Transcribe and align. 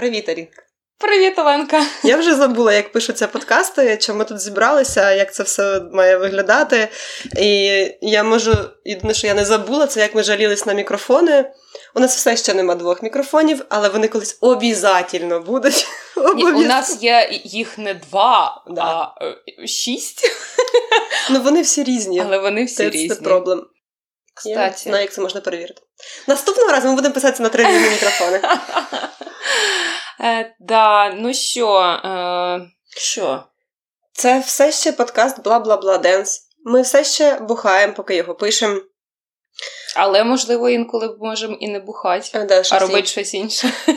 Привіт, 0.00 0.28
Арінка. 0.28 0.62
Привіт, 0.98 1.38
Оленка. 1.38 1.84
Я 2.04 2.16
вже 2.16 2.34
забула, 2.34 2.72
як 2.72 2.92
пишуться 2.92 3.28
подкасти, 3.28 3.96
чому 3.96 4.18
ми 4.18 4.24
тут 4.24 4.40
зібралися, 4.40 5.12
як 5.12 5.34
це 5.34 5.42
все 5.42 5.80
має 5.92 6.16
виглядати. 6.16 6.88
І 7.38 7.48
я 8.00 8.22
можу, 8.22 8.54
єдине, 8.84 9.14
що 9.14 9.26
я 9.26 9.34
не 9.34 9.44
забула, 9.44 9.86
це 9.86 10.00
як 10.00 10.14
ми 10.14 10.22
жалілись 10.22 10.66
на 10.66 10.72
мікрофони. 10.72 11.50
У 11.94 12.00
нас 12.00 12.16
все 12.16 12.36
ще 12.36 12.54
нема 12.54 12.74
двох 12.74 13.02
мікрофонів, 13.02 13.64
але 13.68 13.88
вони 13.88 14.08
колись 14.08 14.38
обов'язково 14.40 15.40
будуть. 15.40 15.86
Ні, 16.36 16.44
у 16.44 16.62
нас 16.62 17.02
є 17.02 17.28
їх 17.44 17.78
не 17.78 17.94
два, 17.94 18.64
да. 18.70 18.82
а 18.82 19.14
е, 19.62 19.66
шість. 19.66 20.30
Ну 21.30 21.40
вони 21.40 21.62
всі 21.62 21.84
різні. 21.84 22.20
Але 22.20 22.38
вони 22.38 22.64
всі 22.64 22.76
це, 22.76 22.90
різні. 22.90 23.08
Це 23.08 23.14
проблем. 23.14 23.66
Кстати. 24.40 24.76
Я 24.76 24.90
знаю, 24.90 25.02
як 25.02 25.12
це 25.12 25.20
можна 25.20 25.40
перевірити. 25.40 25.82
Наступного 26.26 26.72
разу 26.72 26.88
ми 26.88 26.94
будемо 26.94 27.14
писати 27.14 27.42
на 27.42 27.48
три 27.48 27.64
різні 27.64 27.90
мікрофони. 27.90 28.40
Е, 30.20 30.56
да, 30.60 31.12
ну 31.12 31.34
що? 31.34 31.80
Е, 31.80 32.60
що? 32.96 33.44
Це 34.12 34.38
все 34.38 34.72
ще 34.72 34.92
подкаст 34.92 35.38
бла-бла-бла 35.38 35.98
Денс. 35.98 36.40
Ми 36.64 36.82
все 36.82 37.04
ще 37.04 37.40
бухаємо, 37.40 37.94
поки 37.94 38.16
його 38.16 38.34
пишемо. 38.34 38.80
Але, 39.96 40.24
можливо, 40.24 40.68
інколи 40.68 41.16
можемо 41.20 41.56
і 41.60 41.68
не 41.68 41.78
бухати, 41.78 42.30
а, 42.32 42.44
да, 42.44 42.62
а 42.70 42.78
робити 42.78 43.06
щось 43.06 43.34
інше. 43.34 43.72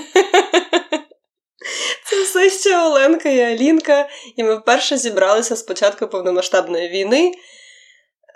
Це 2.05 2.23
все 2.23 2.49
ще 2.49 2.77
Оленка 2.77 3.29
і 3.29 3.41
Алінка, 3.41 4.09
і 4.35 4.43
ми 4.43 4.55
вперше 4.55 4.97
зібралися 4.97 5.55
з 5.55 5.63
початку 5.63 6.07
повномасштабної 6.07 6.89
війни, 6.89 7.33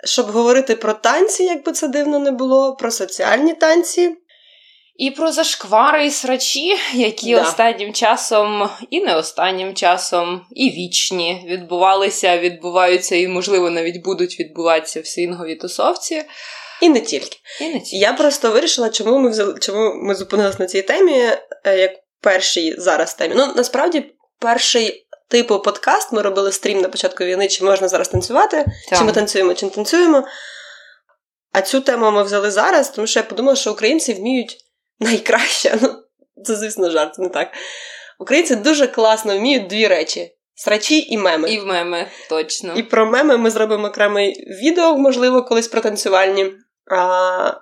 щоб 0.04 0.26
говорити 0.26 0.76
про 0.76 0.92
танці, 0.92 1.42
як 1.42 1.64
би 1.64 1.72
це 1.72 1.88
дивно 1.88 2.18
не 2.18 2.30
було, 2.30 2.76
про 2.76 2.90
соціальні 2.90 3.54
танці. 3.54 4.16
І 4.96 5.10
про 5.10 5.32
зашквари 5.32 6.06
і 6.06 6.10
срачі, 6.10 6.76
які 6.94 7.34
да. 7.34 7.42
останнім 7.42 7.92
часом, 7.92 8.70
і 8.90 9.00
не 9.00 9.16
останнім 9.16 9.74
часом, 9.74 10.40
і 10.50 10.70
вічні 10.70 11.46
відбувалися, 11.48 12.38
відбуваються 12.38 13.16
і, 13.16 13.28
можливо, 13.28 13.70
навіть 13.70 14.02
будуть 14.02 14.40
відбуватися 14.40 15.00
в 15.00 15.06
свінговій 15.06 15.54
тусовці. 15.54 16.24
І 16.82 16.88
не 16.88 17.00
тільки. 17.00 17.36
І 17.60 17.64
не 17.68 17.80
тільки. 17.80 17.96
Я 17.96 18.12
просто 18.12 18.50
вирішила, 18.50 18.90
чому 18.90 19.18
ми 19.18 19.30
взяли, 19.30 19.58
чому 19.60 19.94
ми 19.94 20.14
зупинилися 20.14 20.56
на 20.60 20.66
цій 20.66 20.82
темі, 20.82 21.18
як 21.64 21.90
першій 22.20 22.74
зараз 22.78 23.14
темі. 23.14 23.34
Ну, 23.36 23.52
насправді, 23.56 24.04
перший 24.38 25.06
типу 25.28 25.58
подкаст 25.58 26.12
ми 26.12 26.22
робили 26.22 26.52
стрім 26.52 26.80
на 26.80 26.88
початку 26.88 27.24
війни, 27.24 27.48
чи 27.48 27.64
можна 27.64 27.88
зараз 27.88 28.08
танцювати, 28.08 28.64
так. 28.88 28.98
чи 28.98 29.04
ми 29.04 29.12
танцюємо, 29.12 29.54
чи 29.54 29.66
не 29.66 29.72
танцюємо. 29.72 30.24
А 31.52 31.60
цю 31.62 31.80
тему 31.80 32.10
ми 32.10 32.22
взяли 32.22 32.50
зараз, 32.50 32.90
тому 32.90 33.06
що 33.06 33.20
я 33.20 33.24
подумала, 33.24 33.56
що 33.56 33.72
українці 33.72 34.14
вміють 34.14 34.56
найкраще. 35.00 35.78
Ну, 35.82 35.94
це, 36.44 36.56
звісно, 36.56 36.90
жарт, 36.90 37.18
не 37.18 37.28
так. 37.28 37.48
Українці 38.18 38.56
дуже 38.56 38.86
класно 38.86 39.38
вміють 39.38 39.66
дві 39.66 39.86
речі: 39.86 40.36
срачі 40.54 40.98
і 41.12 41.18
меми. 41.18 41.50
І 41.50 41.60
в 41.60 41.66
меми, 41.66 42.06
точно. 42.28 42.74
І 42.76 42.82
про 42.82 43.06
меми 43.06 43.36
ми 43.36 43.50
зробимо 43.50 43.88
окреме 43.88 44.32
відео, 44.62 44.98
можливо, 44.98 45.42
колись 45.42 45.68
про 45.68 45.80
танцювальні, 45.80 46.52
а 46.90 47.52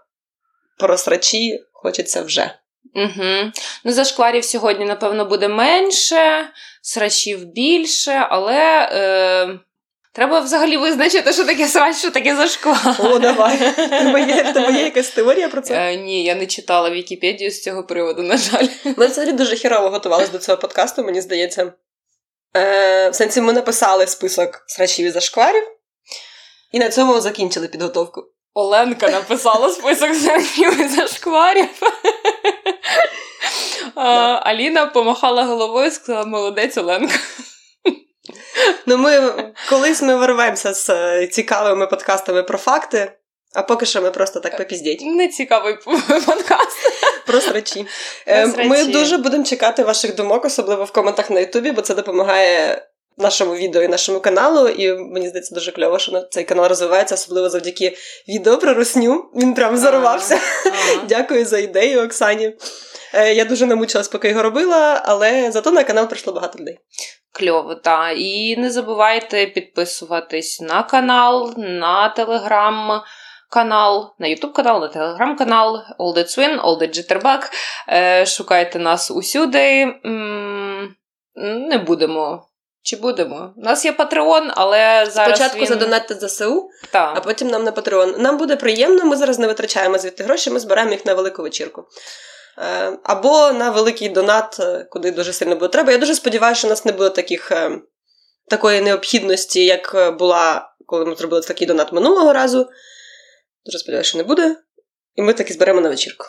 про 0.78 0.98
срачі 0.98 1.64
хочеться 1.72 2.22
вже. 2.22 2.58
Угу. 2.94 3.52
Ну, 3.84 3.92
зашкварів 3.92 4.44
сьогодні, 4.44 4.84
напевно, 4.84 5.24
буде 5.24 5.48
менше, 5.48 6.48
срачів 6.82 7.44
більше, 7.44 8.26
але. 8.30 8.88
Е... 8.92 9.58
Треба 10.16 10.40
взагалі 10.40 10.76
визначити, 10.76 11.32
що 11.32 11.44
таке 11.44 11.68
срач, 11.68 11.96
що 11.96 12.10
таке 12.10 12.36
зашквар. 12.36 12.96
О, 12.98 13.18
давай. 13.18 13.58
Є, 14.28 14.52
тебе 14.52 14.72
є 14.72 14.84
якась 14.84 15.08
теорія 15.08 15.48
про 15.48 15.60
це? 15.60 15.74
Е, 15.74 15.96
ні, 15.96 16.24
я 16.24 16.34
не 16.34 16.46
читала 16.46 16.90
Вікіпедію 16.90 17.50
з 17.50 17.62
цього 17.62 17.84
приводу, 17.84 18.22
на 18.22 18.36
жаль. 18.36 18.66
Ми 18.96 19.06
взагалі 19.06 19.32
дуже 19.32 19.56
хірово 19.56 19.90
готувалися 19.90 20.32
до 20.32 20.38
цього 20.38 20.58
подкасту, 20.58 21.04
мені 21.04 21.20
здається. 21.20 21.72
Е, 22.56 23.10
В 23.10 23.14
сенсі 23.14 23.40
ми 23.40 23.52
написали 23.52 24.06
список 24.06 24.64
срачів 24.66 25.06
і 25.06 25.10
зашкварів, 25.10 25.62
і 26.72 26.78
на 26.78 26.88
цьому 26.88 27.20
закінчили 27.20 27.68
підготовку. 27.68 28.24
Оленка 28.54 29.08
написала 29.08 29.70
список 29.70 30.14
срачів 30.14 30.80
і 30.80 30.88
зашкварів. 30.88 31.68
А, 33.96 34.40
Аліна 34.42 34.86
помахала 34.86 35.44
головою 35.44 35.86
і 35.86 35.90
сказала: 35.90 36.24
молодець 36.26 36.76
Оленка. 36.76 37.14
Ну, 38.86 38.96
ми 38.96 39.32
колись 39.70 40.02
ми 40.02 40.16
вирвемося 40.16 40.74
з 40.74 41.26
цікавими 41.26 41.86
подкастами 41.86 42.42
про 42.42 42.58
факти, 42.58 43.12
а 43.54 43.62
поки 43.62 43.86
що 43.86 44.02
ми 44.02 44.10
просто 44.10 44.40
так 44.40 44.56
попіздіть. 44.56 45.02
Не 45.02 45.28
цікавий 45.28 45.74
подкаст. 46.26 46.78
Про 47.26 47.40
срачі. 47.40 47.86
Ми 48.56 48.84
дуже 48.84 49.16
будемо 49.18 49.44
чекати 49.44 49.84
ваших 49.84 50.14
думок, 50.14 50.44
особливо 50.44 50.84
в 50.84 50.92
коментах 50.92 51.30
на 51.30 51.40
Ютубі, 51.40 51.70
бо 51.70 51.82
це 51.82 51.94
допомагає 51.94 52.82
нашому 53.18 53.54
відео 53.54 53.82
і 53.82 53.88
нашому 53.88 54.20
каналу. 54.20 54.68
І 54.68 54.92
мені 54.92 55.28
здається, 55.28 55.54
дуже 55.54 55.72
кльово, 55.72 55.98
що 55.98 56.20
цей 56.30 56.44
канал 56.44 56.68
розвивається, 56.68 57.14
особливо 57.14 57.48
завдяки 57.48 57.96
відео 58.28 58.58
про 58.58 58.74
русню. 58.74 59.30
Він 59.36 59.54
прям 59.54 59.76
зарвався. 59.76 60.40
Дякую 61.08 61.46
за 61.46 61.58
ідею, 61.58 62.04
Оксані. 62.04 62.56
Я 63.16 63.44
дуже 63.44 63.66
намучилась, 63.66 64.08
поки 64.08 64.28
його 64.28 64.42
робила, 64.42 65.02
але 65.04 65.50
зато 65.50 65.70
на 65.70 65.84
канал 65.84 66.08
прийшло 66.08 66.32
багато 66.32 66.58
людей. 66.58 66.78
Кльово, 67.32 67.74
так. 67.74 68.18
І 68.18 68.56
не 68.56 68.70
забувайте 68.70 69.46
підписуватись 69.46 70.60
на 70.60 70.82
канал, 70.82 71.54
на 71.56 72.08
телеграм. 72.08 73.02
Канал, 73.50 74.14
на 74.18 74.26
Ютуб 74.26 74.52
канал, 74.52 74.80
на 74.80 74.88
телеграм-канал, 74.88 75.82
All 75.98 76.14
the 76.16 76.24
Twin, 76.24 76.60
All 76.60 76.78
the 76.80 76.88
Jitterbug. 76.88 77.50
Е, 77.88 78.26
Шукайте 78.26 78.78
нас 78.78 79.10
усюди. 79.10 79.82
М-м, 80.04 80.94
не 81.68 81.78
будемо. 81.78 82.48
Чи 82.82 82.96
будемо? 82.96 83.54
У 83.56 83.60
нас 83.60 83.84
є 83.84 83.92
Патреон, 83.92 84.50
але 84.54 85.06
зараз. 85.06 85.36
Спочатку 85.36 85.58
він... 85.58 85.66
задонатьте 85.66 86.14
ЗСУ, 86.14 86.70
так. 86.90 87.12
а 87.16 87.20
потім 87.20 87.48
нам 87.48 87.64
на 87.64 87.72
Патреон. 87.72 88.14
Нам 88.18 88.38
буде 88.38 88.56
приємно, 88.56 89.04
ми 89.04 89.16
зараз 89.16 89.38
не 89.38 89.46
витрачаємо 89.46 89.98
звідти 89.98 90.24
гроші, 90.24 90.50
ми 90.50 90.60
збираємо 90.60 90.92
їх 90.92 91.06
на 91.06 91.14
велику 91.14 91.42
вечірку. 91.42 91.84
Або 93.02 93.52
на 93.52 93.70
великий 93.70 94.08
донат, 94.08 94.60
куди 94.90 95.10
дуже 95.10 95.32
сильно 95.32 95.54
буде 95.54 95.68
треба. 95.68 95.92
Я 95.92 95.98
дуже 95.98 96.14
сподіваюся, 96.14 96.58
що 96.58 96.68
у 96.68 96.70
нас 96.70 96.84
не 96.84 96.92
буде 96.92 97.10
таких, 97.10 97.52
такої 98.48 98.80
необхідності, 98.80 99.64
як 99.64 100.14
була, 100.18 100.70
коли 100.86 101.04
ми 101.04 101.16
зробили 101.16 101.42
такий 101.42 101.66
донат 101.66 101.92
минулого 101.92 102.32
разу. 102.32 102.68
Дуже 103.66 103.78
сподіваюся, 103.78 104.08
що 104.08 104.18
не 104.18 104.24
буде. 104.24 104.56
І 105.14 105.22
ми 105.22 105.32
таки 105.32 105.52
зберемо 105.52 105.80
на 105.80 105.88
вечірку. 105.88 106.26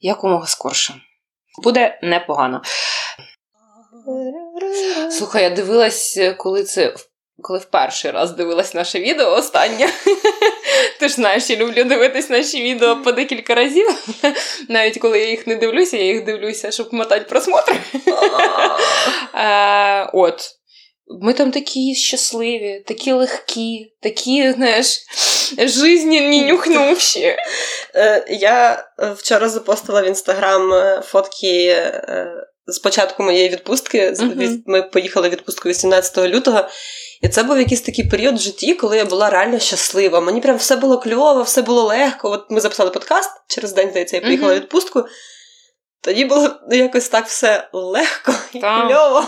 Якомога 0.00 0.46
скорше. 0.46 0.94
Буде 1.62 1.98
непогано. 2.02 2.62
Слухай, 5.10 5.42
я 5.42 5.50
дивилась, 5.50 6.18
коли 6.38 6.64
це 6.64 6.94
коли 7.42 7.58
в 7.58 7.64
перший 7.64 8.10
раз 8.10 8.30
дивилась 8.30 8.74
наше 8.74 9.00
відео 9.00 9.32
останнє. 9.32 9.88
Ти 11.00 11.08
ж 11.08 11.14
знаєш, 11.14 11.50
я 11.50 11.56
люблю 11.56 11.84
дивитись 11.84 12.30
наші 12.30 12.62
відео 12.62 12.96
по 12.96 13.12
декілька 13.12 13.54
разів. 13.54 13.86
Навіть 14.68 14.98
коли 14.98 15.18
я 15.18 15.30
їх 15.30 15.46
не 15.46 15.56
дивлюся, 15.56 15.96
я 15.96 16.04
їх 16.04 16.24
дивлюся, 16.24 16.70
щоб 16.70 16.94
мотати 16.94 17.24
просмотри. 17.28 17.76
Е, 19.34 20.10
от. 20.12 20.50
Ми 21.22 21.32
там 21.32 21.50
такі 21.50 21.94
щасливі, 21.94 22.84
такі 22.86 23.12
легкі, 23.12 23.92
такі, 24.02 24.52
знаєш, 24.52 24.98
жизненні 25.58 26.44
нюхнувші. 26.44 27.36
Е, 27.94 28.26
я 28.28 28.84
вчора 29.16 29.48
запостила 29.48 30.02
в 30.02 30.06
інстаграм 30.06 30.72
е, 30.72 31.02
фотки 31.04 31.76
з 32.66 32.78
початку 32.78 33.22
моєї 33.22 33.48
відпустки. 33.48 34.14
Ми 34.66 34.82
поїхали 34.82 35.28
в 35.28 35.32
відпустку 35.32 35.68
18 35.68 36.18
лютого. 36.18 36.68
І 37.20 37.28
це 37.28 37.42
був 37.42 37.58
якийсь 37.58 37.80
такий 37.80 38.04
період 38.04 38.34
в 38.34 38.40
житті, 38.40 38.74
коли 38.74 38.96
я 38.96 39.04
була 39.04 39.30
реально 39.30 39.58
щаслива. 39.58 40.20
Мені 40.20 40.40
прям 40.40 40.56
все 40.56 40.76
було 40.76 40.98
кльово, 40.98 41.42
все 41.42 41.62
було 41.62 41.82
легко. 41.82 42.30
От 42.30 42.50
ми 42.50 42.60
записали 42.60 42.90
подкаст 42.90 43.30
через 43.48 43.72
день, 43.72 43.90
здається, 43.90 44.16
я 44.16 44.22
поїхала 44.22 44.52
в 44.52 44.56
відпустку. 44.56 45.04
Тоді 46.00 46.24
було 46.24 46.50
якось 46.70 47.08
так 47.08 47.26
все 47.26 47.68
легко 47.72 48.34
і 48.52 48.60
Там. 48.60 48.88
кльово. 48.88 49.24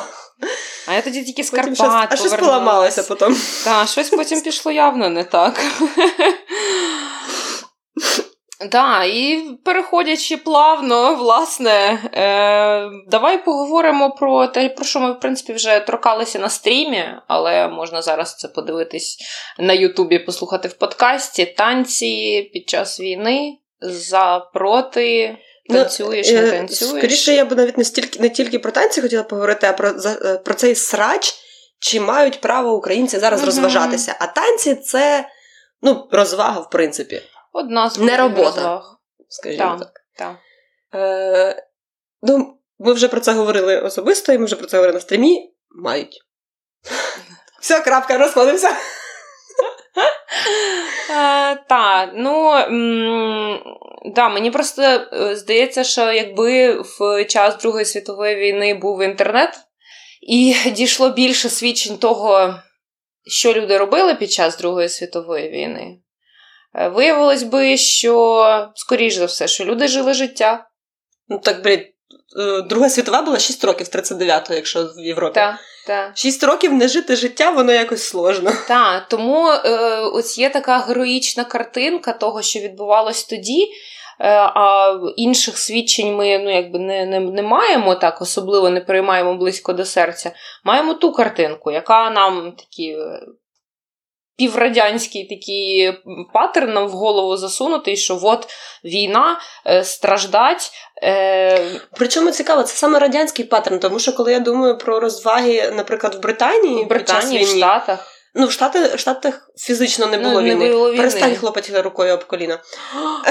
А 0.87 0.95
я 0.95 1.03
тоді 1.03 1.25
тільки 1.25 1.45
з 1.45 1.51
Карпат 1.51 1.77
щось, 1.77 1.89
А 2.11 2.17
щось 2.17 2.35
поламалося 2.35 3.03
потім. 3.03 3.37
Так, 3.65 3.89
щось 3.89 4.11
потім 4.11 4.41
пішло 4.41 4.73
явно 4.73 5.09
не 5.09 5.25
так. 5.25 5.65
Так, 8.71 9.07
і 9.07 9.43
переходячи 9.65 10.37
плавно, 10.37 11.15
власне, 11.15 11.99
е, 12.15 12.91
давай 13.09 13.45
поговоримо 13.45 14.11
про 14.11 14.47
те, 14.47 14.69
про 14.69 14.85
що 14.85 15.01
ми, 15.01 15.13
в 15.13 15.21
принципі, 15.21 15.53
вже 15.53 15.81
торкалися 15.81 16.39
на 16.39 16.49
стрімі, 16.49 17.05
але 17.29 17.69
можна 17.69 18.03
зараз 18.03 18.37
це 18.37 18.49
подивитись 18.49 19.19
на 19.59 19.73
Ютубі, 19.73 20.19
послухати 20.19 20.69
в 20.69 20.73
подкасті 20.73 21.47
танці 21.47 22.43
під 22.53 22.69
час 22.69 23.01
війни 23.01 23.59
за 23.81 24.51
проти. 24.55 25.37
Ну, 25.69 25.77
танцюєш, 25.77 26.31
ну, 26.33 26.41
не 26.41 26.51
танцюєш. 26.51 26.99
Скоріше, 26.99 27.35
я 27.35 27.45
б 27.45 27.57
навіть 27.57 27.79
не 27.79 27.85
стільки 27.85 28.19
не 28.19 28.29
тільки 28.29 28.59
про 28.59 28.73
танці 28.73 29.03
хотіла 29.03 29.23
поговорити, 29.23 29.67
а 29.67 29.73
про 29.73 29.89
е, 29.89 30.39
про 30.45 30.55
цей 30.55 30.75
срач, 30.75 31.35
чи 31.81 32.01
мають 32.01 32.41
право 32.41 32.73
українці 32.73 33.19
зараз 33.19 33.41
mm-hmm. 33.41 33.47
розважатися. 33.47 34.17
А 34.19 34.27
танці 34.27 34.75
це 34.75 35.29
ну, 35.83 36.09
розвага, 36.11 36.61
в 36.61 36.71
принципі. 36.71 37.23
Одна 37.53 37.91
з 37.91 37.99
не 37.99 38.17
робота, 38.17 38.83
скажімо 39.29 39.77
так. 39.79 39.93
так. 40.19 40.37
Е, 40.95 41.69
Ну, 42.23 42.59
ми 42.79 42.93
вже 42.93 43.09
про 43.09 43.21
це 43.21 43.33
говорили 43.33 43.81
особисто, 43.81 44.33
і 44.33 44.39
ми 44.39 44.45
вже 44.45 44.57
про 44.57 44.67
це 44.67 44.77
говорили 44.77 44.95
на 44.95 45.01
стрімі. 45.01 45.55
Мають. 45.71 46.21
Все, 47.61 47.81
крапка, 47.81 48.19
розходимося. 48.19 48.77
Е, 51.11 51.57
Так, 51.69 52.11
ну 52.15 52.53
да, 54.15 54.29
мені 54.29 54.51
просто 54.51 54.83
е, 54.83 55.37
здається, 55.37 55.85
що 55.85 56.13
якби 56.13 56.81
в 56.81 57.25
час 57.25 57.59
Другої 57.63 57.85
світової 57.85 58.37
війни 58.37 58.75
був 58.75 59.03
інтернет, 59.03 59.59
і 60.23 60.57
дійшло 60.71 61.09
більше 61.11 61.49
свідчень 61.49 61.99
того, 61.99 62.55
що 63.27 63.53
люди 63.53 63.79
робили 63.79 64.15
під 64.15 64.33
час 64.33 64.59
Другої 64.59 64.89
світової 64.89 65.51
війни, 65.51 65.99
виявилось 66.75 67.43
би, 67.43 67.77
що, 67.77 68.69
скоріш 68.75 69.15
за 69.15 69.25
все, 69.25 69.49
що 69.49 69.65
люди 69.65 69.89
жили 69.89 70.15
життя. 70.15 70.67
Ну 71.29 71.39
так, 71.39 71.63
блін, 71.63 71.81
е, 71.81 72.63
Друга 72.63 72.89
світова 72.89 73.23
була 73.23 73.39
6 73.39 73.65
років 73.65 73.87
39-го, 73.87 74.55
якщо 74.55 74.85
в 74.85 75.07
Європі. 75.07 75.35
Так. 75.35 75.57
Так. 75.87 76.11
Шість 76.15 76.45
років 76.45 76.73
не 76.73 76.89
жити 76.89 77.17
життя, 77.17 77.51
воно 77.51 77.73
якось 77.73 78.09
сложно. 78.09 78.53
Так, 78.69 79.09
тому 79.09 79.49
е, 79.49 79.97
ось 80.01 80.39
є 80.39 80.51
така 80.51 80.79
героїчна 80.79 81.45
картинка 81.45 82.13
того, 82.13 82.43
що 82.43 82.61
відбувалось 82.61 83.25
тоді. 83.25 83.69
Е, 84.21 84.29
а 84.35 84.95
інших 85.17 85.59
свідчень 85.59 86.15
ми 86.15 86.39
ну, 86.39 86.55
якби 86.55 86.79
не, 86.79 87.07
не, 87.07 87.21
не 87.21 87.43
маємо 87.43 87.95
так, 87.95 88.23
особливо 88.23 88.71
не 88.71 88.81
приймаємо 88.81 89.35
близько 89.35 89.73
до 89.73 89.85
серця. 89.85 90.33
Маємо 90.65 90.95
ту 90.95 91.13
картинку, 91.13 91.71
яка 91.71 92.11
нам 92.11 92.53
такі 92.53 92.89
е, 92.89 93.21
піврадянський 94.37 95.29
такий 95.29 95.93
паттерн 96.35 96.73
нам 96.73 96.89
в 96.89 96.91
голову 96.91 97.37
засунутий, 97.37 97.97
що 97.97 98.19
от 98.23 98.47
війна, 98.85 99.41
е, 99.67 99.85
страждать. 99.85 100.71
Е... 101.03 101.81
Причому 101.97 102.31
цікаво, 102.31 102.63
це 102.63 102.77
саме 102.77 102.99
радянський 102.99 103.45
паттерн, 103.45 103.79
тому 103.79 103.99
що 103.99 104.13
коли 104.13 104.33
я 104.33 104.41
думаю 104.41 104.79
про 104.79 105.01
розваги, 105.01 105.73
наприклад, 105.77 106.15
в 106.15 106.21
Британії, 106.21 106.85
в 106.85 106.89
Британії, 106.89 107.45
в 107.45 107.49
Штатах. 107.49 108.09
Ну, 108.35 108.47
в 108.47 108.53
Штатах, 108.53 108.95
в 108.95 108.99
Штатах 108.99 109.51
фізично 109.57 110.07
не 110.07 110.19
було 110.19 110.41
ну, 110.41 110.43
війни. 110.43 110.55
Не 110.55 110.73
було 110.73 110.89
війни. 110.89 110.97
Перестань 110.97 111.37
хлопати 111.37 111.81
рукою 111.81 112.15
об 112.15 112.25
коліно 112.25 112.59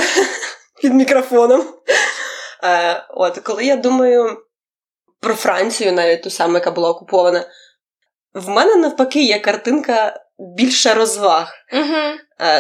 під 0.82 0.94
мікрофоном. 0.94 1.74
Е, 2.64 3.06
От, 3.10 3.40
коли 3.40 3.66
я 3.66 3.76
думаю 3.76 4.38
про 5.20 5.36
Францію, 5.36 5.94
навіть 5.94 6.24
ту 6.24 6.30
саму, 6.30 6.54
яка 6.54 6.72
була 6.72 6.90
окупована, 6.90 7.46
в 8.34 8.50
мене 8.50 8.76
навпаки 8.76 9.24
є 9.24 9.40
картинка 9.40 10.22
більше 10.40 10.94
розваг. 10.94 11.54
Угу. 11.74 12.18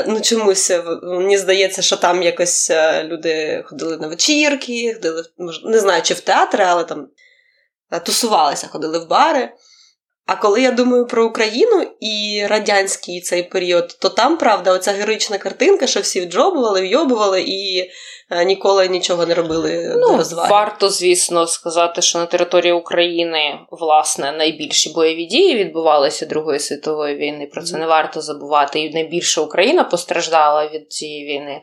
Ну, 0.07 0.21
чомусь 0.21 0.71
е, 0.71 0.83
мені 1.03 1.37
здається, 1.37 1.81
що 1.81 1.97
там 1.97 2.23
якось 2.23 2.69
е, 2.69 3.03
люди 3.03 3.63
ходили 3.65 3.97
на 3.97 4.07
вечірки, 4.07 4.93
ходили, 4.93 5.23
не 5.63 5.79
знаю, 5.79 6.01
чи 6.01 6.13
в 6.13 6.19
театри, 6.19 6.63
але 6.67 6.83
там 6.83 7.07
тусувалися, 8.05 8.67
ходили 8.67 8.99
в 8.99 9.07
бари. 9.07 9.49
А 10.25 10.35
коли 10.35 10.61
я 10.61 10.71
думаю 10.71 11.07
про 11.07 11.25
Україну 11.25 11.91
і 11.99 12.45
радянський 12.49 13.21
цей 13.21 13.43
період, 13.43 13.97
то 13.99 14.09
там, 14.09 14.37
правда, 14.37 14.71
оця 14.71 14.91
героїчна 14.91 15.37
картинка, 15.37 15.87
що 15.87 15.99
всі 15.99 16.21
вджобували, 16.21 16.81
вйобували 16.81 17.41
і 17.41 17.91
ніколи 18.45 18.87
нічого 18.87 19.25
не 19.25 19.33
робили 19.33 19.95
ну, 19.97 20.11
до 20.11 20.17
розваги. 20.17 20.49
Варто, 20.51 20.89
звісно, 20.89 21.47
сказати, 21.47 22.01
що 22.01 22.19
на 22.19 22.25
території 22.25 22.73
України 22.73 23.59
власне 23.71 24.31
найбільші 24.31 24.93
бойові 24.93 25.25
дії 25.25 25.55
відбувалися 25.55 26.25
Другої 26.25 26.59
світової 26.59 27.15
війни. 27.15 27.45
Про 27.45 27.61
це 27.61 27.77
не 27.77 27.85
варто 27.85 28.21
забувати. 28.21 28.79
І 28.79 28.93
найбільше 28.93 29.41
Україна 29.41 29.83
постраждала 29.83 30.67
від 30.67 30.91
цієї 30.93 31.25
війни. 31.25 31.61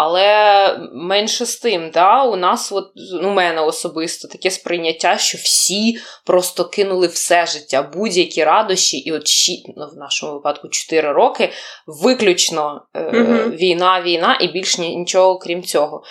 Але 0.00 0.78
менше 0.92 1.46
з 1.46 1.56
тим, 1.56 1.90
да, 1.90 2.24
у 2.24 2.36
нас, 2.36 2.72
от, 2.72 2.84
у 3.22 3.28
мене 3.28 3.60
особисто, 3.60 4.28
таке 4.28 4.50
сприйняття, 4.50 5.18
що 5.18 5.38
всі 5.38 5.98
просто 6.26 6.64
кинули 6.64 7.06
все 7.06 7.46
життя, 7.46 7.82
будь-які 7.82 8.44
радощі, 8.44 8.98
і 8.98 9.12
от 9.12 9.26
ну, 9.76 9.88
в 9.94 9.96
нашому 9.96 10.32
випадку 10.32 10.68
4 10.68 11.12
роки 11.12 11.50
виключно 11.86 12.82
е, 12.94 13.00
mm 13.00 13.56
війна, 13.56 14.02
війна 14.02 14.38
і 14.40 14.48
більш 14.48 14.78
нічого 14.78 15.38
крім 15.38 15.62
цього. 15.62 16.02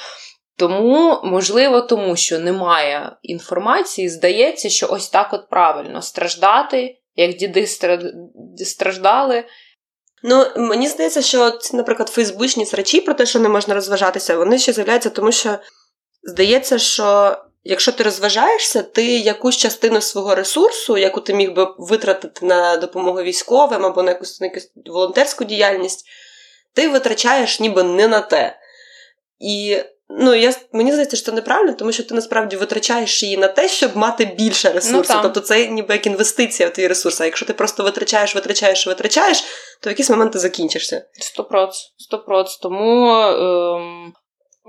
Тому, 0.58 1.22
можливо, 1.24 1.82
тому 1.82 2.16
що 2.16 2.40
немає 2.40 3.18
інформації, 3.22 4.10
здається, 4.10 4.70
що 4.70 4.88
ось 4.90 5.10
так 5.10 5.34
от 5.34 5.50
правильно 5.50 6.02
страждати, 6.02 6.98
як 7.16 7.36
діди 7.36 7.68
страждали. 8.66 9.44
Ну, 10.30 10.46
мені 10.56 10.88
здається, 10.88 11.22
що 11.22 11.52
ці, 11.52 11.76
наприклад, 11.76 12.10
фейсбучні 12.10 12.66
срачі 12.66 13.02
про 13.02 13.14
те, 13.14 13.26
що 13.26 13.40
не 13.40 13.50
можна 13.50 13.74
розважатися, 13.74 14.38
вони 14.38 14.60
ще 14.60 14.74
з'являються, 14.74 15.10
тому 15.10 15.32
що 15.32 15.58
здається, 16.24 16.78
що 16.78 17.38
якщо 17.64 17.92
ти 17.92 18.04
розважаєшся, 18.04 18.84
ти 18.84 19.18
якусь 19.18 19.58
частину 19.58 20.02
свого 20.02 20.36
ресурсу, 20.36 20.98
яку 20.98 21.22
ти 21.22 21.34
міг 21.34 21.54
би 21.54 21.68
витратити 21.78 22.46
на 22.46 22.78
допомогу 22.78 23.22
військовим 23.22 23.86
або 23.86 24.04
на 24.04 24.12
якусь, 24.12 24.42
на 24.42 24.48
якусь 24.48 24.72
волонтерську 24.86 25.44
діяльність, 25.44 26.06
ти 26.74 26.88
витрачаєш 26.88 27.60
ніби 27.60 27.84
не 27.84 28.08
на 28.08 28.20
те. 28.20 28.60
І 29.40 29.78
Ну, 30.10 30.36
я 30.36 30.54
мені 30.72 30.92
здається, 30.92 31.18
що 31.18 31.32
неправильно, 31.32 31.74
тому 31.74 31.92
що 31.92 32.04
ти 32.04 32.16
насправді 32.16 32.56
витрачаєш 32.56 33.24
її 33.24 33.38
на 33.38 33.48
те, 33.48 33.70
щоб 33.70 33.98
мати 33.98 34.26
більше 34.26 34.70
ресурсу. 34.70 35.14
Ну, 35.16 35.20
тобто 35.22 35.40
це 35.40 35.68
ніби 35.68 35.94
як 35.94 36.08
інвестиція 36.08 36.70
в 36.70 36.74
твій 36.74 36.88
ресурс. 36.88 37.22
А 37.22 37.26
якщо 37.26 37.46
ти 37.46 37.54
просто 37.54 37.84
витрачаєш, 37.84 38.36
витрачаєш, 38.36 38.88
витрачаєш, 38.88 39.44
то 39.82 39.90
в 39.90 39.92
якийсь 39.92 40.10
момент 40.10 40.32
ти 40.32 40.40
закінчишся. 40.40 41.06
Сто 41.98 42.20
проц. 42.20 42.58
Тому, 42.58 43.12
ем, 43.12 44.14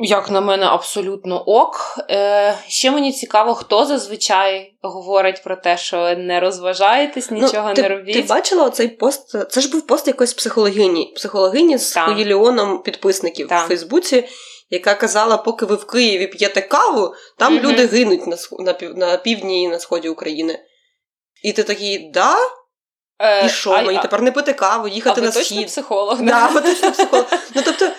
як 0.01 0.31
на 0.31 0.41
мене, 0.41 0.67
абсолютно 0.67 1.43
ок. 1.43 1.99
Е, 2.11 2.59
Ще 2.69 2.91
мені 2.91 3.13
цікаво, 3.13 3.55
хто 3.55 3.87
зазвичай 3.87 4.75
говорить 4.83 5.43
про 5.45 5.57
те, 5.57 5.77
що 5.77 6.15
не 6.17 6.41
розважаєтесь, 6.41 7.31
ну, 7.31 7.39
нічого 7.39 7.69
ну, 7.69 7.75
ти, 7.75 7.83
не 7.83 7.89
робіть. 7.89 8.15
Ти 8.15 8.23
бачила 8.23 8.65
оцей 8.65 8.89
пост? 8.89 9.51
Це 9.51 9.61
ж 9.61 9.71
був 9.71 9.87
пост 9.87 10.07
якоїсь 10.07 10.35
психологині. 10.35 11.13
Психологині 11.17 11.79
з 11.79 11.95
хуїліоном 11.95 12.83
підписників 12.83 13.49
так. 13.49 13.65
в 13.65 13.69
Фейсбуці 13.69 14.29
яка 14.71 14.95
казала, 14.95 15.37
поки 15.37 15.67
ви 15.67 15.75
в 15.75 15.87
Києві 15.87 16.27
п'єте 16.27 16.61
каву, 16.61 17.15
там 17.39 17.59
mm-hmm. 17.59 17.63
люди 17.63 17.87
гинуть 17.87 18.27
на 18.27 18.37
на, 18.59 18.75
на 18.95 19.17
півдні 19.17 19.63
і 19.63 19.69
на 19.69 19.79
сході 19.79 20.09
України. 20.09 20.65
І 21.43 21.53
ти 21.53 21.63
такий, 21.63 22.11
да? 22.11 22.37
Е, 23.19 23.47
і 23.47 23.49
що? 23.49 23.71
Мені 23.71 23.99
а, 23.99 24.03
тепер 24.03 24.23
не 24.23 24.33
пити 24.33 24.53
каву, 24.53 24.89
їхати 24.89 25.21
а 25.21 25.25
на 25.25 25.33
схід. 25.33 25.67
психолог. 25.67 26.23
Да, 26.23 26.47
ви 26.47 26.61
точно 26.61 26.93
психолог. 26.93 27.27
Ну, 27.55 27.63
тобто, 27.65 27.91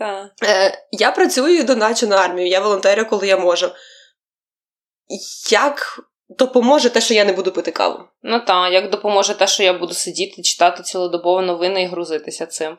е, 0.44 0.86
Я 0.92 1.10
працюю 1.10 1.58
і 1.58 1.62
доначу 1.62 2.06
на 2.06 2.16
армію, 2.16 2.48
я 2.48 2.60
волонтерю, 2.60 3.06
коли 3.10 3.26
я 3.26 3.36
можу. 3.36 3.70
Як 5.50 6.00
допоможе 6.28 6.90
те, 6.90 7.00
що 7.00 7.14
я 7.14 7.24
не 7.24 7.32
буду 7.32 7.52
пити 7.52 7.70
каву? 7.70 8.04
Ну 8.22 8.40
так, 8.40 8.72
як 8.72 8.90
допоможе 8.90 9.34
те, 9.34 9.46
що 9.46 9.62
я 9.62 9.72
буду 9.72 9.94
сидіти, 9.94 10.42
читати 10.42 10.82
цілодобово 10.82 11.42
новини 11.42 11.82
і 11.82 11.86
грузитися 11.86 12.46
цим. 12.46 12.76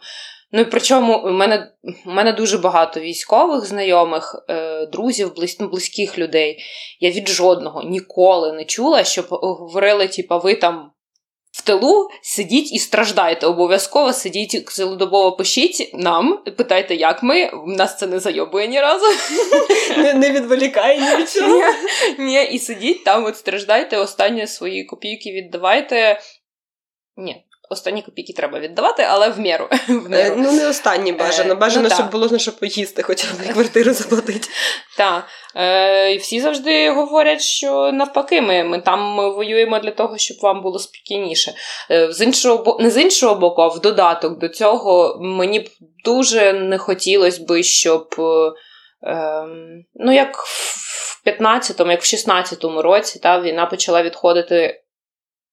Ну 0.52 0.62
і 0.62 0.66
причому 0.66 1.18
у 1.18 1.32
мене 1.32 1.72
у 2.06 2.12
мене 2.12 2.34
дуже 2.34 2.58
багато 2.58 3.00
військових 3.00 3.66
знайомих, 3.66 4.46
е, 4.50 4.86
друзів, 4.86 5.36
близь, 5.36 5.58
ну, 5.60 5.70
близьких 5.70 6.18
людей. 6.18 6.64
Я 7.00 7.12
від 7.12 7.30
жодного 7.30 7.84
ніколи 7.84 8.54
не 8.54 8.66
чула, 8.66 9.04
щоб 9.04 9.26
говорили, 9.30 10.08
типа, 10.08 10.38
ви 10.38 10.56
там. 10.56 10.92
В 11.52 11.62
тилу 11.62 12.10
сидіть 12.22 12.74
і 12.74 12.80
страждайте. 12.80 13.48
Обов'язково 13.48 14.14
сидіть 14.14 14.70
цілодобово 14.70 15.32
пишіть 15.32 15.92
нам, 15.94 16.44
питайте, 16.58 16.96
як 16.96 17.24
ми. 17.24 17.52
Нас 17.66 17.98
це 17.98 18.08
не 18.08 18.20
зайобує 18.20 18.68
ні 18.68 18.82
разу. 18.82 19.06
Не 19.98 20.32
відволікає 20.32 21.00
ні 21.00 21.22
від 21.22 21.30
чого. 21.30 21.62
Ні, 22.20 22.26
ні, 22.26 22.44
І 22.44 22.60
сидіть 22.60 23.04
там, 23.04 23.26
от 23.26 23.38
страждайте, 23.38 23.98
останні 23.98 24.48
свої 24.48 24.84
копійки 24.84 25.32
віддавайте. 25.32 26.20
Ні, 27.18 27.46
Останні 27.72 28.02
копійки 28.02 28.34
треба 28.34 28.60
віддавати, 28.60 29.04
але 29.10 29.30
в 29.30 29.40
міру. 29.40 29.68
В 29.88 30.10
міру. 30.10 30.14
Е, 30.14 30.36
ну, 30.38 30.52
не 30.52 30.68
останні 30.68 31.12
бажано. 31.12 31.52
Е, 31.52 31.56
бажано, 31.56 31.88
ну, 31.90 31.96
щоб 31.96 32.12
було 32.12 32.28
на 32.28 32.40
що 32.40 32.52
поїсти, 32.52 33.02
хоча 33.02 33.28
б 33.28 33.54
квартиру 33.54 33.94
заплатити. 33.94 34.48
Так. 34.98 35.26
Е, 35.56 36.18
всі 36.18 36.42
завжди 36.42 36.92
говорять, 36.92 37.42
що 37.42 37.92
навпаки, 37.92 38.42
ми 38.42 38.64
ми 38.64 38.82
там 38.82 39.16
воюємо 39.16 39.80
для 39.80 39.92
того, 39.92 40.18
щоб 40.18 40.38
вам 40.42 40.62
було 40.62 40.80
спокійніше. 40.80 41.54
З 42.10 42.22
іншого 42.22 42.78
Не 42.80 42.90
з 42.90 43.02
іншого 43.02 43.36
боку, 43.36 43.62
а 43.62 43.68
в 43.68 43.80
додаток 43.80 44.40
до 44.40 44.50
цього 44.50 45.18
мені 45.22 45.60
б 45.60 45.70
дуже 46.06 46.54
не 46.54 46.78
хотілося 46.78 47.44
би, 47.44 47.64
щоб. 47.64 48.16
Е, 49.04 49.46
ну, 49.96 50.12
як 50.12 50.38
в 50.38 51.22
15-му, 51.26 51.92
як 51.92 52.02
в 52.02 52.06
16-му 52.06 52.82
році, 52.82 53.20
та, 53.20 53.42
війна 53.42 53.66
почала 53.66 54.04
відходити 54.04 54.82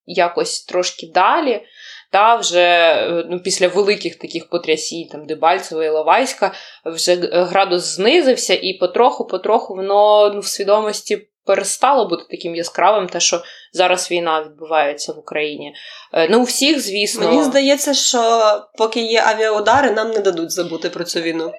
якось 0.06 0.64
трошки 0.64 1.06
далі 1.14 1.66
та 2.12 2.36
вже 2.36 2.60
е, 2.60 3.24
ну, 3.30 3.40
після 3.40 3.68
великих 3.68 4.18
таких 4.18 4.48
потрясінь, 4.48 5.08
там 5.08 5.26
Дебальцева 5.26 5.84
і 5.84 5.88
Лавайська, 5.88 6.52
вже 6.84 7.14
градус 7.32 7.82
знизився, 7.82 8.54
і 8.54 8.78
потроху-потроху 8.80 9.74
воно 9.74 10.30
ну, 10.34 10.40
в 10.40 10.46
свідомості. 10.46 11.28
Перестало 11.46 12.08
бути 12.08 12.24
таким 12.30 12.54
яскравим, 12.54 13.08
те, 13.08 13.20
що 13.20 13.42
зараз 13.72 14.10
війна 14.10 14.42
відбувається 14.42 15.12
в 15.12 15.18
Україні. 15.18 15.74
Е, 16.12 16.28
ну, 16.30 16.40
у 16.40 16.42
всіх, 16.42 16.80
звісно. 16.80 17.28
Мені 17.28 17.44
здається, 17.44 17.94
що 17.94 18.42
поки 18.78 19.00
є 19.00 19.22
авіаудари, 19.26 19.90
нам 19.90 20.10
не 20.10 20.18
дадуть 20.18 20.50
забути 20.50 20.90
про 20.90 21.04
цю 21.04 21.20
війну. 21.20 21.52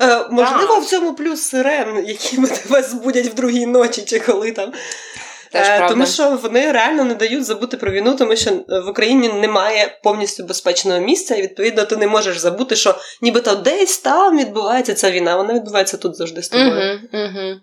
Е, 0.00 0.26
можливо, 0.30 0.80
в 0.80 0.84
цьому 0.84 1.14
плюс 1.14 1.42
сирен, 1.42 2.04
які 2.06 2.36
тебе 2.62 2.82
збудять 2.82 3.26
в 3.26 3.34
другій 3.34 3.66
ночі, 3.66 4.02
чи 4.02 4.20
коли 4.20 4.52
там. 4.52 4.72
Теж 5.58 5.66
Е, 5.68 5.76
правда. 5.76 5.88
Тому 5.94 6.06
що 6.06 6.30
вони 6.42 6.72
реально 6.72 7.04
не 7.04 7.14
дають 7.14 7.44
забути 7.44 7.76
про 7.76 7.90
війну, 7.90 8.14
тому 8.14 8.36
що 8.36 8.50
в 8.86 8.88
Україні 8.88 9.28
немає 9.28 9.98
повністю 10.02 10.44
безпечного 10.44 11.00
місця, 11.00 11.34
і 11.34 11.42
відповідно 11.42 11.84
ти 11.84 11.96
не 11.96 12.06
можеш 12.06 12.38
забути, 12.38 12.76
що 12.76 12.94
нібито 13.22 13.54
десь 13.54 13.98
там 13.98 14.38
відбувається 14.38 14.94
ця 14.94 15.10
війна. 15.10 15.36
Вона 15.36 15.54
відбувається 15.54 15.96
тут 15.96 16.16
завжди 16.16 16.42
з 16.42 16.48
тобою. 16.48 17.00
Угу, 17.12 17.22
угу. 17.24 17.54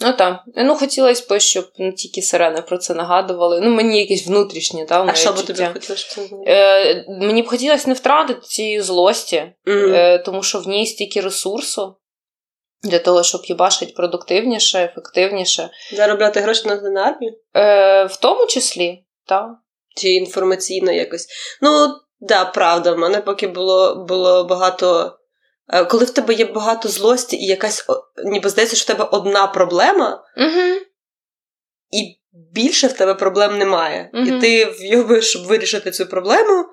Ну 0.00 0.12
так. 0.12 0.40
Ну, 0.56 0.74
хотілося 0.74 1.24
б, 1.30 1.40
щоб 1.40 1.64
не 1.78 1.92
тільки 1.92 2.22
сирени 2.22 2.62
про 2.62 2.78
це 2.78 2.94
нагадували. 2.94 3.60
Ну, 3.60 3.70
мені 3.70 3.98
якісь 3.98 4.26
внутрішні, 4.26 4.84
та, 4.84 5.04
А 5.08 5.14
що 5.14 5.32
би 5.32 5.42
тобі 5.42 5.68
хотілося? 5.72 6.20
Е, 6.46 7.04
мені 7.08 7.42
б 7.42 7.46
хотілося 7.46 7.84
не 7.88 7.94
втратити 7.94 8.40
цієї 8.40 8.80
злості, 8.80 9.52
Мгм. 9.66 9.94
е, 9.94 10.18
тому 10.18 10.42
що 10.42 10.58
в 10.60 10.68
ній 10.68 10.86
стільки 10.86 11.20
ресурсу 11.20 11.96
для 12.84 12.98
того, 12.98 13.22
щоб 13.22 13.44
їбашити 13.44 13.92
продуктивніше, 13.96 14.84
ефективніше. 14.84 15.70
Заробляти 15.92 16.40
гроші 16.40 16.68
на, 16.68 16.76
на 16.76 17.02
армію? 17.02 17.32
Е, 17.54 18.04
в 18.04 18.16
тому 18.16 18.46
числі, 18.46 19.04
так. 19.26 19.46
Чи 19.96 20.08
інформаційно 20.08 20.92
якось? 20.92 21.26
Ну, 21.62 21.88
да, 22.20 22.44
правда, 22.44 22.92
в 22.92 22.98
мене 22.98 23.20
поки 23.20 23.46
було, 23.46 24.04
було 24.08 24.44
багато. 24.44 25.18
е, 25.72 25.84
Коли 25.84 26.04
в 26.04 26.10
тебе 26.10 26.34
є 26.34 26.44
багато 26.44 26.88
злості 26.88 27.36
і 27.36 27.46
якась, 27.46 27.86
ніби 28.24 28.48
здається, 28.50 28.76
що 28.76 28.84
в 28.84 28.96
тебе 28.96 29.08
одна 29.12 29.46
проблема, 29.46 30.24
Угу. 30.36 30.80
і 31.90 32.18
більше 32.52 32.86
в 32.86 32.92
тебе 32.92 33.14
проблем 33.14 33.58
немає. 33.58 34.10
Мгм. 34.12 34.36
І 34.38 34.40
ти 34.40 34.64
вйобуєш, 34.64 35.30
щоб 35.30 35.42
вирішити 35.46 35.90
цю 35.90 36.06
проблему. 36.06 36.64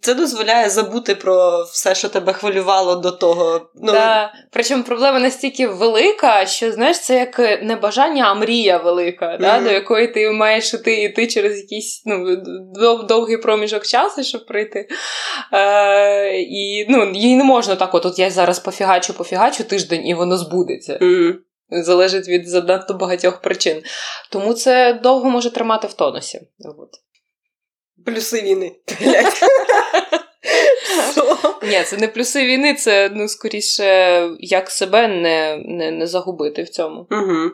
Це 0.00 0.14
дозволяє 0.14 0.70
забути 0.70 1.14
про 1.14 1.62
все, 1.62 1.94
що 1.94 2.08
тебе 2.08 2.32
хвилювало 2.32 2.96
до 2.96 3.10
того. 3.10 3.70
Ну, 3.74 3.92
Та, 3.92 4.32
причому 4.52 4.82
проблема 4.82 5.18
настільки 5.18 5.66
велика, 5.66 6.46
що 6.46 6.72
знаєш, 6.72 7.00
це 7.00 7.18
як 7.18 7.38
е, 7.38 7.60
не 7.62 7.76
бажання, 7.76 8.24
а 8.24 8.34
мрія 8.34 8.76
велика, 8.76 9.38
да, 9.40 9.60
до 9.60 9.70
якої 9.70 10.08
ти 10.08 10.30
маєш 10.30 10.74
іти, 10.74 11.02
іти 11.02 11.26
через 11.26 11.58
якийсь 11.58 12.02
ну, 12.06 12.36
дов- 12.80 13.06
довгий 13.06 13.36
проміжок 13.36 13.86
часу, 13.86 14.22
щоб 14.22 14.46
прийти. 14.46 14.88
Е, 15.52 16.40
і 16.40 16.86
ну, 16.88 17.12
їй 17.14 17.36
не 17.36 17.44
можна 17.44 17.76
так, 17.76 17.94
от, 17.94 18.06
от 18.06 18.18
я 18.18 18.30
зараз 18.30 18.58
пофігачу, 18.58 19.14
пофігачу 19.14 19.64
тиждень, 19.64 20.06
і 20.06 20.14
воно 20.14 20.38
збудеться. 20.38 20.98
Мгм. 21.00 21.38
Залежить 21.70 22.28
від 22.28 22.48
занадто 22.48 22.94
багатьох 22.94 23.40
причин. 23.40 23.82
Тому 24.30 24.54
це 24.54 24.92
довго 25.02 25.30
може 25.30 25.50
тримати 25.50 25.86
в 25.86 25.92
тонусі. 25.92 26.40
От. 26.78 26.90
Плюси 28.06 28.42
війни. 28.42 28.72
Ні, 31.62 31.82
це 31.84 31.96
не 31.96 32.08
плюси 32.08 32.46
війни, 32.46 32.74
це 32.74 33.10
ну, 33.14 33.28
скоріше, 33.28 34.30
як 34.38 34.70
себе 34.70 35.08
не, 35.08 35.56
не, 35.64 35.90
не 35.90 36.06
загубити 36.06 36.62
в 36.62 36.68
цьому. 36.68 37.06
Угу. 37.10 37.50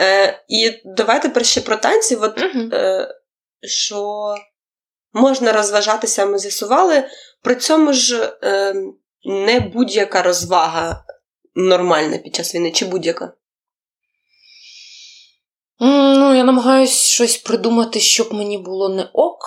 Е, 0.00 0.42
і 0.48 0.70
давай 0.84 1.22
тепер 1.22 1.46
ще 1.46 1.60
про 1.60 1.76
танці. 1.76 2.16
От, 2.16 2.42
Угу. 2.42 2.68
е, 2.72 3.08
що 3.62 4.34
можна 5.12 5.52
розважатися, 5.52 6.26
ми 6.26 6.38
з'ясували. 6.38 7.04
При 7.42 7.54
цьому 7.54 7.92
ж 7.92 8.38
е, 8.42 8.74
не 9.24 9.60
будь-яка 9.60 10.22
розвага 10.22 11.04
нормальна 11.54 12.18
під 12.18 12.34
час 12.34 12.54
війни, 12.54 12.70
чи 12.70 12.84
будь-яка. 12.84 13.32
Ну, 15.80 16.34
я 16.34 16.44
намагаюсь 16.44 17.02
щось 17.02 17.36
придумати, 17.36 18.00
щоб 18.00 18.34
мені 18.34 18.58
було 18.58 18.88
не 18.88 19.10
ок. 19.12 19.44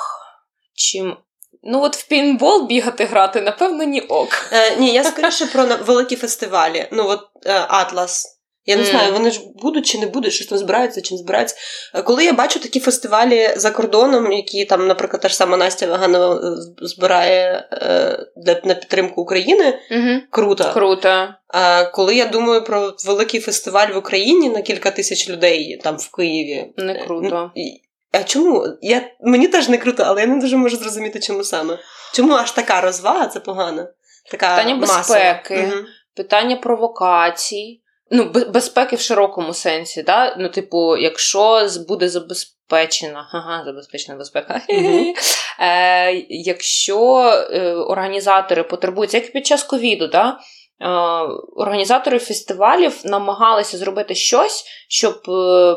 Чим. 0.75 1.17
Ну, 1.63 1.81
от 1.83 1.95
в 1.95 2.07
пінбол 2.07 2.67
бігати 2.67 3.05
грати, 3.05 3.41
напевно, 3.41 3.83
ні 3.83 4.01
ок. 4.01 4.29
Е, 4.51 4.75
ні, 4.77 4.93
я 4.93 5.03
скоріше 5.03 5.45
про 5.45 5.63
на- 5.63 5.75
великі 5.75 6.15
фестивалі. 6.15 6.87
Ну, 6.91 7.07
от 7.07 7.19
е, 7.45 7.65
Атлас. 7.67 8.29
Я 8.65 8.75
не 8.75 8.83
знаю, 8.83 9.13
вони 9.13 9.31
ж 9.31 9.39
будуть 9.55 9.85
чи 9.85 9.97
не 9.99 10.05
будуть, 10.05 10.33
щось 10.33 10.47
там 10.47 10.57
збираються 10.57 11.01
чи 11.01 11.13
не 11.13 11.17
збираються. 11.17 11.55
Е, 11.95 12.01
Коли 12.01 12.25
я 12.25 12.33
бачу 12.33 12.59
такі 12.59 12.79
фестивалі 12.79 13.49
за 13.55 13.71
кордоном, 13.71 14.31
які 14.31 14.65
там, 14.65 14.87
наприклад, 14.87 15.21
та 15.21 15.27
ж 15.29 15.35
сама 15.35 15.57
Настя 15.57 15.87
Ваганова 15.87 16.35
е, 16.35 16.39
збирає 16.81 17.67
е, 17.71 18.17
для, 18.37 18.61
на 18.63 18.75
підтримку 18.75 19.21
України, 19.21 19.79
Угу. 19.91 20.19
круто. 20.29 20.71
Круто. 20.73 21.27
А 21.47 21.85
коли 21.85 22.15
я 22.15 22.25
думаю 22.25 22.63
про 22.63 22.93
великий 23.05 23.39
фестиваль 23.39 23.87
в 23.93 23.97
Україні 23.97 24.49
на 24.49 24.61
кілька 24.61 24.91
тисяч 24.91 25.29
людей 25.29 25.79
там 25.83 25.97
в 25.97 26.11
Києві. 26.11 26.73
Не 26.77 26.93
е, 26.93 27.03
круто. 27.07 27.51
А 28.13 28.23
чому? 28.23 28.67
Я, 28.81 29.01
мені 29.21 29.47
теж 29.47 29.69
не 29.69 29.77
круто, 29.77 30.03
але 30.05 30.21
я 30.21 30.27
не 30.27 30.41
дуже 30.41 30.57
можу 30.57 30.77
зрозуміти, 30.77 31.19
чому 31.19 31.43
саме. 31.43 31.79
Чому 32.13 32.33
аж 32.33 32.51
така 32.51 32.81
розвага, 32.81 33.27
це 33.27 33.39
погано. 33.39 33.87
Така 34.31 34.55
Питання 34.55 34.75
масова. 34.75 34.99
безпеки. 34.99 35.63
Мгм. 35.63 35.85
Питання 36.15 36.55
провокацій. 36.55 37.81
Ну, 38.11 38.23
безпеки 38.29 38.95
в 38.95 38.99
широкому 38.99 39.53
сенсі, 39.53 40.03
да? 40.03 40.35
Ну, 40.39 40.49
типу, 40.49 40.97
якщо 40.97 41.67
буде 41.87 42.09
забезпечена, 42.09 43.29
ага, 43.31 43.63
забезпечена 43.65 44.17
безпека. 44.17 44.61
Мгм. 44.69 45.13
Е, 45.59 46.13
якщо 46.29 47.21
е, 47.51 47.73
організатори 47.73 48.63
потребують, 48.63 49.13
як 49.13 49.25
і 49.29 49.31
під 49.31 49.47
час 49.47 49.63
ковіду, 49.63 50.07
да? 50.07 50.37
е, 50.81 50.89
організатори 51.55 52.19
фестивалів 52.19 53.01
намагалися 53.05 53.77
зробити 53.77 54.15
щось, 54.15 54.65
щоб 54.89 55.21
е, 55.29 55.75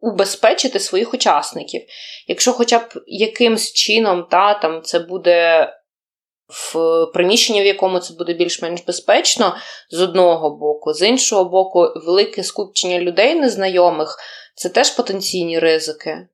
убезпечити 0.00 0.80
своїх 0.80 1.14
учасників. 1.14 1.82
Якщо 2.28 2.52
хоча 2.52 2.78
б 2.78 3.02
якимсь 3.06 3.72
чином 3.72 4.26
та, 4.30 4.54
там, 4.54 4.82
це 4.82 4.98
буде 4.98 5.68
в 6.48 7.06
приміщенні, 7.14 7.62
в 7.62 7.66
якому 7.66 7.98
це 7.98 8.14
буде 8.14 8.34
більш-менш 8.34 8.80
безпечно, 8.86 9.56
з 9.90 10.00
одного 10.00 10.50
боку, 10.50 10.92
з 10.92 11.02
іншого 11.08 11.44
боку, 11.44 11.88
велике 12.06 12.44
скупчення 12.44 12.98
людей 12.98 13.34
незнайомих 13.34 14.18
це 14.54 14.68
теж 14.68 14.90
потенційні 14.90 15.58
ризики. 15.58 16.10
Е, 16.10 16.28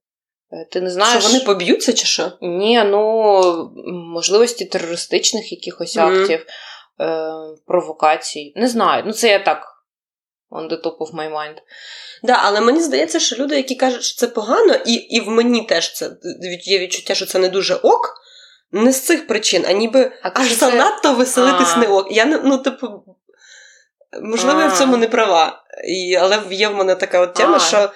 Ти 0.71 0.81
не 0.81 0.91
знаєш. 0.91 1.23
Що 1.25 1.33
вони 1.33 1.45
поб'ються 1.45 1.93
чи 1.93 2.07
що? 2.07 2.33
Ні, 2.41 2.83
ну 2.85 3.43
можливості 4.15 4.65
терористичних 4.65 5.53
якихось 5.53 5.97
актів, 5.97 6.47
е, 7.01 7.33
провокацій. 7.67 8.53
Не 8.57 8.69
знаю. 8.69 9.03
Ну, 9.07 9.13
це 9.13 9.29
я 9.29 9.39
так. 9.39 9.76
On 10.51 10.69
the 10.71 10.83
top 10.85 10.99
of 10.99 11.15
my 11.15 11.33
mind. 11.33 11.57
Да, 12.23 12.41
але 12.43 12.61
мені 12.61 12.81
здається, 12.83 13.21
що 13.21 13.37
люди, 13.37 13.57
які 13.57 13.75
кажуть, 13.75 14.03
що 14.03 14.17
це 14.17 14.27
погано, 14.27 14.75
і, 14.87 14.93
і 14.93 15.21
в 15.21 15.29
мені 15.29 15.63
теж 15.63 15.93
це 15.93 16.11
є 16.65 16.79
відчуття, 16.79 17.15
що 17.15 17.27
це 17.27 17.39
не 17.39 17.49
дуже 17.49 17.75
ок. 17.75 18.15
Не 18.73 18.93
з 18.93 19.01
цих 19.01 19.27
причин, 19.27 19.65
а 19.69 19.73
ніби 19.73 20.13
А 20.23 20.31
аж 20.35 20.49
це- 20.49 20.55
занадто 20.55 21.15
веселитись 21.15 21.73
А. 21.75 21.79
не 21.79 21.87
ок. 21.87 22.07
Я 22.11 22.25
ну, 22.25 22.59
типу, 22.59 23.05
можливо, 24.23 24.61
я 24.61 24.67
в 24.67 24.79
цьому 24.79 24.97
не 24.97 25.09
права. 25.09 25.65
І, 25.89 26.17
але 26.17 26.43
є 26.51 26.69
в 26.69 26.75
мене 26.75 26.95
така 26.95 27.21
от 27.21 27.35
тема, 27.35 27.57
А. 27.57 27.61
що 27.61 27.91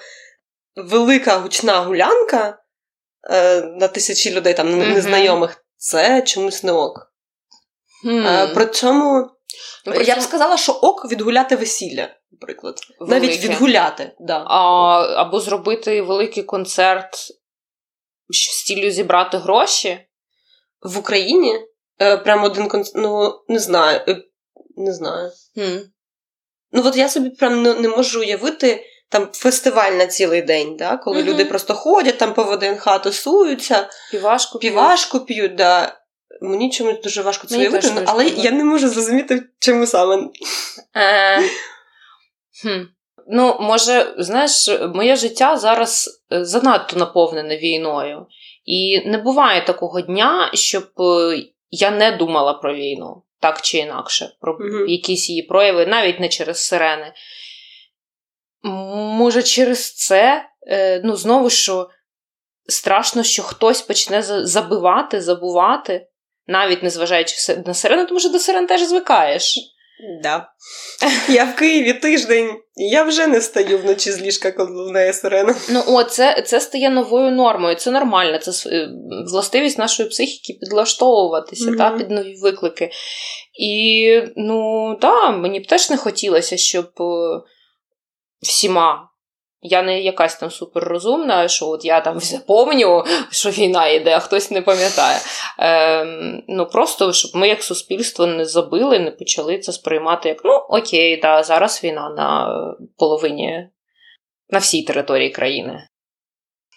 велика 0.75 1.37
гучна 1.37 1.79
гулянка 1.81 2.57
е, 3.31 3.61
на 3.61 3.87
тисячі 3.87 4.31
людей, 4.31 4.53
там 4.53 4.67
Мгм. 4.79 4.93
незнайомих, 4.93 5.65
це 5.77 6.21
чомусь 6.21 6.63
не 6.63 6.71
ок. 6.71 7.13
Хм. 8.03 8.25
Е, 8.27 8.47
при 8.53 8.65
цьому 8.65 9.29
Ну, 9.85 10.01
я 10.01 10.15
б 10.15 10.21
сказала, 10.21 10.57
що 10.57 10.71
ок 10.71 11.11
відгуляти 11.11 11.55
весілля, 11.55 12.09
наприклад. 12.31 12.75
Навіть 12.99 13.43
відгуляти. 13.43 14.11
Да. 14.19 14.43
А, 14.47 14.59
або 15.21 15.39
зробити 15.39 16.01
великий 16.01 16.43
концерт 16.43 17.15
з 18.29 18.63
ціллю 18.65 18.91
зібрати 18.91 19.37
гроші. 19.37 19.99
В 20.81 20.97
Україні 20.99 21.59
е, 22.01 22.17
прям 22.17 22.43
один 22.43 22.67
концерт, 22.67 22.95
ну 22.95 23.33
не 23.47 23.59
знаю. 23.59 24.01
е, 24.07 24.21
Не 24.77 24.93
знаю. 24.93 25.31
Хм. 25.55 25.77
Ну 26.71 26.81
от 26.85 26.95
я 26.97 27.09
собі 27.09 27.29
прям 27.29 27.61
не, 27.61 27.73
не 27.73 27.87
можу 27.87 28.19
уявити 28.19 28.83
там 29.09 29.27
фестиваль 29.33 29.91
на 29.91 30.07
цілий 30.07 30.41
день, 30.41 30.77
да, 30.77 30.97
коли 30.97 31.17
Мгм. 31.17 31.27
люди 31.27 31.45
просто 31.45 31.73
ходять, 31.73 32.17
там 32.17 32.33
по 32.33 32.43
ВДНХ 32.43 33.01
тусуються, 33.03 33.89
Півашку. 34.11 34.59
півашку 34.59 35.19
п'ють. 35.19 35.55
Да. 35.55 35.97
Мені 36.41 36.71
чомусь 36.71 37.01
дуже 37.03 37.21
важко 37.21 37.47
це 37.47 37.57
уявити, 37.57 37.87
але 38.05 38.05
складно. 38.25 38.43
я 38.43 38.51
не 38.51 38.63
можу 38.63 38.89
зрозуміти, 38.89 39.43
чому 39.59 39.85
саме. 39.87 40.29
Хм. 42.63 42.83
Ну, 43.27 43.57
може, 43.59 44.15
знаєш, 44.17 44.69
моє 44.93 45.15
життя 45.15 45.57
зараз 45.57 46.21
е, 46.33 46.45
занадто 46.45 46.97
наповнене 46.97 47.57
війною. 47.57 48.25
І 48.65 49.01
не 49.05 49.17
буває 49.17 49.65
такого 49.65 50.01
дня, 50.01 50.51
щоб 50.53 50.91
е, 50.99 51.43
я 51.69 51.91
не 51.91 52.11
думала 52.11 52.53
про 52.53 52.73
війну, 52.73 53.23
так 53.39 53.61
чи 53.61 53.77
інакше, 53.77 54.31
про 54.41 54.53
Мгм. 54.59 54.87
якісь 54.87 55.29
її 55.29 55.43
прояви, 55.43 55.85
навіть 55.85 56.19
не 56.19 56.29
через 56.29 56.57
сирени. 56.57 57.13
Може, 58.63 59.43
через 59.43 59.95
це, 59.95 60.45
е, 60.67 61.01
ну, 61.03 61.15
знову 61.15 61.49
що 61.49 61.89
страшно, 62.67 63.23
що 63.23 63.43
хтось 63.43 63.81
почне 63.81 64.21
забивати, 64.21 65.21
забувати, 65.21 66.07
навіть 66.47 66.83
незважаючи 66.83 67.35
на 67.65 67.73
сирену, 67.73 68.05
тому 68.05 68.19
що 68.19 68.29
до 68.29 68.39
сирен 68.39 68.67
теж 68.67 68.81
звикаєш. 68.81 69.59
Да. 70.23 70.47
Я 71.29 71.45
в 71.45 71.55
Києві 71.55 71.93
тиждень, 71.93 72.49
і 72.75 72.89
я 72.89 73.03
вже 73.03 73.27
не 73.27 73.39
встаю 73.39 73.77
вночі 73.77 74.11
з 74.11 74.21
ліжка, 74.21 74.51
коли 74.51 74.71
лунає 74.71 75.13
сирена. 75.13 75.55
Ну, 75.69 75.83
о, 75.87 76.03
це, 76.03 76.43
це 76.47 76.59
стає 76.59 76.89
новою 76.89 77.31
нормою, 77.31 77.75
це 77.75 77.91
нормально, 77.91 78.37
це 78.37 78.69
е, 78.69 78.89
властивість 79.31 79.77
нашої 79.77 80.09
психіки 80.09 80.59
підлаштовуватися 80.61 81.65
mm-hmm. 81.65 81.77
та, 81.77 81.89
під 81.91 82.11
нові 82.11 82.35
виклики. 82.35 82.89
І 83.59 84.21
ну, 84.35 84.95
так, 85.01 85.37
мені 85.37 85.59
б 85.59 85.67
теж 85.67 85.89
не 85.89 85.97
хотілося, 85.97 86.57
щоб 86.57 86.85
е, 86.99 87.41
всіма 88.41 89.10
я 89.61 89.81
не 89.81 90.01
якась 90.01 90.35
там 90.35 90.51
суперрозумна, 90.51 91.47
що 91.47 91.67
от 91.67 91.85
я 91.85 92.01
там 92.01 92.17
все 92.17 92.39
що 93.31 93.49
війна 93.49 93.87
йде, 93.87 94.15
а 94.15 94.19
хтось 94.19 94.51
не 94.51 94.61
пам'ятає. 94.61 95.19
Е, 95.59 96.05
Ну 96.47 96.65
просто 96.65 97.13
щоб 97.13 97.31
ми 97.35 97.47
як 97.47 97.63
суспільство 97.63 98.25
не 98.27 98.45
забили, 98.45 98.99
не 98.99 99.11
почали 99.11 99.59
це 99.59 99.71
сприймати 99.71 100.29
як 100.29 100.41
ну 100.43 100.53
окей, 100.53 101.17
да, 101.17 101.43
зараз 101.43 101.83
війна 101.83 102.09
на 102.09 102.55
половині, 102.97 103.69
на 104.49 104.59
всій 104.59 104.83
території 104.83 105.29
країни. 105.29 105.87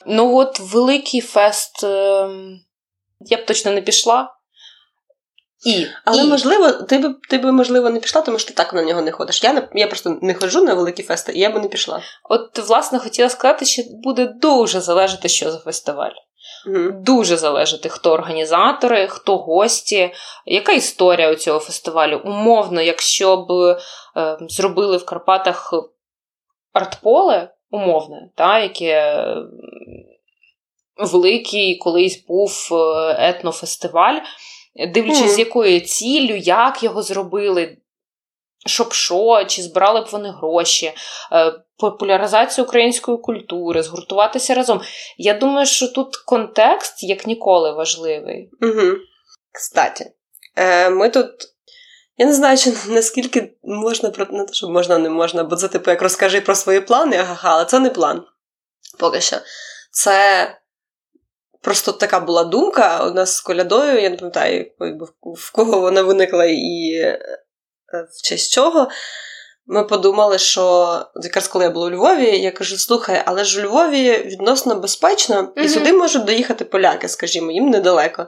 Ну, 0.06 0.36
от 0.36 0.60
великий 0.60 1.20
фест 1.20 1.84
е, 1.84 2.28
я 3.20 3.36
б 3.36 3.46
точно 3.46 3.72
не 3.72 3.82
пішла. 3.82 4.33
І, 5.66 5.86
Але 6.04 6.22
і... 6.22 6.26
можливо, 6.26 6.72
ти 6.72 6.98
би 6.98 7.14
ти 7.30 7.38
би, 7.38 7.52
можливо, 7.52 7.90
не 7.90 8.00
пішла, 8.00 8.22
тому 8.22 8.38
що 8.38 8.48
ти 8.48 8.54
так 8.54 8.74
на 8.74 8.82
нього 8.82 9.02
не 9.02 9.12
ходиш. 9.12 9.44
Я 9.44 9.52
не 9.52 9.68
я 9.74 9.86
просто 9.86 10.18
не 10.22 10.34
ходжу 10.34 10.64
на 10.64 10.74
великі 10.74 11.02
фести, 11.02 11.32
і 11.32 11.38
я 11.38 11.50
би 11.50 11.60
не 11.60 11.68
пішла. 11.68 12.00
От, 12.22 12.58
власне, 12.58 12.98
хотіла 12.98 13.28
сказати, 13.28 13.64
що 13.64 13.82
буде 13.88 14.26
дуже 14.26 14.80
залежати, 14.80 15.28
що 15.28 15.50
за 15.50 15.58
фестиваль. 15.58 16.10
Mm-hmm. 16.68 17.02
Дуже 17.02 17.36
залежати, 17.36 17.88
хто 17.88 18.12
організатори, 18.12 19.08
хто 19.08 19.36
гості, 19.36 20.12
яка 20.46 20.72
історія 20.72 21.32
у 21.32 21.34
цього 21.34 21.58
фестивалю. 21.58 22.20
Умовно, 22.24 22.82
якщо 22.82 23.36
б 23.36 23.52
е, 24.16 24.38
зробили 24.48 24.96
в 24.96 25.04
Карпатах 25.04 25.74
артполе, 26.72 27.48
умовне, 27.70 28.30
та, 28.34 28.58
яке 28.58 29.24
великий 30.96 31.76
колись 31.76 32.24
був 32.28 32.68
е, 32.72 33.16
етнофестиваль 33.18 34.18
дивлячись, 34.76 35.22
mm. 35.22 35.34
з 35.34 35.38
якою 35.38 35.80
ціллю, 35.80 36.36
як 36.36 36.82
його 36.82 37.02
зробили, 37.02 37.76
щоб 38.66 38.92
що, 38.92 39.44
чи 39.48 39.62
збирали 39.62 40.00
б 40.00 40.08
вони 40.12 40.30
гроші, 40.30 40.92
е, 41.32 41.52
популяризацію 41.76 42.64
української 42.64 43.18
культури, 43.18 43.82
згуртуватися 43.82 44.54
разом. 44.54 44.80
Я 45.18 45.34
думаю, 45.34 45.66
що 45.66 45.88
тут 45.88 46.16
контекст 46.16 47.02
як 47.02 47.26
ніколи 47.26 47.72
важливий. 47.72 48.50
Угу. 48.62 48.96
Кстати, 49.52 50.12
е, 50.56 50.90
ми 50.90 51.10
тут. 51.10 51.30
Я 52.16 52.26
не 52.26 52.34
знаю, 52.34 52.58
чи 52.58 52.72
наскільки 52.88 53.52
можна 53.62 54.10
про 54.10 54.26
не 54.30 54.44
те, 54.44 54.52
що 54.52 54.68
можна, 54.68 54.98
не 54.98 55.10
можна, 55.10 55.44
бо 55.44 55.56
це 55.56 55.68
типу 55.68 55.90
як 55.90 56.02
розкажи 56.02 56.40
про 56.40 56.54
свої 56.54 56.80
плани, 56.80 57.16
ага, 57.16 57.38
але 57.42 57.64
це 57.64 57.78
не 57.78 57.90
план. 57.90 58.24
Поки 58.98 59.20
що. 59.20 59.36
Це 59.90 60.48
Просто 61.64 61.92
така 61.92 62.20
була 62.20 62.44
думка 62.44 63.06
у 63.06 63.10
нас 63.10 63.36
з 63.36 63.40
колядою, 63.40 64.00
я 64.00 64.10
не 64.10 64.16
пам'ятаю, 64.16 64.66
в 65.22 65.52
кого 65.52 65.80
вона 65.80 66.02
виникла 66.02 66.44
і 66.44 66.92
е, 66.94 67.18
в 67.92 68.22
честь 68.28 68.52
чого. 68.52 68.88
Ми 69.66 69.84
подумали, 69.84 70.38
що 70.38 70.98
якраз 71.22 71.48
коли 71.48 71.64
я 71.64 71.70
була 71.70 71.86
у 71.86 71.90
Львові, 71.90 72.38
я 72.38 72.50
кажу: 72.50 72.78
слухай, 72.78 73.22
але 73.26 73.44
ж 73.44 73.60
у 73.60 73.64
Львові 73.64 74.18
відносно 74.18 74.74
безпечно, 74.74 75.52
і 75.56 75.60
mm-hmm. 75.60 75.68
сюди 75.68 75.92
можуть 75.92 76.24
доїхати 76.24 76.64
поляки, 76.64 77.08
скажімо, 77.08 77.52
їм 77.52 77.70
недалеко. 77.70 78.26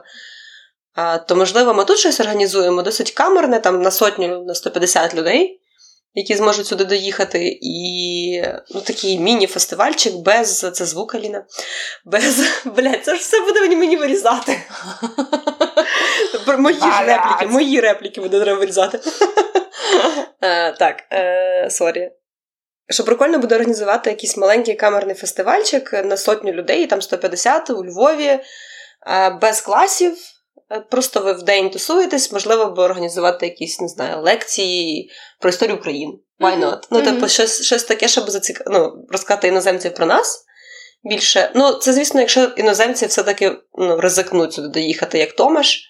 А, 0.93 1.17
То, 1.17 1.35
можливо, 1.35 1.73
ми 1.73 1.85
тут 1.85 1.97
щось 1.97 2.19
організуємо 2.19 2.81
досить 2.81 3.11
камерне, 3.11 3.59
там 3.59 3.81
на 3.81 3.91
сотню, 3.91 4.43
на 4.43 4.55
150 4.55 5.15
людей 5.15 5.61
які 6.13 6.35
зможуть 6.35 6.67
сюди 6.67 6.85
доїхати, 6.85 7.59
і 7.61 8.43
ну, 8.75 8.81
такий 8.81 9.19
міні-фестивальчик 9.19 10.15
без 10.15 10.59
це 10.59 10.85
звук 10.85 11.15
Аліна. 11.15 11.45
Без 12.05 12.39
блядь, 12.65 13.05
це 13.05 13.15
ж 13.15 13.21
все 13.21 13.41
буде 13.41 13.61
мені, 13.61 13.75
мені 13.75 13.97
вирізати. 13.97 14.61
Мої 16.57 16.75
ж 16.75 17.03
репліки, 17.05 17.47
мої 17.47 17.79
репліки 17.79 18.21
буде 18.21 18.39
треба 18.41 18.59
вирізати. 18.59 18.99
Е, 20.41 20.71
так, 20.71 21.03
е, 21.11 21.67
sorry. 21.69 22.11
Що 22.89 23.03
прикольно 23.03 23.39
буде 23.39 23.55
організувати 23.55 24.09
якийсь 24.09 24.37
маленький 24.37 24.75
камерний 24.75 25.15
фестивальчик 25.15 25.93
на 25.93 26.17
сотню 26.17 26.51
людей, 26.51 26.87
там 26.87 27.01
150 27.01 27.69
у 27.69 27.85
Львові, 27.85 28.39
без 29.41 29.61
класів. 29.61 30.17
Е, 30.71 30.79
просто 30.79 31.19
ви 31.19 31.33
в 31.33 31.43
день 31.43 31.69
тусуєтесь, 31.69 32.31
можливо, 32.31 32.65
б 32.65 32.79
організувати 32.79 33.45
якісь, 33.45 33.79
не 33.79 33.87
знаю, 33.87 34.21
лекції 34.21 35.11
про 35.39 35.49
історію 35.49 35.77
України. 35.77 36.13
Why 36.39 36.59
not? 36.59 36.73
Mm-hmm. 36.73 36.87
Ну, 36.91 37.01
типу, 37.01 37.27
щось 37.27 37.61
щось 37.61 37.83
таке, 37.83 38.07
щоб 38.07 38.29
зацік... 38.29 38.61
ну, 38.67 39.05
розказати 39.09 39.47
іноземців 39.47 39.93
про 39.93 40.05
нас 40.05 40.45
більше. 41.03 41.51
Ну, 41.55 41.73
це, 41.73 41.93
звісно, 41.93 42.19
якщо 42.19 42.43
іноземці 42.43 43.05
все-таки 43.05 43.55
ну, 43.77 44.01
ризикнуть 44.01 44.53
сюди 44.53 44.67
доїхати, 44.67 45.19
як 45.19 45.31
Томаш, 45.31 45.83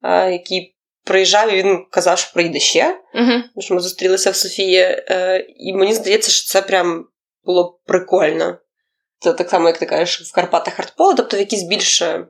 а, 0.00 0.24
який 0.24 0.76
приїжджав 1.04 1.52
і 1.52 1.56
він 1.56 1.86
казав, 1.90 2.18
що 2.18 2.32
прийде 2.34 2.58
ще. 2.58 2.84
Mm-hmm. 2.84 3.42
Тому 3.54 3.62
що 3.62 3.74
ми 3.74 3.80
зустрілися 3.80 4.30
в 4.30 4.36
Софії, 4.36 4.80
е, 4.80 5.46
і 5.56 5.74
мені 5.74 5.94
здається, 5.94 6.30
що 6.30 6.52
це 6.52 6.62
прям 6.62 7.06
було 7.44 7.80
прикольно. 7.86 8.58
Це 9.18 9.32
так 9.32 9.50
само, 9.50 9.68
як 9.68 9.78
ти 9.78 9.86
кажеш, 9.86 10.22
в 10.22 10.34
Карпатах 10.34 10.74
Хардполо, 10.74 11.14
тобто 11.14 11.36
в 11.36 11.40
якісь 11.40 11.62
більше 11.62 12.26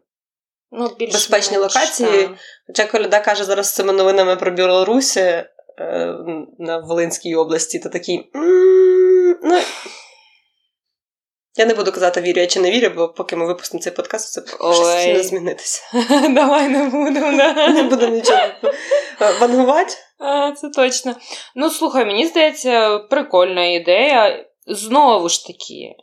ну, 0.73 0.91
більш 0.99 1.13
безпечні 1.13 1.59
менш, 1.59 1.75
локації. 1.75 2.23
Та. 2.23 2.37
Хоча 2.67 2.87
Коляда 2.87 3.21
каже 3.21 3.45
зараз 3.45 3.75
цими 3.75 3.93
новинами 3.93 4.37
про 4.37 4.51
Білорусь 4.51 5.17
е, 5.17 5.51
на 6.59 6.79
Волинській 6.79 7.35
області, 7.35 7.79
то 7.79 7.89
такий. 7.89 8.31
ну, 9.43 9.61
я 11.59 11.67
не 11.67 11.75
буду 11.75 11.93
казати, 11.93 12.21
вірю 12.21 12.41
я 12.41 12.47
чи 12.47 12.61
не 12.61 12.71
вірю, 12.71 12.91
бо 12.97 13.09
поки 13.09 13.37
ми 13.37 13.47
випустимо 13.47 13.83
цей 13.83 13.93
подкаст, 13.93 14.33
це 14.33 14.43
не 15.13 15.23
змінитися. 15.23 15.83
Давай 16.31 16.69
не 16.69 16.85
будемо. 16.85 17.33
Не 17.73 17.83
буду 17.83 18.09
нічого 18.09 18.47
вангувати. 19.41 19.95
Це 20.57 20.69
точно. 20.69 21.15
Ну, 21.55 21.71
слухай, 21.71 22.05
мені 22.05 22.27
здається, 22.27 22.99
прикольна 22.99 23.67
ідея. 23.67 24.45
Знову 24.67 25.29
ж 25.29 25.47
таки, 25.47 25.75
е, 25.75 25.95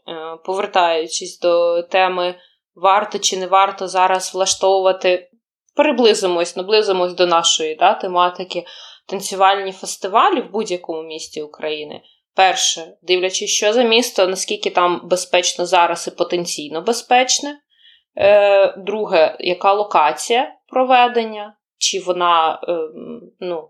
повертаючись 0.45 1.39
до 1.39 1.81
теми 1.81 2.35
варто 2.75 3.19
чи 3.19 3.37
не 3.37 3.47
варто 3.47 3.87
зараз 3.87 4.33
влаштовувати, 4.33 5.29
приблизимось, 5.75 6.55
наблизимось 6.55 7.13
до 7.13 7.27
нашої 7.27 7.75
да, 7.75 7.93
тематики 7.93 8.65
танцювальні 9.07 9.71
фестивалі 9.71 10.41
в 10.41 10.51
будь-якому 10.51 11.03
місті 11.03 11.41
України. 11.41 12.01
Перше, 12.35 12.97
дивлячись, 13.01 13.49
що 13.49 13.73
за 13.73 13.83
місто, 13.83 14.27
наскільки 14.27 14.69
там 14.69 15.01
безпечно 15.03 15.65
зараз 15.65 16.07
і 16.07 16.11
потенційно 16.11 16.81
безпечне. 16.81 17.59
Е, 18.17 18.75
Друге, 18.77 19.37
яка 19.39 19.73
локація 19.73 20.55
проведення, 20.67 21.55
чи 21.77 21.99
вона, 21.99 22.61
е, 22.67 22.73
ну, 23.39 23.69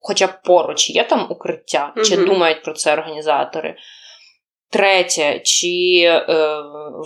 хоча 0.00 0.26
б 0.26 0.42
поруч 0.44 0.90
є 0.90 1.04
там 1.04 1.26
укриття, 1.30 1.92
mm 1.96 2.04
чи 2.04 2.16
думають 2.16 2.62
про 2.62 2.72
це 2.72 2.92
організатори. 2.92 3.76
Третє, 4.74 5.40
чи 5.44 6.02
е, 6.04 6.24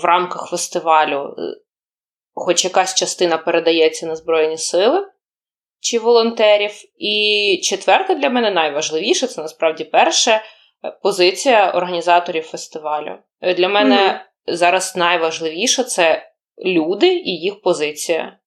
в 0.02 0.04
рамках 0.04 0.50
фестивалю 0.50 1.34
е, 1.38 1.42
хоч 2.34 2.64
якась 2.64 2.94
частина 2.94 3.38
передається 3.38 4.06
на 4.06 4.16
Збройні 4.16 4.58
Сили 4.58 5.08
чи 5.80 5.98
волонтерів. 5.98 6.72
І 6.96 7.60
четверте, 7.62 8.14
для 8.14 8.30
мене 8.30 8.50
найважливіше 8.50 9.26
це 9.26 9.42
насправді 9.42 9.84
перше 9.84 10.30
е, 10.30 10.42
позиція 11.02 11.70
організаторів 11.70 12.44
фестивалю. 12.44 13.18
Е, 13.40 13.54
для 13.54 13.68
мене 13.68 13.96
mm-hmm. 13.96 14.54
зараз 14.54 14.96
найважливіше 14.96 15.84
це 15.84 16.32
люди 16.64 17.14
і 17.14 17.30
їх 17.30 17.60
позиція. 17.60 18.38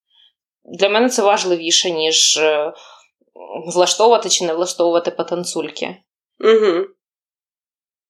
Для 0.64 0.88
мене 0.88 1.08
це 1.08 1.22
важливіше, 1.22 1.90
ніж 1.90 2.40
влаштовувати 3.66 4.28
чи 4.28 4.44
не 4.44 4.54
влаштовувати 4.54 5.10
потанцульки. 5.10 5.96
Угу. 6.40 6.86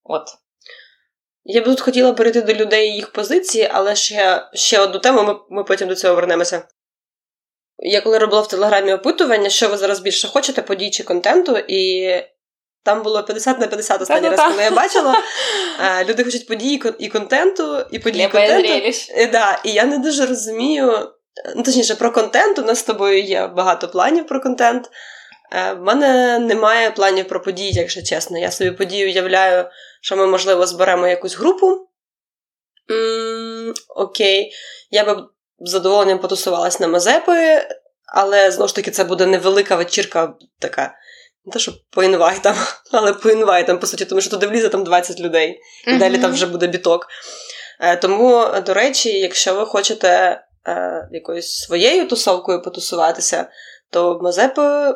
От. 0.04 0.41
Я 1.44 1.60
б 1.60 1.64
тут 1.64 1.80
хотіла 1.80 2.12
перейти 2.12 2.42
до 2.42 2.52
людей 2.52 2.88
і 2.88 2.94
їх 2.94 3.12
позиції, 3.12 3.70
але 3.72 3.96
ще 3.96 4.48
ще 4.54 4.78
одну 4.78 4.98
тему, 4.98 5.22
ми, 5.22 5.36
ми 5.50 5.64
потім 5.64 5.88
до 5.88 5.94
цього 5.94 6.14
вернемося. 6.14 6.62
Я 7.78 8.00
коли 8.00 8.18
робила 8.18 8.40
в 8.40 8.48
телеграмі 8.48 8.92
опитування, 8.92 9.50
що 9.50 9.68
ви 9.68 9.76
зараз 9.76 10.00
більше 10.00 10.28
хочете, 10.28 10.62
подій 10.62 10.90
чи 10.90 11.04
контенту, 11.04 11.58
і 11.68 12.10
там 12.84 13.02
було 13.02 13.22
50 13.22 13.58
на 13.58 13.66
50 13.66 14.02
останній 14.02 14.28
раз, 14.28 14.40
коли 14.50 14.62
я 14.62 14.70
бачила. 14.70 15.14
Люди 16.08 16.24
хочуть 16.24 16.48
події 16.48 16.82
і 16.98 17.08
контенту, 17.08 17.84
і 17.90 17.98
події 17.98 18.28
контенту. 18.28 18.68
І, 19.18 19.26
да, 19.26 19.60
і 19.64 19.72
я 19.72 19.84
не 19.84 19.98
дуже 19.98 20.26
розумію. 20.26 21.10
Ну, 21.56 21.62
точніше, 21.62 21.94
про 21.94 22.12
контент. 22.12 22.58
У 22.58 22.62
нас 22.62 22.78
з 22.78 22.82
тобою 22.82 23.22
є 23.22 23.46
багато 23.46 23.88
планів 23.88 24.26
про 24.26 24.40
контент. 24.40 24.90
Е, 25.54 25.72
в 25.72 25.82
мене 25.82 26.38
немає 26.38 26.90
планів 26.90 27.28
про 27.28 27.42
події, 27.42 27.72
якщо 27.72 28.02
чесно. 28.02 28.38
Я 28.38 28.50
собі 28.50 28.70
подію 28.70 29.08
уявляю, 29.08 29.64
що 30.00 30.16
ми, 30.16 30.26
можливо, 30.26 30.66
зберемо 30.66 31.08
якусь 31.08 31.36
групу. 31.36 31.88
М-м, 32.90 33.74
окей, 33.88 34.52
я 34.90 35.04
би 35.04 35.24
з 35.60 35.70
задоволенням 35.70 36.18
потусувалась 36.18 36.80
на 36.80 36.88
Мазепи, 36.88 37.62
але 38.14 38.50
знову 38.50 38.68
ж 38.68 38.74
таки 38.74 38.90
це 38.90 39.04
буде 39.04 39.26
невелика 39.26 39.76
вечірка, 39.76 40.34
така 40.58 40.94
не 41.44 41.52
те, 41.52 41.58
що 41.58 41.72
по 41.90 42.02
інвайтам, 42.02 42.56
але 42.92 43.12
по 43.12 43.30
інвайтам, 43.30 43.78
по 43.78 43.86
суті, 43.86 44.04
тому 44.04 44.20
що 44.20 44.30
туди 44.30 44.46
влізе 44.46 44.68
там 44.68 44.84
20 44.84 45.20
людей, 45.20 45.60
і 45.86 45.90
mm-hmm. 45.90 45.98
далі 45.98 46.18
там 46.18 46.32
вже 46.32 46.46
буде 46.46 46.66
біток. 46.66 47.08
Е, 47.80 47.96
тому, 47.96 48.46
до 48.66 48.74
речі, 48.74 49.18
якщо 49.18 49.54
ви 49.54 49.66
хочете 49.66 50.40
е, 50.66 51.08
якоюсь 51.12 51.52
своєю 51.52 52.08
тусовкою 52.08 52.62
потусуватися, 52.62 53.46
то 53.90 54.20
Мазепи, 54.22 54.94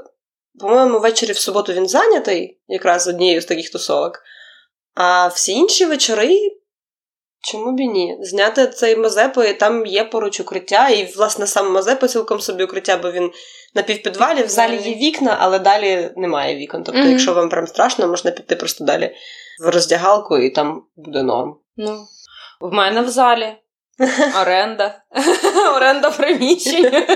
по-моєму, 0.61 0.99
ввечері 0.99 1.33
в 1.33 1.39
суботу 1.39 1.73
він 1.73 1.89
зайнятий, 1.89 2.59
якраз 2.69 3.09
однією 3.09 3.41
з 3.41 3.45
таких 3.45 3.71
тусовок. 3.71 4.23
А 4.95 5.27
всі 5.27 5.53
інші 5.53 5.85
вечори. 5.85 6.39
Чому 7.41 7.73
б 7.73 7.81
і 7.81 7.89
ні? 7.89 8.19
Зняти 8.21 8.67
цей 8.67 8.97
Мазепи, 8.97 9.53
там 9.53 9.87
є 9.87 10.05
поруч 10.05 10.41
укриття, 10.41 10.89
і, 10.89 11.13
власне, 11.17 11.47
сам 11.47 11.73
Мазепа 11.73 12.09
цілком 12.09 12.41
собі 12.41 12.65
укриття, 12.65 12.97
бо 12.97 13.11
він 13.11 13.31
на 13.75 13.83
півпідвалі, 13.83 14.43
в 14.43 14.49
залі 14.49 14.77
є 14.77 14.95
вікна, 14.95 15.37
але 15.41 15.59
далі 15.59 16.11
немає 16.17 16.57
вікон. 16.57 16.83
Тобто, 16.85 17.01
mm-hmm. 17.01 17.11
якщо 17.11 17.35
вам 17.35 17.49
прям 17.49 17.67
страшно, 17.67 18.09
можна 18.09 18.31
піти 18.31 18.57
просто 18.57 18.85
далі 18.85 19.15
в 19.65 19.69
роздягалку, 19.69 20.39
і 20.39 20.51
там 20.51 20.83
буде 20.97 21.23
норм. 21.23 21.57
Ну, 21.77 22.07
в 22.61 22.73
мене 22.73 23.03
в 23.03 23.09
залі 23.09 23.57
оренда. 24.43 25.03
Оренда 25.77 26.11
приміщення. 26.11 27.07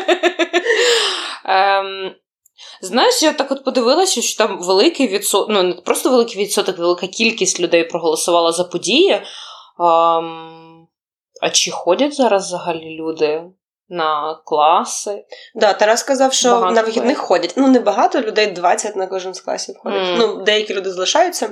Знаєш, 2.82 3.22
я 3.22 3.32
так 3.32 3.50
от 3.50 3.64
подивилася, 3.64 4.22
що 4.22 4.38
там 4.38 4.60
великий 4.60 5.08
відсоток, 5.08 5.48
ну 5.50 5.62
не 5.62 5.74
просто 5.74 6.10
великий 6.10 6.42
відсоток, 6.44 6.78
велика 6.78 7.06
кількість 7.06 7.60
людей 7.60 7.84
проголосувала 7.84 8.52
за 8.52 8.64
події. 8.64 9.10
Ем, 9.12 10.86
а 11.42 11.50
чи 11.52 11.70
ходять 11.70 12.14
зараз 12.14 12.46
взагалі 12.46 12.96
люди 13.00 13.42
на 13.88 14.40
класи? 14.44 15.24
Да, 15.54 15.72
Тарас 15.72 16.00
сказав, 16.00 16.32
що 16.32 16.50
багато 16.50 16.74
на 16.74 16.82
вихідних 16.82 17.18
ходять. 17.18 17.54
Ну, 17.56 17.68
не 17.68 17.80
багато 17.80 18.20
людей, 18.20 18.46
20 18.46 18.96
на 18.96 19.06
кожен 19.06 19.34
з 19.34 19.40
класів 19.40 19.74
ходять. 19.82 20.06
Mm. 20.06 20.16
Ну, 20.18 20.42
деякі 20.42 20.74
люди 20.74 20.90
залишаються. 20.90 21.50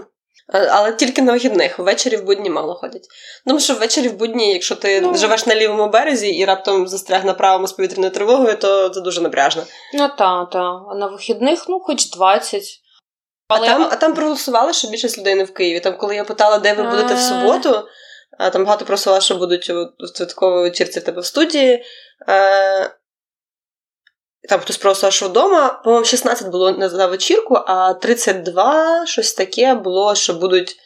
Але 0.53 0.93
тільки 0.93 1.23
на 1.23 1.33
вихідних, 1.33 1.79
ввечері 1.79 2.17
в 2.17 2.25
будні 2.25 2.51
мало 2.51 2.75
ходять. 2.75 3.09
Тому 3.47 3.61
що 3.61 3.75
ввечері 3.75 4.09
в 4.09 4.17
будні, 4.17 4.53
якщо 4.53 4.75
ти 4.77 5.01
ну, 5.01 5.17
живеш 5.17 5.47
на 5.47 5.55
лівому 5.55 5.89
березі 5.89 6.29
і 6.29 6.45
раптом 6.45 6.89
застряг 6.89 7.25
на 7.25 7.35
правому 7.35 7.67
з 7.67 7.73
повітряною 7.73 8.13
тривогою, 8.13 8.57
то 8.57 8.89
це 8.89 9.01
дуже 9.01 9.21
напряжно. 9.21 9.63
Ну 9.95 10.09
так, 10.19 10.51
так. 10.51 10.83
А 10.91 10.95
на 10.95 11.07
вихідних, 11.07 11.65
ну, 11.69 11.81
хоч 11.81 12.11
20. 12.11 12.63
Але... 13.49 13.69
А 13.69 13.71
там 13.71 13.89
а 13.91 13.97
там 13.97 14.15
проголосували, 14.15 14.73
що 14.73 14.89
більшість 14.89 15.19
людей 15.19 15.35
не 15.35 15.45
в 15.45 15.55
Києві. 15.55 15.81
Там, 15.81 15.97
коли 15.97 16.17
я 16.17 16.25
питала, 16.25 16.59
де 16.59 16.73
ви 16.73 16.83
будете 16.83 17.15
в 17.15 17.19
суботу, 17.19 17.83
а 18.39 18.51
там 18.51 18.65
багато 18.65 18.85
проголосували, 18.85 19.21
що 19.21 19.35
будуть 19.35 19.71
у 19.71 20.07
святковій 20.15 20.63
вечірці 20.63 21.01
в 21.01 21.05
тебе 21.05 21.21
в 21.21 21.27
студії. 21.27 21.85
Там 24.49 24.61
хтось 24.61 24.77
проголосував, 24.77 25.13
що 25.13 25.29
вдома, 25.29 25.81
по-моєму, 25.85 26.05
16 26.07 26.49
було 26.49 26.71
на 26.73 27.07
вечірку, 27.07 27.55
а 27.67 27.95
32 27.95 29.07
щось 29.07 29.35
таке 29.35 29.75
було, 29.75 30.15
що 30.15 30.35
будуть. 30.35 30.77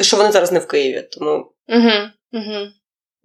Що 0.00 0.16
вони 0.16 0.32
зараз 0.32 0.52
не 0.52 0.58
в 0.58 0.66
Києві. 0.66 1.08
тому... 1.12 1.32
Угу, 1.68 1.90
угу. 2.32 2.66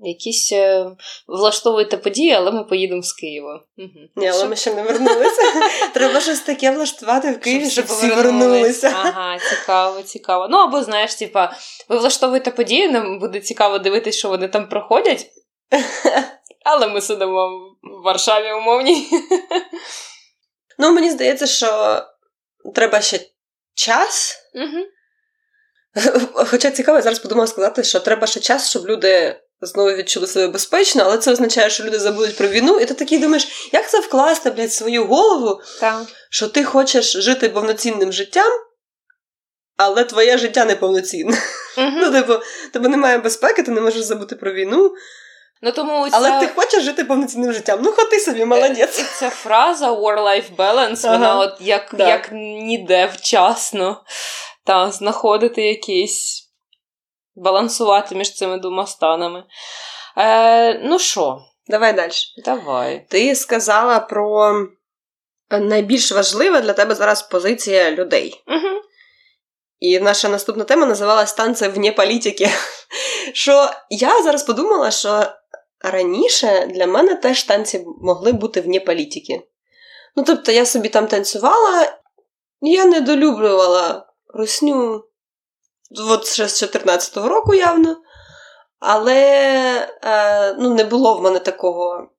Якісь 0.02 0.52
е, 0.52 0.92
влаштовуєте 1.28 1.98
події, 1.98 2.32
але 2.32 2.52
ми 2.52 2.64
поїдемо 2.64 3.02
з 3.02 3.14
Києва. 3.14 3.64
Угу. 3.78 4.08
Ні, 4.16 4.28
але 4.28 4.48
ми 4.48 4.56
ще 4.56 4.74
не 4.74 4.84
вернулися. 4.84 5.42
Треба 5.94 6.20
щось 6.20 6.40
таке 6.40 6.72
влаштувати 6.72 7.32
в 7.32 7.40
Києві, 7.40 7.70
щоб, 7.70 7.86
щоб 7.86 7.98
всі 7.98 8.08
вернулися. 8.08 8.88
Ага, 8.88 9.38
цікаво, 9.50 10.02
цікаво. 10.02 10.48
Ну 10.50 10.58
або 10.58 10.84
знаєш, 10.84 11.16
типа, 11.16 11.54
ви 11.90 11.98
влаштовуєте 11.98 12.52
події, 12.52 12.90
нам 12.90 13.20
буде 13.20 13.40
цікаво 13.40 13.80
дивитися, 13.80 14.20
що 14.20 14.30
вони 14.30 14.48
там 14.48 14.70
проходять. 14.70 15.26
Але 16.66 16.88
ми 16.88 17.02
сидимо 17.02 17.69
в 18.00 18.06
Варшаві 18.06 18.54
умовній. 18.54 19.10
Ну, 20.78 20.92
мені 20.92 21.12
здається, 21.12 21.48
що 21.48 22.02
треба 22.76 23.02
ще 23.02 23.20
час. 23.74 24.36
Угу. 24.54 24.86
Хоча 26.46 26.72
цікаво, 26.72 27.02
зараз 27.02 27.20
подумала 27.20 27.48
сказати, 27.48 27.84
що 27.84 28.00
треба 28.00 28.28
ще 28.28 28.40
час, 28.40 28.70
щоб 28.70 28.88
люди 28.88 29.42
знову 29.62 29.92
відчули 29.92 30.28
себе 30.28 30.48
безпечно, 30.48 31.04
але 31.06 31.18
це 31.18 31.32
означає, 31.32 31.70
що 31.70 31.84
люди 31.84 32.00
забудуть 32.00 32.38
про 32.38 32.48
війну, 32.48 32.80
і 32.80 32.86
ти 32.86 32.94
такий 32.94 33.18
думаєш, 33.18 33.70
як 33.74 33.90
це 33.90 34.00
вкласти, 34.00 34.52
блядь, 34.52 34.74
свою 34.74 35.06
голову, 35.06 35.62
так. 35.80 36.06
що 36.30 36.48
ти 36.48 36.64
хочеш 36.64 37.12
жити 37.14 37.50
повноцінним 37.50 38.14
життям, 38.14 38.52
але 39.78 40.04
твоє 40.04 40.38
життя 40.38 40.66
не 40.66 40.76
повноцінне. 40.76 41.38
Угу. 41.78 41.92
Ну, 41.94 42.12
типу, 42.12 42.34
тебе 42.74 42.90
немає 42.90 43.18
безпеки, 43.18 43.64
ти 43.64 43.72
не 43.72 43.82
можеш 43.82 44.02
забути 44.02 44.36
про 44.36 44.54
війну. 44.54 44.94
Ну, 45.62 45.72
тому 45.72 46.10
ця... 46.10 46.18
Але 46.18 46.40
ти 46.40 46.48
хочеш 46.48 46.84
жити 46.84 47.04
повноцінним 47.04 47.54
життям. 47.54 47.80
Ну, 47.84 47.92
хоти 47.92 48.20
собі, 48.20 48.46
молодець. 48.46 49.00
І 49.00 49.04
ця 49.04 49.30
фраза 49.30 49.92
war-life 49.92 50.56
balance, 50.58 51.08
ага. 51.08 51.18
вона 51.18 51.40
от 51.40 51.62
як 51.62 51.96
да. 51.98 52.08
як 52.08 52.30
ніде 52.32 53.06
вчасно 53.06 54.04
та 54.66 54.92
знаходити 54.92 55.62
якісь, 55.62 56.50
балансувати 57.36 58.16
між 58.16 58.34
цими 58.34 58.58
двома 58.58 58.88
станами. 58.88 59.44
Е, 60.18 60.74
Ну 60.84 61.00
що? 61.00 61.42
Давай 61.68 61.94
далі. 61.94 62.12
Давай. 62.46 63.06
Ти 63.10 63.36
сказала 63.36 64.00
про 64.00 64.54
найбільш 65.50 66.12
важливе 66.12 66.62
для 66.62 66.74
тебе 66.74 66.96
зараз 66.96 67.22
позиція 67.22 67.92
людей. 67.92 68.44
Угу. 68.48 68.82
І 69.80 70.00
наша 70.00 70.30
наступна 70.30 70.64
тема 70.64 70.86
називалась 70.86 71.34
танці 71.34 71.68
вне 71.68 71.92
політики. 71.92 72.50
Що 73.34 73.70
я 73.90 74.24
зараз 74.24 74.44
подумала, 74.44 74.92
що 74.92 75.26
раніше 75.80 76.66
для 76.66 76.88
мене 76.88 77.16
теж 77.16 77.44
танці 77.44 77.86
могли 78.02 78.32
бути 78.32 78.62
вне 78.62 78.80
політики. 78.80 79.42
Ну, 80.16 80.24
тобто, 80.24 80.52
я 80.52 80.66
собі 80.66 80.90
там 80.90 81.08
танцювала, 81.08 81.94
я 82.62 82.86
недолюблювала 82.86 84.06
русню 84.34 85.04
от 86.10 86.28
ще 86.28 86.48
з 86.48 86.64
14-го 86.64 87.30
року 87.30 87.54
явно. 87.54 87.98
Але 88.80 89.22
е, 90.04 90.54
ну, 90.54 90.74
не 90.74 90.84
було 90.84 91.16
в 91.16 91.22
мене 91.22 91.40
такого. 91.40 92.10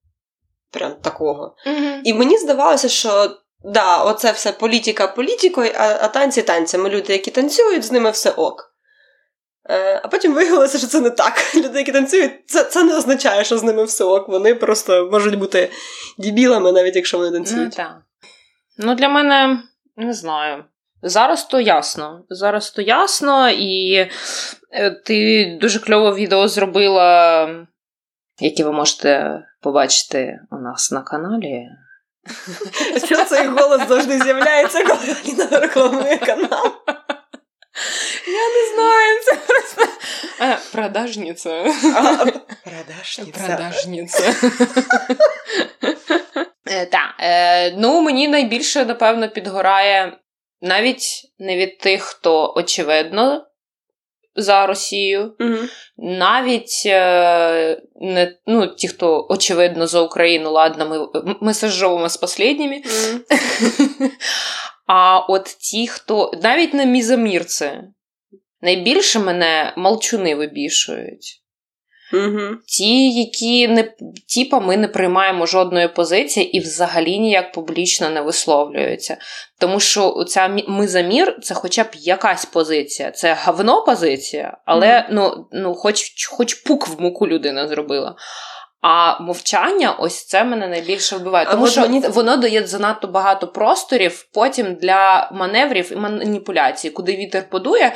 Прям 0.70 0.94
такого. 0.94 1.55
Mm-hmm. 1.66 2.01
І 2.05 2.14
мені 2.14 2.38
здавалося, 2.38 2.88
що 2.88 3.37
да, 3.64 4.03
оце 4.05 4.33
все 4.33 4.53
політика 4.53 5.07
політикою, 5.07 5.73
а, 5.77 5.99
а 6.01 6.09
танці 6.09 6.42
танцями. 6.42 6.88
Люди, 6.88 7.12
які 7.12 7.31
танцюють, 7.31 7.85
з 7.85 7.92
ними 7.92 8.11
все 8.11 8.31
ок. 8.31 8.69
Е, 9.70 10.00
а 10.04 10.09
потім 10.09 10.35
виявилося, 10.35 10.78
що 10.78 10.87
це 10.87 11.00
не 11.00 11.11
так. 11.11 11.35
Люди, 11.54 11.78
які 11.78 11.92
танцюють, 11.92 12.33
це 12.46 12.64
це 12.64 12.85
не 12.85 12.96
означає, 12.96 13.44
що 13.44 13.59
з 13.59 13.62
ними 13.62 13.85
все 13.85 14.04
ок. 14.04 14.28
Вони 14.28 14.54
просто 14.54 15.09
можуть 15.12 15.38
бути 15.38 15.70
дібілами, 16.18 16.72
навіть 16.72 16.96
якщо 16.96 17.18
вони 17.18 17.30
танцюють. 17.30 17.76
Ну. 17.78 17.85
Ну, 18.78 18.94
для 18.94 19.09
мене 19.09 19.62
не 19.96 20.12
знаю. 20.12 20.64
Зараз 21.02 21.44
то 21.44 21.61
ясно. 21.61 22.24
Зараз 22.28 22.70
то 22.70 22.83
ясно, 22.83 23.50
і 23.50 23.94
е, 24.72 24.90
ти 24.90 25.59
дуже 25.61 25.78
кльове 25.78 26.14
відео 26.14 26.48
зробила, 26.48 27.48
яке 28.40 28.64
ви 28.64 28.72
можете 28.72 29.42
побачити 29.61 30.40
у 30.50 30.56
нас 30.56 30.92
на 30.92 31.02
каналі. 31.02 31.66
Чого 33.09 33.24
цей 33.24 33.46
голос 33.46 33.88
завжди 33.88 34.18
з'являється, 34.18 34.85
коли 34.85 35.16
Аліна 35.24 35.61
рекламує 35.61 36.16
канал? 36.16 36.72
Я 38.27 38.49
не 38.49 38.75
знаю, 38.75 39.19
це 39.25 39.37
просто 39.47 39.87
продажниця. 40.73 41.64
Продажниця. 42.64 43.47
Продажниця. 43.47 44.35
Е, 46.66 46.87
так. 46.87 47.14
Е, 47.21 47.71
ну, 47.71 48.01
мені 48.01 48.29
найбільше, 48.29 48.85
напевно, 48.85 49.29
підгорає 49.29 50.19
навіть 50.61 51.33
не 51.38 51.57
від 51.57 51.79
тих, 51.79 52.03
хто 52.03 52.55
очевидно 52.57 53.47
за 54.37 54.66
Росію, 54.66 55.35
навіть 55.99 56.83
е, 56.87 57.83
не 58.01 58.37
ну, 58.47 58.66
ті, 58.66 58.88
хто 58.88 59.27
очевидно 59.31 59.87
за 59.87 60.01
Україну, 60.01 60.51
ладно, 60.51 61.11
ми 61.25 61.35
ми 61.40 61.55
сожжовимо 61.55 62.09
з 62.09 62.23
останніми. 62.23 62.83
Mm-hmm. 62.87 64.11
А 64.92 65.18
от 65.18 65.44
ті, 65.44 65.88
хто 65.88 66.33
навіть 66.42 66.74
не 66.74 66.87
мізомірці, 66.87 67.70
найбільше 68.61 69.18
мене 69.18 69.74
молчуни 69.76 70.35
вибішують. 70.35 71.42
Угу. 72.12 72.57
Ті, 72.66 73.11
які 73.11 73.68
не 73.68 73.94
тіпа, 74.29 74.61
ми 74.61 74.76
не 74.76 74.88
приймаємо 74.88 75.46
жодної 75.46 75.88
позиції 75.88 76.57
і 76.57 76.61
взагалі 76.61 77.18
ніяк 77.18 77.53
публічно 77.53 78.11
не 78.11 78.20
висловлюються. 78.20 79.16
Тому 79.59 79.81
що 79.81 80.24
ця 80.29 80.48
ми 80.68 80.88
за 80.88 81.00
мір 81.00 81.38
це 81.42 81.55
хоча 81.55 81.85
б 81.85 81.88
якась 81.94 82.44
позиція. 82.44 83.11
Це 83.11 83.35
гавно 83.35 83.85
позиція, 83.85 84.59
але 84.64 85.00
угу. 85.00 85.09
ну, 85.11 85.46
ну, 85.53 85.74
хоч 85.74 86.26
хоч 86.31 86.55
пук 86.55 86.88
в 86.88 87.00
муку 87.00 87.29
людина 87.29 87.68
зробила. 87.68 88.16
А 88.81 89.23
мовчання, 89.23 89.93
ось 89.93 90.27
це 90.27 90.45
мене 90.45 90.69
найбільше 90.69 91.16
вбиває. 91.16 91.47
Тому 91.47 91.66
що 91.66 91.81
мені... 91.81 92.01
воно 92.01 92.37
дає 92.37 92.66
занадто 92.66 93.09
багато 93.09 93.49
просторів 93.49 94.27
потім 94.35 94.75
для 94.75 95.31
маневрів 95.33 95.93
і 95.93 95.97
маніпуляцій, 95.97 96.90
куди 96.90 97.16
вітер 97.16 97.51
подує. 97.51 97.95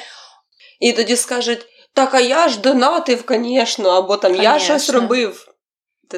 І 0.81 0.93
тоді 0.93 1.17
скажуть: 1.17 1.67
так, 1.95 2.15
а 2.15 2.21
я 2.21 2.49
ж 2.49 2.61
донатив, 2.61 3.25
звісно, 3.29 3.91
або 3.91 4.17
там 4.17 4.33
конечно. 4.33 4.53
я 4.53 4.59
щось 4.59 4.91
робив. 4.91 5.49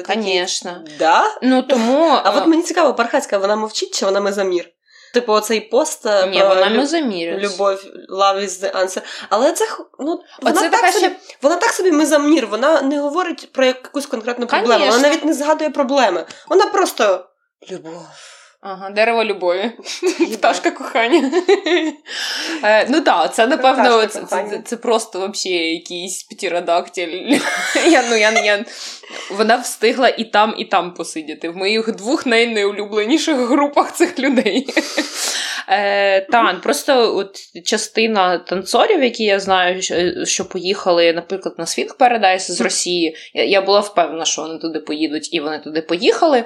Звісно. 0.07 0.83
Да? 0.99 1.23
Ну 1.41 1.61
тому. 1.61 2.19
А 2.23 2.37
от 2.37 2.47
мені 2.47 2.63
цікаво, 2.63 2.93
Пархацька, 2.93 3.37
вона 3.37 3.55
мовчить, 3.55 3.99
чи 3.99 4.05
вона 4.05 4.21
мезамір? 4.21 4.69
Типу, 5.13 5.33
оцей 5.33 5.61
пост 5.61 6.05
Ні, 6.05 6.39
про 6.39 6.47
вона 6.49 6.85
замірює. 6.85 7.37
любов, 7.39 7.79
love 8.09 8.39
is 8.39 8.63
the 8.63 8.75
answer. 8.75 9.01
Але 9.29 9.51
це 9.51 9.65
ну, 9.99 10.21
вона, 10.41 10.59
Оце 10.59 10.69
так 10.69 10.71
така 10.71 10.91
собі, 10.91 11.05
ще- 11.05 11.15
вона 11.41 11.55
так 11.55 11.71
собі 11.71 11.91
мезамір, 11.91 12.47
вона 12.47 12.81
не 12.81 12.99
говорить 12.99 13.53
про 13.53 13.65
якусь 13.65 14.05
конкретну 14.05 14.47
проблему, 14.47 14.85
вона 14.85 14.97
навіть 14.97 15.25
не 15.25 15.33
згадує 15.33 15.69
проблеми. 15.69 16.25
Вона 16.47 16.65
просто 16.65 17.25
любов. 17.71 18.05
Ага, 18.61 18.89
дерево 18.89 19.23
любові. 19.23 19.71
Пташка 20.33 20.71
кохання. 20.71 21.31
Е, 22.63 22.87
ну 22.89 23.01
так, 23.01 23.33
це 23.33 23.47
напевно, 23.47 24.05
це, 24.65 24.77
просто 24.77 25.19
вообще 25.19 25.49
якийсь 25.49 26.23
птеродактиль. 26.23 27.07
я, 27.91 28.03
ну, 28.09 28.15
я, 28.15 28.31
я, 28.31 28.65
вона 29.31 29.55
встигла 29.55 30.09
і 30.09 30.23
там, 30.23 30.55
і 30.57 30.65
там 30.65 30.93
посидіти. 30.93 31.49
В 31.49 31.57
моїх 31.57 31.95
двох 31.95 32.25
найнеулюбленіших 32.25 33.37
групах 33.37 33.93
цих 33.93 34.19
людей. 34.19 34.67
Е, 35.69 36.21
та, 36.21 36.53
просто 36.53 37.17
от 37.17 37.37
частина 37.65 38.37
танцорів, 38.37 39.03
які 39.03 39.23
я 39.23 39.39
знаю, 39.39 39.81
що, 40.25 40.45
поїхали, 40.45 41.13
наприклад, 41.13 41.55
на 41.57 41.65
Swing 41.65 41.97
Paradise 41.97 42.39
з 42.39 42.61
Росії. 42.61 43.15
Я, 43.33 43.43
я 43.43 43.61
була 43.61 43.79
впевнена, 43.79 44.25
що 44.25 44.41
вони 44.41 44.59
туди 44.59 44.79
поїдуть, 44.79 45.33
і 45.33 45.39
вони 45.39 45.59
туди 45.59 45.81
поїхали. 45.81 46.43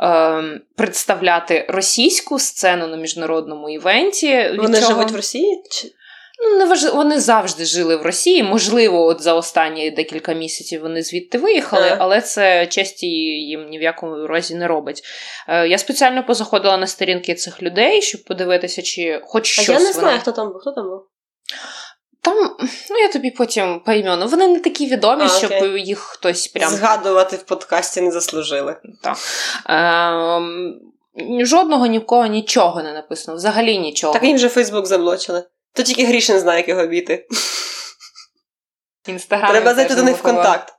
Е, 0.00 0.60
представляти 0.80 1.66
російську 1.68 2.38
сцену 2.38 2.86
на 2.86 2.96
міжнародному 2.96 3.70
івенті. 3.70 4.36
від 4.36 4.60
Вони 4.62 4.78
чого- 4.80 4.90
живуть 4.90 5.10
в 5.12 5.16
Росії? 5.16 5.62
Чи... 5.70 5.88
Ну, 6.42 6.56
не 6.58 6.64
важ... 6.64 6.84
Вони 6.84 7.20
завжди 7.20 7.64
жили 7.64 7.96
в 7.96 8.02
Росії. 8.02 8.42
Можливо, 8.42 9.04
от 9.06 9.22
за 9.22 9.34
останні 9.34 9.90
декілька 9.90 10.32
місяців 10.32 10.82
вони 10.82 11.02
звідти 11.02 11.38
виїхали, 11.38 11.86
Ага. 11.86 11.96
але 11.98 12.20
це 12.20 12.66
честі 12.66 13.06
їм 13.06 13.68
ні 13.68 13.78
в 13.78 13.82
якому 13.82 14.26
разі 14.26 14.54
не 14.54 14.66
робить. 14.66 15.02
Е, 15.48 15.68
я 15.68 15.78
спеціально 15.78 16.26
позаходила 16.26 16.76
на 16.76 16.86
сторінки 16.86 17.34
цих 17.34 17.62
людей, 17.62 18.02
щоб 18.02 18.24
подивитися, 18.24 18.82
чи 18.82 19.20
хоч 19.24 19.58
А 19.58 19.62
щось. 19.62 19.68
я 19.68 19.74
не 19.78 19.80
вони- 19.80 19.92
знаю, 19.92 20.18
хто 20.20 20.32
там 20.32 20.48
був. 20.52 20.56
Хто 20.60 20.72
там 20.72 20.84
був? 20.88 21.00
Там, 22.22 22.56
ну 22.90 22.98
я 22.98 23.08
тобі 23.08 23.30
потім 23.30 23.80
поймenu. 23.86 24.28
Вони 24.28 24.48
не 24.48 24.60
такі 24.60 24.86
відомі, 24.86 25.24
А, 25.24 25.28
щоб 25.28 25.52
їх 25.76 25.98
хтось 25.98 26.48
прям 26.48 26.72
Згадувати 26.72 27.36
в 27.36 27.42
подкасті 27.42 28.00
не 28.00 28.10
заслужили. 28.10 28.76
Так. 29.02 29.16
Ем, 29.66 30.80
жодного 31.44 31.86
ні 31.86 31.98
в 31.98 32.06
кого 32.06 32.26
нічого 32.26 32.82
не 32.82 32.92
написано, 32.92 33.36
взагалі 33.36 33.78
нічого. 33.78 34.12
Так 34.12 34.24
їм 34.24 34.36
вже 34.36 34.48
Фейсбук 34.48 34.86
заблочили. 34.86 35.44
То 35.74 35.82
тільки 35.82 36.04
Грішин 36.04 36.40
знає, 36.40 36.58
як 36.60 36.68
його 36.68 36.82
обійти. 36.82 37.26
Інстаграм 39.08 39.50
Треба 39.50 39.74
зайти 39.74 39.94
до 39.94 40.02
них 40.02 40.16
в 40.16 40.22
контакт. 40.22 40.74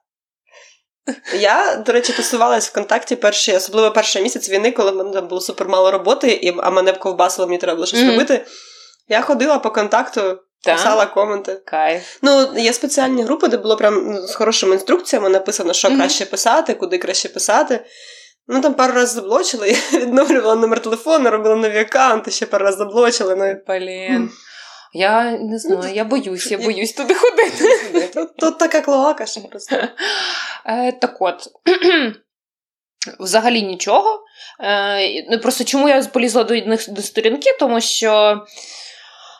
Я, 1.39 1.75
до 1.75 1.91
речі, 1.91 2.13
тусувалась 2.13 2.69
в 2.69 2.73
контакті 2.73 3.15
перший, 3.15 3.55
особливо 3.55 3.91
перший 3.91 4.23
місяць 4.23 4.49
війни, 4.49 4.71
коли 4.71 4.91
в 4.91 4.95
мене 4.95 5.11
там 5.11 5.27
було 5.27 5.41
супер 5.41 5.69
мало 5.69 5.91
роботи, 5.91 6.31
і, 6.31 6.53
а 6.57 6.69
мене 6.69 6.91
б 6.91 6.99
ковбасило, 6.99 7.47
мені 7.47 7.57
треба 7.57 7.75
було 7.75 7.85
щось 7.85 7.99
Мгм. 7.99 8.11
робити. 8.11 8.45
Я 9.07 9.21
ходила 9.21 9.59
по 9.59 9.71
контакту, 9.71 10.39
Так. 10.63 10.77
писала 10.77 11.05
коменти. 11.05 11.61
Кайф. 11.65 12.17
Ну, 12.21 12.53
є 12.57 12.73
спеціальні 12.73 13.23
групи, 13.23 13.47
де 13.47 13.57
було 13.57 13.77
прям 13.77 14.11
ну, 14.11 14.27
з 14.27 14.35
хорошими 14.35 14.73
інструкціями 14.73 15.29
написано, 15.29 15.73
що 15.73 15.89
Мгм. 15.89 15.99
краще 15.99 16.25
писати, 16.25 16.73
куди 16.73 16.97
краще 16.97 17.29
писати. 17.29 17.85
Ну 18.47 18.61
там 18.61 18.73
пару 18.73 18.93
разів 18.93 19.15
заблочили, 19.15 19.69
я 19.91 19.99
відновлювала 19.99 20.55
номер 20.55 20.81
телефону, 20.81 21.29
робила 21.29 21.55
нові 21.55 21.77
аккаунти, 21.79 22.31
ще 22.31 22.45
пару 22.45 22.65
разів 22.65 22.77
заблочили. 22.77 23.35
Ну, 23.35 23.55
Блін. 23.67 24.29
Я 24.93 25.31
не 25.31 25.59
знаю, 25.59 25.95
я 25.95 26.03
боюсь, 26.03 26.51
я 26.51 26.57
боюсь 26.57 26.93
туди 26.93 27.13
ходити. 27.13 28.07
тут, 28.13 28.37
тут 28.37 28.57
така 28.57 28.81
клоака, 28.81 29.25
що 29.25 29.41
просто. 29.41 29.75
Е, 30.65 30.91
так 30.91 31.17
от. 31.19 31.47
Взагалі 33.19 33.61
нічого. 33.61 34.23
Е, 34.63 35.25
ну, 35.31 35.39
просто 35.39 35.63
чому 35.63 35.89
я 35.89 36.03
полізла 36.03 36.43
до 36.43 36.61
до 36.87 37.01
сторінки, 37.01 37.49
тому 37.59 37.81
що 37.81 38.41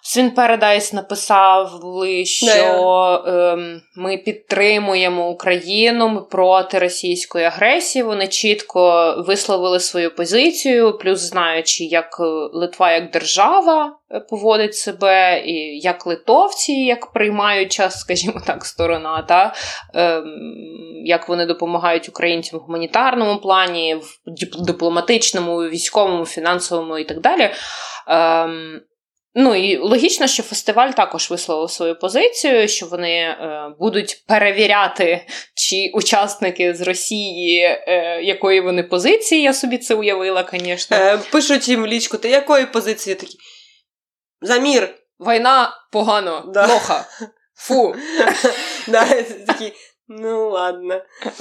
Свін 0.04 0.32
Paradise 0.36 0.96
написали, 0.96 2.26
що 2.26 3.24
ем, 3.28 3.82
ми 3.96 4.18
підтримуємо 4.18 5.30
Україну 5.30 6.10
ми 6.10 6.22
проти 6.22 6.80
російської 6.80 7.46
агресії. 7.46 8.04
Вони 8.04 8.28
чітко 8.28 9.16
висловили 9.28 9.80
свою 9.80 10.16
позицію, 10.16 10.98
плюс 10.98 11.20
знаючи, 11.20 11.84
як 11.84 12.18
е, 12.20 12.24
Литва 12.54 12.92
як 12.92 13.12
держава 13.12 13.98
е, 14.12 14.20
поводить 14.20 14.76
себе, 14.76 15.44
і 15.46 15.80
як 15.80 16.06
литовці, 16.06 16.72
як 16.72 17.14
приймають 17.14 17.72
час, 17.72 18.00
скажімо 18.00 18.42
так, 18.48 18.66
сторона, 18.66 19.22
та 19.22 19.54
ем, 19.94 20.24
як 21.06 21.30
вони 21.30 21.46
допомагають 21.46 22.10
українцям 22.10 22.60
в 22.60 22.62
гуманітарному 22.62 23.40
плані, 23.40 23.96
в 23.96 24.66
дипломатичному, 24.66 25.58
військовому, 25.58 26.26
фінансовому 26.26 26.98
і 26.98 27.04
так 27.04 27.20
далі. 27.20 27.50
Ем, 28.08 28.82
Ну 29.36 29.56
і 29.56 29.78
логічно, 29.78 30.28
що 30.28 30.44
фестиваль 30.44 30.89
також 30.91 31.30
висловив 31.32 31.72
свою 31.72 32.00
позицію, 32.00 32.67
що 32.67 32.86
вони 32.86 33.17
е, 33.20 33.70
будуть 33.80 34.24
перевіряти, 34.28 35.26
чи 35.56 35.91
учасники 35.94 36.74
з 36.74 36.82
Росії, 36.82 37.62
е, 37.63 38.22
якої 38.24 38.62
вони 38.62 38.84
позиції. 38.84 39.41
Я 39.41 39.54
собі 39.54 39.78
це 39.78 39.96
уявила, 39.96 40.50
звісно. 40.54 40.98
Е, 40.98 41.17
пишуть 41.32 41.67
їм 41.67 41.84
в 41.84 41.88
лічку, 41.88 42.17
ти 42.17 42.30
якої 42.30 42.65
позиції 42.65 43.15
такі? 43.15 43.38
Замір. 44.41 44.96
Війна 45.20 45.74
погано, 45.91 46.44
Да. 46.54 46.67
плохо. 46.67 46.96
Фу. 47.56 47.96
Да, 48.88 49.06
такі, 49.48 49.74
ну 50.19 50.50
ладно. 50.50 51.02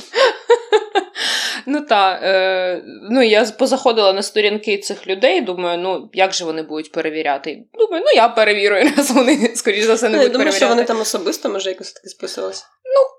Ну 1.66 1.80
так, 1.80 2.20
е, 2.22 2.82
ну 3.10 3.22
я 3.22 3.44
позаходила 3.44 4.12
на 4.12 4.22
сторінки 4.22 4.78
цих 4.78 5.06
людей. 5.06 5.40
Думаю, 5.40 5.78
ну 5.78 6.10
як 6.12 6.32
же 6.32 6.44
вони 6.44 6.62
будуть 6.62 6.92
перевіряти? 6.92 7.64
Думаю, 7.74 8.02
ну 8.06 8.12
я 8.14 8.28
перевірю, 8.28 8.74
раз 8.96 9.10
вони, 9.10 9.52
скоріш 9.54 9.84
за 9.84 9.94
все, 9.94 10.08
не 10.08 10.16
Ну, 10.16 10.16
я 10.16 10.22
будуть 10.22 10.32
думаю, 10.32 10.52
що 10.52 10.68
вони 10.68 10.84
там 10.84 11.00
особисто, 11.00 11.48
може, 11.48 11.70
якось 11.70 11.92
таки 11.92 12.08
списувалися. 12.08 12.64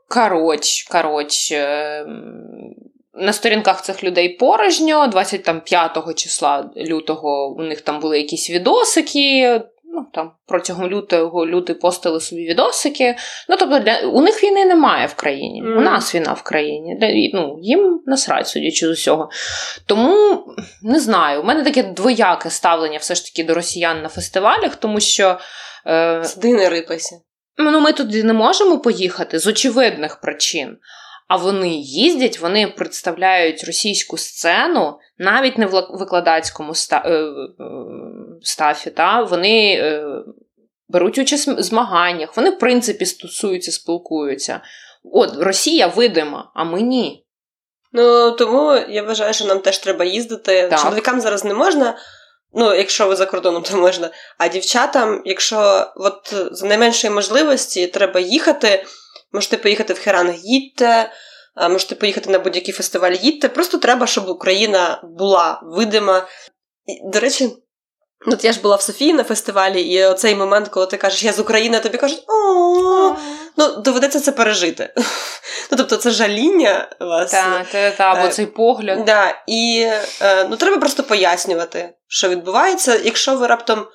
Коротше, 0.08 0.88
коротше. 0.92 1.56
ем, 1.56 2.76
На 3.14 3.34
сторінках 3.34 3.82
цих 3.82 4.04
людей 4.04 4.30
порожньо, 4.30 5.08
25 5.08 6.16
числа 6.16 6.70
лютого 6.78 7.56
у 7.58 7.62
них 7.62 7.82
там 7.82 8.00
були 8.00 8.18
якісь 8.18 8.50
відосики. 8.50 9.62
Ну, 9.94 10.06
там 10.14 10.32
протягом 10.48 10.90
лютого 10.90 11.46
люди 11.46 11.74
постили 11.74 12.20
собі 12.20 12.46
відосики. 12.48 13.16
Ну, 13.50 13.56
тобто, 13.60 13.80
для, 13.80 14.00
у 14.00 14.22
них 14.22 14.44
війни 14.44 14.66
немає 14.66 15.08
в 15.08 15.14
країні. 15.14 15.62
Мгм. 15.62 15.78
У 15.78 15.82
нас 15.82 16.16
війна 16.16 16.34
в 16.34 16.42
країні. 16.42 16.98
Для- 17.00 17.40
Ну, 17.40 17.58
їм 17.62 18.02
насрать, 18.06 18.48
судячи 18.48 18.88
з 18.88 18.90
усього. 18.90 19.30
Тому 19.86 20.46
не 20.84 21.00
знаю, 21.00 21.42
у 21.42 21.44
мене 21.44 21.64
таке 21.64 21.84
двояке 21.84 22.50
ставлення 22.50 22.98
все 22.98 23.16
ж 23.16 23.26
таки 23.26 23.44
до 23.44 23.54
росіян 23.54 24.02
на 24.02 24.10
фестивалях, 24.10 24.76
тому 24.76 25.00
що. 25.00 25.38
Е, 25.88 26.24
Сиди 26.24 26.54
не 26.54 26.70
рипайся. 26.70 27.16
Ну, 27.58 27.80
ми 27.82 27.94
туди 27.94 28.24
не 28.24 28.34
можемо 28.34 28.80
поїхати 28.80 29.40
з 29.40 29.48
очевидних 29.48 30.22
причин. 30.22 30.78
А 31.28 31.36
вони 31.36 31.70
їздять, 31.80 32.40
вони 32.40 32.68
представляють 32.68 33.64
російську 33.64 34.18
сцену 34.18 34.98
навіть 35.18 35.58
не 35.58 35.66
в 35.66 35.88
викладацькому 35.92 36.72
ста- 36.72 37.04
е, 37.06 37.12
е, 37.14 37.24
стафі. 38.42 38.90
Та? 38.90 39.24
Вони 39.24 39.74
е, 39.74 40.04
беруть 40.88 41.18
участь 41.18 41.48
в 41.48 41.62
змаганнях, 41.62 42.38
вони, 42.38 42.50
в 42.50 42.60
принципі, 42.60 43.06
стосуються, 43.06 43.72
спілкуються. 43.72 44.62
От 45.04 45.38
Росія 45.38 45.88
видима, 45.88 46.52
а 46.56 46.64
ми 46.64 46.82
ні. 46.82 47.26
Ну 47.94 48.32
тому 48.32 48.74
я 48.90 49.04
вважаю, 49.04 49.34
що 49.34 49.46
нам 49.46 49.60
теж 49.60 49.78
треба 49.78 50.06
їздити. 50.06 50.68
Так. 50.68 50.80
Чоловікам 50.80 51.22
зараз 51.22 51.46
не 51.46 51.54
можна. 51.54 51.98
Ну, 52.54 52.76
якщо 52.76 53.08
ви 53.08 53.16
за 53.16 53.26
кордоном, 53.26 53.64
то 53.64 53.78
можна. 53.78 54.10
А 54.38 54.48
дівчатам, 54.48 55.22
якщо 55.26 55.88
от 55.96 56.34
за 56.52 56.68
найменшої 56.68 57.14
можливості 57.14 57.88
треба 57.88 58.20
їхати, 58.20 58.86
можете 59.32 59.58
поїхати 59.58 59.94
в 59.94 60.00
Херанг, 60.00 60.36
їдьте, 60.36 61.12
можете 61.70 61.96
поїхати 61.96 62.30
на 62.30 62.40
будь-який 62.40 62.74
фестиваль, 62.74 63.12
їдьте. 63.12 63.50
Просто 63.50 63.78
треба, 63.78 64.08
щоб 64.08 64.30
Україна 64.30 65.02
була 65.04 65.62
видима. 65.64 66.28
І, 66.86 67.12
до 67.14 67.20
речі, 67.20 67.50
от 68.28 68.46
я 68.46 68.52
ж 68.52 68.62
була 68.62 68.76
в 68.76 68.82
Софії 68.82 69.14
на 69.14 69.24
фестивалі, 69.24 69.82
і 69.82 70.06
оцей 70.06 70.36
момент, 70.36 70.68
коли 70.68 70.86
ти 70.86 70.98
кажеш, 70.98 71.24
я 71.24 71.34
з 71.34 71.40
України, 71.40 71.80
тобі 71.80 71.98
кажуть, 71.98 72.24
о, 72.28 73.16
ну 73.58 73.76
доведеться 73.76 74.20
це 74.20 74.32
пережити. 74.32 74.94
Ну, 75.72 75.78
тобто, 75.78 75.96
це 75.96 76.12
жаління 76.12 76.90
вас. 77.00 77.32
Та, 77.32 77.66
та, 77.98 78.04
або 78.04 78.28
Е, 78.28 78.30
цей 78.30 78.46
погляд. 78.46 79.06
Да, 79.06 79.36
і 79.48 79.88
е, 80.22 80.48
ну, 80.50 80.56
треба 80.56 80.78
просто 80.78 81.04
пояснювати, 81.04 81.90
що 82.08 82.30
відбувається. 82.30 83.00
Якщо 83.04 83.36
ви 83.36 83.48
раптом 83.48 83.86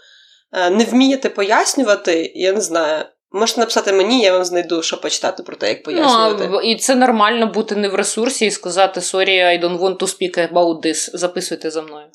е, 0.52 0.70
не 0.70 0.84
вмієте 0.84 1.28
пояснювати, 1.28 2.32
я 2.34 2.52
не 2.52 2.60
знаю, 2.60 3.04
можете 3.32 3.60
написати 3.60 3.92
мені, 3.92 4.22
я 4.22 4.32
вам 4.32 4.44
знайду, 4.44 4.82
що 4.82 5.00
почитати 5.00 5.42
про 5.42 5.56
те, 5.56 5.68
як 5.68 5.82
пояснювати. 5.82 6.48
Ну, 6.50 6.60
і 6.60 6.76
це 6.76 6.94
нормально 6.94 7.46
бути 7.46 7.76
не 7.76 7.88
в 7.88 7.94
ресурсі 7.94 8.46
і 8.46 8.50
сказати 8.50 9.00
sorry, 9.00 9.44
I 9.44 9.62
don't 9.62 9.78
want 9.78 9.96
to 9.96 10.06
speak 10.06 10.52
about 10.52 10.86
this. 10.86 11.10
Записуйте 11.14 11.70
за 11.70 11.82
мною. 11.82 12.06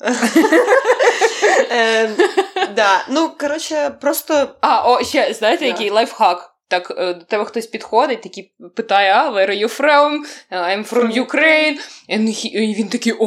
Е, 1.72 2.10
да. 2.76 3.04
Ну, 3.10 3.30
коротше, 3.40 3.90
просто 4.00 4.48
А, 4.60 4.92
о, 4.92 5.04
ще 5.04 5.34
знаєте, 5.34 5.66
який 5.66 5.90
лайфхак. 5.90 6.48
Так, 6.68 6.92
е, 6.98 7.14
до 7.14 7.24
тебе 7.24 7.44
хтось 7.44 7.66
підходить, 7.66 8.22
такий 8.22 8.54
питає, 8.76 9.12
а, 9.12 9.30
where 9.30 9.50
are 9.50 9.64
you 9.64 9.80
from? 9.80 10.18
I'm 10.50 10.92
from 10.92 11.26
Ukraine. 11.26 11.76
And 12.08 12.28
he, 12.28 12.46
і 12.46 12.74
він 12.74 12.88
такий, 12.88 13.12
о, 13.12 13.26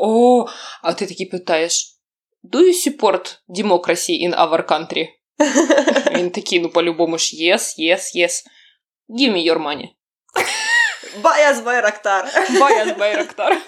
о. 0.00 0.46
А 0.82 0.92
ти 0.92 1.06
такий 1.06 1.26
питаєш, 1.26 1.96
do 2.44 2.58
you 2.58 2.72
support 2.88 3.38
democracy 3.48 4.28
in 4.28 4.34
our 4.34 4.66
country? 4.66 5.08
Він 6.18 6.30
такий, 6.30 6.60
ну 6.60 6.68
по-любому 6.68 7.18
ж, 7.18 7.36
yes, 7.36 7.78
yes, 7.78 8.16
yes. 8.16 8.42
Give 9.08 9.32
me 9.32 9.52
your 9.52 9.58
money. 9.58 9.88
Баяс 11.16 11.60
Байрактар. 11.60 12.24
Баяс 12.60 12.88
Байрактар. 12.98 13.58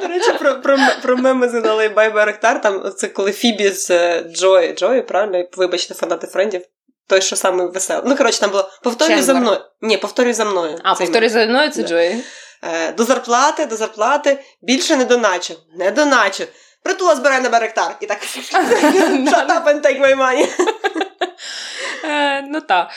До 0.00 0.08
речі, 0.08 0.32
про 0.38 0.60
про, 0.60 0.78
про 1.02 1.16
меми 1.16 1.48
згадали 1.48 1.88
Бай 1.88 2.10
Байрактар. 2.10 2.60
Там 2.60 2.92
це 2.96 3.08
коли 3.08 3.32
Фібі 3.32 3.70
з 3.70 4.20
Джої, 4.22 4.72
Джої, 4.72 5.02
правильно? 5.02 5.44
Вибачте, 5.56 5.94
фанати 5.94 6.26
френдів. 6.26 6.62
Той, 7.08 7.22
що 7.22 7.36
саме 7.36 7.66
веселий. 7.66 8.02
Ну, 8.06 8.16
коротше, 8.16 8.40
там 8.40 8.50
було 8.50 8.70
повторюй 8.82 9.22
за 9.22 9.34
мною. 9.34 9.60
Ні, 9.80 9.96
повторюй 9.96 10.32
за 10.32 10.44
мною. 10.44 10.78
А, 10.84 10.94
повторюй 10.94 11.28
за 11.28 11.46
мною 11.46 11.70
це 11.70 11.82
Джої. 11.82 12.24
Е, 12.62 12.92
до 12.92 13.04
зарплати, 13.04 13.66
до 13.66 13.76
зарплати, 13.76 14.38
більше 14.62 14.96
не 14.96 15.04
доначу. 15.04 15.54
Не 15.78 15.90
доначу. 15.90 16.44
Притула 16.82 17.16
збирай 17.16 17.40
на 17.40 17.48
Байрактар. 17.48 17.96
І 18.00 18.06
так 18.06 18.18
shut 18.24 19.46
up 19.46 19.64
and 19.64 19.80
take 19.80 20.00
my 20.00 20.16
money. 20.16 20.48
Е, 22.04 22.42
ну 22.42 22.60
так. 22.60 22.88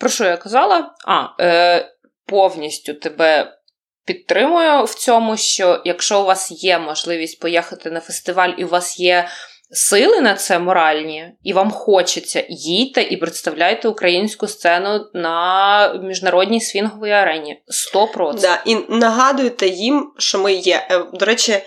Про 0.00 0.08
що 0.08 0.24
я 0.24 0.36
казала? 0.36 0.94
А, 1.06 1.24
е, 1.40 1.88
повністю 2.28 2.94
тебе 2.94 3.58
підтримую 4.04 4.84
в 4.84 4.94
цьому, 4.94 5.36
що 5.36 5.82
якщо 5.84 6.20
у 6.20 6.24
вас 6.24 6.64
є 6.64 6.78
можливість 6.78 7.40
поїхати 7.40 7.90
на 7.90 8.00
фестиваль, 8.00 8.50
і 8.58 8.64
у 8.64 8.68
вас 8.68 9.00
є 9.00 9.28
сили 9.70 10.20
на 10.20 10.34
це 10.34 10.58
моральні, 10.58 11.32
і 11.42 11.52
вам 11.52 11.70
хочеться, 11.70 12.44
їдьте 12.48 13.02
і 13.02 13.16
представляйте 13.16 13.88
українську 13.88 14.46
сцену 14.46 15.10
на 15.14 16.00
міжнародній 16.02 16.60
свінговій 16.60 17.10
арені. 17.10 17.62
100%. 17.94 18.40
Да, 18.40 18.62
І 18.64 18.76
нагадуйте 18.88 19.68
їм, 19.68 20.12
що 20.18 20.38
ми 20.38 20.52
є. 20.52 20.86
Е, 20.90 21.04
до 21.12 21.26
речі, 21.26 21.58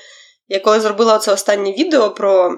я 0.47 0.59
коли 0.59 0.79
зробила 0.79 1.17
це 1.17 1.33
останнє 1.33 1.71
відео 1.71 2.09
про 2.09 2.57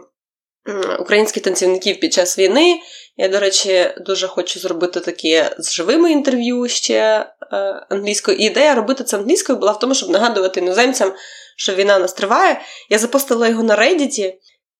українських 0.99 1.43
танцівників 1.43 1.99
під 1.99 2.13
час 2.13 2.39
війни. 2.39 2.79
Я, 3.17 3.27
до 3.27 3.39
речі, 3.39 3.91
дуже 3.97 4.27
хочу 4.27 4.59
зробити 4.59 4.99
таке 4.99 5.55
з 5.59 5.73
живими 5.73 6.11
інтерв'ю 6.11 6.67
ще 6.67 6.99
е, 6.99 7.57
англійською. 7.89 8.37
І 8.37 8.43
ідея 8.43 8.75
робити 8.75 9.03
це 9.03 9.17
англійською 9.17 9.59
була 9.59 9.71
в 9.71 9.79
тому, 9.79 9.93
щоб 9.93 10.09
нагадувати 10.09 10.59
іноземцям, 10.59 11.13
що 11.57 11.75
війна 11.75 11.99
нас 11.99 12.13
триває. 12.13 12.61
Я 12.89 12.99
запостила 12.99 13.47
його 13.47 13.63
на 13.63 13.75
Reddit, 13.75 14.33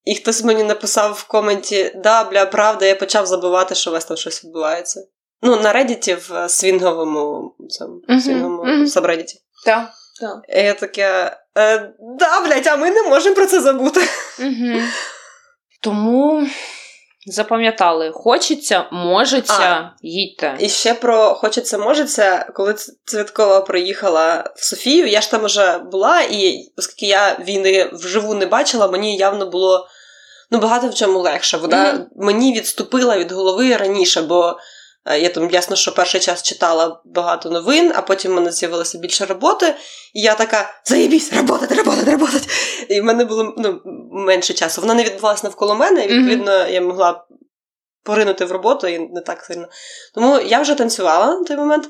і 0.05 0.15
хтось 0.15 0.43
мені 0.43 0.63
написав 0.63 1.11
в 1.11 1.23
коменті: 1.23 1.91
Да, 1.95 2.23
бля, 2.23 2.45
правда, 2.45 2.85
я 2.85 2.95
почав 2.95 3.25
забувати, 3.25 3.75
що 3.75 3.89
у 3.89 3.93
вас 3.93 4.05
там 4.05 4.17
щось 4.17 4.45
відбувається. 4.45 5.03
Ну, 5.41 5.55
на 5.55 5.73
Reddit 5.73 6.29
в 6.29 6.49
свінговому 6.49 7.55
цьому, 7.69 8.01
uh-huh, 8.09 8.21
свінговому 8.21 8.63
uh-huh. 8.63 8.87
сабредіті. 8.87 9.39
Так. 9.65 9.89
Да. 10.21 10.41
І 10.49 10.63
я 10.63 10.73
таке, 10.73 11.37
е, 11.57 11.93
да, 12.19 12.41
блядь, 12.41 12.67
а 12.67 12.77
ми 12.77 12.91
не 12.91 13.03
можемо 13.03 13.35
про 13.35 13.45
це 13.45 13.61
забути. 13.61 14.01
Угу. 14.39 14.81
Тому 15.83 16.47
запам'ятали, 17.25 18.11
хочеться, 18.11 18.85
можеться, 18.91 19.63
а, 19.63 19.93
їдьте. 20.01 20.57
І 20.59 20.69
ще 20.69 20.93
про 20.93 21.33
хочеться, 21.33 21.77
можеться, 21.77 22.51
коли 22.55 22.75
Цвяткова 23.05 23.61
приїхала 23.61 24.53
в 24.55 24.63
Софію, 24.63 25.07
я 25.07 25.21
ж 25.21 25.31
там 25.31 25.45
вже 25.45 25.77
була, 25.77 26.21
і 26.21 26.71
оскільки 26.77 27.05
я 27.05 27.37
війни 27.47 27.89
вживу 27.93 28.33
не 28.33 28.45
бачила, 28.45 28.87
мені 28.87 29.17
явно 29.17 29.45
було 29.45 29.87
ну, 30.51 30.59
багато 30.59 30.87
в 30.87 30.93
чому 30.93 31.19
легше. 31.19 31.57
Вона 31.57 31.93
mm-hmm. 31.93 32.05
мені 32.15 32.53
відступила 32.53 33.17
від 33.17 33.31
голови 33.31 33.77
раніше, 33.77 34.21
бо. 34.21 34.57
Е, 35.05 35.19
я 35.19 35.29
там 35.29 35.49
ясно, 35.49 35.75
що 35.75 35.93
перший 35.93 36.21
час 36.21 36.43
читала 36.43 37.01
багато 37.05 37.49
новин, 37.49 37.93
а 37.95 38.01
потім 38.01 38.31
в 38.31 38.35
мене 38.35 38.51
з'явилося 38.51 38.97
більше 38.97 39.25
роботи. 39.25 39.75
І 40.13 40.21
я 40.21 40.35
така: 40.35 40.73
заєбісь, 40.85 41.33
роботати, 41.33 41.75
роботати, 41.75 42.11
роботати. 42.11 42.47
І 42.89 43.01
в 43.01 43.03
мене 43.03 43.25
було 43.25 43.53
ну, 43.57 43.81
менше 44.11 44.53
часу. 44.53 44.81
Вона 44.81 44.93
не 44.93 45.03
відбулася 45.03 45.41
навколо 45.43 45.75
мене, 45.75 46.05
і 46.05 46.07
відповідно 46.07 46.51
mm-hmm. 46.51 46.71
я 46.71 46.81
могла 46.81 47.25
поринути 48.03 48.45
в 48.45 48.51
роботу 48.51 48.87
і 48.87 48.99
не 48.99 49.21
так 49.21 49.43
сильно. 49.43 49.67
Тому 50.13 50.39
я 50.39 50.61
вже 50.61 50.75
танцювала 50.75 51.39
на 51.39 51.43
той 51.43 51.57
момент. 51.57 51.89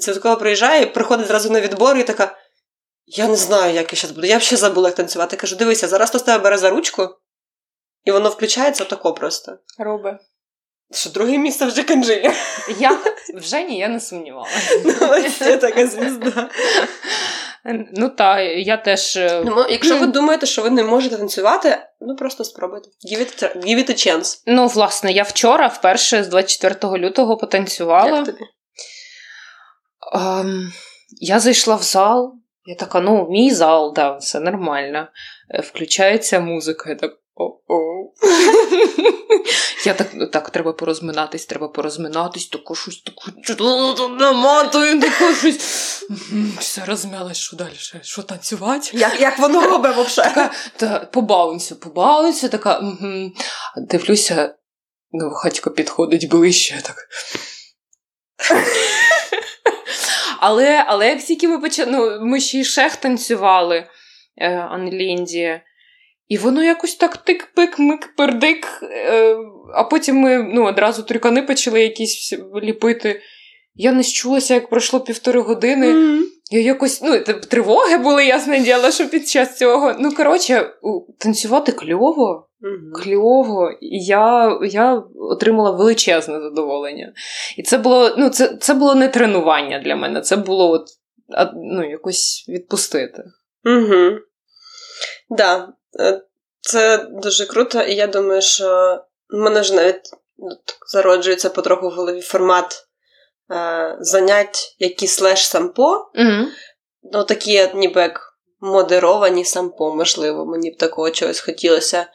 Цвяткова 0.00 0.36
приїжджає, 0.36 0.86
приходить 0.86 1.26
зразу 1.26 1.50
на 1.50 1.60
відбор 1.60 1.98
і 1.98 2.02
така. 2.02 2.36
Я 3.06 3.28
не 3.28 3.36
знаю, 3.36 3.74
як 3.74 3.92
я 3.92 3.96
зараз 3.96 4.12
буду. 4.16 4.26
Я 4.26 4.38
взагалі 4.38 4.56
забула, 4.60 4.88
як 4.88 4.96
танцювати. 4.96 5.36
Я 5.36 5.40
кажу, 5.40 5.56
дивися, 5.56 5.88
зараз 5.88 6.10
то 6.10 6.18
з 6.18 6.22
тебе 6.22 6.44
бере 6.44 6.58
за 6.58 6.70
ручку, 6.70 7.08
і 8.04 8.10
воно 8.10 8.28
включається 8.28 8.84
тако 8.84 9.14
просто. 9.14 9.58
Роби. 9.78 10.18
Що 10.92 11.10
друге 11.10 11.38
місце 11.38 11.66
вже 11.66 11.82
Канджі. 11.82 12.30
Я 12.78 12.98
вже 13.34 13.62
ні, 13.62 13.78
я 13.78 13.88
не 13.88 14.00
сумнівалася. 14.00 14.82
Ну, 14.84 14.94
ось 15.10 15.36
це 15.36 15.56
така 15.56 15.86
звізда. 15.86 16.50
Ну 17.92 18.08
так, 18.08 18.40
я 18.56 18.76
теж. 18.76 19.16
Е, 19.16 19.42
ну, 19.46 19.66
Якщо 19.70 19.98
ви 19.98 20.06
думаєте, 20.06 20.46
що 20.46 20.62
ви 20.62 20.70
не 20.70 20.84
можете 20.84 21.16
танцювати, 21.16 21.78
ну 22.00 22.16
просто 22.16 22.44
спробуйте. 22.44 22.88
Give 23.12 23.20
it, 23.20 23.56
give 23.56 23.78
it 23.78 23.90
a 23.90 24.06
chance. 24.06 24.42
Ну, 24.46 24.66
власне, 24.66 25.12
я 25.12 25.22
вчора 25.22 25.66
вперше 25.66 26.24
з 26.24 26.28
24 26.28 26.98
лютого 26.98 27.36
потанцювала. 27.36 28.16
Як 28.16 28.26
тобі? 28.26 28.38
Um, 30.16 30.66
я 31.20 31.40
зайшла 31.40 31.76
в 31.76 31.82
зал, 31.82 32.34
я 32.64 32.74
така, 32.74 33.00
ну, 33.00 33.28
мій 33.30 33.50
зал, 33.50 33.92
да, 33.94 34.16
все 34.16 34.40
нормально. 34.40 35.08
Е, 35.54 35.60
включається 35.60 36.40
музика, 36.40 36.90
я 36.90 36.96
так. 36.96 37.12
О-о. 37.34 37.89
Я 39.84 39.94
так 39.94 40.30
так, 40.32 40.50
треба 40.50 40.72
порозминатись, 40.72 41.46
треба 41.46 41.68
порозминатись, 41.68 42.46
тако 42.46 42.74
щось 42.74 43.02
таку 43.02 43.30
наматую, 44.08 45.00
тако 45.00 45.34
щось. 45.34 45.58
Все 46.58 46.84
розмялась, 46.84 47.36
що 47.36 47.56
далі? 47.56 47.74
Що 48.02 48.22
танцювати? 48.22 48.90
Як 48.92 49.20
як 49.20 49.38
воно 49.38 49.60
робить 49.60 49.96
взагалі? 49.96 50.50
Та, 50.76 50.98
по 50.98 51.20
баунсю, 51.22 52.48
така. 52.48 52.78
Угу. 52.78 53.32
Дивлюся, 53.76 54.54
ну, 55.12 55.30
хатько 55.30 55.70
підходить 55.70 56.28
ближче. 56.28 56.82
так. 56.82 56.96
Але 60.40 60.84
але 60.86 61.08
як 61.08 61.22
тільки 61.22 61.48
ми 61.48 61.58
почали, 61.58 61.90
ну, 61.90 62.26
ми 62.26 62.40
ще 62.40 62.58
й 62.58 62.64
шех 62.64 62.96
танцювали 62.96 63.86
е, 64.36 64.50
Анлінді. 64.50 65.60
І 66.30 66.38
воно 66.38 66.62
якось 66.62 66.94
так 66.94 67.16
тик-пик-мик-пердик. 67.16 68.66
Е, 68.82 69.36
а 69.74 69.84
потім 69.84 70.16
ми 70.16 70.38
ну, 70.54 70.66
одразу 70.66 71.02
трюкани 71.02 71.42
почали 71.42 71.82
якісь 71.82 72.34
ліпити. 72.62 73.20
Я 73.74 73.92
не 73.92 74.02
щулася, 74.02 74.54
як 74.54 74.70
пройшло 74.70 75.00
півтори 75.00 75.40
години. 75.40 75.94
Mm-hmm. 75.94 76.22
Я 76.50 76.60
якось, 76.60 77.02
ну, 77.02 77.18
тривоги 77.48 77.96
були, 77.96 78.24
ясне 78.24 78.60
діло, 78.60 78.90
що 78.90 79.08
під 79.08 79.28
час 79.28 79.58
цього. 79.58 79.94
Ну, 79.98 80.14
коротше, 80.14 80.70
танцювати 81.18 81.72
кльово. 81.72 82.48
Mm-hmm. 82.60 83.02
Кльово. 83.02 83.70
І 83.80 84.04
я 84.04 84.58
я 84.62 85.02
отримала 85.32 85.70
величезне 85.70 86.40
задоволення. 86.40 87.12
І 87.56 87.62
це 87.62 87.78
було 87.78 88.14
ну, 88.18 88.28
це, 88.28 88.56
це 88.60 88.74
було 88.74 88.94
не 88.94 89.08
тренування 89.08 89.78
для 89.78 89.96
мене, 89.96 90.20
це 90.20 90.36
було 90.36 90.70
от, 90.70 90.86
ну, 91.54 91.90
якось 91.90 92.46
відпустити. 92.48 93.22
Угу. 93.64 94.18
Да. 95.30 95.68
Е, 96.00 96.22
це 96.60 96.98
дуже 97.10 97.46
круто, 97.46 97.82
і 97.82 97.94
я 97.94 98.06
думаю, 98.06 98.42
що 98.42 99.00
в 99.30 99.36
мене 99.36 99.62
ж 99.62 99.74
навіть 99.74 100.00
ну, 100.38 100.48
зароджується 100.92 101.50
потроху 101.50 101.88
в 101.88 101.92
голові 101.92 102.20
формат 102.20 102.86
е, 103.52 103.96
занять, 104.00 104.76
які 104.78 105.06
слеш 105.06 105.46
сампо. 105.46 106.10
Mm-hmm. 106.14 106.44
Ну, 107.12 107.24
такі, 107.24 107.70
ніби 107.74 108.00
як 108.00 108.30
модеровані 108.60 109.44
сампо, 109.44 109.94
можливо, 109.94 110.46
мені 110.46 110.70
б 110.70 110.76
такого 110.76 111.10
чогось 111.10 111.40
хотілося 111.40 112.06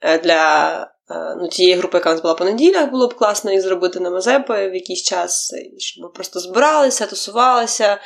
е, 0.00 0.18
для 0.18 0.72
е, 1.10 1.36
ну, 1.40 1.48
тієї 1.48 1.74
групи, 1.74 1.98
яка 1.98 2.10
у 2.10 2.12
нас 2.12 2.22
була 2.22 2.34
по 2.34 2.44
неділях, 2.44 2.90
було 2.90 3.08
б 3.08 3.14
класно 3.14 3.52
їх 3.52 3.62
зробити 3.62 4.00
на 4.00 4.10
Мазепи 4.10 4.68
в 4.68 4.74
якийсь 4.74 5.02
час, 5.02 5.54
щоб 5.78 6.04
ми 6.04 6.10
просто 6.10 6.40
збиралися, 6.40 7.06
тусувалися. 7.06 7.98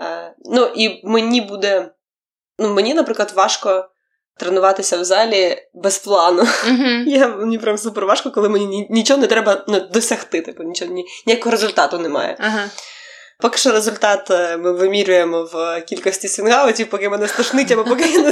Е, 0.00 0.34
ну, 0.44 0.66
і 0.76 1.00
мені 1.04 1.40
буде. 1.40 1.90
Ну, 2.58 2.68
мені, 2.68 2.94
наприклад, 2.94 3.32
важко 3.34 3.88
тренуватися 4.36 4.98
в 4.98 5.04
залі 5.04 5.56
без 5.74 5.98
плану. 5.98 6.42
Uh-huh. 6.42 7.04
Я, 7.06 7.28
Мені 7.28 7.58
прям 7.58 7.78
супер 7.78 8.06
важко, 8.06 8.30
коли 8.30 8.48
мені 8.48 8.86
нічого 8.90 9.20
не 9.20 9.26
треба 9.26 9.64
ну, 9.68 9.80
досягти, 9.80 10.40
типу, 10.40 10.62
нічого, 10.62 10.92
ні, 10.92 11.04
ніякого 11.26 11.50
результату 11.50 11.98
немає. 11.98 12.36
Uh-huh. 12.40 12.68
Поки 13.42 13.58
що 13.58 13.72
результат 13.72 14.30
е, 14.30 14.56
ми 14.56 14.72
вимірюємо 14.72 15.42
в 15.52 15.80
кількості 15.80 16.28
свінгаутів, 16.28 16.90
поки 16.90 17.08
мене 17.08 17.28
стошнить, 17.28 17.70
або 17.70 17.84
поки 17.84 18.04
я 18.04 18.18
не, 18.18 18.30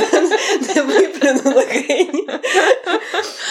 не 0.74 0.82
виплюну 0.82 1.56
легені. 1.56 2.28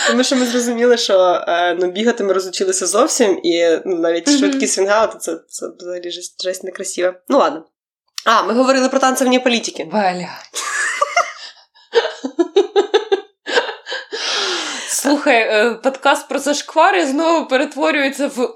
Тому 0.07 0.23
що 0.23 0.35
ми 0.35 0.45
зрозуміли, 0.45 0.97
що 0.97 1.43
е, 1.47 1.77
ну, 1.79 1.91
бігати 1.91 2.23
ми 2.23 2.33
розучилися 2.33 2.87
зовсім, 2.87 3.39
і 3.43 3.79
ну, 3.85 3.95
навіть 3.95 4.29
швидкі 4.29 4.67
свінгаути 4.67 5.17
це, 5.19 5.37
це 5.47 5.65
взагалі 5.79 6.11
жесть, 6.11 6.43
жесть 6.43 6.63
некрасиво. 6.63 7.13
Ну 7.29 7.37
ладно. 7.37 7.63
А, 8.25 8.43
ми 8.43 8.53
говорили 8.53 8.89
про 8.89 8.99
танцевні 8.99 9.39
політики. 9.39 9.87
Валя. 9.91 10.29
Слухай, 15.01 15.35
е, 15.35 15.73
подкаст 15.83 16.27
про 16.27 16.39
зашквари 16.39 17.05
знову 17.05 17.47
перетворюється 17.47 18.27
в. 18.27 18.55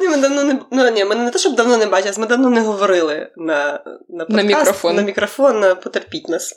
Ні, 0.00 0.08
Ми 0.08 0.16
давно 0.16 0.44
не 0.44 0.60
ну, 0.70 0.90
ні, 0.90 1.04
ми 1.04 1.14
не 1.14 1.30
те, 1.30 1.38
щоб 1.38 1.54
давно 1.54 1.76
не 1.76 1.86
бачились, 1.86 2.18
ми 2.18 2.26
давно 2.26 2.50
не 2.50 2.60
говорили 2.60 3.32
на 3.36 3.84
на, 4.08 4.24
подкаст, 4.24 4.30
на 4.30 4.42
мікрофон. 4.42 4.96
На 4.96 5.02
мікрофон, 5.02 5.76
потерпіть 5.82 6.28
нас. 6.28 6.54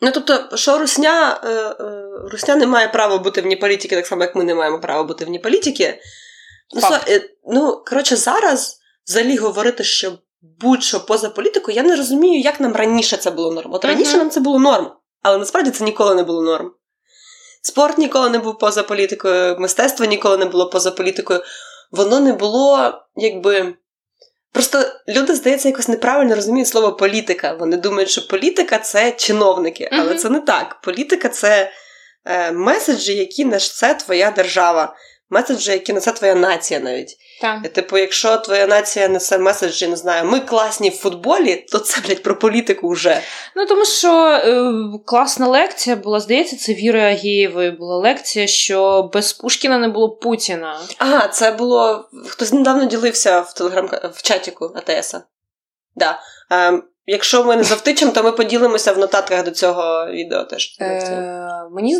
Ну, 0.00 0.10
тобто, 0.14 0.56
що 0.56 0.78
Русня 0.78 1.40
е, 1.44 1.48
е, 1.50 2.04
Русня 2.32 2.56
не 2.56 2.66
має 2.66 2.88
права 2.88 3.18
бути 3.18 3.40
вні 3.40 3.56
політики, 3.56 3.96
так 3.96 4.06
само, 4.06 4.22
як 4.22 4.34
ми 4.34 4.44
не 4.44 4.54
маємо 4.54 4.80
права 4.80 5.02
бути 5.02 5.24
вні 5.24 5.38
політики. 5.38 6.00
Ну, 6.74 6.82
е, 7.08 7.20
ну, 7.52 7.82
коротше, 7.86 8.16
зараз 8.16 8.78
взагалі 9.06 9.36
говорити, 9.36 9.84
що 9.84 10.12
будь-що 10.60 11.06
поза 11.06 11.30
політикою, 11.30 11.76
я 11.76 11.82
не 11.82 11.96
розумію, 11.96 12.40
як 12.40 12.60
нам 12.60 12.72
раніше 12.72 13.16
це 13.16 13.30
було 13.30 13.52
норм. 13.52 13.72
От 13.72 13.84
раніше 13.84 14.14
uh-huh. 14.14 14.18
нам 14.18 14.30
це 14.30 14.40
було 14.40 14.58
норм, 14.58 14.90
але 15.24 15.38
насправді 15.38 15.70
це 15.70 15.84
ніколи 15.84 16.14
не 16.14 16.22
було 16.22 16.42
норм. 16.42 16.72
Спорт 17.62 17.98
ніколи 17.98 18.30
не 18.30 18.38
був 18.38 18.58
поза 18.58 18.82
політикою, 18.82 19.56
мистецтво 19.58 20.06
ніколи 20.06 20.36
не 20.36 20.44
було 20.44 20.70
поза 20.70 20.90
політикою. 20.90 21.42
Воно 21.90 22.20
не 22.20 22.32
було, 22.32 22.92
якби. 23.16 23.74
Просто 24.52 24.84
люди, 25.08 25.34
здається, 25.34 25.68
якось 25.68 25.88
неправильно 25.88 26.34
розуміють 26.34 26.68
слово 26.68 26.92
політика. 26.92 27.56
Вони 27.60 27.76
думають, 27.76 28.10
що 28.10 28.28
політика 28.28 28.78
це 28.78 29.12
чиновники, 29.12 29.88
але 29.92 30.14
це 30.14 30.28
не 30.28 30.40
так. 30.40 30.80
Політика 30.82 31.28
це 31.28 31.70
е, 32.24 32.52
меседжі, 32.52 33.16
які 33.16 33.44
несе 33.44 33.94
твоя 33.94 34.30
держава 34.30 34.96
меседжі, 35.34 35.72
які 35.72 35.92
несе 35.92 36.12
твоя 36.12 36.34
нація 36.34 36.80
навіть. 36.80 37.16
Так. 37.40 37.68
Типу, 37.68 37.98
якщо 37.98 38.36
твоя 38.36 38.66
нація 38.66 39.08
несе 39.08 39.38
меседжі, 39.38 39.88
не 39.88 39.96
знаю, 39.96 40.24
ми 40.24 40.40
класні 40.40 40.90
в 40.90 40.96
футболі, 40.96 41.56
то 41.56 41.78
це, 41.78 42.00
блядь, 42.00 42.22
про 42.22 42.38
політику 42.38 42.88
вже. 42.88 43.20
Ну, 43.56 43.66
тому 43.66 43.84
що 43.84 44.26
е, 44.26 44.72
класна 45.06 45.48
лекція 45.48 45.96
була, 45.96 46.20
здається, 46.20 46.56
це 46.56 46.74
Віри 46.74 47.00
Агієвої 47.00 47.70
була 47.70 47.96
лекція, 47.96 48.46
що 48.46 49.10
без 49.12 49.32
Пушкіна 49.32 49.78
не 49.78 49.88
було 49.88 50.10
Путіна. 50.10 50.80
Ага, 50.98 51.28
це 51.28 51.50
було. 51.50 52.08
Хтось 52.28 52.52
недавно 52.52 52.84
ділився 52.84 53.40
в 53.40 53.54
телеграм 53.54 53.90
в 54.14 54.22
чатіку 54.22 54.72
АТСа. 54.74 55.22
Да. 55.96 56.20
Ем, 56.50 56.82
Якщо 57.06 57.44
ми 57.44 57.56
не 57.56 57.62
завтичимо, 57.62 58.12
то 58.12 58.22
ми 58.22 58.32
поділимося 58.32 58.92
в 58.92 58.98
нотатках 58.98 59.44
до 59.44 59.50
цього 59.50 60.06
відео 60.10 60.44
теж. 60.44 60.76
Е, 60.80 61.40
Мені 61.72 61.98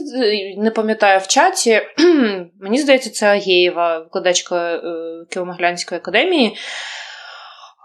не 0.56 0.70
пам'ятаю 0.70 1.20
в 1.20 1.26
чаті. 1.26 1.82
мені 2.60 2.78
здається, 2.78 3.10
це 3.10 3.26
Агєєва, 3.26 3.98
викладачка 3.98 4.74
е, 4.74 4.80
Києво-Могилянської 5.30 5.94
академії. 5.94 6.56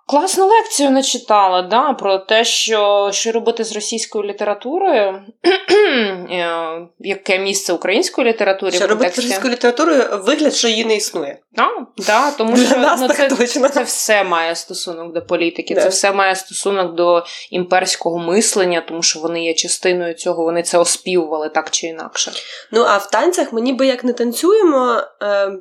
Класну 0.09 0.45
лекцію 0.45 0.91
начитала 0.91 1.61
да, 1.61 1.93
про 1.93 2.17
те, 2.17 2.43
що 2.43 3.09
що 3.13 3.31
робити 3.31 3.63
з 3.63 3.75
російською 3.75 4.23
літературою, 4.23 5.21
е, 6.31 6.87
яке 6.99 7.39
місце 7.39 7.73
української 7.73 8.27
літератури. 8.27 8.71
Що 8.71 8.87
робити 8.87 9.11
з 9.11 9.15
російською 9.15 9.53
літературою 9.53 10.03
вигляд, 10.23 10.53
що 10.53 10.67
її 10.67 10.85
не 10.85 10.95
існує. 10.95 11.39
Да, 11.51 11.69
да, 11.97 12.31
тому 12.31 12.57
що 12.57 12.77
нас 12.77 13.01
ну, 13.01 13.07
це, 13.07 13.27
точно. 13.27 13.69
це 13.69 13.83
все 13.83 14.23
має 14.23 14.55
стосунок 14.55 15.13
до 15.13 15.21
політики, 15.21 15.75
Да. 15.75 15.81
це 15.81 15.89
все 15.89 16.11
має 16.11 16.35
стосунок 16.35 16.95
до 16.95 17.25
імперського 17.51 18.17
мислення, 18.17 18.81
тому 18.87 19.03
що 19.03 19.19
вони 19.19 19.45
є 19.45 19.53
частиною 19.53 20.13
цього, 20.13 20.43
вони 20.43 20.63
це 20.63 20.77
оспівували 20.77 21.49
так 21.49 21.69
чи 21.69 21.87
інакше. 21.87 22.31
Ну, 22.71 22.85
а 22.87 22.97
в 22.97 23.09
танцях 23.09 23.53
мені 23.53 23.73
би 23.73 23.87
як 23.87 24.03
не 24.03 24.13
танцюємо 24.13 25.03
е, 25.21 25.51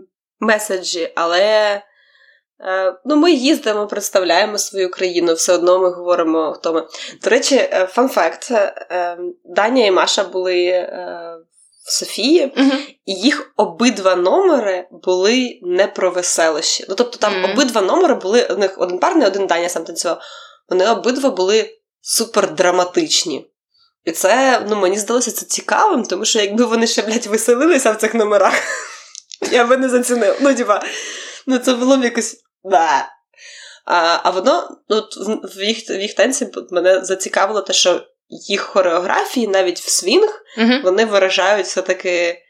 меседжі, 0.40 1.12
але. 1.14 1.82
Е, 2.61 2.94
Ну, 3.04 3.16
ми 3.16 3.32
їздимо, 3.32 3.86
представляємо 3.86 4.59
свою 4.59 4.90
країну, 4.90 5.34
все 5.34 5.52
одно 5.52 5.78
ми 5.78 5.90
говоримо, 5.90 6.52
хто 6.52 6.72
ми. 6.72 6.86
До 7.22 7.30
речі, 7.30 7.68
фан-факт: 7.88 8.52
Даня 9.44 9.86
і 9.86 9.90
Маша 9.90 10.24
були 10.24 10.64
е, 10.64 11.36
в 11.86 11.92
Софії, 11.92 12.52
Угу. 12.56 12.70
і 13.06 13.12
їх 13.14 13.52
обидва 13.56 14.16
номери 14.16 14.86
були 14.90 15.59
не 15.62 15.86
про 15.86 16.11
веселощі. 16.11 16.86
Ну, 16.88 16.94
тобто, 16.94 17.18
там 17.18 17.40
Мгм. 17.40 17.50
обидва 17.50 17.82
номери 17.82 18.14
були, 18.14 18.46
у 18.50 18.56
них 18.56 18.74
один 18.78 18.98
парний, 18.98 19.26
один 19.26 19.46
Даня 19.46 19.68
сам 19.68 19.84
танцював. 19.84 20.20
Вони 20.68 20.90
обидва 20.90 21.30
були 21.30 21.70
супер 22.00 22.54
драматичні. 22.54 23.50
І 24.04 24.12
це, 24.12 24.62
ну, 24.68 24.76
мені 24.76 24.98
здалося 24.98 25.30
це 25.30 25.46
цікавим, 25.46 26.02
тому 26.02 26.24
що 26.24 26.38
якби 26.40 26.64
вони 26.64 26.86
ще, 26.86 27.02
блядь, 27.02 27.26
веселилися 27.26 27.92
в 27.92 27.96
цих 27.96 28.14
номерах, 28.14 28.52
я 29.52 29.64
би 29.64 29.76
не 29.76 29.88
зацінив. 29.88 30.36
Ну, 30.40 30.54
типа, 30.54 30.82
ну 31.46 31.59
це 31.59 31.74
було 31.74 31.96
б 31.96 32.04
якось. 32.04 32.36
Да. 32.70 33.08
А, 33.84 34.20
а 34.22 34.30
воно, 34.30 34.68
ну, 34.88 34.96
в, 34.96 35.58
в, 35.58 35.62
їх, 35.62 35.90
в 35.90 36.00
їх 36.00 36.14
танці 36.14 36.48
мене 36.70 37.04
зацікавило 37.04 37.60
те, 37.60 37.72
що 37.72 38.00
їх 38.28 38.60
хореографії, 38.60 39.48
навіть 39.48 39.80
в 39.80 39.90
свінг, 39.90 40.44
Угу. 40.58 40.72
вони 40.84 41.04
виражають 41.04 41.66
все-таки 41.66 42.42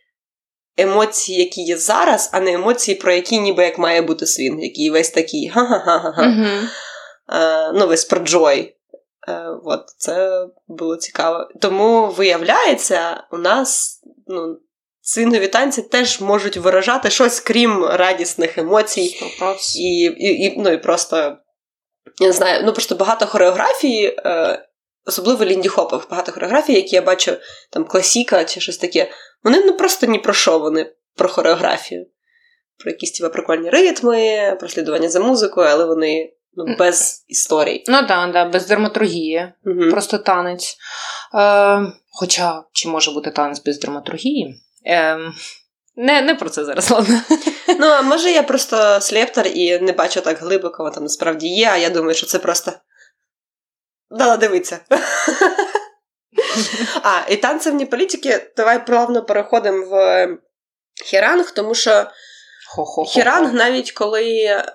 емоції, 0.77 1.39
які 1.39 1.61
є 1.61 1.77
зараз, 1.77 2.31
а 2.33 2.41
не 2.41 2.53
емоції, 2.53 2.97
про 2.97 3.13
які 3.13 3.41
ніби 3.41 3.65
як 3.65 3.79
має 3.79 4.03
бути 4.03 4.27
свінг, 4.27 4.61
який 4.61 4.91
весь 4.91 5.11
такий. 5.11 5.53
Угу. 5.57 6.47
Е, 7.33 7.73
ну, 7.73 7.87
весь 7.87 8.05
про 8.05 8.21
Джой. 8.21 8.77
Е, 9.29 9.47
от, 9.65 9.85
це 9.97 10.47
було 10.69 10.97
цікаво. 10.97 11.49
Тому, 11.61 12.07
виявляється, 12.07 13.25
у 13.33 13.39
нас 13.39 14.01
ну, 14.27 14.59
свінгові 15.09 15.49
танці 15.49 15.83
теж 15.83 16.21
можуть 16.21 16.57
виражати 16.57 17.11
щось, 17.11 17.41
крім 17.41 17.85
радісних 17.85 18.59
емоцій. 18.59 19.17
І, 19.77 20.03
і, 20.03 20.45
і, 20.45 20.55
ну, 20.59 20.71
і 20.71 20.79
просто, 20.79 21.17
я 22.21 22.27
не 22.27 22.33
знаю, 22.33 22.63
ну 22.65 22.73
просто 22.73 22.95
багато 22.95 23.27
хореографії, 23.27 24.17
е, 24.19 24.69
особливо 25.07 25.45
ліндіхопів, 25.45 26.07
багато 26.11 26.33
хореографій, 26.33 26.73
які 26.73 26.97
я 26.97 27.03
бачу, 27.03 27.37
там 27.71 27.85
класіка 27.85 28.45
чи 28.45 28.61
щось 28.61 28.79
таке, 28.79 29.11
вони 29.45 29.65
ну 29.65 29.77
просто 29.77 30.07
ні 30.07 30.19
про 30.19 30.33
що, 30.33 30.59
вони 30.59 30.93
про 31.17 31.29
хореографію. 31.29 32.07
Про 32.79 32.91
якісь 32.91 33.11
тіба 33.11 33.29
прикольні 33.29 33.71
ритми, 33.71 34.57
про 34.61 34.69
слідування 34.69 35.09
за 35.09 35.21
музикою, 35.21 35.69
але 35.71 35.85
вони 35.85 36.33
ну, 36.55 36.77
без 36.79 37.25
історій. 37.29 37.85
Ну 37.89 38.07
так, 38.07 38.09
да, 38.09 38.33
да, 38.33 38.45
без 38.45 38.67
драматургії. 38.67 39.53
Угу. 39.67 39.91
Просто 39.91 40.19
танець. 40.19 40.77
Е, 41.35 41.81
хоча, 42.11 42.65
чи 42.73 42.89
може 42.89 43.11
бути 43.11 43.31
танець 43.31 43.63
без 43.65 43.79
драматургії? 43.79 44.63
Е, 44.87 45.19
не, 45.97 46.23
не 46.23 46.35
про 46.35 46.51
це 46.51 46.65
зараз, 46.65 46.91
ладно. 46.91 47.21
Ну, 47.81 47.87
а 47.87 48.03
може 48.03 48.31
я 48.31 48.43
просто 48.43 49.01
слептор 49.01 49.47
і 49.47 49.79
не 49.79 49.93
бачу 49.93 50.21
так 50.21 50.39
глибоко, 50.39 50.91
там 50.91 51.03
насправді 51.03 51.49
є, 51.49 51.69
а 51.69 51.77
я 51.77 51.91
думаю, 51.91 52.15
що 52.15 52.27
це 52.27 52.39
просто. 52.39 52.73
Дала 54.11 54.37
дивитися. 54.37 54.81
А, 57.03 57.21
і 57.31 57.37
танцевні 57.37 57.87
політики, 57.87 58.53
давай 58.57 58.87
плавно 58.87 59.25
переходимо 59.25 59.87
в 59.87 60.29
хіранг, 61.05 61.51
тому 61.51 61.75
що 61.75 62.07
хіранг, 63.07 63.55
навіть 63.55 63.93
коли. 63.93 64.25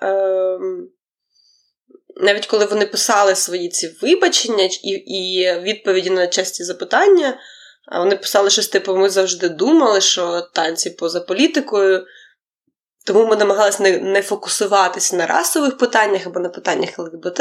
Е, 0.02 0.58
навіть 2.16 2.46
коли 2.46 2.64
вони 2.64 2.86
писали 2.86 3.34
свої 3.34 3.68
ці 3.68 3.96
вибачення 4.02 4.64
і, 4.64 4.90
і 4.90 5.52
відповіді 5.60 6.10
на 6.10 6.26
часті 6.26 6.64
запитання, 6.64 7.38
а 7.86 7.98
вони 7.98 8.16
писали 8.16 8.50
щось 8.50 8.68
типу: 8.68 8.96
ми 8.96 9.10
завжди 9.10 9.48
думали, 9.48 10.00
що 10.00 10.40
танці 10.40 10.90
поза 10.90 11.20
політикою. 11.20 12.06
Тому 13.06 13.26
ми 13.26 13.36
намагалися 13.36 13.82
не, 13.82 13.98
не 13.98 14.22
фокусуватися 14.22 15.16
на 15.16 15.26
расових 15.26 15.78
питаннях 15.78 16.26
або 16.26 16.40
на 16.40 16.48
питаннях 16.48 16.98
ЛГБТ. 16.98 17.40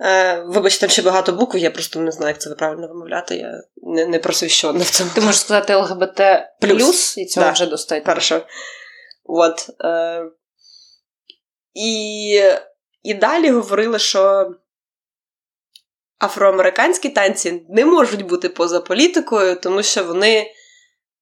Е, 0.00 0.42
вибачте, 0.46 0.80
там 0.80 0.90
ще 0.90 1.02
багато 1.02 1.32
букв, 1.32 1.56
я 1.56 1.70
просто 1.70 2.00
не 2.00 2.12
знаю, 2.12 2.28
як 2.30 2.40
це 2.40 2.50
правильно 2.50 2.88
вимовляти. 2.88 3.36
Я 3.36 3.62
не, 3.76 4.06
не 4.06 4.18
просвіщена 4.18 4.84
в 4.84 4.90
цьому. 4.90 5.10
Ти 5.14 5.20
можеш 5.20 5.40
сказати 5.40 5.74
ЛГБТ 5.74 6.20
Плюс. 6.60 6.82
плюс, 6.82 7.18
і 7.18 7.26
цього 7.26 7.46
Да. 7.46 7.52
вже 7.52 7.66
достатньо. 7.66 8.06
Хорошо. 8.06 8.42
От. 9.24 9.70
Е, 9.84 10.22
і, 11.74 12.42
і 13.02 13.14
далі 13.14 13.50
говорили, 13.50 13.98
що 13.98 14.50
афроамериканські 16.22 17.08
танці 17.08 17.62
не 17.68 17.84
можуть 17.84 18.22
бути 18.22 18.48
поза 18.48 18.80
політикою, 18.80 19.56
тому 19.56 19.82
що 19.82 20.04
вони 20.04 20.46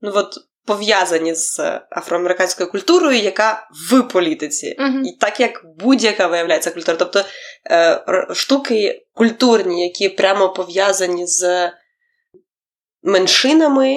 ну, 0.00 0.12
от, 0.14 0.34
пов'язані 0.66 1.34
з 1.34 1.60
афроамериканською 1.90 2.70
культурою, 2.70 3.18
яка 3.18 3.68
в 3.90 4.02
політиці. 4.02 4.76
Мгм. 4.78 5.04
І 5.04 5.16
так 5.20 5.40
як 5.40 5.62
будь-яка 5.78 6.26
виявляється 6.26 6.70
культура. 6.70 6.96
Тобто 6.98 7.24
е, 7.70 8.04
штуки 8.34 9.06
культурні, 9.14 9.82
які 9.82 10.08
прямо 10.08 10.52
пов'язані 10.52 11.26
з 11.26 11.70
меншинами, 13.02 13.96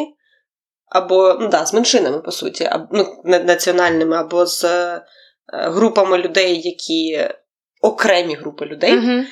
або 0.86 1.38
ну, 1.40 1.48
да, 1.48 1.66
з 1.66 1.74
меншинами, 1.74 2.20
по 2.20 2.32
суті, 2.32 2.64
або, 2.64 2.88
ну, 2.92 3.22
національними, 3.26 4.18
або 4.18 4.46
з 4.46 4.64
е, 4.64 5.02
групами 5.48 6.18
людей, 6.18 6.62
які 6.62 7.30
окремі 7.82 8.36
групи 8.36 8.66
людей, 8.66 8.98
Угу. 8.98 9.24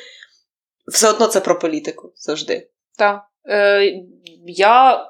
Все 0.88 1.10
одно 1.10 1.28
це 1.28 1.40
про 1.42 1.60
політику 1.60 2.12
завжди. 2.16 2.70
Так. 2.98 3.22
Е, 3.50 3.94
я 4.48 5.06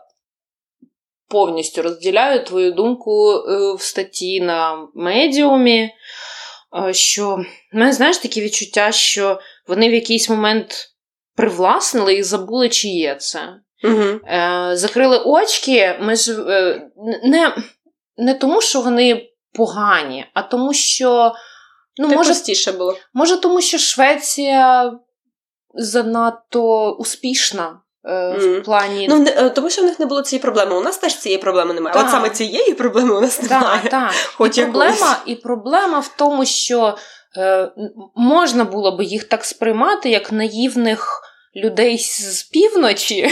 повністю 1.28 1.82
розділяю 1.82 2.44
твою 2.44 2.72
думку 2.72 3.32
е, 3.32 3.74
в 3.74 3.82
статті 3.82 4.42
на 4.42 4.88
медіумі, 4.96 5.90
е, 6.90 6.94
що 6.94 7.36
в 7.74 7.78
мене, 7.78 7.94
знаєш, 7.94 8.18
таке 8.18 8.42
відчуття, 8.42 8.92
що 8.92 9.40
вони 9.68 9.90
в 9.90 9.94
якийсь 9.94 10.30
момент 10.30 10.96
привласнили 11.36 12.14
і 12.14 12.24
забули, 12.24 12.70
чи 12.70 12.88
є 12.88 13.16
це. 13.16 13.40
Угу. 13.84 14.20
Е, 14.28 14.70
закрили 14.74 15.18
очки, 15.26 15.98
ми 16.02 16.16
ж 16.16 16.42
е, 16.42 16.82
не, 17.24 17.56
не 18.18 18.34
тому, 18.34 18.62
що 18.62 18.82
вони 18.82 19.30
погані, 19.54 20.26
а 20.34 20.42
тому, 20.42 20.74
що 20.74 21.34
ну, 21.98 22.08
так 22.08 22.18
може, 22.18 22.30
простіше 22.30 22.72
було. 22.72 22.98
Може, 23.14 23.38
тому 23.38 23.62
що 23.62 23.78
Швеція 23.78 24.94
занадто 25.76 26.92
успішна. 26.92 27.80
Mm. 28.04 28.60
В 28.60 28.64
плані... 28.64 29.08
Ну, 29.10 29.26
е, 29.28 29.50
Тому 29.50 29.70
що 29.70 29.82
в 29.82 29.86
них 29.86 30.00
не 30.00 30.06
було 30.06 30.22
цієї 30.22 30.42
проблеми. 30.42 30.76
У 30.76 30.82
нас 30.82 30.98
теж 30.98 31.18
цієї 31.18 31.42
проблеми 31.42 31.74
немає. 31.74 31.94
Так. 31.94 32.06
От 32.06 32.12
саме 32.12 32.30
цієї 32.30 32.74
проблеми 32.74 33.18
у 33.18 33.22
нас 33.22 33.42
немає. 33.42 33.80
Так, 33.84 33.92
так. 33.92 34.12
Хоч 34.36 34.58
і, 34.58 34.62
проблема, 34.62 35.18
і 35.26 35.36
проблема 35.36 36.00
в 36.00 36.12
тому, 36.18 36.46
що 36.46 36.98
е, 37.38 37.72
можна 38.16 38.64
було 38.66 38.98
би 38.98 39.04
їх 39.04 39.24
так 39.24 39.46
сприймати, 39.46 40.10
як 40.10 40.32
наївних 40.32 41.22
людей 41.56 41.98
з 41.98 42.44
півночі. 42.44 43.30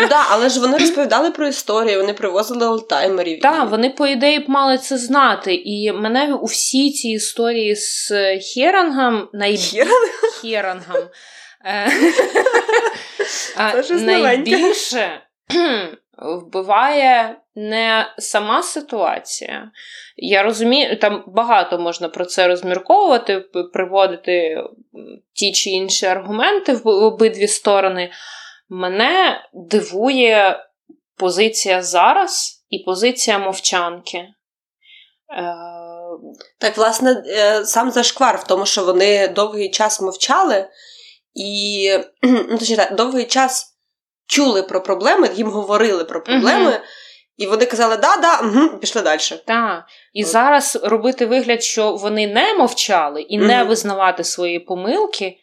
Ну 0.00 0.08
так, 0.08 0.26
але 0.30 0.48
ж 0.48 0.60
вони 0.60 0.78
розповідали 0.78 1.30
про 1.30 1.48
історію, 1.48 2.00
вони 2.00 2.12
привозили 2.12 2.66
олтаймерів. 2.66 3.40
Так, 3.40 3.70
вони, 3.70 3.90
по 3.90 4.06
ідеї, 4.06 4.38
б 4.38 4.44
мали 4.48 4.78
це 4.78 4.98
знати. 4.98 5.54
І 5.54 5.92
мене 5.92 6.34
у 6.34 6.44
всі 6.44 6.90
ці 6.92 7.08
історії 7.08 7.76
з 7.76 8.10
Херангом 8.40 9.28
найб... 9.32 9.60
Херангом. 10.42 11.02
Е, 11.66 11.90
найбільше 14.20 15.20
вбиває 16.18 17.36
не 17.54 18.14
сама 18.18 18.62
ситуація. 18.62 19.70
Я 20.16 20.42
розумію, 20.42 20.98
там 20.98 21.24
багато 21.26 21.78
можна 21.78 22.08
про 22.08 22.24
це 22.24 22.48
розмірковувати, 22.48 23.40
приводити 23.72 24.64
ті 25.32 25.52
чи 25.52 25.70
інші 25.70 26.06
аргументи 26.06 26.72
в 26.72 26.88
обидві 26.88 27.46
сторони. 27.46 28.10
Мене 28.68 29.40
дивує 29.54 30.64
позиція 31.16 31.82
зараз 31.82 32.64
і 32.70 32.78
позиція 32.78 33.38
мовчанки. 33.38 34.18
Е, 34.18 34.28
так, 36.58 36.76
власне, 36.76 37.22
е, 37.26 37.64
сам 37.64 37.90
зашквар 37.90 38.36
в 38.36 38.44
тому, 38.44 38.66
що 38.66 38.84
вони 38.84 39.28
довгий 39.28 39.70
час 39.70 40.00
мовчали, 40.00 40.68
і 41.36 41.90
ну, 42.22 42.58
точніше, 42.58 42.88
довгий 42.92 43.24
час 43.24 43.76
чули 44.26 44.62
про 44.62 44.82
проблеми, 44.82 45.30
їм 45.34 45.50
говорили 45.50 46.04
про 46.04 46.22
проблеми. 46.22 46.70
uh 46.70 46.80
І 47.36 47.46
вони 47.46 47.66
казали, 47.66 47.96
да, 47.96 48.16
да, 48.16 48.40
угу, 48.40 48.78
пішли 48.78 49.02
далі. 49.02 49.20
Так. 49.46 49.84
І 50.12 50.24
От. 50.24 50.30
зараз 50.30 50.78
робити 50.82 51.26
вигляд, 51.26 51.62
що 51.62 51.92
вони 51.92 52.26
не 52.26 52.54
мовчали 52.54 53.22
і 53.22 53.38
угу. 53.38 53.46
не 53.46 53.64
визнавати 53.64 54.24
свої 54.24 54.60
помилки. 54.60 55.38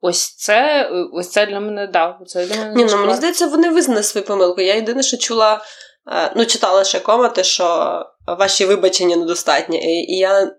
Ось 0.00 0.36
це 0.36 0.88
ось 1.12 1.30
це 1.30 1.46
для 1.46 1.60
мене 1.60 1.86
да, 1.86 2.18
це 2.26 2.46
для 2.46 2.56
мене 2.56 2.74
Ні, 2.74 2.84
ну 2.84 2.96
Мені 2.96 3.14
здається, 3.14 3.46
вони 3.46 3.70
визнали 3.70 4.02
свою 4.02 4.26
помилку. 4.26 4.60
Я 4.60 4.74
єдине, 4.74 5.02
що 5.02 5.16
чула, 5.16 5.64
е, 6.12 6.32
ну, 6.36 6.46
читала 6.46 6.84
ще 6.84 7.00
коменти, 7.00 7.44
що 7.44 8.06
ваші 8.26 8.64
вибачення 8.64 9.16
недостатні. 9.16 10.04
І 10.08 10.18
я, 10.18 10.50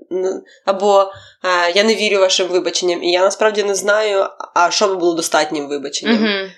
Або 0.66 1.12
е, 1.44 1.72
я 1.72 1.84
не 1.84 1.96
вірю 1.96 2.20
вашим 2.20 2.48
вибаченням, 2.48 3.04
і 3.04 3.12
я 3.12 3.22
насправді 3.22 3.64
не 3.64 3.76
знаю, 3.76 4.28
а 4.56 4.72
що 4.72 4.88
би 4.88 4.96
було 4.96 5.14
достатнім 5.14 5.68
вибаченням. 5.68 6.24
Угу. 6.24 6.50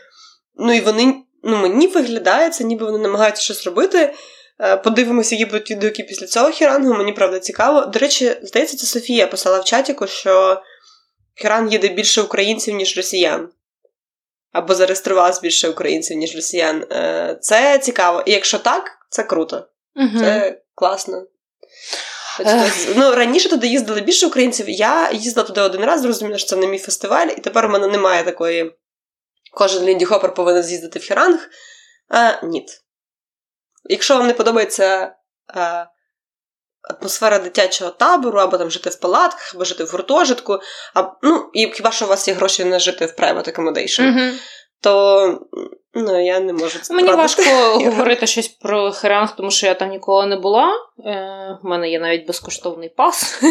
Ну 0.55 0.73
і 0.73 0.81
вони 0.81 1.15
ну, 1.43 1.57
мені 1.57 1.87
виглядає 1.87 2.49
це, 2.49 2.63
ніби 2.63 2.85
вони 2.85 2.97
намагаються 2.97 3.43
щось 3.43 3.65
робити. 3.65 4.13
Е, 4.61 4.77
подивимося, 4.77 5.35
які 5.35 5.51
будуть 5.51 5.71
відгуки 5.71 6.03
після 6.03 6.27
цього 6.27 6.49
хірангу. 6.49 6.93
Мені 6.93 7.11
правда 7.11 7.39
цікаво. 7.39 7.85
До 7.85 7.99
речі, 7.99 8.35
здається, 8.41 8.77
це 8.77 8.85
Софія 8.87 9.27
писала 9.27 9.59
в 9.59 9.63
чатіку, 9.63 10.07
що 10.07 10.61
Хіран 11.35 11.71
їде 11.71 11.87
більше 11.87 12.21
українців, 12.21 12.75
ніж 12.75 12.97
росіян. 12.97 13.49
Або 14.51 14.75
зареєструвалось 14.75 15.41
більше 15.41 15.69
українців, 15.69 16.17
ніж 16.17 16.35
росіян. 16.35 16.85
Е, 16.91 17.37
це 17.41 17.79
цікаво. 17.79 18.23
І 18.25 18.31
якщо 18.31 18.59
так, 18.59 18.91
це 19.09 19.23
круто. 19.23 19.67
Угу. 19.95 20.19
Це 20.19 20.61
класно. 20.77 21.25
Ну, 22.95 23.15
Раніше 23.15 23.49
туди 23.49 23.67
їздили 23.67 24.01
більше 24.01 24.27
українців. 24.27 24.69
Я 24.69 25.11
їздила 25.11 25.47
туди 25.47 25.61
один 25.61 25.85
раз, 25.85 26.01
зрозуміла, 26.01 26.37
що 26.37 26.47
це 26.47 26.55
не 26.55 26.67
мій 26.67 26.79
фестиваль, 26.79 27.27
і 27.27 27.41
тепер 27.41 27.65
у 27.65 27.69
мене 27.69 27.87
немає 27.87 28.23
такої 28.23 28.75
кожен 29.53 29.83
Лінді 29.83 30.05
Хоппер 30.05 30.33
повинен 30.33 30.63
з'їздити 30.63 30.99
в 30.99 31.01
Хіранг. 31.01 31.49
А, 32.09 32.45
Ні. 32.45 32.65
Якщо 33.89 34.17
вам 34.17 34.27
не 34.27 34.33
подобається 34.33 35.15
а, 35.47 35.85
атмосфера 36.81 37.39
дитячого 37.39 37.91
табору, 37.91 38.39
або 38.39 38.57
там 38.57 38.71
жити 38.71 38.89
в 38.89 38.95
палатках, 38.95 39.55
або 39.55 39.63
жити 39.65 39.83
в 39.83 39.87
гуртожитку, 39.87 40.59
а, 40.93 41.03
ну, 41.23 41.49
і 41.53 41.67
хіба 41.67 41.91
що 41.91 42.05
у 42.05 42.07
вас 42.07 42.27
є 42.27 42.33
гроші 42.33 42.65
на 42.65 42.79
жити 42.79 43.05
в 43.05 43.09
private 43.09 43.55
accommodation, 43.55 44.01
mm-hmm. 44.01 44.33
то 44.81 45.47
ну, 45.97 46.25
я 46.25 46.39
не 46.39 46.53
можу 46.53 46.79
це 46.79 46.93
Мені 46.93 47.11
важко 47.11 47.43
говорити 47.73 48.27
щось 48.27 48.47
про 48.47 48.91
Херанг, 48.91 49.35
тому 49.35 49.51
що 49.51 49.67
я 49.67 49.73
там 49.73 49.89
ніколи 49.89 50.25
не 50.25 50.35
була. 50.35 50.73
Е, 51.05 51.57
У 51.63 51.67
мене 51.67 51.89
є 51.89 51.99
навіть 51.99 52.27
безкоштовний 52.27 52.89
пас. 52.89 53.43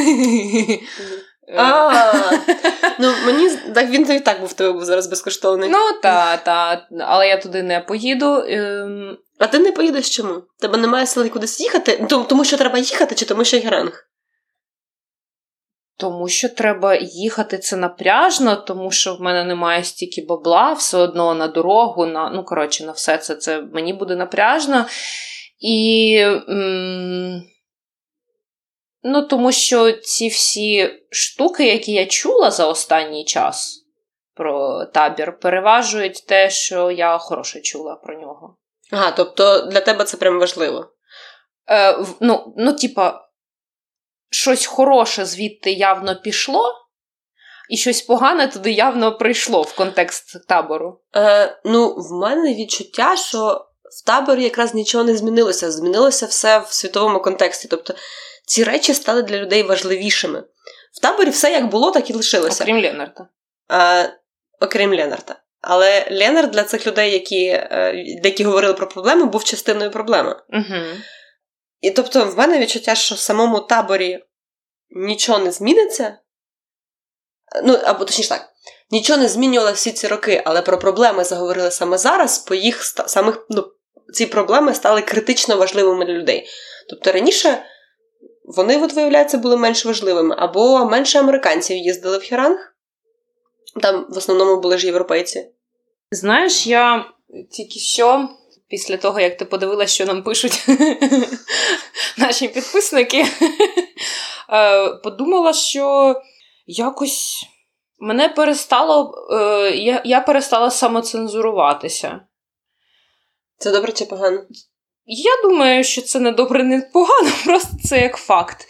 Ну 2.98 3.12
мені 3.26 3.50
так 3.74 3.90
він 3.90 4.12
і 4.12 4.20
так 4.20 4.40
був 4.40 4.52
тебе 4.52 4.72
був 4.72 4.84
зараз 4.84 5.06
безкоштовний. 5.06 5.68
Ну 5.68 5.78
так, 6.02 6.44
так, 6.44 6.82
але 7.00 7.28
я 7.28 7.36
туди 7.36 7.62
не 7.62 7.80
поїду. 7.80 8.44
Ем. 8.48 9.18
А 9.38 9.46
ти 9.46 9.58
не 9.58 9.72
поїдеш 9.72 10.16
чому? 10.16 10.42
Тебе 10.60 10.78
немає 10.78 11.06
сили 11.06 11.28
кудись 11.28 11.60
їхати? 11.60 12.06
Тому 12.28 12.44
що 12.44 12.56
треба 12.56 12.78
їхати, 12.78 13.14
чи 13.14 13.24
тому 13.24 13.44
що 13.44 13.58
гранг? 13.58 14.06
Тому 15.98 16.28
що 16.28 16.48
треба 16.48 16.94
їхати 16.94 17.58
це 17.58 17.76
напряжно, 17.76 18.56
тому 18.56 18.90
що 18.90 19.14
в 19.14 19.20
мене 19.20 19.44
немає 19.44 19.84
стільки 19.84 20.22
бабла, 20.28 20.72
все 20.72 20.98
одно 20.98 21.34
на 21.34 21.48
дорогу, 21.48 22.06
на 22.06 22.30
ну 22.30 22.44
коротше, 22.44 22.84
на 22.84 22.92
все 22.92 23.18
це 23.18 23.34
це 23.36 23.60
мені 23.60 23.92
буде 23.92 24.16
напряжно. 24.16 24.86
І. 25.60 26.16
М- 26.48 27.42
Ну, 29.08 29.22
тому 29.22 29.52
що 29.52 29.92
ці 29.92 30.28
всі 30.28 30.90
штуки, 31.10 31.66
які 31.66 31.92
я 31.92 32.06
чула 32.06 32.50
за 32.50 32.66
останній 32.66 33.24
час 33.24 33.84
про 34.34 34.84
табір, 34.84 35.38
переважують 35.38 36.26
те, 36.26 36.50
що 36.50 36.90
я 36.90 37.18
хороше 37.18 37.60
чула 37.60 37.94
про 37.94 38.20
нього. 38.20 38.56
Ага, 38.92 39.10
тобто 39.16 39.60
для 39.60 39.80
тебе 39.80 40.04
це 40.04 40.16
прям 40.16 40.38
важливо. 40.40 40.86
Е, 41.70 41.98
Ну, 42.20 42.54
ну, 42.56 42.72
типа, 42.72 43.25
щось 44.30 44.66
хороше 44.66 45.24
звідти 45.24 45.72
явно 45.72 46.20
пішло, 46.20 46.74
і 47.70 47.76
щось 47.76 48.02
погане 48.02 48.48
туди 48.48 48.72
явно 48.72 49.18
прийшло 49.18 49.62
в 49.62 49.74
контекст 49.74 50.48
табору. 50.48 51.00
Е, 51.16 51.58
Ну, 51.64 51.94
в 51.94 52.12
мене 52.12 52.54
відчуття, 52.54 53.16
що 53.16 53.66
в 54.02 54.06
таборі 54.06 54.42
якраз 54.42 54.74
нічого 54.74 55.04
не 55.04 55.16
змінилося. 55.16 55.72
Змінилося 55.72 56.26
все 56.26 56.58
в 56.58 56.66
світовому 56.72 57.20
контексті. 57.20 57.68
Тобто 57.68 57.94
ці 58.46 58.64
речі 58.64 58.94
стали 58.94 59.22
для 59.22 59.36
людей 59.36 59.62
важливішими. 59.62 60.44
В 60.98 61.00
таборі 61.02 61.30
все 61.30 61.52
як 61.52 61.68
було, 61.68 61.90
так 61.90 62.10
і 62.10 62.12
лишилося. 62.12 62.64
Окрім 62.64 62.82
Ленарта. 62.82 63.28
А, 63.68 64.04
Окрім 64.60 64.90
Ленарта. 64.90 65.36
Але 65.60 66.08
Ленард 66.10 66.50
для 66.50 66.62
цих 66.62 66.86
людей, 66.86 67.12
які 67.12 67.46
е, 67.46 67.92
які 68.24 68.44
говорили 68.44 68.74
про 68.74 68.88
проблеми, 68.88 69.24
був 69.24 69.44
частиною 69.44 69.90
проблеми. 69.90 70.36
Угу. 70.48 70.82
І 71.86 71.90
тобто, 71.90 72.24
в 72.24 72.38
мене 72.38 72.58
відчуття, 72.58 72.94
що 72.94 73.14
в 73.14 73.18
самому 73.18 73.60
таборі 73.60 74.24
нічого 74.90 75.38
не 75.38 75.52
зміниться. 75.52 76.18
Ну, 77.64 77.78
або 77.84 78.04
точніше 78.04 78.28
так, 78.28 78.48
нічого 78.90 79.18
не 79.18 79.28
змінювало 79.28 79.72
всі 79.72 79.92
ці 79.92 80.08
роки, 80.08 80.42
але 80.46 80.62
про 80.62 80.78
проблеми 80.78 81.24
заговорили 81.24 81.70
саме 81.70 81.98
зараз, 81.98 82.38
по 82.38 82.54
їх 82.54 82.82
самих 82.84 83.46
ну, 83.50 83.72
ці 84.12 84.26
проблеми 84.26 84.74
стали 84.74 85.02
критично 85.02 85.56
важливими 85.56 86.04
для 86.04 86.12
людей. 86.12 86.46
Тобто 86.90 87.12
раніше 87.12 87.62
вони, 88.44 88.82
от, 88.82 88.92
виявляється, 88.92 89.38
були 89.38 89.56
менш 89.56 89.84
важливими. 89.84 90.36
Або 90.38 90.84
менше 90.84 91.18
американців 91.18 91.76
їздили 91.76 92.18
в 92.18 92.22
Хіранг. 92.22 92.74
Там 93.82 94.06
в 94.10 94.18
основному 94.18 94.60
були 94.60 94.78
ж 94.78 94.86
європейці. 94.86 95.50
Знаєш, 96.10 96.66
я 96.66 97.04
тільки 97.50 97.78
що, 97.78 98.28
після 98.68 98.96
того, 98.96 99.20
як 99.20 99.36
ти 99.36 99.44
подивилася, 99.44 99.94
що 99.94 100.06
нам 100.06 100.22
пишуть 100.22 100.66
наші 102.18 102.48
підписники, 102.48 103.26
е, 104.52 104.88
подумала, 104.88 105.52
що 105.52 106.14
якось 106.66 107.46
мене 107.98 108.28
перестало. 108.28 109.14
Е, 109.32 109.70
я, 109.70 110.02
я 110.04 110.20
перестала 110.20 110.70
самоцензуруватися. 110.70 112.20
Це 113.58 113.70
добре 113.70 113.92
чи 113.92 114.04
погано? 114.04 114.42
Я 115.06 115.30
думаю, 115.42 115.84
що 115.84 116.02
це 116.02 116.20
не 116.20 116.32
добре, 116.32 116.64
не 116.64 116.80
погано, 116.80 117.30
просто 117.44 117.70
це 117.84 118.00
як 118.00 118.16
факт. 118.16 118.66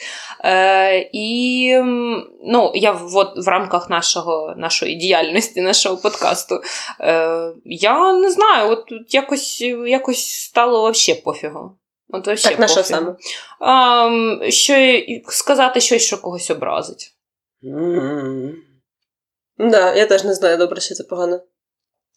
Е, 0.46 1.10
І 1.12 1.78
ну, 2.44 2.72
я 2.74 3.00
от 3.14 3.46
в 3.46 3.48
рамках 3.48 3.90
нашого, 3.90 4.54
нашої 4.56 4.94
діяльності, 4.94 5.60
нашого 5.60 5.96
подкасту, 5.96 6.60
е, 7.00 7.52
я 7.64 8.12
не 8.12 8.30
знаю, 8.30 8.70
от 8.70 8.84
якось 9.08 9.60
якось 9.86 10.30
стало 10.30 10.90
взагалі 10.90 11.20
пофігу. 11.20 11.78
От 12.08 12.24
так, 12.24 12.58
на 12.58 12.68
що 12.68 12.82
саме? 12.82 13.16
А, 13.60 14.10
що 14.48 14.74
Сказати 15.28 15.80
щось, 15.80 16.02
що 16.02 16.20
когось 16.20 16.50
образить. 16.50 17.12
Mm-hmm. 17.62 18.52
Да, 19.58 19.94
я 19.94 20.06
теж 20.06 20.24
не 20.24 20.34
знаю, 20.34 20.58
добре, 20.58 20.80
що 20.80 20.94
це 20.94 21.04
погано. 21.04 21.40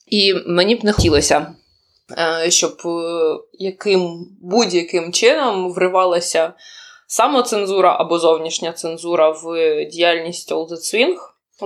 І 0.07 0.34
мені 0.34 0.75
б 0.75 0.84
не 0.84 0.93
хотілося. 0.93 1.55
Е, 2.17 2.51
щоб 2.51 2.77
яким 3.53 4.27
будь-яким 4.41 5.13
чином 5.13 5.73
вривалася 5.73 6.53
самоцензура 7.10 7.95
або 7.99 8.20
зовнішня 8.20 8.72
цензура 8.72 9.30
в 9.30 9.43
діяльність 9.86 10.51
All 10.51 10.68
the 10.68 10.78
Swing. 10.78 11.16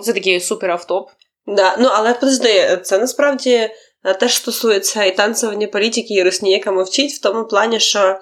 Це 0.03 0.13
такий 0.13 0.39
супер 0.39 0.71
автоп. 0.71 1.09
Да, 1.47 1.75
ну 1.79 1.89
але 1.93 2.13
подожди, 2.13 2.79
це 2.83 2.99
насправді 2.99 3.69
е, 4.03 4.13
теж 4.19 4.35
стосується 4.35 5.03
і 5.03 5.15
танцювання 5.15 5.67
політики, 5.67 6.13
і 6.13 6.23
русні, 6.23 6.51
яка 6.51 6.71
мовчить, 6.71 7.11
в 7.11 7.21
тому 7.21 7.45
плані, 7.45 7.79
що 7.79 8.19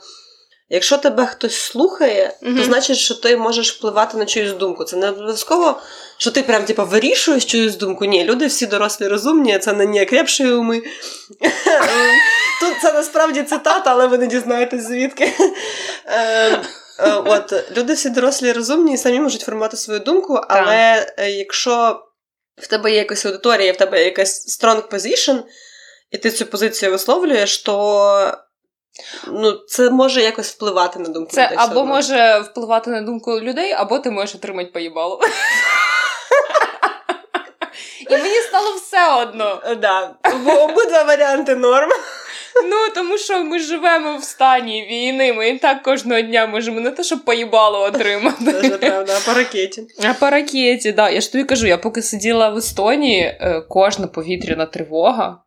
якщо 0.70 0.98
тебе 0.98 1.26
хтось 1.26 1.56
слухає, 1.56 2.38
mm-hmm. 2.44 2.58
то 2.58 2.64
значить, 2.64 2.98
що 2.98 3.16
ти 3.16 3.38
можеш 3.38 3.74
впливати 3.74 4.18
на 4.18 4.26
чиюсь 4.26 4.54
думку. 4.54 4.84
Це 4.84 4.98
не 4.98 5.10
обов'язково, 5.10 5.80
що 6.18 6.32
ти 6.32 6.44
прям 6.44 6.66
типу, 6.66 6.86
вирішуєш 6.86 7.46
чиюсь 7.46 7.76
думку. 7.76 8.06
Ні, 8.06 8.24
люди 8.24 8.48
всі 8.48 8.66
дорослі 8.66 9.08
розумні, 9.08 9.60
це 9.60 9.74
не 9.74 9.86
неокрепші 9.86 10.52
уми. 10.52 10.78
Тут 12.62 12.74
це 12.82 12.94
насправді 12.94 13.44
цитата, 13.44 13.92
але 13.92 14.08
ви 14.08 14.18
не 14.18 14.28
дізнаєтесь 14.28 14.84
звідки. 14.84 15.34
Е, 17.00 17.12
от, 17.12 17.78
Люди 17.78 17.94
всі 17.94 18.10
дорослі 18.10 18.52
розумні 18.52 18.94
і 18.94 18.98
самі 18.98 19.20
можуть 19.20 19.42
формувати 19.42 19.78
свою 19.78 20.00
думку, 20.00 20.42
але 20.48 21.14
е, 21.18 21.32
якщо 21.32 22.04
в 22.58 22.68
тебе 22.68 22.92
є 22.92 22.98
якась 22.98 23.26
аудиторія, 23.26 23.74
в 23.74 23.78
тебе 23.78 24.00
є 24.00 24.06
якась 24.06 24.60
strong 24.60 24.90
position, 24.90 25.44
і 26.12 26.18
ти 26.18 26.32
цю 26.32 26.46
позицію 26.46 26.92
висловлюєш, 26.92 27.58
то 27.58 28.38
ну, 29.28 29.52
це 29.52 29.90
може 29.90 30.22
якось 30.22 30.52
впливати 30.52 31.00
на 31.00 31.10
думку 31.10 31.32
це 31.32 31.46
людей. 31.46 31.58
Це 31.58 31.64
або 31.64 31.86
може 31.86 32.40
впливати 32.40 32.90
на 32.90 33.02
думку 33.02 33.40
людей, 33.40 33.72
або 33.72 34.00
ти 34.00 34.12
можеш 34.12 34.36
отримати 34.36 34.72
поїбалу. 34.72 35.20
І 38.10 38.18
мені 38.18 38.36
стало 38.36 38.74
все 38.76 39.14
одно. 39.16 39.62
Да. 39.82 40.16
Обидва 40.46 41.04
варіанти 41.04 41.56
норм. 41.56 41.90
Ну, 42.70 42.94
тому 42.96 43.18
що 43.18 43.44
ми 43.44 43.60
живемо 43.60 44.18
в 44.18 44.24
стані 44.24 44.88
війни, 44.92 45.34
ми 45.34 45.50
і 45.50 45.58
так 45.58 45.84
кожного 45.84 46.22
дня 46.22 46.46
можемо 46.46 46.80
не 46.80 46.92
те, 46.92 47.04
щоб 47.04 47.26
поїбало 47.26 47.82
отримати. 47.82 48.70
Це 48.70 48.78
правда, 48.78 49.18
а 49.22 49.26
по 49.26 49.38
ракеті. 49.38 49.88
А 50.04 50.14
по 50.14 50.30
ракеті, 50.30 50.92
да. 50.92 51.10
Я 51.10 51.22
ж 51.22 51.32
тобі 51.32 51.44
кажу, 51.44 51.68
я 51.68 51.78
поки 51.78 52.02
сиділа 52.02 52.50
в 52.50 52.58
Естонії, 52.58 53.22
е, 53.22 53.64
кожна 53.70 54.08
повітряна 54.08 54.66
тривога. 54.66 55.42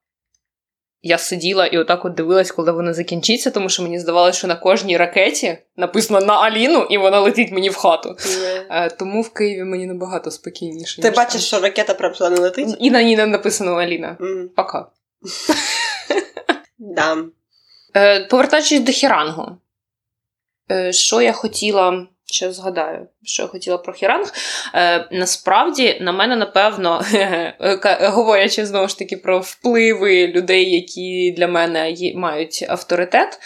Я 1.06 1.18
сиділа 1.18 1.66
і 1.66 1.78
отак 1.78 2.04
от 2.04 2.14
дивилась, 2.14 2.52
коли 2.52 2.72
вона 2.72 2.94
закінчиться, 2.94 3.50
тому 3.50 3.68
що 3.68 3.82
мені 3.82 3.98
здавалося, 3.98 4.38
що 4.38 4.46
на 4.46 4.56
кожній 4.56 4.96
ракеті 4.96 5.58
написано 5.76 6.20
на 6.20 6.34
Аліну, 6.34 6.86
і 6.90 6.98
вона 6.98 7.20
летить 7.20 7.52
мені 7.52 7.70
в 7.70 7.76
хату. 7.76 8.08
Yeah. 8.08 8.96
Тому 8.98 9.22
в 9.22 9.32
Києві 9.32 9.64
мені 9.64 9.86
набагато 9.86 10.30
спокійніше. 10.30 11.02
Ти 11.02 11.10
бачиш, 11.10 11.32
там. 11.32 11.40
що 11.40 11.60
ракета 11.60 11.94
прям 11.94 12.12
не 12.20 12.40
летить? 12.40 12.76
І 12.80 12.90
на 12.90 13.02
ній 13.02 13.16
не 13.16 13.26
написано 13.26 13.72
Аліна. 13.72 14.16
Mm. 14.20 14.48
Пока. 14.56 14.86
Да. 16.78 17.16
Е, 17.96 18.20
Повертаючись 18.20 18.80
до 18.80 18.92
Хірангу, 18.92 19.56
е, 20.70 20.92
що 20.92 21.20
я 21.20 21.32
хотіла. 21.32 22.06
Ще 22.26 22.52
згадаю, 22.52 23.06
що 23.22 23.42
я 23.42 23.48
хотіла 23.48 23.78
про 23.78 23.92
хіранг. 23.92 24.32
Е, 24.74 25.08
Насправді, 25.12 25.98
на 26.00 26.12
мене, 26.12 26.36
напевно, 26.36 27.02
говорячи 28.00 28.66
знову 28.66 28.88
ж 28.88 28.98
таки 28.98 29.16
про 29.16 29.40
впливи 29.40 30.26
людей, 30.26 30.74
які 30.74 31.34
для 31.36 31.48
мене 31.48 31.94
мають 32.14 32.66
авторитет, 32.68 33.38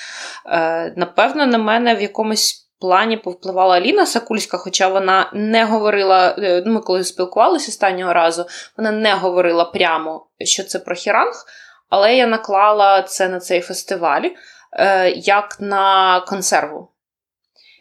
е, 0.47 0.95
напевно, 0.97 1.47
на 1.47 1.59
мене 1.59 1.95
в 1.95 2.03
якомусь 2.03 2.69
плані 2.81 3.17
повпливала 3.17 3.77
Аліна 3.77 4.07
Сакульська, 4.07 4.59
хоча 4.59 4.89
вона 4.89 5.31
не 5.35 5.65
говорила, 5.65 6.37
е, 6.39 6.63
ну, 6.67 6.73
ми 6.73 6.81
коли 6.81 7.05
спілкувалися 7.05 7.69
останнього 7.69 8.13
разу, 8.13 8.47
вона 8.77 8.91
не 8.91 9.15
говорила 9.15 9.65
прямо, 9.65 10.27
що 10.41 10.65
це 10.65 10.79
про 10.79 10.95
хіранг. 10.95 11.45
Але 11.89 12.17
я 12.17 12.27
наклала 12.27 13.03
це 13.03 13.29
на 13.29 13.41
цей 13.41 13.61
фестиваль 13.61 14.29
е, 14.73 15.11
як 15.11 15.57
на 15.61 16.21
консерву, 16.21 16.89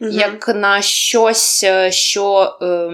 угу. 0.01 0.11
як 0.11 0.47
на 0.47 0.81
щось, 0.81 1.63
е, 1.63 1.91
що 1.91 2.57
е, 2.61 2.89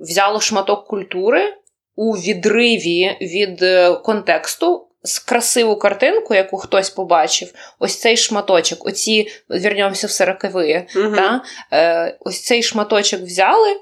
взяло 0.00 0.40
шматок 0.40 0.86
культури 0.86 1.54
у 1.96 2.12
відриві 2.12 3.16
від 3.20 3.62
е, 3.62 3.94
контексту. 3.94 4.82
З 5.02 5.18
красиву 5.18 5.76
картинку, 5.76 6.34
яку 6.34 6.56
хтось 6.56 6.90
побачив, 6.90 7.52
ось 7.78 8.00
цей 8.00 8.16
шматочок, 8.16 8.86
оці 8.86 9.28
вернемося 9.48 10.06
в 10.06 10.10
сорокові, 10.10 10.86
uh 10.94 11.14
та, 11.14 11.42
е, 11.72 12.16
ось 12.20 12.44
цей 12.44 12.62
шматочок 12.62 13.20
взяли, 13.20 13.76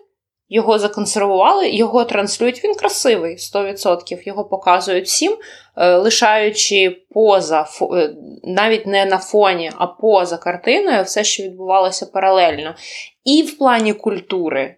його 0.55 0.79
законсервували, 0.79 1.71
його 1.71 2.05
транслюють. 2.05 2.65
Він 2.65 2.75
красивий 2.75 3.37
100%. 3.37 4.23
Його 4.27 4.45
показують 4.45 5.07
всім, 5.07 5.37
е, 5.77 5.97
лишаючи 5.97 7.03
поза, 7.11 7.67
е, 7.83 8.15
навіть 8.45 8.87
не 8.87 9.05
на 9.05 9.19
фоні, 9.19 9.71
а 9.77 9.87
поза 9.87 10.37
картиною, 10.37 11.03
все, 11.03 11.25
що 11.25 11.43
відбувалося 11.43 12.07
паралельно. 12.07 12.75
І 13.25 13.43
в 13.43 13.59
плані 13.59 13.95
культури, 13.95 14.77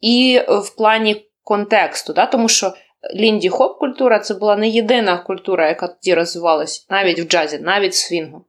і 0.00 0.40
в 0.48 0.76
плані 0.76 1.26
контексту. 1.44 2.12
Да? 2.12 2.26
Тому 2.26 2.48
що 2.48 2.72
Лінді 3.14 3.48
Хоп 3.48 3.78
культура 3.78 4.18
це 4.18 4.34
була 4.34 4.56
не 4.56 4.68
єдина 4.68 5.18
культура, 5.18 5.68
яка 5.68 5.88
тоді 5.88 6.14
розвивалася 6.14 6.86
навіть 6.90 7.20
в 7.20 7.28
джазі, 7.28 7.58
навіть 7.58 7.92
в 7.92 7.96
свінгу. 7.96 8.44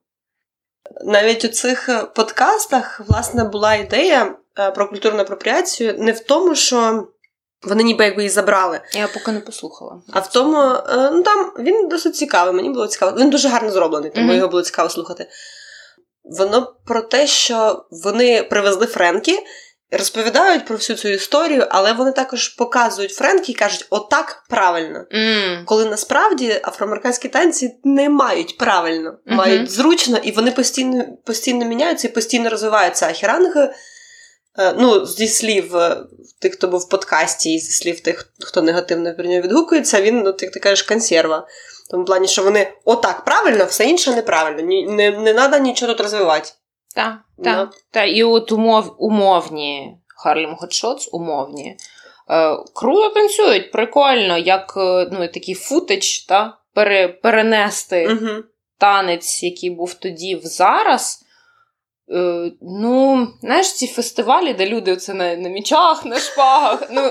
Навіть 1.06 1.46
у 1.46 1.48
цих 1.48 1.90
е, 1.90 2.04
подкастах, 2.16 3.02
власне, 3.08 3.44
була 3.44 3.76
ідея 3.76 4.36
про 4.76 4.90
культурну 4.90 5.22
апропріацію 5.22 5.96
не 5.98 6.12
в 6.12 6.20
тому, 6.20 6.56
що 6.56 7.08
вони 7.64 7.84
ніби 7.84 8.04
якби 8.04 8.22
її 8.22 8.30
забрали. 8.30 8.82
Я 8.94 9.08
поки 9.08 9.32
не 9.32 9.40
послухала. 9.40 10.02
А 10.14 10.20
в 10.20 10.32
тому, 10.32 10.58
е, 10.60 11.12
ну 11.14 11.24
там 11.24 11.54
він 11.60 11.88
досить 11.88 12.16
цікавий, 12.16 12.54
мені 12.54 12.70
було 12.70 12.88
цікаво. 12.88 13.18
Він 13.20 13.30
дуже 13.30 13.50
гарно 13.50 13.72
зроблений, 13.72 14.12
тому 14.16 14.32
mm-hmm. 14.32 14.36
його 14.36 14.48
було 14.48 14.64
цікаво 14.64 14.90
слухати. 14.90 15.28
Воно 16.24 16.76
про 16.86 17.02
те, 17.02 17.28
що 17.28 17.86
вони 17.92 18.44
привезли 18.44 18.86
Френкі, 18.86 19.40
розповідають 19.92 20.66
про 20.66 20.76
всю 20.76 20.98
цю 20.98 21.08
історію, 21.08 21.68
але 21.70 21.94
вони 21.94 22.12
також 22.12 22.48
показують 22.50 23.14
Френкі 23.14 23.52
і 23.52 23.56
кажуть, 23.56 23.88
отак 23.90 24.44
правильно. 24.50 25.06
Mm. 25.12 25.64
Коли 25.66 25.86
насправді 25.86 26.62
афроамериканські 26.64 27.28
танці 27.28 27.80
не 27.84 28.10
мають 28.10 28.58
правильно, 28.58 29.10
mm-hmm. 29.10 29.34
мають 29.36 29.72
зручно, 29.72 30.18
і 30.24 30.32
вони 30.32 30.52
постійно 30.52 31.06
постійно 31.26 31.66
міняються 31.66 32.08
і 32.08 32.12
постійно 32.12 32.50
розвиваються. 32.50 33.08
А 33.10 33.12
хіранги 33.12 33.62
Е, 33.62 33.74
ну, 34.78 35.06
зі 35.06 35.28
слів 35.28 35.76
е, 35.76 35.98
тих, 36.40 36.54
хто 36.54 36.68
був 36.68 36.80
в 36.80 36.90
подкасті, 36.90 37.54
і 37.54 37.60
зі 37.60 37.72
слів 37.72 38.00
тих, 38.00 38.34
хто 38.40 38.62
негативно 38.62 39.16
про 39.16 39.26
нього 39.26 39.42
відгукується, 39.42 40.02
він, 40.02 40.20
ну, 40.20 40.36
як 40.40 40.52
ти 40.52 40.60
кажеш, 40.60 40.82
консерва. 40.82 41.48
В 41.88 41.92
тому 41.92 42.06
плані, 42.06 42.28
що 42.28 42.44
вони 42.44 42.74
отак 42.86 43.26
правильно, 43.26 43.66
все 43.66 43.86
інше 43.86 44.16
неправильно. 44.16 44.62
Ні, 44.62 44.88
не 44.88 45.12
не 45.12 45.34
треба 45.34 45.60
нічого 45.60 45.94
тут 45.94 46.02
розвивати. 46.02 46.50
Так, 46.96 47.14
так. 47.44 47.70
Та, 47.92 48.04
і 48.04 48.24
от 48.24 48.52
умов, 48.52 48.96
умовні 48.98 49.98
Harlem 50.08 50.56
Hot 50.56 50.74
Shots, 50.74 51.10
умовні. 51.12 51.78
Е, 52.30 52.58
Круто 52.74 53.10
танцюють, 53.10 53.72
прикольно, 53.72 54.38
як 54.38 54.74
е, 54.78 55.10
ну, 55.12 55.28
такий 55.28 55.56
footage, 55.56 56.26
та, 56.26 56.58
пере, 56.74 57.08
перенести 57.08 58.08
угу. 58.08 58.44
танець, 58.78 59.44
який 59.44 59.70
був 59.70 59.94
тоді 59.94 60.36
в 60.36 60.42
зараз. 60.42 61.27
Е, 62.12 62.52
ну, 62.62 63.28
знаєш, 63.42 63.74
ці 63.74 63.88
фестивалі, 63.88 64.54
де 64.54 64.66
люди 64.66 64.96
це 64.96 65.14
на 65.14 65.36
на 65.36 65.50
мічах, 65.50 66.06
на 66.06 66.20
шпагах. 66.20 66.84
ну... 66.92 67.02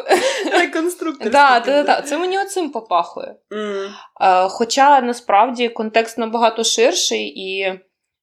Реконструктор. 0.60 1.30
Да, 1.30 1.62
да, 1.66 1.82
да, 1.82 2.02
Це 2.02 2.18
мені 2.18 2.38
оцим 2.38 2.70
попахує. 2.70 3.34
Mm. 3.50 3.88
Е, 4.20 4.48
хоча 4.48 5.00
насправді 5.00 5.68
контекст 5.68 6.18
набагато 6.18 6.64
ширший, 6.64 7.26
і 7.26 7.80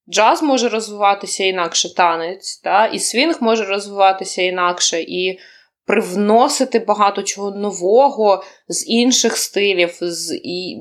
джаз 0.09 0.43
може 0.43 0.69
розвиватися 0.69 1.43
інакше, 1.43 1.95
танець, 1.95 2.57
та? 2.57 2.85
і 2.85 2.99
свінг 2.99 3.37
може 3.39 3.65
розвиватися 3.65 4.41
інакше, 4.41 5.01
і 5.01 5.39
привносити 5.85 6.79
багато 6.79 7.23
чого 7.23 7.51
нового 7.51 8.43
з 8.67 8.87
інших 8.87 9.37
стилів, 9.37 9.97
з 10.01 10.35
і 10.43 10.77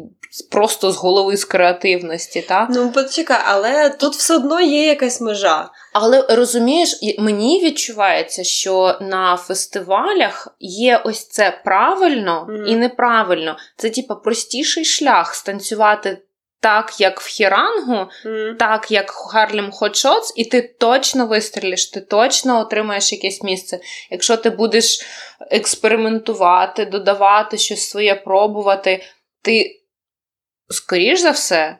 просто 0.51 0.93
з 0.93 0.97
голови 0.97 1.37
з 1.37 1.45
креативності. 1.45 2.43
Та? 2.43 2.69
Ну, 2.71 2.93
почекай, 2.93 3.41
але 3.45 3.91
тут 3.91 4.15
все 4.15 4.37
одно 4.37 4.61
є 4.61 4.87
якась 4.87 5.21
межа. 5.21 5.71
Але 5.93 6.27
розумієш, 6.29 7.01
мені 7.19 7.65
відчувається, 7.65 8.45
що 8.45 8.99
на 9.01 9.37
фестивалях 9.37 10.49
є 10.61 11.03
ось 11.05 11.29
це 11.29 11.61
правильно 11.65 12.47
mm. 12.51 12.65
і 12.65 12.77
неправильно. 12.77 13.57
Це, 13.77 13.91
типа, 13.91 14.15
простіший 14.15 14.85
шлях 14.85 15.35
станцювати. 15.35 16.19
Так, 16.61 17.01
як 17.01 17.21
в 17.21 17.27
Херрангу, 17.27 18.11
mm. 18.27 18.57
так 18.57 18.91
як 18.91 19.11
Harlem 19.11 19.71
Hot 19.71 19.92
Shots, 19.92 20.33
і 20.37 20.45
ти 20.45 20.63
точно 20.81 21.27
вистрілиш, 21.27 21.91
ти 21.91 22.01
точно 22.01 22.61
отримаєш 22.61 23.13
якесь 23.13 23.43
місце. 23.43 23.81
Якщо 24.11 24.37
ти 24.37 24.51
будеш 24.51 25.01
експериментувати, 25.51 26.85
додавати 26.85 27.59
щось 27.59 27.91
своє, 27.91 28.15
пробувати, 28.15 29.03
ти 29.43 29.83
скоріш 30.69 31.21
за 31.21 31.31
все, 31.31 31.79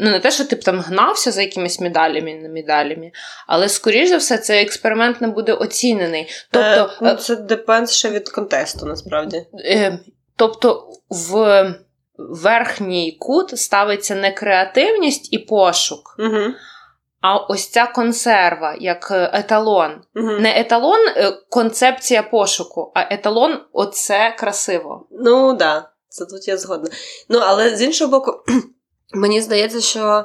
ну 0.00 0.10
не 0.10 0.20
те, 0.20 0.30
що 0.30 0.44
ти 0.44 0.56
б 0.56 0.64
там 0.64 0.80
гнався 0.80 1.32
за 1.32 1.42
якимись 1.42 1.80
медалями, 1.80 2.34
не 2.34 2.48
медалями, 2.48 3.10
але 3.46 3.68
скоріш 3.68 4.08
за 4.08 4.16
все, 4.16 4.38
цей 4.38 4.62
експеримент 4.62 5.20
не 5.20 5.28
буде 5.28 5.52
оцінений. 5.52 6.30
Тобто, 6.50 6.68
е, 6.68 6.98
ну, 7.00 7.14
Це 7.14 7.36
depends 7.36 7.92
ще 7.92 8.10
від 8.10 8.28
контесту, 8.28 8.86
насправді. 8.86 9.46
Е, 9.64 9.98
тобто 10.36 10.88
в 11.08 11.74
верхній 12.18 13.16
кут 13.20 13.58
ставиться 13.58 14.14
не 14.14 14.32
креативність 14.32 15.32
і 15.32 15.38
пошук. 15.38 16.16
Угу. 16.18 16.54
А 17.20 17.36
ось 17.36 17.68
ця 17.68 17.86
консерва, 17.86 18.76
як 18.80 19.08
е, 19.10 19.30
еталон. 19.34 19.90
Угу. 20.14 20.30
Не 20.30 20.60
еталон 20.60 21.08
е, 21.08 21.32
концепція 21.50 22.22
пошуку, 22.22 22.92
а 22.94 23.14
еталон 23.14 23.60
оце 23.72 24.34
красиво. 24.38 25.06
Ну, 25.10 25.48
так, 25.48 25.58
да, 25.58 25.88
це 26.08 26.24
тут 26.24 26.48
я 26.48 26.56
згодна. 26.56 26.90
Ну, 27.28 27.38
але 27.38 27.76
з 27.76 27.82
іншого 27.82 28.10
боку, 28.10 28.32
мені 29.12 29.40
здається, 29.40 29.80
що 29.80 30.24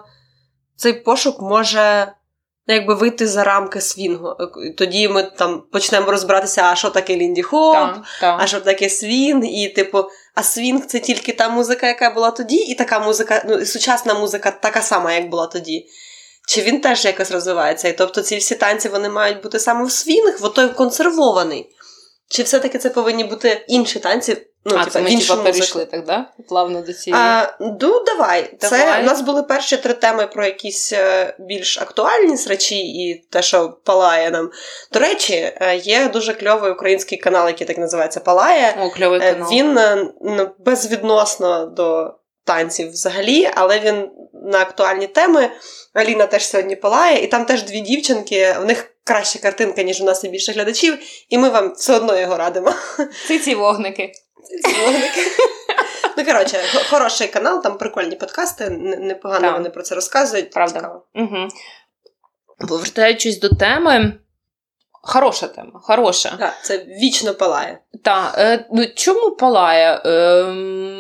цей 0.76 0.94
пошук 0.94 1.42
може 1.42 2.14
ну, 2.68 2.76
якби 2.76 2.94
вийти 2.94 3.28
за 3.28 3.44
рамки 3.44 3.82
свінгу. 3.82 4.36
Тоді 4.78 5.10
ми 5.10 5.24
там 5.24 5.64
почнемо 5.72 6.12
розбиратися, 6.12 6.64
а 6.64 6.76
що 6.76 6.90
таке 6.90 7.16
Lindy 7.16 7.42
Hop, 7.42 7.74
Так, 7.74 8.06
так. 8.22 8.38
а 8.42 8.48
що 8.48 8.60
таке 8.60 8.90
свінг, 8.90 9.46
і 9.46 9.70
типу, 9.70 10.04
а 10.36 10.44
свінг 10.44 10.86
це 10.86 11.00
тільки 11.00 11.34
та 11.34 11.50
музика, 11.50 11.88
яка 11.88 12.10
була 12.10 12.32
тоді, 12.32 12.56
і 12.56 12.76
така 12.76 13.00
музика, 13.00 13.44
ну, 13.48 13.58
і 13.58 13.66
сучасна 13.66 14.14
музика 14.14 14.52
така 14.52 14.82
сама, 14.82 15.14
як 15.14 15.30
була 15.30 15.48
тоді. 15.48 15.88
Чи 16.48 16.62
він 16.62 16.82
теж 16.82 17.06
якось 17.06 17.32
розвивається? 17.32 17.88
І 17.88 17.98
тобто 17.98 18.22
ці 18.22 18.38
всі 18.38 18.56
танці 18.56 18.90
вони 18.90 19.10
мають 19.10 19.44
бути 19.44 19.60
саме 19.60 19.86
в 19.86 19.92
свінг, 19.92 20.38
в 20.42 20.50
той 20.50 20.70
консервований. 20.70 21.70
Чи 22.30 22.44
все-таки 22.44 22.78
це 22.78 22.90
повинні 22.90 23.24
бути 23.24 23.66
інші 23.68 24.00
танці? 24.00 24.38
Ну, 24.70 24.76
а, 24.76 24.80
типа, 24.80 24.92
це 24.92 25.02
ми 25.02 25.10
музику? 25.10 25.44
перейшли 25.44 25.86
так, 25.86 26.06
да? 26.06 26.26
Плавно 26.50 26.82
до 26.82 26.94
цієї. 26.94 27.24
А, 27.24 27.54
ну, 27.60 28.04
давай. 28.06 28.54
Це 28.60 29.00
у 29.02 29.04
нас 29.04 29.22
були 29.22 29.44
перші 29.44 29.78
три 29.78 29.94
теми 29.94 30.28
про 30.28 30.46
якісь 30.46 30.94
е, 30.94 31.36
більш 31.40 31.78
актуальні 31.82 32.38
срачі 32.38 32.80
і 32.80 33.28
те, 33.32 33.42
що 33.42 33.78
палає 33.84 34.32
нам. 34.32 34.52
До 34.94 35.00
речі, 35.00 35.34
е, 35.34 35.76
є 35.76 36.10
дуже 36.10 36.34
кльовий 36.34 36.72
український 36.72 37.18
канал, 37.18 37.48
який 37.48 37.68
так 37.68 37.78
називається 37.78 38.20
Палає. 38.20 38.76
О, 38.80 38.90
кльовий 38.90 39.20
Е, 39.24 39.34
канал. 39.34 39.52
Він 39.52 39.80
ну, 40.22 40.50
безвідносно 40.60 41.66
до 41.66 42.14
танців 42.44 42.92
взагалі, 42.92 43.50
але 43.56 43.80
він 43.80 44.10
на 44.34 44.60
актуальні 44.60 45.08
теми. 45.08 45.50
Аліна 45.94 46.26
теж 46.26 46.48
сьогодні 46.48 46.76
палає, 46.76 47.24
і 47.24 47.28
там 47.28 47.46
теж 47.46 47.64
дві 47.64 47.82
дівчинки. 47.82 48.56
В 48.62 48.66
них 48.66 48.97
краща 49.08 49.40
картинка, 49.40 49.84
ніж 49.84 50.02
у 50.02 50.06
нас 50.06 50.24
і 50.24 50.30
більше 50.30 50.52
глядачів, 50.52 50.98
і 51.30 51.38
ми 51.38 51.50
вам 51.50 51.74
все 51.74 51.96
одно 51.96 52.20
його 52.20 52.38
радимо. 52.38 52.74
Це 53.28 53.40
ці 53.40 53.56
вогники. 53.56 54.12
Ці 54.66 54.82
вогники. 54.82 55.22
Ну, 56.18 56.26
коротше, 56.26 56.60
хороший 56.90 57.28
канал, 57.28 57.64
там 57.64 57.78
прикольні 57.78 58.16
подкасти, 58.16 58.70
непогано 58.70 59.48
Так. 59.48 59.58
вони 59.58 59.70
про 59.70 59.84
це 59.84 59.96
розказують. 59.96 60.52
Правда. 60.52 60.80
Цікаво. 60.80 61.06
Угу. 61.16 61.48
Повертаючись 62.70 63.40
до 63.40 63.50
теми. 63.50 64.14
Хороша 64.92 65.48
тема, 65.48 65.80
хороша. 65.84 66.38
Так, 66.40 66.54
це 66.64 66.78
вічно 66.78 67.34
палає. 67.34 67.80
Так, 68.04 68.36
е, 68.38 68.66
ну 68.72 68.86
чому 68.96 69.32
палає? 69.36 70.02
Е, 70.06 70.44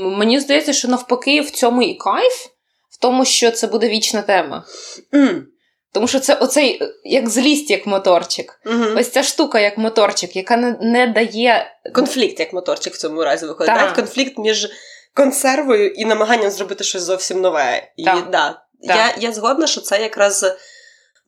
мені 0.02 0.40
здається, 0.40 0.74
що 0.74 0.88
навпаки 0.88 1.42
в 1.42 1.52
цьому 1.52 1.82
і 1.82 1.94
кайф, 1.94 2.48
в 2.90 2.98
тому, 3.00 3.26
що 3.26 3.52
це 3.52 3.68
буде 3.68 3.90
вічна 3.90 4.22
тема. 4.22 4.66
М. 5.14 5.48
Тому 5.94 6.08
що 6.08 6.20
це 6.20 6.34
оцей 6.34 6.84
е, 6.84 6.94
як 7.04 7.30
злість, 7.30 7.72
як 7.72 7.88
моторчик. 7.88 8.60
Мгм. 8.66 8.98
Ось 8.98 9.10
ця 9.10 9.24
штука, 9.24 9.60
як 9.60 9.78
моторчик, 9.78 10.36
яка 10.36 10.58
не, 10.58 10.78
не 10.82 11.08
дає. 11.08 11.72
Конфлікт, 11.96 12.40
як 12.40 12.54
моторчик 12.54 12.94
в 12.94 12.98
цьому 12.98 13.24
разі 13.24 13.46
виходить. 13.46 13.76
Так. 13.76 13.96
Конфлікт 13.96 14.38
між 14.38 14.68
консервою 15.14 15.90
і 15.90 16.06
намаганням 16.06 16.52
зробити 16.52 16.84
щось 16.84 17.02
зовсім 17.02 17.42
нове. 17.42 17.92
І, 17.98 18.04
Так. 18.04 18.30
да, 18.32 18.62
Так. 18.88 18.98
Я, 18.98 19.14
я 19.28 19.32
згодна, 19.32 19.68
що 19.68 19.82
це 19.82 20.02
якраз 20.02 20.46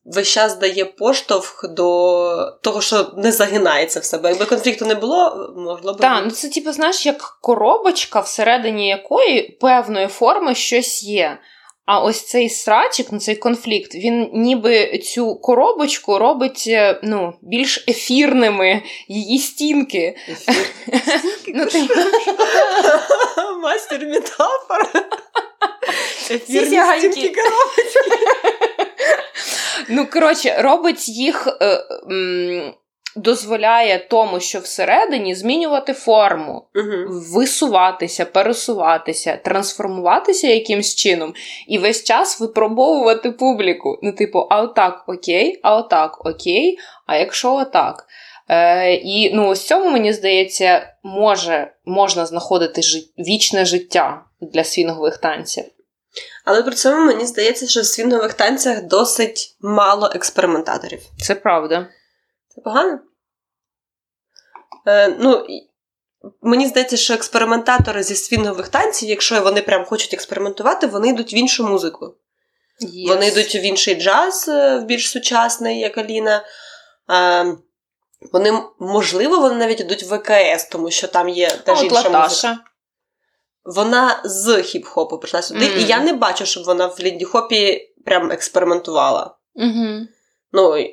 весь 0.05 0.27
час 0.27 0.55
дає 0.55 0.85
поштовх 0.85 1.65
до 1.69 2.57
того, 2.61 2.81
що 2.81 3.11
не 3.17 3.31
загинається 3.31 3.99
в 3.99 4.03
себе. 4.03 4.29
Якби 4.29 4.45
конфлікту 4.45 4.85
не 4.85 4.95
було, 4.95 5.53
могло 5.57 5.93
б. 5.93 5.97
Так, 5.97 6.21
ну 6.25 6.31
це 6.31 6.49
типу, 6.49 6.71
знаєш, 6.71 7.05
як 7.05 7.37
коробочка, 7.41 8.19
всередині 8.19 8.87
якої 8.87 9.57
певної 9.61 10.07
форми 10.07 10.55
щось 10.55 11.03
є. 11.03 11.37
А 11.91 11.99
ось 11.99 12.21
цей 12.25 12.49
срачик, 12.49 13.07
ну 13.11 13.19
цей 13.19 13.35
конфлікт, 13.35 13.95
він 13.95 14.29
ніби 14.33 14.97
цю 14.97 15.35
коробочку 15.35 16.19
робить 16.19 16.63
е, 16.67 16.99
ну, 17.03 17.33
більш 17.41 17.85
ефірними 17.87 18.81
її 19.07 19.39
стінки. 19.39 20.17
Ну. 21.53 21.63
Мастер 23.61 24.07
метафор. 24.07 24.89
Ефірні 26.31 26.79
стінки 26.97 27.33
коробочки. 27.35 28.27
ну 29.89 30.07
коротше, 30.07 30.61
робить 30.61 31.09
їх, 31.09 31.47
е, 31.61 31.83
м, 32.11 32.73
дозволяє 33.21 34.07
тому, 34.09 34.39
що 34.39 34.59
всередині 34.59 35.35
змінювати 35.35 35.93
форму. 35.93 36.65
Мгм. 36.75 37.07
висуватися, 37.09 38.25
пересуватися, 38.25 39.39
трансформуватися 39.43 40.47
якимсь 40.47 40.95
чином 40.95 41.33
і 41.67 41.77
весь 41.77 42.03
час 42.03 42.39
випробовувати 42.39 43.31
публіку. 43.31 43.99
Ну, 44.03 44.11
типу, 44.11 44.47
а 44.49 44.61
отак 44.61 45.03
окей, 45.07 45.59
а 45.63 45.75
отак 45.75 46.25
окей, 46.25 46.77
а 47.05 47.17
якщо 47.17 47.53
отак. 47.53 48.05
Е, 48.49 48.93
і 48.93 49.33
ну, 49.33 49.47
ось 49.47 49.67
цьому, 49.67 49.89
мені 49.89 50.13
здається, 50.13 50.93
може, 51.03 51.73
можна 51.85 52.25
знаходити 52.25 52.81
жи- 52.81 53.09
вічне 53.17 53.65
життя 53.65 54.21
для 54.41 54.63
свінгових 54.63 55.17
танців. 55.17 55.63
Але 56.45 56.63
при 56.63 56.75
цьому 56.75 57.05
мені 57.05 57.25
здається, 57.25 57.67
що 57.67 57.81
в 57.81 57.85
свінгових 57.85 58.33
танцях 58.33 58.83
досить 58.83 59.57
мало 59.61 60.11
експериментаторів. 60.15 60.99
Це 61.21 61.35
правда. 61.35 61.87
Це 62.55 62.61
погано? 62.61 62.99
Е, 64.87 65.15
ну, 65.19 65.45
мені 66.41 66.67
здається, 66.67 66.97
що 66.97 67.13
експериментатори 67.13 68.03
зі 68.03 68.15
свінгових 68.15 68.67
танців, 68.67 69.09
якщо 69.09 69.41
вони 69.41 69.61
прям 69.61 69.85
хочуть 69.85 70.13
експериментувати, 70.13 70.87
вони 70.87 71.09
йдуть 71.09 71.33
в 71.33 71.35
іншу 71.35 71.67
музику. 71.67 72.15
Вони 73.07 73.27
йдуть 73.27 73.55
в 73.55 73.63
інший 73.65 73.95
джаз, 73.95 74.49
е, 74.49 74.77
в 74.77 74.83
більш 74.83 75.11
сучасний, 75.11 75.79
як 75.79 75.97
Аліна. 75.97 76.45
Е, 77.11 77.55
вони, 78.31 78.63
можливо, 78.79 79.39
вони 79.39 79.55
навіть 79.55 79.79
йдуть 79.79 80.03
в 80.03 80.15
ВКС, 80.15 80.65
тому 80.65 80.91
що 80.91 81.07
там 81.07 81.29
є 81.29 81.49
теж 81.49 81.79
от 81.79 81.85
інша 81.85 82.09
музика. 82.09 82.57
Вона 83.63 84.21
з 84.23 84.47
хіп-хопу 84.47 85.19
прийшла 85.19 85.41
сюди, 85.41 85.69
Мгм. 85.69 85.79
і 85.79 85.83
я 85.83 85.99
не 85.99 86.13
бачу, 86.13 86.45
щоб 86.45 86.63
вона 86.63 86.87
в 86.87 86.99
лінді-хопі 86.99 87.81
прям 88.05 88.31
експериментувала. 88.31 89.35
Угу. 89.55 90.07
Ну, 90.51 90.89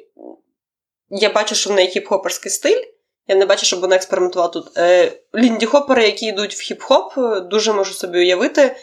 я 1.11 1.31
бачу, 1.31 1.55
що 1.55 1.71
в 1.71 1.73
неї 1.73 1.89
хіп-хоперський 1.97 2.49
стиль. 2.49 2.83
Я 3.29 3.37
не 3.37 3.47
бачу, 3.47 3.67
щоб 3.67 3.81
вона 3.81 3.97
експериментувала 3.97 4.53
тут. 4.53 4.79
Е, 4.79 5.13
лінді-хопери, 5.35 6.03
які 6.03 6.27
йдуть 6.27 6.55
в 6.55 6.73
хіп-хоп, 6.73 7.37
е, 7.37 7.41
дуже 7.41 7.73
можу 7.73 7.95
собі 7.95 8.19
уявити. 8.19 8.77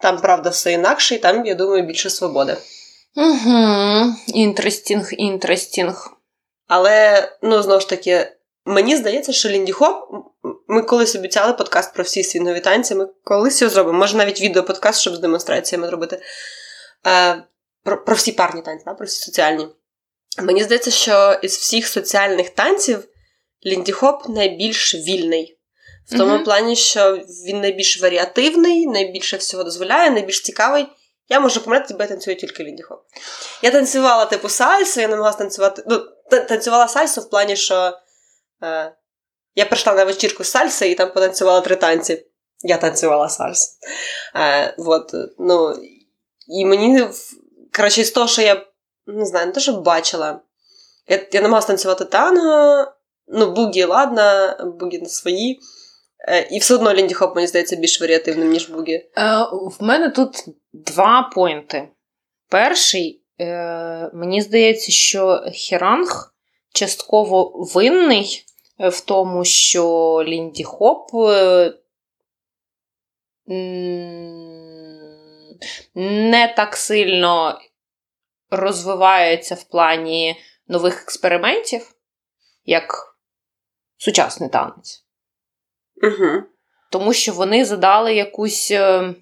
Там, 0.00 0.20
правда, 0.20 0.50
все 0.50 0.72
інакше, 0.72 1.14
і 1.14 1.18
там, 1.18 1.46
я 1.46 1.54
думаю, 1.54 1.82
більше 1.82 2.10
свободи. 2.10 2.56
Угу. 3.16 4.14
Інтерестінг, 4.26 5.08
інтерестінг. 5.12 6.10
Але, 6.68 7.28
ну, 7.42 7.62
знову 7.62 7.80
ж 7.80 7.88
таки, 7.88 8.32
мені 8.64 8.96
здається, 8.96 9.32
що 9.32 9.48
лінді-хоп, 9.48 9.94
ми 10.68 10.82
колись 10.82 11.16
обіцяли 11.16 11.52
подкаст 11.52 11.94
про 11.94 12.04
всі 12.04 12.22
свінгові 12.22 12.60
танці, 12.60 12.94
ми 12.94 13.08
колись 13.24 13.62
його 13.62 13.74
зробимо. 13.74 13.98
Може, 13.98 14.16
навіть 14.16 14.40
відеоподкаст, 14.40 15.00
щоб 15.00 15.14
з 15.14 15.18
демонстраціями 15.18 15.88
зробити. 15.88 16.22
Е, 17.06 17.42
про, 17.84 18.04
про 18.04 18.14
всі 18.14 18.32
парні 18.32 18.62
танці, 18.62 18.84
да? 18.86 18.94
про 18.94 19.06
всі 19.06 19.24
соціальні. 19.24 19.68
Мені 20.38 20.62
здається, 20.62 20.90
що 20.90 21.38
із 21.42 21.56
всіх 21.56 21.88
соціальних 21.88 22.50
танців 22.50 23.04
лінді-хоп 23.66 24.28
найбільш 24.28 24.94
вільний. 24.94 25.56
В 26.10 26.18
тому 26.18 26.34
Мгм. 26.34 26.44
плані, 26.44 26.76
що 26.76 27.16
він 27.46 27.60
найбільш 27.60 28.02
варіативний, 28.02 28.86
найбільше 28.86 29.36
всього 29.36 29.64
дозволяє, 29.64 30.10
найбільш 30.10 30.40
цікавий. 30.42 30.86
Я 31.28 31.40
можу 31.40 31.60
померти, 31.60 31.94
бо 31.94 32.02
я 32.02 32.08
танцюю 32.08 32.36
тільки 32.36 32.62
лінді-хоп. 32.62 32.98
Я 33.62 33.70
танцювала 33.70 34.24
типу 34.26 34.48
сальсу, 34.48 35.00
я 35.00 35.08
намагалася 35.08 35.38
танцювати. 35.38 35.82
Ну, 35.86 36.02
танцювала 36.30 36.88
сальсу 36.88 37.20
в 37.20 37.30
плані, 37.30 37.56
що 37.56 37.98
е, 38.62 38.92
я 39.54 39.66
прийшла 39.66 39.94
на 39.94 40.04
вечірку 40.04 40.44
сальси 40.44 40.90
і 40.90 40.94
там 40.94 41.12
потанцювала 41.12 41.60
три 41.60 41.76
танці. 41.76 42.26
Я 42.60 42.76
танцювала 42.76 43.28
сальсу. 43.28 43.66
Е, 44.36 44.74
вот, 44.78 45.10
ну, 45.38 45.74
і 46.48 46.64
мені, 46.64 47.08
коротше, 47.76 48.04
з 48.04 48.10
того, 48.10 48.28
що 48.28 48.42
я 48.42 48.66
не 49.06 49.26
знаю, 49.26 49.46
не 49.46 49.52
те, 49.52 49.60
що 49.60 49.72
бачила. 49.72 50.40
Я, 51.08 51.26
я 51.32 51.40
намагалася 51.40 51.66
танцювати 51.66 52.04
танго, 52.04 52.86
ну, 53.32 53.52
бугі, 53.52 53.84
ладно, 53.84 54.56
бугі 54.80 54.98
на 54.98 55.08
свої. 55.08 55.60
І 56.50 56.58
все 56.58 56.74
одно 56.74 56.94
Лінді 56.94 57.14
Хоп, 57.14 57.36
мені 57.36 57.46
здається, 57.46 57.76
більш 57.76 58.00
варіативним, 58.00 58.50
ніж 58.50 58.68
бугі. 58.68 58.92
Е, 58.92 59.10
в 59.52 59.76
мене 59.80 60.10
тут 60.10 60.44
два 60.72 61.30
поінти. 61.34 61.88
Перший, 62.48 63.22
е, 63.40 64.10
мені 64.14 64.42
здається, 64.42 64.92
що 64.92 65.44
Хіранг 65.52 66.34
частково 66.72 67.52
винний 67.74 68.44
в 68.78 69.00
тому, 69.00 69.44
що 69.44 69.84
Лінді 70.26 70.64
Хоп 70.64 71.14
е, 71.14 71.72
не 75.94 76.54
так 76.56 76.76
сильно 76.76 77.60
розвивається 78.50 79.54
в 79.54 79.64
плані 79.64 80.36
нових 80.68 81.02
експериментів, 81.02 81.94
як 82.64 83.09
сучасний 84.00 84.48
танець. 84.48 85.06
Угу. 86.02 86.42
Тому 86.90 87.12
що 87.12 87.32
вони 87.32 87.64
задали 87.64 88.14
якусь 88.14 88.70
е, 88.70 89.14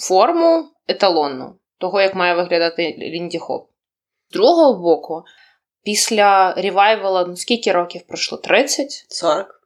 форму 0.00 0.70
еталонну 0.88 1.58
того, 1.78 2.00
як 2.00 2.14
має 2.14 2.34
виглядати 2.34 2.96
Лінді 2.98 3.38
Хоп. 3.38 3.70
З 4.30 4.32
другого 4.32 4.82
боку, 4.82 5.24
після 5.82 6.54
ревайвела, 6.54 7.24
ну 7.24 7.36
скільки 7.36 7.72
років 7.72 8.02
пройшло? 8.06 8.38
30? 8.38 9.06
40. 9.08 9.60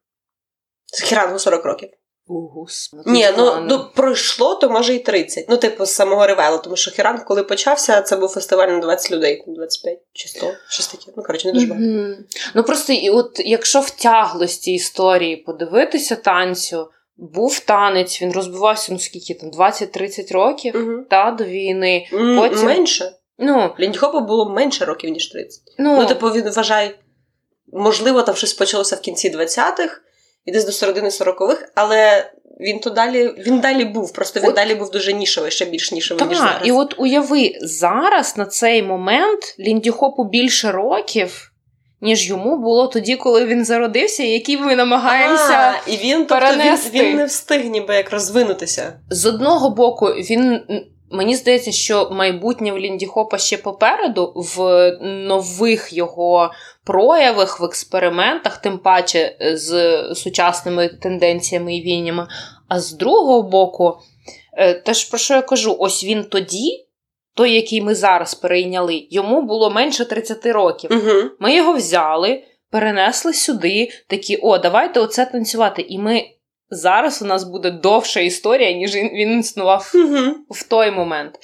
Скільки 0.86 1.14
разом? 1.14 1.38
40 1.38 1.64
років. 1.64 1.90
О, 2.28 2.66
Ні, 3.06 3.28
ну, 3.36 3.66
ну 3.68 3.84
пройшло, 3.94 4.54
то 4.54 4.70
може 4.70 4.94
і 4.94 4.98
30. 4.98 5.46
Ну, 5.48 5.56
типу, 5.56 5.84
з 5.84 5.90
самого 5.90 6.26
ревелу, 6.26 6.58
тому 6.58 6.76
що 6.76 6.90
Хіран, 6.90 7.24
коли 7.26 7.42
почався, 7.42 8.02
це 8.02 8.16
був 8.16 8.28
фестиваль 8.28 8.68
на 8.68 8.78
20 8.78 9.12
людей, 9.12 9.44
25 9.46 9.98
чи 10.12 10.28
100, 10.28 10.46
щось 10.68 10.86
таке. 10.86 11.12
Ну, 11.16 11.22
коротше, 11.22 11.46
не 11.46 11.52
дуже 11.52 11.66
багато. 11.66 11.86
Mm-hmm. 11.86 12.14
Ну 12.54 12.62
просто 12.62 12.92
і 12.92 13.10
от 13.10 13.40
якщо 13.44 13.80
втяглості 13.80 14.72
історії 14.72 15.36
подивитися 15.36 16.16
танцю, 16.16 16.90
був 17.16 17.58
танець, 17.58 18.22
він 18.22 18.32
розбивався, 18.32 18.92
ну 18.92 18.98
скільки 18.98 19.34
там, 19.34 19.50
20-30 19.50 20.32
років 20.32 20.74
mm-hmm. 20.74 21.04
та, 21.10 21.30
до 21.30 21.44
війни. 21.44 22.06
Потім... 22.10 22.64
Менше. 22.64 23.12
Ну, 23.38 23.74
Ліндхопу 23.80 24.20
було 24.20 24.50
менше 24.50 24.84
років, 24.84 25.10
ніж 25.10 25.30
30. 25.30 25.62
Ну, 25.78 25.96
ну 25.96 26.06
типу, 26.06 26.26
він 26.26 26.50
вважає, 26.50 26.94
можливо, 27.72 28.22
там 28.22 28.34
щось 28.34 28.54
почалося 28.54 28.96
в 28.96 29.00
кінці 29.00 29.30
20-х 29.30 30.00
і 30.48 30.50
десь 30.50 30.64
до 30.64 30.72
середини 30.72 31.08
40-х, 31.08 31.68
але 31.74 32.30
він 32.60 32.80
то 32.80 32.90
далі 32.90 33.34
він 33.46 33.60
далі 33.60 33.84
був, 33.84 34.12
просто 34.12 34.40
він 34.40 34.48
от, 34.48 34.54
далі 34.54 34.74
був 34.74 34.90
дуже 34.90 35.12
нішовий, 35.12 35.50
ще 35.50 35.64
більш 35.64 35.92
нішовий, 35.92 36.18
та, 36.18 36.26
ніж 36.26 36.38
зараз. 36.38 36.62
І 36.64 36.72
от 36.72 36.94
уяви, 36.98 37.52
зараз 37.60 38.36
на 38.36 38.46
цей 38.46 38.82
момент 38.82 39.56
Лінді 39.60 39.90
Хопу 39.90 40.24
більше 40.24 40.72
років. 40.72 41.52
Ніж 42.00 42.28
йому 42.28 42.58
було 42.58 42.86
тоді, 42.86 43.16
коли 43.16 43.46
він 43.46 43.64
зародився, 43.64 44.22
який 44.22 44.56
ми 44.56 44.76
намагаємося 44.76 45.52
а, 45.52 45.90
і 45.90 45.96
він, 45.96 46.26
перенести. 46.26 46.90
Тобто, 46.92 46.98
він, 46.98 47.10
він 47.10 47.16
не 47.16 47.24
встиг 47.24 47.64
ніби 47.64 47.94
як 47.94 48.10
розвинутися. 48.10 48.92
З 49.10 49.26
одного 49.26 49.70
боку, 49.70 50.06
він 50.06 50.60
Мені 51.10 51.36
здається, 51.36 51.72
що 51.72 52.10
майбутнє 52.10 52.72
в 52.72 52.78
Лінді 52.78 53.06
Хопа 53.06 53.38
ще 53.38 53.56
попереду, 53.56 54.32
в 54.36 54.90
нових 55.00 55.92
його 55.92 56.50
проявах, 56.84 57.60
в 57.60 57.64
експериментах, 57.64 58.56
тим 58.56 58.78
паче 58.78 59.36
е, 59.40 59.56
з 59.56 59.98
сучасними 60.14 60.88
тенденціями 60.88 61.76
і 61.76 61.82
війнями. 61.82 62.28
А 62.68 62.80
з 62.80 62.92
другого 62.92 63.42
боку, 63.42 63.98
е, 64.52 64.74
теж 64.74 65.04
про 65.04 65.18
що 65.18 65.34
я 65.34 65.42
кажу, 65.42 65.76
ось 65.78 66.04
він 66.04 66.24
тоді, 66.24 66.86
той, 67.34 67.52
який 67.52 67.80
ми 67.80 67.94
зараз 67.94 68.34
перейняли, 68.34 69.06
йому 69.10 69.42
було 69.42 69.70
менше 69.70 70.04
30 70.04 70.46
років. 70.46 70.90
Угу. 70.92 71.30
Ми 71.40 71.54
його 71.54 71.72
взяли, 71.72 72.42
перенесли 72.70 73.34
сюди, 73.34 73.88
такі, 74.06 74.36
о, 74.36 74.58
давайте 74.58 75.00
оце 75.00 75.26
танцювати. 75.26 75.82
І 75.82 75.98
ми 75.98 76.24
зараз 76.70 77.22
у 77.22 77.24
нас 77.24 77.44
буде 77.44 77.70
довша 77.70 78.20
історія, 78.20 78.72
ніж 78.72 78.94
він 78.94 79.40
існував 79.40 79.90
mm-hmm. 79.94 80.30
в 80.50 80.62
той 80.62 80.90
момент. 80.90 81.38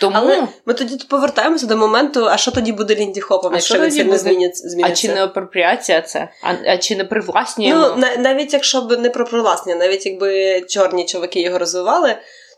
Тому... 0.00 0.16
Але 0.16 0.48
ми 0.66 0.74
тоді 0.74 1.04
повертаємося 1.08 1.66
до 1.66 1.76
моменту, 1.76 2.26
а 2.26 2.36
що 2.36 2.50
тоді 2.50 2.72
буде 2.72 2.94
Лінді 2.94 3.20
Хопом, 3.20 3.52
а 3.52 3.56
якщо 3.56 3.78
він 3.80 3.90
сильно 3.90 4.18
зміниться? 4.18 4.78
А 4.82 4.90
чи 4.90 5.08
не 5.08 5.24
апропріація 5.24 6.00
це? 6.00 6.28
А, 6.42 6.54
а 6.66 6.78
чи 6.78 6.96
не 6.96 7.04
привласнює? 7.04 7.74
Ну, 7.74 7.96
на, 7.96 8.16
навіть 8.16 8.52
якщо 8.52 8.80
б 8.80 8.98
не 8.98 9.10
про 9.10 9.24
привласнення, 9.24 9.78
навіть 9.78 10.06
якби 10.06 10.60
чорні 10.60 11.04
чоловіки 11.04 11.40
його 11.40 11.58
розвивали, 11.58 12.16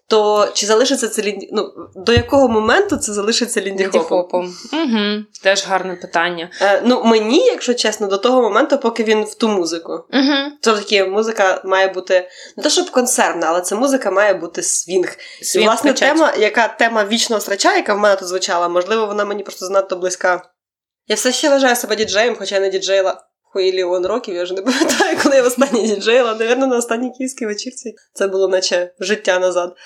то 0.08 0.48
чи 0.54 0.66
залишиться 0.66 1.08
це 1.08 1.22
лінді... 1.22 1.48
Ну, 1.52 1.72
до 1.96 2.12
якого 2.12 2.48
моменту 2.48 2.96
це 2.96 3.12
залишиться 3.12 3.60
лінді 3.60 3.84
хопом? 3.84 4.54
Угу. 4.72 5.24
Теж 5.42 5.66
гарне 5.66 5.94
питання. 5.94 6.50
Е, 6.62 6.82
ну, 6.84 7.04
мені, 7.04 7.46
якщо 7.46 7.74
чесно, 7.74 8.06
до 8.06 8.18
того 8.18 8.42
моменту, 8.42 8.78
поки 8.78 9.04
він 9.04 9.24
в 9.24 9.34
ту 9.34 9.48
музику. 9.48 9.92
Угу. 9.92 10.52
Це 10.60 10.72
таки 10.72 11.04
музика 11.04 11.62
має 11.64 11.88
бути 11.88 12.28
не 12.56 12.62
те, 12.62 12.70
щоб 12.70 12.90
консервна, 12.90 13.46
але 13.46 13.60
це 13.60 13.74
музика 13.74 14.10
має 14.10 14.34
бути 14.34 14.62
свінг. 14.62 15.16
свінг 15.42 15.64
І, 15.64 15.66
власне, 15.66 15.92
качать. 15.92 16.14
тема, 16.14 16.32
яка 16.38 16.68
тема 16.68 17.04
вічного 17.04 17.40
срача, 17.40 17.76
яка 17.76 17.94
в 17.94 17.98
мене 17.98 18.16
тут 18.16 18.28
звучала, 18.28 18.68
можливо, 18.68 19.06
вона 19.06 19.24
мені 19.24 19.42
просто 19.42 19.66
занадто 19.66 19.96
близька. 19.96 20.42
Я 21.06 21.16
все 21.16 21.32
ще 21.32 21.50
вважаю 21.50 21.76
себе 21.76 21.96
діджеєм, 21.96 22.36
хоча 22.38 22.54
я 22.54 22.60
не 22.60 22.68
діджейла 22.68 23.27
хуїліон 23.52 24.06
років, 24.06 24.34
я 24.34 24.42
вже 24.42 24.54
не 24.54 24.62
пам'ятаю, 24.62 25.18
коли 25.22 25.36
я 25.36 25.42
в 25.42 25.46
останній 25.46 25.86
діджейла. 25.86 26.34
Навірно, 26.34 26.66
на 26.66 26.76
останній 26.76 27.12
київській 27.18 27.46
вечірці. 27.46 27.94
Це 28.12 28.26
було 28.26 28.48
наче 28.48 28.94
життя 29.00 29.38
назад. 29.38 29.76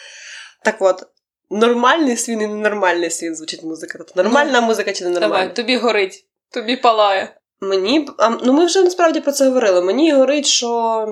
Так 0.65 0.77
от, 0.81 1.07
нормальний 1.51 2.17
свінг 2.17 2.41
і 2.41 2.47
ненормальний 2.47 3.11
свінг 3.11 3.37
звучить 3.37 3.63
музика. 3.63 3.99
Тобто 3.99 4.23
нормальна 4.23 4.61
ну, 4.61 4.67
музика 4.67 4.93
чи 4.93 5.05
ненормальна? 5.05 5.39
Давай, 5.39 5.55
тобі 5.55 5.77
горить, 5.77 6.27
тобі 6.51 6.77
палає. 6.77 7.37
Мені. 7.61 8.09
А, 8.19 8.29
ну 8.31 8.53
ми 8.53 8.67
вже 8.67 8.83
насправді 8.83 9.21
про 9.21 9.33
це 9.33 9.45
говорили. 9.45 9.83
Мені 9.83 10.13
горить, 10.13 10.47
що 10.47 11.07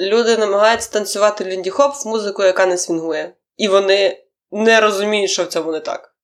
люди 0.00 0.36
намагаються 0.36 0.92
танцювати 0.92 1.44
лінді-хоп 1.44 1.92
в 1.92 2.08
музику, 2.08 2.42
яка 2.42 2.66
не 2.66 2.78
свінгує. 2.78 3.34
І 3.56 3.68
вони 3.68 4.24
не 4.50 4.80
розуміють, 4.80 5.30
що 5.30 5.44
в 5.44 5.46
цьому 5.46 5.72
не 5.72 5.80
так. 5.80 6.14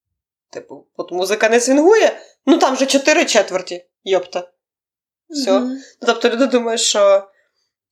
Типу, 0.50 0.86
от 0.96 1.12
музика 1.12 1.48
не 1.48 1.60
свінгує, 1.60 2.20
ну 2.46 2.58
там 2.58 2.74
вже 2.74 2.86
чотири 2.86 3.24
четверті, 3.24 3.86
йопта. 4.04 4.48
Все. 5.30 5.50
Mm-hmm. 5.50 5.76
Тобто 6.06 6.28
люди 6.28 6.46
думають, 6.46 6.80
що 6.80 7.28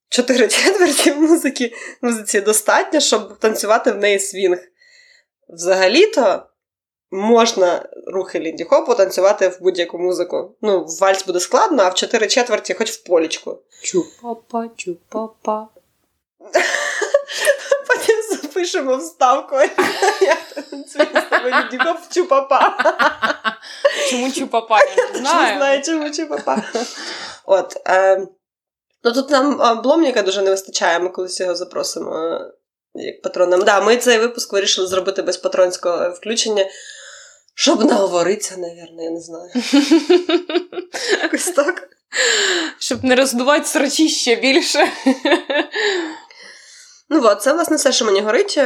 чотири 0.09 0.47
четверті 0.47 1.13
музики 1.17 1.73
музиці 2.01 2.41
достатньо, 2.41 2.99
щоб 2.99 3.37
танцювати 3.39 3.91
в 3.91 3.97
неї 3.97 4.19
свінг. 4.19 4.59
Взагалі-то 5.49 6.45
можна 7.11 7.89
рухи 8.07 8.39
Лінді 8.39 8.63
Хопу 8.63 8.95
танцювати 8.95 9.47
в 9.47 9.61
будь-яку 9.61 9.99
музику. 9.99 10.55
Ну, 10.61 10.85
в 10.85 10.99
вальс 10.99 11.25
буде 11.25 11.39
складно, 11.39 11.83
а 11.83 11.89
в 11.89 11.93
чотири 11.93 12.27
четверті 12.27 12.73
хоч 12.73 12.91
в 12.91 13.03
полічку. 13.03 13.59
Чу-папа, 13.83 14.69
чу-папа. 14.77 15.67
Запишемо 18.53 18.97
вставку. 18.97 19.55
Лінді 21.45 21.77
Хоп. 21.85 21.97
Чому 24.09 24.31
чу-папа? 24.31 24.79
Я 24.97 25.11
не 25.13 25.19
знаю. 25.19 25.57
Знаю, 25.57 25.81
чому 25.83 26.09
чу-папа. 26.09 26.63
От. 27.45 27.77
Е, 27.87 28.27
Ну 29.03 29.11
тут 29.11 29.29
нам 29.29 29.81
Бломніка 29.81 30.21
дуже 30.21 30.41
не 30.41 30.49
вистачає, 30.49 30.99
ми 30.99 31.09
колись 31.09 31.39
його 31.39 31.55
запросимо 31.55 32.17
е, 32.17 32.51
як 32.93 33.21
патроном. 33.21 33.61
Да, 33.61 33.81
Ми 33.81 33.97
цей 33.97 34.17
випуск 34.17 34.53
вирішили 34.53 34.87
зробити 34.87 35.21
без 35.21 35.37
патронського 35.37 36.09
включення, 36.09 36.65
щоб 37.55 37.85
наговоритися, 37.85 38.57
навірно, 38.57 39.03
я 39.03 39.09
не 39.09 39.21
знаю. 39.21 39.51
Якось 41.23 41.45
так. 41.45 41.89
Щоб 42.79 43.03
не 43.03 43.15
роздувати 43.15 43.65
срачі 43.65 44.09
ще 44.09 44.35
більше. 44.35 44.87
Ну 47.11 47.21
от, 47.23 47.41
це, 47.41 47.53
власне, 47.53 47.75
все, 47.75 47.91
що 47.91 48.05
мені 48.05 48.21
горить. 48.21 48.59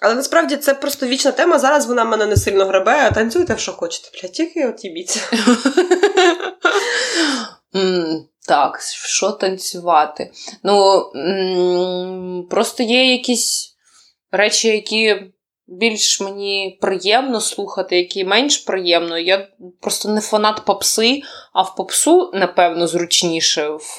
Але 0.00 0.14
насправді 0.14 0.56
це 0.56 0.74
просто 0.74 1.06
вічна 1.06 1.32
тема. 1.32 1.58
Зараз 1.58 1.86
вона 1.86 2.04
мене 2.04 2.26
не 2.26 2.36
сильно 2.36 2.64
грабе, 2.64 3.06
а 3.06 3.10
танцюйте, 3.10 3.58
що 3.58 3.72
хочете. 3.72 4.08
Бля, 4.22 4.28
тільки 4.28 4.68
от 4.68 4.84
їбіться. 4.84 5.20
Так, 8.48 8.80
що 8.92 9.30
танцювати? 9.30 10.32
Ну, 10.62 11.04
просто 12.50 12.82
є 12.82 13.12
якісь 13.12 13.76
речі, 14.30 14.68
які 14.68 15.32
більш 15.66 16.20
мені 16.20 16.78
приємно 16.80 17.40
слухати, 17.40 17.96
які 17.96 18.24
менш 18.24 18.58
приємно. 18.58 19.18
Я 19.18 19.48
просто 19.80 20.08
не 20.08 20.20
фанат 20.20 20.64
попси, 20.64 21.22
а 21.52 21.62
в 21.62 21.76
попсу, 21.76 22.30
напевно, 22.34 22.86
зручніше 22.86 23.68
в, 23.68 23.98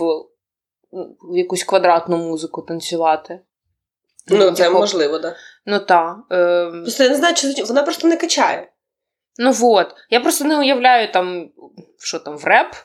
в 1.31 1.37
якусь 1.37 1.63
квадратну 1.63 2.17
музику 2.17 2.61
танцювати. 2.61 3.39
Ну, 4.29 4.51
це 4.51 4.65
Хоп. 4.65 4.79
можливо, 4.79 5.19
так. 5.19 5.21
Да. 5.21 5.37
Ну 5.65 5.79
так. 5.79 6.17
Е... 6.31 6.71
Просто 6.81 7.03
я 7.03 7.09
не 7.09 7.15
знаю, 7.15 7.35
чи 7.35 7.63
вона 7.63 7.83
просто 7.83 8.07
не 8.07 8.17
качає. 8.17 8.71
Ну 9.37 9.53
от. 9.61 9.95
Я 10.09 10.19
просто 10.19 10.45
не 10.45 10.59
уявляю 10.59 11.11
там, 11.11 11.49
що 11.99 12.19
там 12.19 12.37
в 12.37 12.45
реп. 12.45 12.75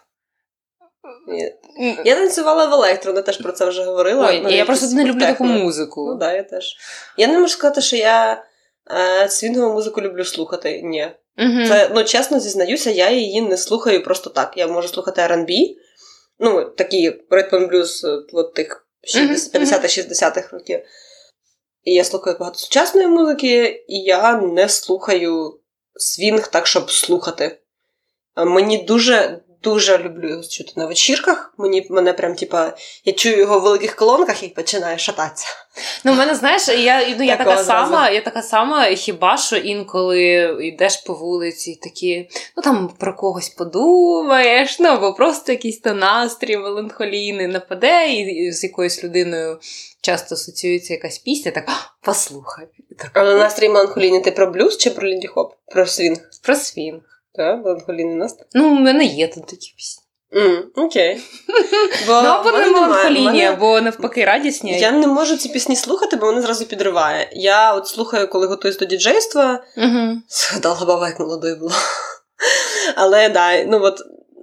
Я 2.04 2.16
танцювала 2.16 2.66
в 2.66 2.72
електро, 2.72 3.12
вона 3.12 3.22
теж 3.22 3.36
про 3.36 3.52
це 3.52 3.66
вже 3.66 3.84
говорила. 3.84 4.28
Ой, 4.28 4.40
ну, 4.40 4.50
Я 4.50 4.64
просто 4.64 4.96
не 4.96 5.04
люблю 5.04 5.20
таку 5.20 5.44
музику. 5.44 6.06
Ну, 6.06 6.14
да, 6.14 6.32
я 6.32 6.42
теж. 6.42 6.76
Я 7.16 7.26
не 7.26 7.38
можу 7.38 7.52
сказати, 7.52 7.80
що 7.80 7.96
я 7.96 8.44
е, 8.90 9.28
свінгову 9.28 9.72
музику 9.72 10.02
люблю 10.02 10.24
слухати. 10.24 10.80
Ні. 10.82 11.10
Угу. 11.38 11.66
Це, 11.68 11.90
ну, 11.94 12.04
чесно 12.04 12.40
зізнаюся, 12.40 12.90
я 12.90 13.10
її 13.10 13.40
не 13.40 13.56
слухаю 13.56 14.04
просто 14.04 14.30
так. 14.30 14.52
Я 14.56 14.66
можу 14.66 14.88
слухати 14.88 15.20
R&B, 15.20 15.76
ну, 16.38 16.64
такі 16.64 17.20
ритм 17.30 17.66
блюз 17.66 18.06
от 18.32 18.54
тих 18.54 18.86
50-60-х 19.14 20.48
років. 20.52 20.80
Я 21.84 22.04
слухаю 22.04 22.36
багато 22.40 22.58
сучасної 22.58 23.08
музики, 23.08 23.84
і 23.88 23.98
я 23.98 24.40
не 24.40 24.68
слухаю 24.68 25.60
свінг 25.94 26.48
так, 26.48 26.66
щоб 26.66 26.90
слухати. 26.90 27.58
Мені 28.36 28.82
дуже 28.82 29.43
дуже 29.64 29.98
люблю 29.98 30.28
його 30.28 30.42
чути 30.42 30.72
на 30.76 30.86
вечірках. 30.86 31.54
Мені 31.58 31.86
мене 31.90 32.12
прям, 32.12 32.34
типа, 32.34 32.72
я 33.04 33.12
чую 33.12 33.38
його 33.38 33.60
в 33.60 33.62
великих 33.62 33.96
колонках 33.96 34.42
і 34.42 34.48
починає 34.48 34.98
шататися. 34.98 35.46
Ну, 36.04 36.12
в 36.12 36.16
мене, 36.16 36.34
знаєш, 36.34 36.68
я 36.68 37.16
ну, 37.18 37.24
я 37.24 37.36
така 37.36 37.64
сама, 37.64 38.10
я 38.10 38.20
така 38.20 38.42
сама, 38.42 38.84
хіба 38.84 39.36
що 39.36 39.56
інколи 39.56 40.20
йдеш 40.60 40.96
по 40.96 41.14
вулиці 41.14 41.70
і 41.70 41.76
такі, 41.76 42.28
ну 42.56 42.62
там 42.62 42.88
про 42.98 43.16
когось 43.16 43.48
подумаєш, 43.48 44.80
ну 44.80 44.88
або 44.88 45.14
просто 45.14 45.52
якийсь 45.52 45.80
то 45.80 45.94
настрій 45.94 46.56
меланхолійний 46.56 47.46
нападе, 47.46 48.12
і 48.12 48.52
з 48.52 48.64
якоюсь 48.64 49.04
людиною 49.04 49.58
часто 50.00 50.34
асоціюється 50.34 50.92
якась 50.92 51.18
пісня, 51.18 51.50
так 51.50 51.70
послухай. 52.00 52.66
Так. 52.98 53.10
Але 53.14 53.34
настрій 53.34 53.68
меланхолійний 53.68 54.20
ти 54.20 54.30
про 54.30 54.46
блюз 54.46 54.78
чи 54.78 54.90
про 54.90 55.08
лінді 55.08 55.26
хоп? 55.26 55.52
Про 55.66 55.86
свінг? 55.86 56.18
Про 56.42 56.56
свінг. 56.56 57.13
Так, 57.34 57.64
меланхолійний 57.64 58.14
настрій. 58.14 58.46
Ну, 58.54 58.68
у 58.68 58.80
мене 58.80 59.04
є 59.04 59.28
тут 59.28 59.46
такі 59.46 59.74
пісні. 59.76 60.04
Mm, 60.32 60.62
окей. 60.74 61.16
Бо 62.06 62.22
ну, 62.22 62.28
або 62.28 62.50
не 62.50 62.66
меланхолійні, 62.66 63.44
або 63.44 63.80
навпаки 63.80 64.24
радісні. 64.24 64.78
Я 64.78 64.92
не 64.92 65.06
можу 65.06 65.36
ці 65.36 65.48
пісні 65.48 65.76
слухати, 65.76 66.16
бо 66.16 66.26
вони 66.26 66.42
зразу 66.42 66.66
підриває. 66.66 67.30
Я 67.32 67.74
от 67.74 67.86
слухаю, 67.86 68.28
коли 68.28 68.46
готуюсь 68.46 68.78
до 68.78 68.84
діджейства. 68.84 69.64
Угу. 69.76 70.22
Згадала 70.28 70.84
баба, 70.84 71.08
як 71.08 71.20
молодою 71.20 71.56
була. 71.56 71.74
Але 72.96 73.28
да, 73.28 73.64
ну 73.64 73.82
от. 73.82 74.00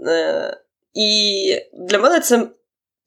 Е, 0.08 0.58
І 0.94 1.62
для 1.74 2.00
мене 2.00 2.20
це 2.20 2.48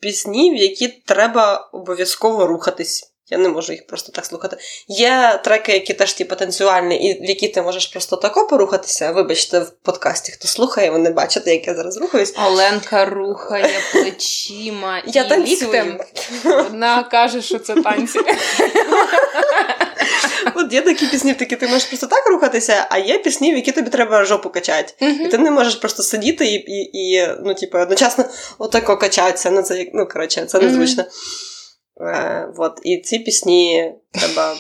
пісні, 0.01 0.51
в 0.51 0.57
які 0.57 0.89
треба 0.89 1.70
обов'язково 1.72 2.47
рухатись. 2.47 3.14
Я 3.31 3.39
не 3.39 3.49
можу 3.49 3.72
їх 3.72 3.87
просто 3.87 4.12
так 4.12 4.27
слухати. 4.27 4.57
Є 4.89 5.41
треки, 5.45 5.72
які 5.72 5.95
теж 5.95 6.12
типу, 6.12 6.37
танцювальні, 6.37 7.11
і 7.11 7.22
в 7.22 7.25
які 7.25 7.49
ти 7.49 7.62
можеш 7.62 7.87
просто 7.87 8.16
тако 8.16 8.47
порухатися. 8.47 9.12
Вибачте, 9.12 9.59
в 9.59 9.70
подкасті 9.83 10.33
хто 10.33 10.49
слухає, 10.49 10.91
ви 10.91 10.99
не 10.99 11.11
бачите, 11.11 11.55
як 11.55 11.66
я 11.66 11.75
зараз 11.75 11.97
рухаюсь. 11.97 12.35
Оленка 12.47 13.05
рухає 13.05 13.81
плечима 13.93 15.03
я 15.07 15.25
і 15.25 15.29
танцюю. 15.29 15.57
ліктем. 15.57 16.01
Вона 16.45 17.03
каже, 17.03 17.43
що 17.43 17.59
це 17.59 17.75
танці. 17.75 18.20
От 20.55 20.72
є 20.72 20.83
такі 20.83 21.07
пісні, 21.07 21.33
в 21.33 21.37
які 21.41 21.57
ти 21.57 21.66
можеш 21.66 21.85
просто 21.85 22.07
так 22.07 22.29
рухатися, 22.29 22.87
а 22.91 22.99
є 22.99 23.18
пісні, 23.18 23.53
в 23.53 23.57
які 23.57 23.72
тобі 23.72 23.91
треба 23.91 24.25
жопу 24.25 24.51
качати. 24.51 24.93
І 25.01 25.29
ти 25.29 25.39
не 25.39 25.51
можеш 25.51 25.75
просто 25.75 26.03
сидіти 26.03 26.47
і, 26.47 26.55
і, 26.55 26.91
і 26.93 27.29
ну, 27.45 27.55
типу, 27.55 27.79
одночасно 27.79 28.25
отако 28.59 28.97
качатися. 28.97 29.51
Ну, 29.51 29.62
це, 29.62 29.87
ну, 29.95 30.07
коротше, 30.07 30.47
це 30.47 30.59
незручно. 30.59 31.05
Е. 32.01 32.49
І 32.83 32.99
ці 32.99 33.19
пісні 33.19 33.95
треба. 34.13 34.57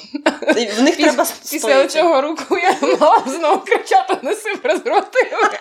В 0.54 0.82
них 0.82 0.96
Піс, 0.96 1.04
треба 1.04 1.26
Після 1.50 1.86
цього 1.86 2.22
руку 2.22 2.58
я 2.58 2.76
мала 3.00 3.22
знову 3.26 3.60
кричати 3.60 4.16
неси 4.22 4.56
презервативи. 4.56 5.58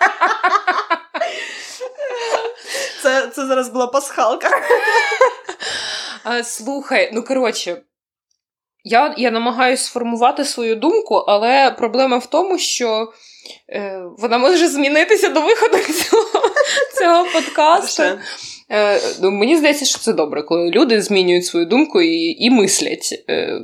Це 3.04 3.28
це 3.28 3.46
зараз 3.46 3.70
була 3.70 3.88
пасхалка. 3.88 4.50
А, 6.24 6.44
Слухай, 6.44 7.10
ну 7.14 7.24
коротше, 7.24 7.82
я 8.84 9.14
я 9.18 9.32
намагаюся 9.32 9.84
сформувати 9.84 10.46
свою 10.46 10.76
думку, 10.76 11.16
але 11.16 11.72
проблема 11.72 12.18
в 12.18 12.26
тому, 12.26 12.58
що 12.58 13.14
е, 13.70 14.04
вона 14.18 14.38
може 14.38 14.68
змінитися 14.68 15.30
до 15.30 15.42
виходу 15.42 15.78
цього 15.78 16.43
цього 17.04 17.26
подкасту. 17.34 18.04
Е, 18.72 19.00
ну, 19.22 19.32
Мені 19.32 19.58
здається, 19.58 19.86
що 19.86 20.00
це 20.00 20.14
добре, 20.14 20.44
коли 20.44 20.70
люди 20.70 21.02
змінюють 21.02 21.46
свою 21.46 21.66
думку 21.66 22.02
і 22.02 22.46
і 22.46 22.50
мислять, 22.50 23.24
е, 23.30 23.60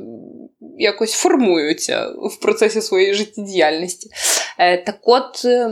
якось 0.78 1.12
формуються 1.12 2.06
в 2.08 2.40
процесі 2.40 2.82
своєї 2.82 3.14
життєдіяльності. 3.14 4.10
Е, 4.58 4.78
так 4.78 4.98
от, 5.02 5.44
е, 5.44 5.70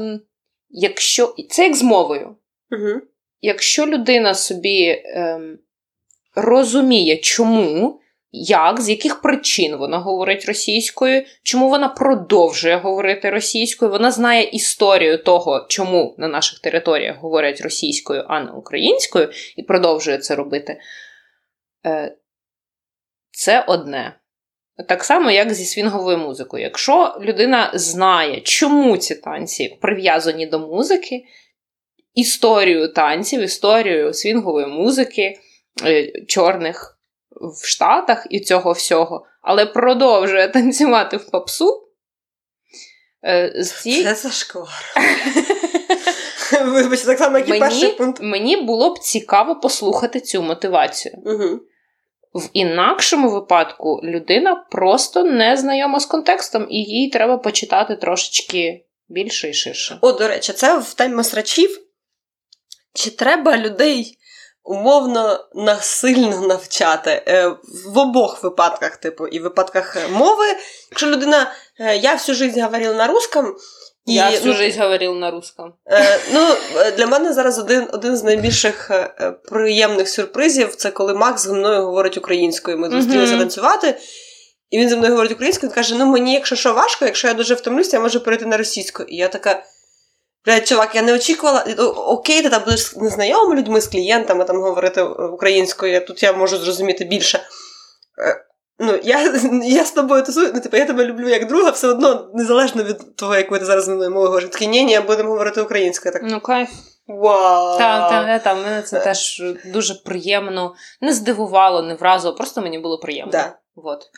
якщо 0.70 1.34
це 1.50 1.64
як 1.64 1.76
з 1.76 1.82
мовою, 1.82 2.36
Угу. 2.70 3.00
якщо 3.40 3.86
людина 3.86 4.34
собі 4.34 5.02
ем, 5.14 5.58
розуміє, 6.34 7.16
чому 7.16 8.00
як, 8.32 8.80
з 8.80 8.88
яких 8.88 9.20
причин 9.20 9.76
вона 9.76 9.98
говорить 9.98 10.44
російською, 10.44 11.24
чому 11.42 11.68
вона 11.68 11.88
продовжує 11.88 12.76
говорити 12.76 13.30
російською, 13.30 13.90
вона 13.90 14.10
знає 14.10 14.44
історію 14.44 15.22
того, 15.22 15.66
чому 15.68 16.14
на 16.18 16.28
наших 16.28 16.58
територіях 16.58 17.16
говорять 17.16 17.60
російською, 17.60 18.24
а 18.28 18.40
не 18.40 18.50
українською, 18.50 19.30
і 19.56 19.62
продовжує 19.62 20.18
це 20.18 20.34
робити. 20.34 20.80
Е, 21.86 22.16
це 23.30 23.64
одне. 23.68 24.14
Так 24.88 25.04
само, 25.04 25.30
як 25.30 25.54
зі 25.54 25.64
свінговою 25.64 26.18
музикою. 26.18 26.62
Якщо 26.62 27.18
людина 27.20 27.70
знає, 27.74 28.40
чому 28.40 28.96
ці 28.96 29.14
танці 29.14 29.78
прив'язані 29.80 30.46
до 30.46 30.58
музики, 30.58 31.24
історію 32.14 32.92
танців, 32.92 33.40
історію 33.40 34.14
свінгової 34.14 34.66
музики, 34.66 35.38
е, 35.84 36.12
чорних 36.26 36.97
в 37.40 37.66
Штатах 37.66 38.26
і 38.30 38.40
цього 38.40 38.72
всього, 38.72 39.26
але 39.42 39.66
продовжує 39.66 40.48
танцювати 40.48 41.16
в 41.16 41.30
попсу. 41.30 41.88
Е, 43.24 43.62
ці... 43.82 44.04
Це 44.04 44.14
зашквар. 44.14 44.68
Вибачте, 46.64 47.06
так 47.06 47.18
само, 47.18 47.38
як 47.38 47.48
і 47.48 47.58
перший 47.58 47.88
пункт. 47.88 48.22
Мені 48.22 48.56
було 48.56 48.94
б 48.94 48.98
цікаво 48.98 49.56
послухати 49.56 50.20
цю 50.20 50.42
мотивацію. 50.42 51.14
Угу. 51.24 51.60
В 52.34 52.48
інакшому 52.52 53.30
випадку 53.30 54.00
людина 54.04 54.66
просто 54.70 55.24
не 55.24 55.56
знайома 55.56 56.00
з 56.00 56.06
контекстом, 56.06 56.66
і 56.70 56.76
їй 56.76 57.10
треба 57.10 57.38
почитати 57.38 57.96
трошечки 57.96 58.84
більше 59.08 59.50
і 59.50 59.54
ширше. 59.54 59.98
О, 60.00 60.12
до 60.12 60.28
речі, 60.28 60.52
це 60.52 60.78
в 60.78 60.94
темі 60.94 61.24
срачів. 61.24 61.80
Чи 62.94 63.10
треба 63.10 63.58
людей 63.58 64.18
умовно 64.68 65.44
насильно 65.54 66.40
навчати 66.40 67.22
е, 67.28 67.48
в 67.86 67.98
обох 67.98 68.42
випадках, 68.42 68.96
типу, 68.96 69.26
і 69.26 69.38
в 69.38 69.42
випадках 69.42 69.96
мови. 70.10 70.46
Якщо 70.90 71.06
людина, 71.06 71.52
е, 71.80 71.96
я 71.96 72.12
всю 72.12 72.36
життя 72.36 72.64
говорила 72.64 72.94
на 72.94 73.06
русском. 73.06 73.56
І, 74.06 74.14
я 74.14 74.30
всю 74.30 74.46
ну, 74.46 74.52
життя 74.52 74.82
говорила 74.82 75.14
на 75.14 75.30
русском. 75.30 75.72
Е, 75.90 76.20
ну, 76.32 76.48
Для 76.96 77.06
мене 77.06 77.32
зараз 77.32 77.58
один 77.58 77.88
один 77.92 78.16
з 78.16 78.24
найбільших 78.24 78.90
е, 78.90 79.32
приємних 79.50 80.08
сюрпризів 80.08 80.74
це 80.74 80.90
коли 80.90 81.14
Макс 81.14 81.42
зі 81.46 81.52
мною 81.52 81.84
говорить 81.84 82.18
українською. 82.18 82.78
Ми 82.78 82.90
зустрілися 82.90 83.34
mm-hmm. 83.34 83.38
танцювати, 83.38 83.98
і 84.70 84.78
він 84.78 84.88
зі 84.88 84.96
мною 84.96 85.12
говорить 85.12 85.32
українською, 85.32 85.70
він 85.70 85.74
каже: 85.74 85.94
ну 85.98 86.06
мені, 86.06 86.34
якщо 86.34 86.56
що 86.56 86.72
важко, 86.72 87.04
якщо 87.04 87.28
я 87.28 87.34
дуже 87.34 87.54
втомлюся, 87.54 87.96
я 87.96 88.00
можу 88.00 88.20
перейти 88.20 88.46
на 88.46 88.56
російську. 88.56 89.02
І 89.02 89.16
я 89.16 89.28
така. 89.28 89.62
Блядь, 90.44 90.68
чувак, 90.68 90.94
я 90.94 91.02
не 91.02 91.14
очікувала. 91.14 91.64
Окей, 91.96 92.42
ти 92.42 92.50
там 92.50 92.62
будеш 92.64 92.80
з 92.80 92.96
незнайомими 92.96 93.56
людьми, 93.56 93.80
з 93.80 93.86
клієнтами 93.86 94.44
там 94.44 94.62
говорити 94.62 95.02
українською, 95.02 96.06
тут 96.06 96.22
я 96.22 96.32
можу 96.32 96.56
зрозуміти 96.56 97.04
більше. 97.04 97.38
Е, 97.38 98.44
ну, 98.78 99.00
я 99.02 99.22
я 99.64 99.84
з 99.84 99.92
тобою 99.92 100.22
тусую, 100.22 100.50
ну, 100.54 100.60
типу, 100.60 100.76
я 100.76 100.84
тебе 100.84 101.04
люблю 101.04 101.28
як 101.28 101.46
друга, 101.46 101.70
все 101.70 101.88
одно, 101.88 102.30
незалежно 102.34 102.82
від 102.82 103.16
того, 103.16 103.36
як 103.36 103.50
ви 103.50 103.58
зараз 103.58 103.88
мною 103.88 104.10
мовою 104.10 104.28
говорите. 104.28 104.52
Такі, 104.52 104.66
ні, 104.66 104.84
ні, 104.84 105.00
будемо 105.00 105.28
говорити 105.28 105.60
українською. 105.60 106.12
Так. 106.12 106.22
Ну, 106.24 106.40
кайф. 106.40 106.68
Вау! 107.08 107.78
Так, 107.78 108.10
так, 108.10 108.42
так, 108.42 108.56
мене 108.56 108.82
це 108.82 109.00
теж 109.00 109.42
дуже 109.64 109.94
приємно. 109.94 110.74
Не 111.00 111.12
здивувало, 111.12 111.82
не 111.82 111.94
вразило, 111.94 112.34
просто 112.34 112.60
мені 112.60 112.78
було 112.78 112.98
приємно. 112.98 113.32
Да. 113.32 113.58
От. 113.74 114.10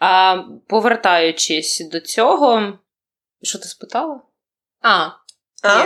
А, 0.00 0.36
Повертаючись 0.68 1.88
до 1.92 2.00
цього, 2.00 2.72
що 3.42 3.58
ти 3.58 3.68
спитала? 3.68 4.20
А, 4.82 5.08
а? 5.68 5.84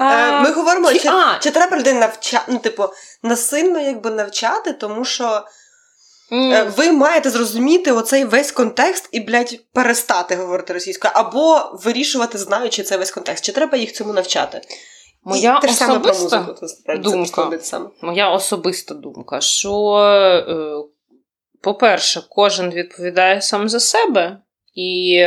Е, 0.00 0.40
ми 0.40 0.50
говоримо, 0.50 0.92
чи, 0.92 1.10
чи 1.40 1.50
треба 1.50 1.76
людей 1.76 1.92
навчати, 1.92 2.44
ну, 2.48 2.58
типу, 2.58 2.84
насильно 3.22 3.80
якби 3.80 4.10
навчати, 4.10 4.72
тому 4.72 5.04
що 5.04 5.44
mm. 6.32 6.70
ви 6.76 6.92
маєте 6.92 7.30
зрозуміти 7.30 7.92
оцей 7.92 8.24
весь 8.24 8.52
контекст 8.52 9.08
і, 9.12 9.20
блядь, 9.20 9.60
перестати 9.72 10.36
говорити 10.36 10.72
російською, 10.72 11.12
або 11.16 11.70
вирішувати, 11.84 12.38
знаючи 12.38 12.82
цей 12.82 12.98
весь 12.98 13.10
контекст. 13.10 13.44
Чи 13.44 13.52
треба 13.52 13.78
їх 13.78 13.92
цьому 13.92 14.12
навчати? 14.12 14.60
Моя 15.24 15.60
і 15.64 15.66
особиста 15.66 16.40
музику, 16.40 16.66
думка, 16.98 17.50
моя 18.02 18.30
особиста 18.30 18.94
думка, 18.94 19.40
що 19.40 19.96
е, 19.96 20.93
по-перше, 21.64 22.22
кожен 22.30 22.70
відповідає 22.70 23.40
сам 23.40 23.68
за 23.68 23.80
себе. 23.80 24.38
І, 24.74 25.20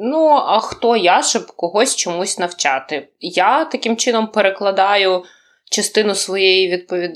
ну, 0.00 0.28
а 0.28 0.60
хто 0.60 0.96
я, 0.96 1.22
щоб 1.22 1.46
когось 1.46 1.96
чомусь 1.96 2.38
навчати? 2.38 3.08
Я 3.20 3.64
таким 3.64 3.96
чином 3.96 4.26
перекладаю 4.26 5.24
частину 5.70 6.14
своєї 6.14 6.70
відповід... 6.70 7.10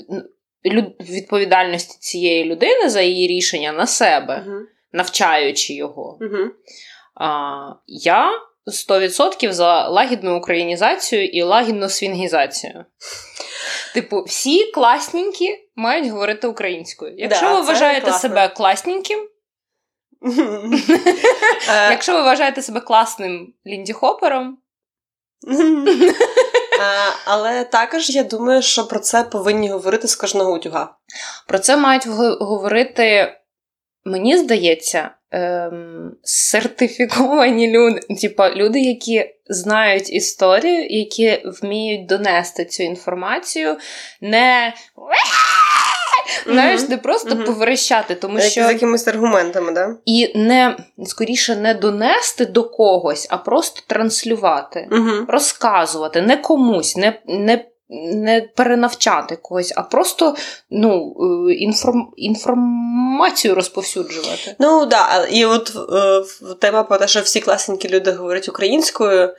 відповідальності 0.99 1.97
цієї 1.99 2.45
людини 2.45 2.89
за 2.89 3.01
її 3.01 3.27
рішення 3.27 3.71
на 3.71 3.87
себе, 3.87 4.45
uh 4.47 4.61
навчаючи 4.91 5.73
його. 5.73 6.17
uh 6.21 6.49
А, 7.15 7.73
Я 7.87 8.31
100% 8.67 9.51
за 9.51 9.89
лагідну 9.89 10.37
українізацію 10.37 11.25
і 11.25 11.41
лагідну 11.41 11.89
свінгізацію. 11.89 12.85
Типу, 13.95 14.23
всі 14.23 14.71
класненькі 14.71 15.69
мають 15.75 16.07
говорити 16.07 16.47
українською. 16.47 17.13
Якщо 17.17 17.45
да, 17.45 17.53
ви 17.53 17.61
вважаєте 17.61 18.01
класно. 18.01 18.19
себе 18.19 18.47
класненьким, 18.47 19.19
е, 21.69 21.91
якщо 21.91 22.13
ви 22.13 22.21
вважаєте 22.21 22.61
себе 22.61 22.79
класним 22.81 23.53
Лінді 23.67 23.93
Хопером. 23.93 24.57
Е, 26.79 27.13
але 27.25 27.63
також 27.63 28.09
я 28.09 28.23
думаю, 28.23 28.61
що 28.61 28.87
про 28.87 28.99
це 28.99 29.23
повинні 29.23 29.69
говорити 29.69 30.07
з 30.07 30.15
кожного 30.15 30.53
утюга. 30.53 30.95
Про 31.47 31.59
це 31.59 31.77
мають 31.77 32.07
говорити, 32.39 33.37
мені 34.05 34.37
здається, 34.37 35.09
ем, 35.31 36.11
сертифіковані 36.23 37.71
люди, 37.71 37.99
типа 38.21 38.55
люди, 38.55 38.79
які 38.79 39.25
знають 39.47 40.13
історію, 40.13 40.87
які 40.89 41.41
вміють 41.45 42.05
донести 42.07 42.65
цю 42.65 42.83
інформацію, 42.83 43.77
не 44.21 44.73
знаєш, 46.45 46.89
не 46.89 46.97
просто 46.97 47.37
поверещати, 47.37 48.15
тому 48.15 48.39
що 48.39 48.67
з 48.67 48.71
якимись 48.71 49.07
аргументами, 49.07 49.71
да? 49.71 49.95
І 50.05 50.39
не 50.39 50.77
скоріше 51.05 51.55
не 51.55 51.73
донести 51.73 52.45
до 52.45 52.63
когось, 52.63 53.27
а 53.29 53.37
просто 53.37 53.81
транслювати, 53.87 54.87
розказувати 55.27 56.21
не 56.21 56.37
комусь, 56.37 56.97
не 56.97 57.19
не 57.25 57.65
не 57.89 58.41
перенавчати 58.41 59.35
когось, 59.35 59.73
а 59.75 59.81
просто 59.81 60.35
ну, 60.69 61.15
е, 61.49 61.53
інформ... 61.53 62.11
інформацію 62.15 63.55
розповсюджувати. 63.55 64.55
Ну 64.59 64.79
так, 64.79 64.89
да. 64.89 65.27
і 65.27 65.45
от 65.45 65.71
е, 65.93 66.23
тема 66.59 66.83
про 66.83 66.97
те, 66.97 67.07
що 67.07 67.21
всі 67.21 67.39
класненькі 67.39 67.89
люди 67.89 68.11
говорять 68.11 68.49
українською, 68.49 69.33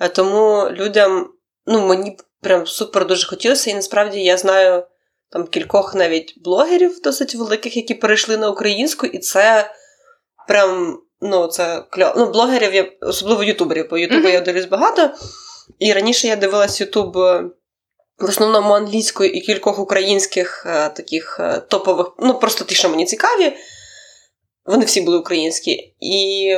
е, 0.00 0.08
тому 0.08 0.70
людям, 0.70 1.28
ну, 1.66 1.86
мені 1.86 2.16
прям 2.40 2.66
супер 2.66 3.06
дуже 3.06 3.26
хотілося, 3.26 3.70
і 3.70 3.74
насправді 3.74 4.20
я 4.20 4.36
знаю 4.36 4.86
там 5.30 5.46
кількох 5.46 5.94
навіть 5.94 6.34
блогерів 6.44 7.00
досить 7.00 7.34
великих, 7.34 7.76
які 7.76 7.94
перейшли 7.94 8.36
на 8.36 8.50
українську, 8.50 9.06
і 9.06 9.18
це 9.18 9.70
прям. 10.48 10.98
Ну, 11.20 11.46
це 11.46 11.84
кльово. 11.90 12.12
Ну, 12.16 12.30
блогерів, 12.30 12.74
я, 12.74 12.92
особливо 13.00 13.44
ютуберів, 13.44 13.86
бо 13.90 13.98
ютубу 13.98 14.28
mm-hmm. 14.28 14.32
я 14.32 14.40
дивлюсь 14.40 14.64
багато. 14.64 15.10
І 15.78 15.92
раніше 15.92 16.28
я 16.28 16.36
дивилась 16.36 16.80
Ютуб 16.80 17.16
в 18.18 18.28
основному 18.28 18.74
англійською 18.74 19.30
і 19.30 19.40
кількох 19.40 19.78
українських 19.78 20.66
е, 20.66 20.88
таких 20.88 21.36
е, 21.40 21.60
топових, 21.68 22.06
ну 22.18 22.34
просто 22.34 22.64
ті, 22.64 22.74
що 22.74 22.88
мені 22.88 23.04
цікаві. 23.04 23.52
Вони 24.66 24.84
всі 24.84 25.00
були 25.00 25.18
українські. 25.18 25.94
І... 26.00 26.56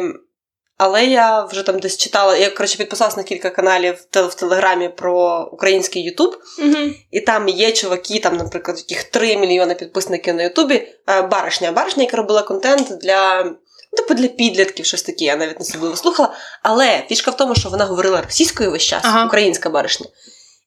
Але 0.83 1.07
я 1.07 1.45
вже 1.45 1.63
там 1.63 1.79
десь 1.79 1.97
читала, 1.97 2.37
я 2.37 2.51
коротше 2.51 2.79
підписалась 2.79 3.17
на 3.17 3.23
кілька 3.23 3.51
каналів 3.51 4.07
в 4.15 4.35
Телеграмі 4.35 4.89
про 4.89 5.49
український 5.53 6.03
Ютуб. 6.03 6.37
uh 6.59 6.95
І 7.11 7.21
там 7.21 7.49
є 7.49 7.73
чуваки, 7.73 8.19
там, 8.19 8.37
наприклад, 8.37 8.79
яких 8.79 9.05
3 9.05 9.37
мільйони 9.37 9.75
підписників 9.75 10.35
на 10.35 10.43
Ютубі. 10.43 10.89
Е, 11.09 11.23
баришня. 11.23 11.73
Баришня, 11.73 12.03
яка 12.03 12.17
робила 12.17 12.43
контент 12.43 12.99
для. 13.03 13.45
Ну, 13.93 13.97
типу 13.97 14.15
для 14.15 14.29
підлітків, 14.29 14.87
щось 14.87 15.03
таке, 15.03 15.25
я 15.25 15.37
навіть 15.37 15.61
не 15.61 15.63
особливо 15.63 15.97
слухала. 15.97 16.33
Але 16.63 17.05
фішка 17.09 17.31
в 17.31 17.37
тому, 17.37 17.55
що 17.55 17.69
вона 17.69 17.85
говорила 17.85 18.23
російською 18.23 18.71
весь 18.71 18.83
час, 18.83 19.03
ага. 19.05 19.27
українська 19.27 19.71
баришня 19.71 20.07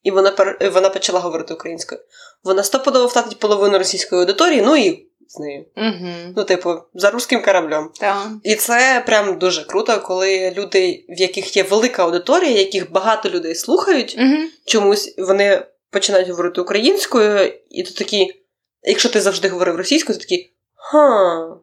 і 0.04 0.12
вона 0.12 0.58
вона 0.74 0.90
почала 0.90 1.20
говорити 1.20 1.54
українською. 1.54 2.02
Вона 2.44 2.64
стопудово 2.64 3.06
втратить 3.06 3.40
половину 3.40 3.78
російської 3.78 4.22
аудиторії, 4.22 4.62
ну 4.62 4.76
і 4.76 5.08
з 5.28 5.40
нею. 5.40 5.66
Угу. 5.78 6.34
Ну, 6.38 6.44
типу, 6.44 6.76
за 6.94 7.12
руським 7.12 7.44
кораблем. 7.44 7.90
Так. 8.00 8.28
І 8.44 8.56
це 8.56 9.04
прям 9.06 9.40
дуже 9.40 9.66
круто, 9.66 10.02
коли 10.02 10.52
люди, 10.58 11.06
в 11.10 11.22
яких 11.22 11.58
є 11.58 11.64
велика 11.64 12.04
аудиторія, 12.04 12.52
яких 12.52 12.92
багато 12.92 13.30
людей 13.30 13.56
слухають, 13.56 14.16
угу. 14.20 14.38
чомусь 14.66 15.16
вони 15.18 15.66
починають 15.90 16.30
говорити 16.30 16.62
українською, 16.62 17.54
і 17.70 17.84
то 17.84 17.92
такі, 17.92 18.44
якщо 18.84 19.10
ти 19.10 19.22
завжди 19.22 19.50
говорив 19.50 19.76
російською, 19.76 20.18
то 20.18 20.22
такі 20.22 20.54
ха. 20.76 21.58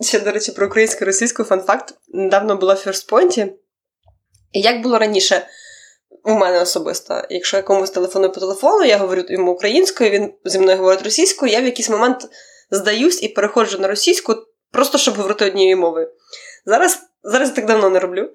Ще, 0.00 0.20
до 0.20 0.30
речі, 0.30 0.52
про 0.52 0.66
українську 0.66 1.04
і 1.04 1.06
російську 1.06 1.44
фан-факт. 1.44 1.94
Недавно 2.08 2.56
була 2.56 2.74
в 2.74 2.78
Фірстпойнті. 2.78 3.52
І 4.52 4.60
як 4.60 4.82
було 4.82 4.98
раніше? 4.98 5.46
У 6.24 6.30
мене 6.30 6.60
особисто. 6.60 7.22
Якщо 7.30 7.56
я 7.56 7.62
комусь 7.62 7.90
телефоную 7.90 8.32
по 8.32 8.40
телефону, 8.40 8.84
я 8.84 8.96
говорю 8.96 9.24
йому 9.28 9.52
українською, 9.52 10.10
він 10.10 10.32
зі 10.44 10.58
мною 10.58 10.78
говорить 10.78 11.02
російською, 11.02 11.52
я 11.52 11.60
в 11.60 11.64
якийсь 11.64 11.90
момент 11.90 12.28
здаюсь 12.70 13.22
і 13.22 13.28
переходжу 13.28 13.78
на 13.78 13.88
російську, 13.88 14.34
просто 14.70 14.98
щоб 14.98 15.14
говорити 15.14 15.46
однією 15.46 15.76
мовою. 15.76 16.10
Зараз 16.66 17.00
зараз 17.22 17.48
я 17.48 17.54
так 17.54 17.66
давно 17.66 17.90
не 17.90 18.00
роблю. 18.00 18.30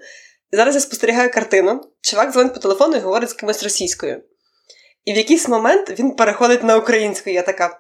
Зараз 0.52 0.76
я 0.76 0.82
спостерігаю 0.82 1.32
картину. 1.32 1.82
Чувак 2.02 2.32
дзвонить 2.32 2.54
по 2.54 2.60
телефону 2.60 2.98
і 2.98 3.00
говорить 3.00 3.30
з 3.30 3.34
кимось 3.34 3.64
російською. 3.64 4.24
І 5.06 5.14
в 5.14 5.18
якийсь 5.18 5.48
момент 5.48 6.00
він 6.00 6.12
переходить 6.12 6.64
на 6.64 6.78
українську. 6.78 7.30
Я 7.30 7.42
така. 7.42 7.80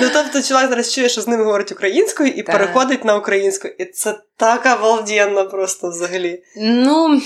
Ну, 0.00 0.10
тобто, 0.12 0.42
чоловік 0.42 0.68
зараз 0.68 0.94
чує, 0.94 1.08
що 1.08 1.20
з 1.20 1.28
ним 1.28 1.44
говорить 1.44 1.72
українською, 1.72 2.28
і 2.28 2.42
переходить 2.42 3.04
на 3.04 3.16
українську. 3.16 3.68
І 3.68 3.84
це 3.84 4.20
так 4.36 4.78
обалденно 4.78 5.48
просто 5.48 5.90
взагалі. 5.90 6.42
Ну, 6.56 7.20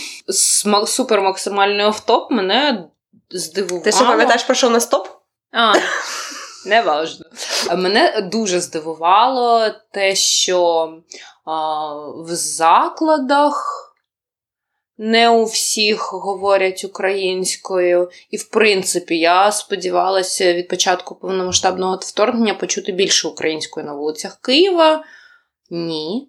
супер 0.86 1.20
максимальний 1.20 1.86
офтоп 1.86 2.30
мене 2.30 2.84
здивувало. 3.30 3.84
Ти 3.84 3.92
що 3.92 4.06
пам'ятаєш, 4.06 4.42
про 4.42 4.54
що 4.54 4.66
у 4.66 4.70
нас 4.70 4.86
топ? 4.86 5.08
А, 5.52 5.72
не 6.66 6.82
важно. 6.82 7.26
Мене 7.76 8.28
дуже 8.32 8.60
здивувало 8.60 9.70
те, 9.92 10.14
що 10.16 10.88
а, 11.44 11.94
в 11.94 12.28
закладах 12.34 13.78
не 14.98 15.30
у 15.30 15.44
всіх 15.44 16.12
говорять 16.12 16.84
українською. 16.84 18.10
І, 18.30 18.36
в 18.36 18.44
принципі, 18.44 19.18
я 19.18 19.52
сподівалася 19.52 20.54
від 20.54 20.68
початку 20.68 21.14
повномасштабного 21.14 21.98
вторгнення 22.02 22.54
почути 22.54 22.92
більше 22.92 23.28
української 23.28 23.86
на 23.86 23.94
вулицях 23.94 24.38
Києва. 24.40 25.04
Ні. 25.70 26.28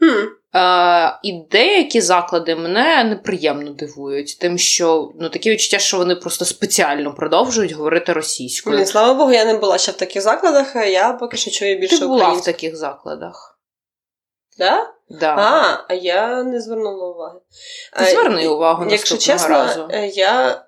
Mm. 0.00 0.28
Е, 0.54 1.18
І 1.22 1.32
деякі 1.50 2.00
заклади 2.00 2.56
мене 2.56 3.04
неприємно 3.04 3.70
дивують, 3.70 4.38
тим, 4.40 4.58
що 4.58 5.12
ну 5.20 5.28
таке 5.28 5.50
відчуття, 5.50 5.78
що 5.78 5.96
вони 5.96 6.16
просто 6.16 6.44
спеціально 6.44 7.14
продовжують 7.14 7.72
говорити 7.72 8.12
російською. 8.12 8.76
Блін, 8.76 8.86
слава 8.86 9.14
Богу, 9.14 9.32
я 9.32 9.44
не 9.44 9.54
була 9.54 9.78
ще 9.78 9.92
в 9.92 9.96
таких 9.96 10.22
закладах, 10.22 10.76
а 10.76 10.84
я 10.84 11.12
поки 11.12 11.36
що 11.36 11.50
чую 11.50 11.78
більше 11.78 11.98
Ти 11.98 12.06
була 12.06 12.32
в 12.32 12.44
таких 12.44 12.76
закладах. 12.76 13.57
Да? 14.58 14.92
Да. 15.10 15.34
А, 15.38 15.84
а 15.88 15.94
я 15.94 16.42
не 16.42 16.60
звернула 16.60 17.06
уваги. 17.06 17.40
Зверни 18.10 18.48
увагу 18.48 18.84
на 18.84 18.92
Якщо 18.92 19.18
чесно, 19.18 19.48
разу. 19.48 19.88
Е, 19.90 20.06
я. 20.06 20.64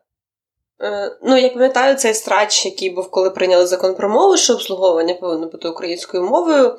Е, 0.82 1.16
ну, 1.22 1.36
я 1.36 1.48
пам'ятаю 1.48 1.96
цей 1.96 2.14
страч, 2.14 2.64
який 2.64 2.90
був, 2.90 3.10
коли 3.10 3.30
прийняли 3.30 3.66
закон 3.66 3.94
про 3.94 4.08
мову, 4.08 4.36
що 4.36 4.54
обслуговування 4.54 5.14
повинно 5.14 5.46
бути 5.46 5.68
українською 5.68 6.24
мовою. 6.24 6.78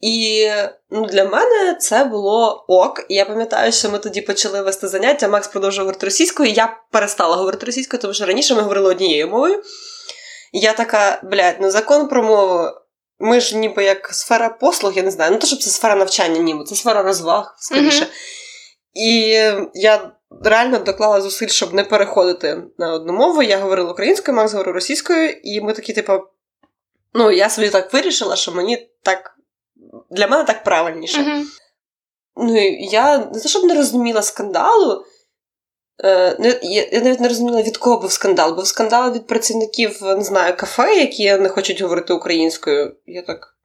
І 0.00 0.48
ну, 0.90 1.06
для 1.06 1.24
мене 1.24 1.74
це 1.80 2.04
було 2.04 2.64
ок. 2.68 3.06
І 3.08 3.14
я 3.14 3.24
пам'ятаю, 3.24 3.72
що 3.72 3.90
ми 3.90 3.98
тоді 3.98 4.20
почали 4.20 4.62
вести 4.62 4.88
заняття. 4.88 5.28
Макс 5.28 5.48
продовжував 5.48 5.86
говорити 5.86 6.06
російською. 6.06 6.50
і 6.50 6.52
Я 6.52 6.76
перестала 6.90 7.36
говорити 7.36 7.66
російською, 7.66 8.02
тому 8.02 8.14
що 8.14 8.26
раніше 8.26 8.54
ми 8.54 8.62
говорили 8.62 8.90
однією 8.90 9.28
мовою. 9.28 9.62
І 10.52 10.58
я 10.58 10.72
така, 10.72 11.20
блядь, 11.22 11.56
ну 11.60 11.70
закон 11.70 12.08
про 12.08 12.22
мову 12.22 12.70
ми 13.18 13.40
ж 13.40 13.56
ніби 13.56 13.84
як 13.84 14.14
сфера 14.14 14.48
послуг, 14.48 14.92
я 14.96 15.02
не 15.02 15.10
знаю. 15.10 15.32
Не 15.32 15.38
то, 15.38 15.46
щоб 15.46 15.58
це 15.58 15.70
сфера 15.70 15.94
навчання, 15.94 16.40
ніби 16.40 16.64
це 16.64 16.74
сфера 16.74 17.02
розваг, 17.02 17.56
скоріше. 17.58 18.04
Mm-hmm. 18.04 18.10
І 18.94 19.18
я 19.74 20.12
реально 20.44 20.78
доклала 20.78 21.20
зусиль, 21.20 21.48
щоб 21.48 21.74
не 21.74 21.84
переходити 21.84 22.62
на 22.78 22.92
одну 22.92 23.12
мову. 23.12 23.42
Я 23.42 23.58
говорила 23.58 23.92
українською, 23.92 24.36
Макс 24.36 24.52
говорив 24.52 24.74
російською, 24.74 25.30
і 25.30 25.60
ми 25.60 25.72
такі, 25.72 25.92
типу, 25.92 26.12
ну, 27.14 27.30
я 27.30 27.50
собі 27.50 27.70
так 27.70 27.92
вирішила, 27.92 28.36
що 28.36 28.52
мені 28.52 28.88
так 29.02 29.36
для 30.10 30.26
мене 30.26 30.44
так 30.44 30.64
правильніше. 30.64 31.20
Mm-hmm. 31.20 31.42
Ну, 32.36 32.56
я 32.90 33.18
не 33.18 33.40
те, 33.40 33.48
щоб 33.48 33.64
не 33.64 33.74
розуміла 33.74 34.22
скандалу. 34.22 35.04
Е, 36.04 36.58
я 36.62 37.00
навіть 37.00 37.20
не 37.20 37.28
розуміла, 37.28 37.62
від 37.62 37.76
кого 37.76 38.00
був 38.00 38.12
скандал. 38.12 38.56
Був 38.56 38.66
скандал 38.66 39.12
від 39.12 39.26
працівників, 39.26 40.02
не 40.02 40.24
знаю, 40.24 40.56
кафе, 40.56 40.96
які 40.96 41.36
не 41.36 41.48
хочуть 41.48 41.80
говорити 41.80 42.12
українською. 42.12 42.96
Я 43.06 43.22
так. 43.22 43.56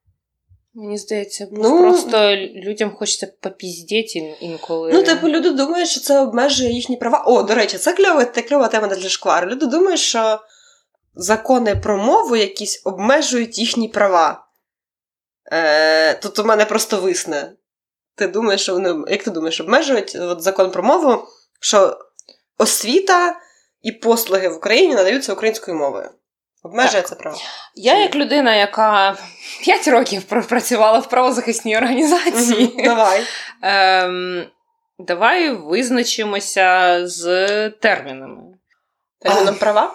Мені 0.74 0.98
здається, 0.98 1.48
ну, 1.52 1.80
просто 1.80 2.36
людям 2.36 2.96
хочеться 2.96 3.34
попіздіти 3.42 4.36
інколи. 4.42 4.92
Ну, 4.94 5.04
типу, 5.04 5.30
люди 5.30 5.50
думають, 5.52 5.90
що 5.90 6.00
це 6.00 6.20
обмежує 6.20 6.72
їхні 6.72 6.98
права. 6.98 7.24
О, 7.28 7.44
до 7.44 7.56
речі, 7.56 7.78
це 7.78 7.94
кльова, 7.94 8.26
це 8.26 8.42
кльова 8.42 8.68
тема 8.68 8.88
для 8.88 9.10
шквару. 9.10 9.50
Люди 9.50 9.66
думають, 9.66 10.00
що 10.00 10.40
закони 11.16 11.76
про 11.76 11.98
мову 11.98 12.36
якісь 12.36 12.82
обмежують 12.86 13.58
їхні 13.58 13.88
права. 13.88 14.48
Е, 15.52 16.14
Тут 16.14 16.40
у 16.40 16.44
мене 16.44 16.66
просто 16.66 16.98
висне. 16.98 17.54
Ти 18.16 18.28
думаєш, 18.28 18.62
що 18.62 18.74
вони. 18.74 18.96
Як 19.08 19.24
ти 19.24 19.32
думаєш, 19.32 19.62
обмежують 19.62 20.16
от 20.16 20.42
закон 20.42 20.72
про 20.72 20.84
мову, 20.84 21.28
що 21.60 21.98
освіта 22.62 23.40
і 23.82 23.92
послуги 23.92 24.48
в 24.48 24.58
Україні 24.58 24.96
надаються 24.96 25.34
українською 25.34 25.78
мовою. 25.78 26.10
Обмежує 26.64 27.04
це 27.04 27.16
право. 27.16 27.38
Я, 27.76 28.00
як 28.00 28.16
людина, 28.16 28.56
яка 28.56 29.18
5 29.62 29.88
років 29.88 30.24
пропрацювала 30.24 31.00
в 31.00 31.10
правозахисній 31.10 31.78
організації, 31.78 32.68
mm 32.68 32.84
давай 32.84 33.24
ем, 33.62 34.46
давай 35.00 35.50
визначимося 35.50 37.00
з 37.08 37.70
термінами. 37.70 38.42
Терміном 39.20 39.56
права? 39.56 39.94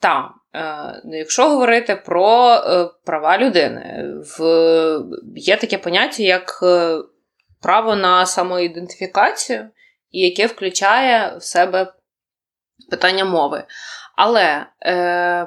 Так. 0.00 0.30
Е, 0.54 1.02
якщо 1.04 1.48
говорити 1.48 1.96
про 1.96 2.54
е, 2.54 2.88
права 3.04 3.38
людини, 3.38 4.04
в, 4.38 4.42
є 5.36 5.56
таке 5.56 5.78
поняття, 5.78 6.22
як 6.22 6.60
е, 6.62 6.98
право 7.62 7.96
на 7.96 8.26
самоідентифікацію 8.26 9.70
і 10.12 10.20
яке 10.20 10.46
включає 10.46 11.36
в 11.36 11.42
себе 11.42 11.92
питання 12.90 13.24
мови. 13.24 13.64
Але 14.16 14.66
е, 14.86 15.46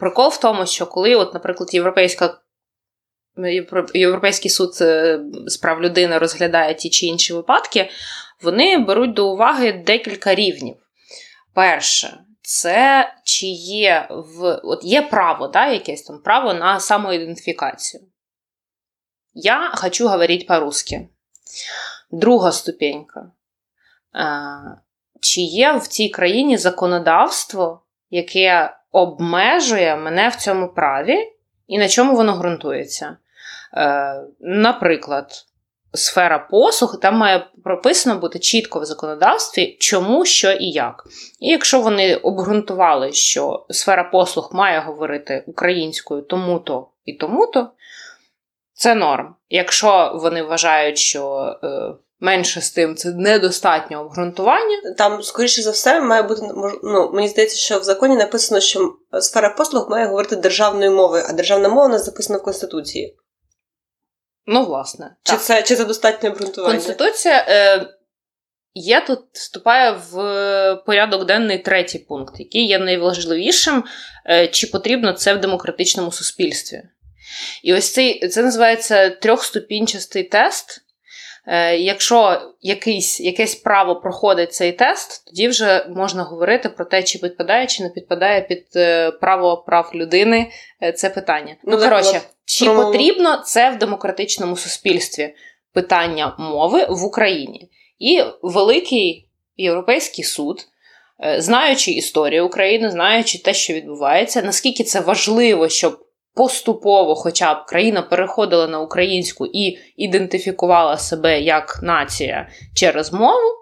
прикол 0.00 0.28
в 0.28 0.40
тому, 0.40 0.66
що 0.66 0.86
коли, 0.86 1.14
от, 1.14 1.34
наприклад, 1.34 1.74
Європейська. 1.74 2.38
Європейський 3.94 4.50
суд 4.50 4.70
е, 4.80 5.20
з 5.46 5.56
прав 5.56 5.82
людини 5.82 6.18
розглядає 6.18 6.74
ті 6.74 6.90
чи 6.90 7.06
інші 7.06 7.32
випадки, 7.32 7.90
вони 8.42 8.78
беруть 8.78 9.14
до 9.14 9.32
уваги 9.32 9.72
декілька 9.72 10.34
рівнів. 10.34 10.76
Перше, 11.54 12.18
це 12.42 13.12
чи 13.24 13.46
є 13.46 14.06
в 14.10 14.60
от 14.64 14.84
є 14.84 15.02
право, 15.02 15.48
да, 15.48 15.66
якесь 15.66 16.02
там 16.02 16.22
право 16.22 16.54
на 16.54 16.80
самоідентифікацію. 16.80 18.02
Я 19.34 19.72
хочу 19.74 20.08
говорити 20.08 20.44
по-русски. 20.48 21.08
Друга 22.10 22.52
ступенька. 22.52 23.30
Чи 25.20 25.40
є 25.40 25.72
в 25.72 25.86
цій 25.86 26.08
країні 26.08 26.56
законодавство, 26.56 27.82
яке 28.10 28.76
обмежує 28.92 29.96
мене 29.96 30.28
в 30.28 30.36
цьому 30.36 30.68
праві, 30.68 31.18
і 31.66 31.78
на 31.78 31.88
чому 31.88 32.16
воно 32.16 32.36
ґрунтується? 32.36 33.16
Е, 33.76 34.14
наприклад, 34.40 35.46
сфера 35.94 36.38
послуг, 36.38 37.00
там 37.00 37.16
має 37.16 37.46
прописано 37.64 38.20
бути 38.20 38.38
чітко 38.38 38.80
в 38.80 38.84
законодавстві, 38.84 39.76
чому, 39.80 40.24
що 40.24 40.52
і 40.52 40.70
як. 40.70 41.04
І 41.40 41.48
якщо 41.48 41.80
вони 41.80 42.16
обґрунтували, 42.16 43.12
що 43.12 43.66
сфера 43.70 44.04
послуг 44.04 44.50
має 44.52 44.80
говорити 44.80 45.44
українською 45.46 46.22
тому-то 46.22 46.88
і 47.04 47.12
тому-то, 47.12 47.70
це 48.72 48.94
норм. 48.94 49.34
Якщо 49.50 50.12
вони 50.14 50.42
вважають, 50.42 50.98
що 50.98 51.54
е, 51.64 51.68
менше 52.20 52.60
з 52.60 52.70
тим 52.70 52.96
це 52.96 53.10
недостатньо 53.10 54.00
обґрунтування. 54.00 54.94
Там, 54.98 55.22
скоріше 55.22 55.62
за 55.62 55.70
все, 55.70 56.00
має 56.00 56.22
бути 56.22 56.42
ну, 56.82 57.10
мені 57.12 57.28
здається, 57.28 57.56
що 57.56 57.78
в 57.78 57.82
законі 57.82 58.16
написано, 58.16 58.60
що 58.60 58.94
сфера 59.20 59.48
послуг 59.50 59.90
має 59.90 60.06
говорити 60.06 60.36
державною 60.36 60.92
мовою, 60.92 61.24
а 61.28 61.32
державна 61.32 61.68
мова 61.68 61.84
у 61.84 61.88
нас 61.88 62.04
записана 62.04 62.38
в 62.38 62.42
Конституції. 62.42 63.16
Ну, 64.46 64.64
власне. 64.64 65.16
Чи 65.22 65.32
так. 65.32 65.42
це 65.42 65.62
чи 65.62 65.76
це 65.76 65.84
достатньо 65.84 66.30
обґрунтування? 66.30 66.72
Конституція 66.72 67.46
е, 67.48 67.86
є 68.74 69.00
тут 69.00 69.20
вступає 69.32 70.00
в 70.10 70.82
порядок 70.86 71.24
денний 71.26 71.58
третій 71.58 71.98
пункт, 71.98 72.34
який 72.38 72.66
є 72.66 72.78
найважливішим, 72.78 73.84
е, 74.26 74.48
чи 74.48 74.66
потрібно 74.66 75.12
це 75.12 75.34
в 75.34 75.40
демократичному 75.40 76.12
суспільстві. 76.12 76.82
І 77.62 77.74
ось 77.74 77.92
цей 77.92 78.28
це 78.28 78.42
називається 78.42 79.10
трьохступінчастий 79.10 80.24
тест. 80.24 80.80
Е, 81.46 81.76
якщо 81.76 82.40
якийсь, 82.60 83.20
якесь 83.20 83.54
право 83.54 83.96
проходить 83.96 84.54
цей 84.54 84.72
тест, 84.72 85.26
тоді 85.26 85.48
вже 85.48 85.86
можна 85.96 86.22
говорити 86.22 86.68
про 86.68 86.84
те, 86.84 87.02
чи 87.02 87.18
підпадає, 87.18 87.66
чи 87.66 87.82
не 87.82 87.88
підпадає 87.88 88.40
під 88.40 88.66
е, 88.76 89.10
право 89.10 89.56
прав 89.56 89.90
людини 89.94 90.50
е, 90.82 90.92
це 90.92 91.10
питання. 91.10 91.56
Ну, 91.64 91.76
ну 91.76 91.84
коротше, 91.84 92.20
чи 92.44 92.64
про... 92.64 92.74
потрібно 92.74 93.42
це 93.44 93.70
в 93.70 93.78
демократичному 93.78 94.56
суспільстві 94.56 95.34
питання 95.72 96.36
мови 96.38 96.86
в 96.88 97.04
Україні? 97.04 97.70
І 97.98 98.22
великий 98.42 99.28
європейський 99.56 100.24
суд, 100.24 100.66
знаючи 101.38 101.90
історію 101.90 102.46
України, 102.46 102.90
знаючи 102.90 103.42
те, 103.42 103.54
що 103.54 103.72
відбувається, 103.72 104.42
наскільки 104.42 104.84
це 104.84 105.00
важливо, 105.00 105.68
щоб 105.68 106.04
поступово, 106.34 107.14
хоча 107.14 107.54
б 107.54 107.66
країна 107.66 108.02
переходила 108.02 108.66
на 108.66 108.80
українську 108.80 109.46
і 109.46 109.78
ідентифікувала 109.96 110.96
себе 110.96 111.40
як 111.40 111.80
нація 111.82 112.48
через 112.74 113.12
мову, 113.12 113.60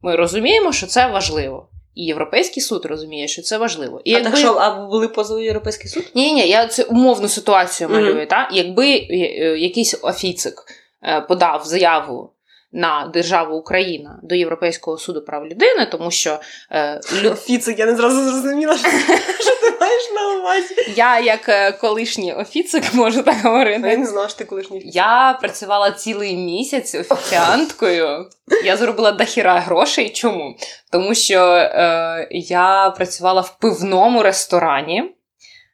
ми 0.00 0.16
розуміємо, 0.16 0.72
що 0.72 0.86
це 0.86 1.06
важливо. 1.06 1.68
І 1.94 2.04
Європейський 2.04 2.62
суд 2.62 2.84
розуміє, 2.84 3.28
що 3.28 3.42
це 3.42 3.58
важливо. 3.58 4.00
І 4.04 4.14
А 4.14 4.18
якби... 4.18 4.30
так 4.30 4.38
що, 4.38 4.54
а 4.54 4.86
були 4.86 5.08
позови 5.08 5.44
Європейський 5.44 5.90
суд? 5.90 6.10
Ні, 6.14 6.32
ні, 6.32 6.48
я 6.48 6.66
це 6.66 6.82
умовну 6.82 7.28
ситуацію 7.28 7.90
малюю. 7.90 8.14
Mm-hmm. 8.14 8.26
Та? 8.26 8.48
Якби 8.52 8.86
е, 8.90 9.06
е, 9.10 9.58
якийсь 9.58 9.98
офіцик 10.02 10.54
е, 11.02 11.20
подав 11.20 11.64
заяву 11.64 12.32
на 12.72 13.10
державу 13.14 13.56
Україна 13.56 14.20
до 14.22 14.34
Європейського 14.34 14.98
суду 14.98 15.22
прав 15.22 15.46
людини, 15.46 15.86
тому 15.92 16.10
що 16.10 16.40
е, 16.70 17.00
лю... 17.22 17.30
Офіцик, 17.32 17.78
я 17.78 17.86
не 17.86 17.96
зразу 17.96 18.30
зрозуміла, 18.30 18.78
що, 18.78 18.88
що 19.40 19.56
ти 19.60 19.76
маєш 19.80 20.10
на 20.14 20.38
увазі. 20.40 20.74
Я, 20.96 21.20
як 21.20 21.48
е, 21.48 21.72
колишній 21.72 22.32
офіцик, 22.32 22.84
можу 22.94 23.22
так 23.22 23.42
говорити. 23.42 23.88
Я 23.88 23.96
не 23.96 24.06
знала, 24.06 24.28
що 24.28 24.38
ти 24.38 24.44
колишній 24.44 24.76
офіцик. 24.76 24.94
Я 24.94 25.38
працювала 25.40 25.90
цілий 25.90 26.36
місяць 26.36 26.94
офіціанткою. 26.94 28.26
Я 28.64 28.76
зробила 28.76 29.12
дохіра 29.12 29.60
грошей. 29.60 30.10
Чому? 30.10 30.56
Тому 30.92 31.14
що 31.14 31.40
е, 31.40 32.28
я 32.30 32.90
працювала 32.96 33.40
в 33.40 33.58
пивному 33.58 34.22
ресторані. 34.22 35.14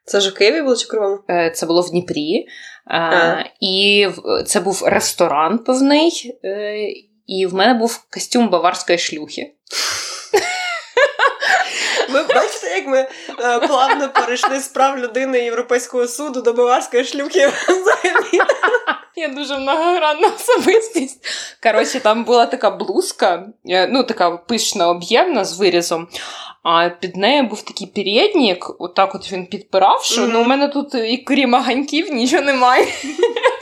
Це 0.06 0.20
ж 0.20 0.30
у 0.30 0.34
Києві 0.34 0.62
було 0.62 0.76
чи 0.76 0.86
Кривому? 0.86 1.18
Е, 1.30 1.50
це 1.50 1.66
було 1.66 1.82
в 1.82 1.90
Дніпрі. 1.90 2.46
А. 2.86 3.34
І 3.60 4.08
це 4.46 4.60
був 4.60 4.82
ресторан 4.86 5.58
певний, 5.58 6.38
е, 6.44 6.76
і 7.26 7.46
в 7.46 7.54
мене 7.54 7.74
був 7.74 8.06
костюм 8.10 8.48
баварської 8.48 8.98
шлюхи. 8.98 9.52
Ви 12.10 12.22
бачите, 12.22 12.68
як 12.76 12.86
ми 12.86 12.98
е, 12.98 13.60
плавно 13.66 14.08
перейшли 14.08 14.60
з 14.60 14.68
прав 14.68 14.98
людини 14.98 15.38
Європейського 15.38 16.06
суду 16.06 16.42
до 16.42 16.52
баварської 16.52 17.04
шлюхи 17.04 17.46
взагалі. 17.68 18.50
Я 19.16 19.28
дуже 19.28 19.58
многогранна 19.58 20.28
особистість. 20.36 21.26
Коротше, 21.62 22.00
там 22.00 22.24
була 22.24 22.46
така 22.46 22.70
блузка, 22.70 23.46
е, 23.70 23.86
ну 23.86 24.04
така 24.04 24.30
пишна 24.30 24.88
об'ємна 24.88 25.44
з 25.44 25.58
вирізом. 25.58 26.08
А 26.68 26.88
під 26.88 27.16
нею 27.16 27.42
був 27.42 27.62
такий 27.62 27.86
переднік, 27.86 28.70
отак 28.78 29.14
от 29.14 29.32
він 29.32 29.46
підпирав, 29.46 30.02
що 30.02 30.22
mm-hmm. 30.22 30.30
ну, 30.32 30.40
у 30.40 30.44
мене 30.44 30.68
тут 30.68 30.94
і 30.94 31.16
крім 31.16 31.54
аганьків 31.54 32.12
нічого 32.12 32.42
немає. 32.42 32.86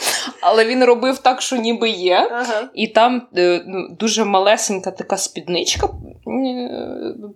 Але 0.47 0.65
він 0.65 0.85
робив 0.85 1.19
так, 1.19 1.43
що 1.43 1.57
ніби 1.57 1.89
є. 1.89 2.29
Ага. 2.33 2.69
І 2.75 2.87
там 2.87 3.23
е, 3.37 3.65
ну, 3.66 3.89
дуже 4.01 4.25
малесенька 4.25 4.91
така 4.91 5.16
спідничка 5.16 5.87
е, 5.87 6.71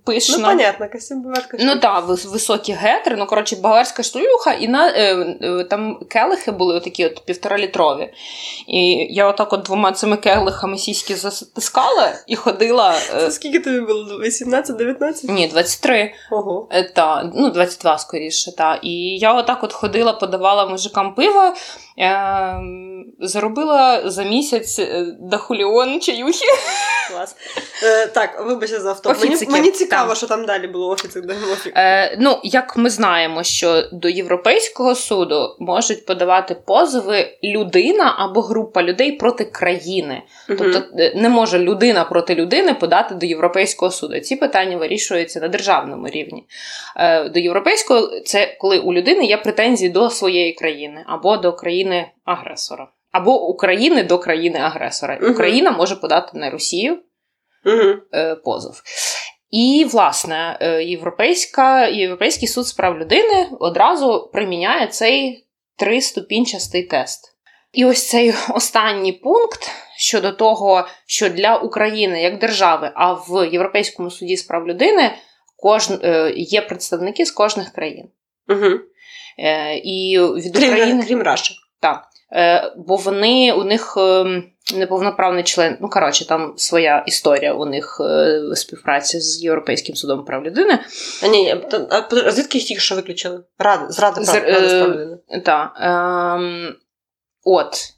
пишна. 0.05 0.39
Ну, 0.39 0.45
понятно, 0.45 0.89
костюм 0.93 1.23
баварська. 1.23 1.57
Ну 1.61 1.77
так, 1.77 2.05
високі 2.09 2.73
гетри, 2.73 3.17
ну, 3.17 3.27
коротше, 3.27 3.57
баварська 3.57 4.03
шлюха, 4.03 4.53
і 4.53 4.69
на, 4.69 4.89
е, 4.89 5.65
там 5.71 5.99
келихи 6.09 6.51
були 6.51 6.81
такі 6.81 7.07
от 7.07 7.25
півторалітрові. 7.25 8.13
І 8.67 9.07
я 9.11 9.29
отак 9.29 9.53
от 9.53 9.63
двома 9.63 9.93
цими 9.93 10.17
келихами 10.17 10.79
сіськи 10.79 11.17
затискала 11.17 12.13
і 12.27 12.37
ходила. 12.37 12.95
Це 13.11 13.31
скільки 13.31 13.61
тобі 13.61 13.81
було? 13.81 14.21
18-19? 14.21 15.31
Ні, 15.31 15.49
23. 15.49 16.13
Ого. 16.31 16.69
Та, 16.95 17.31
ну, 17.35 17.51
22 17.51 17.99
скоріше. 17.99 18.57
Та. 18.57 18.81
І 18.83 18.93
я 19.19 19.35
отак 19.35 19.65
от 19.65 19.73
ходила, 19.73 20.13
подавала 20.13 20.67
мужикам 20.67 21.15
пиво. 21.15 21.55
Е, 21.99 22.61
Заробила 23.21 24.11
за 24.11 24.23
місяць 24.25 24.79
е, 24.79 25.07
дахуліон 25.21 26.01
чаюхи. 26.01 26.47
Клас. 27.11 27.37
Е, 27.85 28.07
Так, 28.07 28.45
вибачте 28.47 28.81
за 28.81 28.89
авто. 28.89 29.15
Мені, 29.21 29.37
мені 29.49 29.71
цікаво, 29.71 30.07
там. 30.09 30.17
що 30.17 30.27
там 30.27 30.45
далі 30.45 30.67
було 30.67 30.89
офіцик 30.89 31.27
Е, 31.77 32.17
Ну, 32.21 32.41
як 32.43 32.77
ми 32.77 32.91
знаємо, 32.91 33.43
що 33.43 33.83
до 33.93 34.09
Європейського 34.09 34.95
суду 34.95 35.57
можуть 35.59 36.07
подавати 36.07 36.57
позови 36.67 37.39
людина 37.45 38.15
або 38.19 38.41
група 38.41 38.83
людей 38.83 39.13
проти 39.13 39.45
країни. 39.45 40.23
Угу. 40.49 40.59
Тобто 40.59 40.83
е, 40.99 41.13
не 41.17 41.29
може 41.29 41.59
людина 41.59 42.05
проти 42.05 42.35
людини 42.35 42.75
подати 42.75 43.15
до 43.15 43.27
Європейського 43.27 43.91
суду. 43.93 44.21
Ці 44.21 44.37
питання 44.37 44.77
вирішуються 44.77 45.41
на 45.41 45.49
державному 45.49 46.09
рівні. 46.09 46.45
Е, 46.97 47.29
До 47.29 47.41
європейського 47.41 48.21
це 48.21 48.57
коли 48.61 48.79
у 48.79 48.93
людини 48.93 49.25
є 49.25 49.37
претензії 49.37 49.91
до 49.91 50.11
своєї 50.11 50.53
країни 50.53 51.05
або 51.07 51.37
до 51.37 51.53
країни 51.53 51.88
агресора. 52.25 52.89
Або 53.13 53.49
України 53.49 54.03
до 54.03 54.19
країни-агресора. 54.19 55.19
uh 55.19 55.31
Україна 55.31 55.71
може 55.71 55.97
подати 55.97 56.39
на 56.39 56.51
Росію 56.51 56.99
uh 57.67 58.37
позов. 58.45 58.83
І, 59.51 59.87
власне, 59.93 60.59
е, 60.61 60.85
Європейська, 60.85 61.87
Європейський 61.87 62.49
суд 62.49 62.67
з 62.67 62.73
прав 62.73 62.99
людини 62.99 63.49
одразу 63.61 64.31
приміняє 64.33 64.87
цей 64.87 65.47
триступінчастий 65.77 66.83
тест. 66.83 67.35
І 67.73 67.85
ось 67.85 68.09
цей 68.09 68.35
останній 68.55 69.13
пункт 69.13 69.71
щодо 69.97 70.33
того, 70.33 70.87
що 71.07 71.29
для 71.29 71.57
України 71.57 72.23
як 72.23 72.39
держави, 72.39 72.93
а 72.95 73.13
в 73.13 73.49
Європейському 73.53 74.11
суді 74.11 74.37
з 74.37 74.43
прав 74.43 74.69
людини 74.69 75.15
кож... 75.57 75.91
Е, 75.91 76.33
є 76.37 76.61
представники 76.61 77.27
з 77.27 77.31
кожних 77.31 77.73
країн. 77.73 78.09
Угу. 78.49 78.81
І 79.85 80.19
від 80.37 80.57
крім, 80.57 80.73
України... 80.73 81.05
крім 81.07 81.23
Раші. 81.23 81.55
Так. 81.81 82.05
Е, 82.33 82.73
бо 82.77 82.97
вони 82.97 83.53
у 83.53 83.65
них 83.65 83.95
е, 83.97 84.43
неповноправний 84.75 85.45
член. 85.45 85.77
Ну, 85.81 85.89
коротше, 85.89 86.27
там 86.27 86.55
своя 86.57 87.05
історія 87.07 87.55
у 87.55 87.67
них 87.67 88.01
е, 88.01 88.41
співпраці 88.55 89.21
з 89.21 89.43
Європейським 89.43 89.97
судом 89.97 90.25
прав 90.25 90.45
людини. 90.45 90.79
А 91.23 91.27
ні, 91.27 91.57
а 91.91 92.31
звідки 92.31 92.59
їх 92.59 92.67
тільки 92.67 92.81
що 92.81 92.95
виключили? 92.95 93.45
Рада, 93.59 93.91
зрада 93.91 94.15
прав, 94.15 94.27
з, 94.27 94.69
з 94.69 94.83
прав 94.83 94.91
людини. 94.91 95.19
Так. 95.45 95.73
Ем, 95.81 96.75
от. 97.45 97.98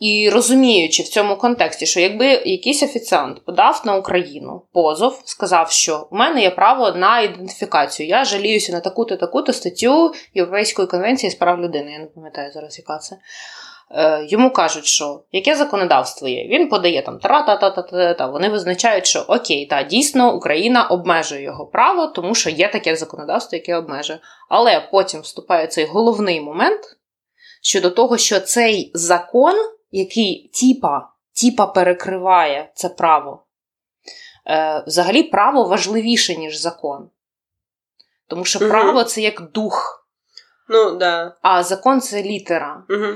І 0.00 0.30
розуміючи 0.30 1.02
в 1.02 1.08
цьому 1.08 1.36
контексті, 1.36 1.86
що 1.86 2.00
якби 2.00 2.26
якийсь 2.26 2.82
офіціант 2.82 3.44
подав 3.44 3.82
на 3.84 3.96
Україну 3.96 4.62
позов, 4.72 5.22
сказав, 5.24 5.70
що 5.70 6.08
у 6.10 6.16
мене 6.16 6.42
є 6.42 6.50
право 6.50 6.90
на 6.90 7.20
ідентифікацію, 7.20 8.08
я 8.08 8.24
жаліюся 8.24 8.72
на 8.72 8.80
таку-то 8.80 9.16
таку-то 9.16 9.52
статтю 9.52 10.12
Європейської 10.34 10.88
конвенції 10.88 11.30
з 11.30 11.34
прав 11.34 11.60
людини. 11.60 11.92
Я 11.92 11.98
не 11.98 12.06
пам'ятаю 12.06 12.52
зараз, 12.52 12.78
яка 12.78 12.98
це. 12.98 13.16
Е, 13.94 14.26
йому 14.28 14.50
кажуть, 14.50 14.86
що 14.86 15.22
яке 15.32 15.56
законодавство 15.56 16.28
є. 16.28 16.48
Він 16.48 16.68
подає 16.68 17.02
там 17.02 17.18
тра-та-та-та-та-та. 17.18 18.26
Вони 18.26 18.48
визначають, 18.48 19.06
що 19.06 19.20
окей, 19.20 19.66
та 19.66 19.82
дійсно 19.82 20.34
Україна 20.34 20.86
обмежує 20.86 21.42
його 21.42 21.66
право, 21.66 22.06
тому 22.06 22.34
що 22.34 22.50
є 22.50 22.68
таке 22.68 22.96
законодавство, 22.96 23.56
яке 23.56 23.76
обмежує. 23.76 24.18
Але 24.48 24.88
потім 24.92 25.20
вступає 25.20 25.66
цей 25.66 25.84
головний 25.84 26.40
момент 26.40 26.80
щодо 27.62 27.90
того, 27.90 28.18
що 28.18 28.40
цей 28.40 28.90
закон, 28.94 29.54
який 29.90 30.50
тіпа, 30.54 31.08
тіпа 31.32 31.66
перекриває 31.66 32.70
це 32.74 32.88
право, 32.88 33.42
е, 34.46 34.84
взагалі 34.86 35.22
право 35.22 35.64
важливіше, 35.64 36.36
ніж 36.36 36.56
закон. 36.56 37.10
Тому 38.26 38.44
що 38.44 38.58
Мгм. 38.58 38.68
право 38.70 39.04
це 39.04 39.20
як 39.20 39.50
дух, 39.52 40.06
Ну, 40.68 40.90
да. 40.90 41.36
а 41.42 41.62
закон 41.62 42.00
це 42.00 42.22
літера. 42.22 42.82
Угу. 42.90 43.06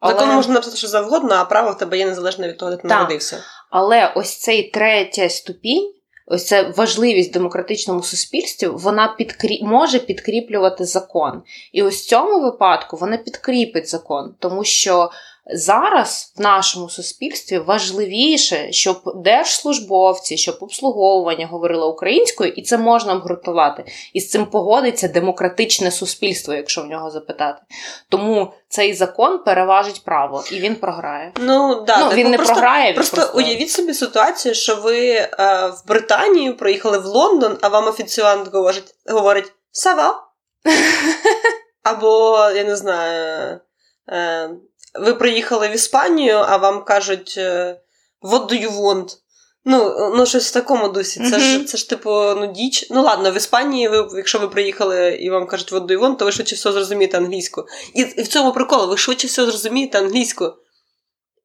Але- 0.00 0.14
Закон 0.14 0.28
можна 0.28 0.54
написати 0.54 0.76
що 0.76 0.88
завгодно, 0.88 1.34
а 1.34 1.44
право 1.44 1.70
в 1.70 1.78
тебе 1.78 1.98
є 1.98 2.06
незалежно 2.06 2.48
від 2.48 2.58
того, 2.58 2.70
де 2.70 2.76
ти 2.76 2.82
Так. 2.88 2.90
народився. 2.90 3.42
Але 3.70 4.12
ось 4.16 4.36
цей 4.38 4.70
третя 4.70 5.28
ступінь, 5.28 5.92
ось 6.26 6.46
ця 6.46 6.72
важливість 6.76 7.30
в 7.30 7.32
демократичному 7.32 8.02
суспільстві, 8.02 8.66
вона 8.66 9.14
підкрі... 9.18 9.60
може 9.62 9.98
підкріплювати 9.98 10.84
закон. 10.84 11.42
І 11.72 11.82
ось 11.82 12.02
в 12.02 12.06
цьому 12.08 12.40
випадку 12.40 12.96
вона 12.96 13.16
підкріпить 13.16 13.88
закон, 13.88 14.34
тому 14.38 14.64
що 14.64 15.10
зараз 15.46 16.32
в 16.36 16.40
нашому 16.40 16.88
суспільстві 16.88 17.58
важливіше, 17.58 18.72
щоб 18.72 19.02
держслужбовці, 19.14 20.36
щоб 20.36 20.58
обслуговування 20.60 21.46
говорило 21.46 21.92
українською, 21.92 22.52
і 22.52 22.62
це 22.62 22.78
можна 22.78 23.12
обґрунтувати. 23.12 23.84
І 24.12 24.20
з 24.20 24.30
цим 24.30 24.46
погодиться 24.46 25.08
демократичне 25.08 25.90
суспільство, 25.90 26.54
якщо 26.54 26.82
в 26.82 26.86
нього 26.86 27.10
запитати. 27.10 27.62
Тому 28.08 28.52
цей 28.68 28.94
закон 28.94 29.38
переважить 29.38 30.04
право, 30.04 30.44
і 30.52 30.60
він 30.60 30.74
програє. 30.74 31.32
Ну, 31.36 31.84
да, 31.86 31.98
ну, 31.98 32.08
так, 32.08 32.14
він 32.14 32.24
ну, 32.24 32.30
не 32.30 32.36
просто, 32.36 32.54
програє, 32.54 32.88
він 32.88 32.94
Просто, 32.94 33.16
просто 33.16 33.38
уявіть 33.38 33.70
собі 33.70 33.94
ситуацію, 33.94 34.54
що 34.54 34.76
ви 34.76 35.08
е, 35.08 35.28
в 35.66 35.88
Британію 35.88 36.56
приїхали 36.56 36.98
в 36.98 37.04
Лондон, 37.04 37.58
а 37.60 37.68
вам 37.68 37.88
офіціант 37.88 38.52
говорить, 38.52 38.94
говорить 39.06 39.52
«Сава». 39.72 40.26
Або, 41.82 42.38
я 42.56 42.64
не 42.64 42.76
знаю, 42.76 43.60
е, 44.08 44.50
ви 44.94 45.14
приїхали 45.14 45.68
в 45.68 45.74
Іспанію, 45.74 46.36
а 46.36 46.56
вам 46.56 46.84
кажуть 46.84 47.34
е, 47.38 47.80
«What 48.22 48.46
do 48.46 48.64
you 48.64 48.72
want?» 48.72 49.16
Ну, 49.64 50.10
ну, 50.16 50.26
щось 50.26 50.50
в 50.50 50.52
такому 50.52 50.88
дусі. 50.88 51.30
Це, 51.30 51.38
ж, 51.38 51.64
це 51.64 51.78
ж 51.78 51.88
типу, 51.88 52.10
ну, 52.10 52.52
діч. 52.52 52.86
Ну 52.90 53.02
ладно, 53.02 53.30
в 53.30 53.36
Іспанії, 53.36 53.88
ви, 53.88 54.08
якщо 54.16 54.38
ви 54.38 54.48
приїхали 54.48 55.14
і 55.14 55.30
вам 55.30 55.46
кажуть 55.46 55.72
«What 55.72 55.86
do 55.86 55.98
you 55.98 56.00
want?», 56.00 56.16
то 56.16 56.24
ви 56.24 56.32
швидше 56.32 56.54
всього 56.54 56.72
зрозумієте 56.72 57.18
англійську. 57.18 57.64
І, 57.94 58.00
і 58.00 58.22
в 58.22 58.28
цьому 58.28 58.52
прикол, 58.52 58.88
ви 58.88 58.96
швидше 58.96 59.26
всього 59.26 59.50
зрозумієте 59.50 59.98
англійську 59.98 60.52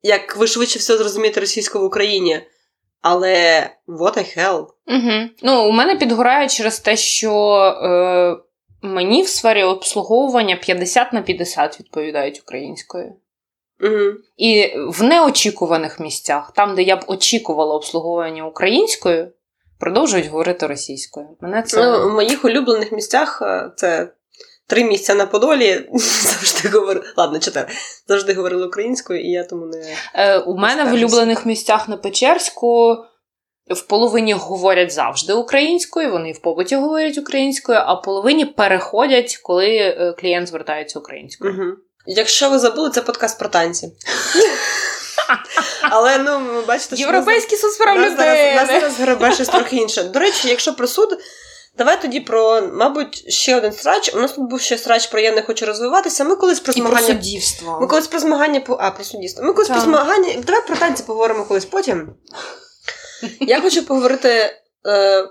як 0.05 0.37
ви 0.37 0.47
швидше 0.47 0.79
все 0.79 0.97
зрозумієте 0.97 1.39
російську 1.39 1.79
в 1.79 1.83
Україні. 1.83 2.41
Але 3.01 3.69
what 3.87 4.17
the 4.17 4.37
hell? 4.37 4.67
Угу. 4.87 5.29
Ну, 5.43 5.69
у 5.69 5.71
мене 5.71 5.95
підгорає 5.95 6.49
через 6.49 6.79
те, 6.79 6.97
що 6.97 7.31
е, 7.83 8.37
мені 8.81 9.23
в 9.23 9.27
сфері 9.27 9.63
обслуговування 9.63 10.55
50 10.55 11.13
на 11.13 11.21
50 11.21 11.79
відповідають 11.79 12.41
українською. 12.41 13.13
Угу. 13.83 14.13
І 14.37 14.73
в 14.87 15.03
неочікуваних 15.03 15.99
місцях, 15.99 16.51
там, 16.55 16.75
де 16.75 16.83
я 16.83 16.95
б 16.95 17.03
очікувала 17.07 17.75
обслуговування 17.75 18.47
українською, 18.47 19.31
продовжують 19.79 20.27
говорити 20.27 20.67
російською. 20.67 21.27
Мене 21.41 21.61
це 21.61 21.83
Ну, 21.83 22.09
в 22.09 22.13
моїх 22.13 22.45
улюблених 22.45 22.91
місцях 22.91 23.41
е, 23.41 23.71
це 23.75 24.07
три 24.67 24.83
місця 24.83 25.15
на 25.15 25.25
Подолі. 25.25 25.89
Завжди 25.93 26.69
говорили. 26.69 27.05
Ладно, 27.17 27.39
чотири. 27.39 27.67
Завжди 28.07 28.33
говорили 28.33 28.67
українською, 28.67 29.21
і 29.21 29.29
я 29.29 29.43
тому 29.43 29.65
не. 29.65 29.95
е, 30.13 30.37
у 30.39 30.57
мене 30.57 30.83
в 30.83 30.93
улюблених 30.93 31.45
місцях 31.45 31.89
на 31.89 31.97
Печерську. 31.97 32.97
В 33.69 33.81
половині 33.81 34.33
говорять 34.33 34.91
завжди 34.91 35.33
українською, 35.33 36.11
вони 36.11 36.31
в 36.31 36.39
побуті 36.39 36.75
говорять 36.75 37.17
українською, 37.17 37.79
а 37.81 37.95
половині 37.95 38.45
переходять, 38.45 39.39
коли 39.43 39.75
е, 39.77 40.13
клієнт 40.19 40.47
звертається 40.47 40.99
українською. 40.99 41.53
Угу. 41.53 41.77
Якщо 42.07 42.49
ви 42.49 42.59
забули, 42.59 42.89
це 42.89 43.01
подкаст 43.01 43.39
про 43.39 43.49
танці. 43.49 43.91
Але 45.81 46.17
ну, 46.17 46.39
ви 46.53 46.61
бачите, 46.61 46.95
що 46.95 47.05
Європейський 47.05 47.57
суд 47.57 47.71
з 47.71 47.77
прав 47.77 47.97
нас, 47.97 48.15
зараз, 48.15 48.99
гребе 48.99 49.31
щось 49.31 49.47
трохи 49.47 49.75
інше. 49.75 50.03
До 50.03 50.19
речі, 50.19 50.47
якщо 50.47 50.73
про 50.73 50.87
суд, 50.87 51.19
давай 51.77 52.01
тоді 52.01 52.19
про, 52.19 52.61
мабуть, 52.73 53.33
ще 53.33 53.57
один 53.57 53.71
срач. 53.71 54.13
У 54.15 54.19
нас 54.19 54.31
тут 54.31 54.49
був 54.49 54.61
ще 54.61 54.77
срач 54.77 55.07
про 55.07 55.19
я 55.19 55.31
не 55.31 55.41
хочу 55.41 55.65
розвиватися. 55.65 56.23
Ми 56.23 56.35
колись 56.35 56.59
про 56.59 56.73
І 56.73 56.81
про 56.81 56.89
змагання. 56.89 57.07
суддівство. 57.07 57.77
Ми 57.81 57.87
колись 57.87 58.07
про 58.07 58.19
змагання 58.19 58.59
по. 58.59 58.77
А, 58.81 58.91
про 58.91 59.03
суддівство. 59.03 59.43
Ми 59.43 59.53
колись 59.53 59.69
про 59.69 59.79
змагання. 59.79 60.33
Давай 60.45 60.67
про 60.67 60.75
танці 60.75 61.03
поговоримо 61.03 61.45
колись 61.45 61.65
потім. 61.65 62.09
Я 63.39 63.61
хочу 63.61 63.85
поговорити 63.85 64.59
е, 64.87 65.27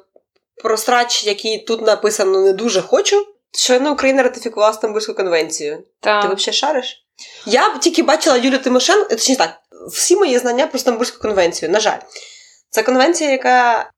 про 0.63 0.77
срач, 0.77 1.25
який 1.25 1.59
тут 1.59 1.83
написано 1.83 2.41
не 2.41 2.53
дуже 2.53 2.83
хочу. 2.83 3.27
Щойно 3.55 3.93
Україна 3.93 4.23
ратифікувала 4.23 4.73
Стамбульську 4.73 5.15
конвенцію. 5.15 5.85
Так. 6.01 6.23
Ти 6.23 6.35
взагалі 6.35 6.57
шариш? 6.57 7.07
Я 7.47 7.79
тільки 7.79 8.03
бачила 8.03 8.37
Юлію 8.37 8.59
Тимошенко, 8.59 9.09
точніше 9.09 9.39
так, 9.39 9.51
всі 9.93 10.17
мої 10.17 10.39
знання 10.39 10.67
про 10.67 10.79
Стамбульську 10.79 11.23
конвенцію, 11.23 11.71
на 11.71 11.81
жаль. 11.81 11.99
Це 12.71 12.83
конвенція, 12.83 13.31
яка 13.31 13.91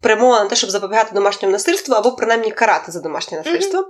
спрямована 0.00 0.42
на 0.42 0.50
те, 0.50 0.56
щоб 0.56 0.70
запобігати 0.70 1.14
домашньому 1.14 1.52
насильству 1.52 1.94
або 1.94 2.12
принаймні 2.12 2.50
карати 2.50 2.92
за 2.92 3.00
домашнє 3.00 3.38
насильство. 3.38 3.88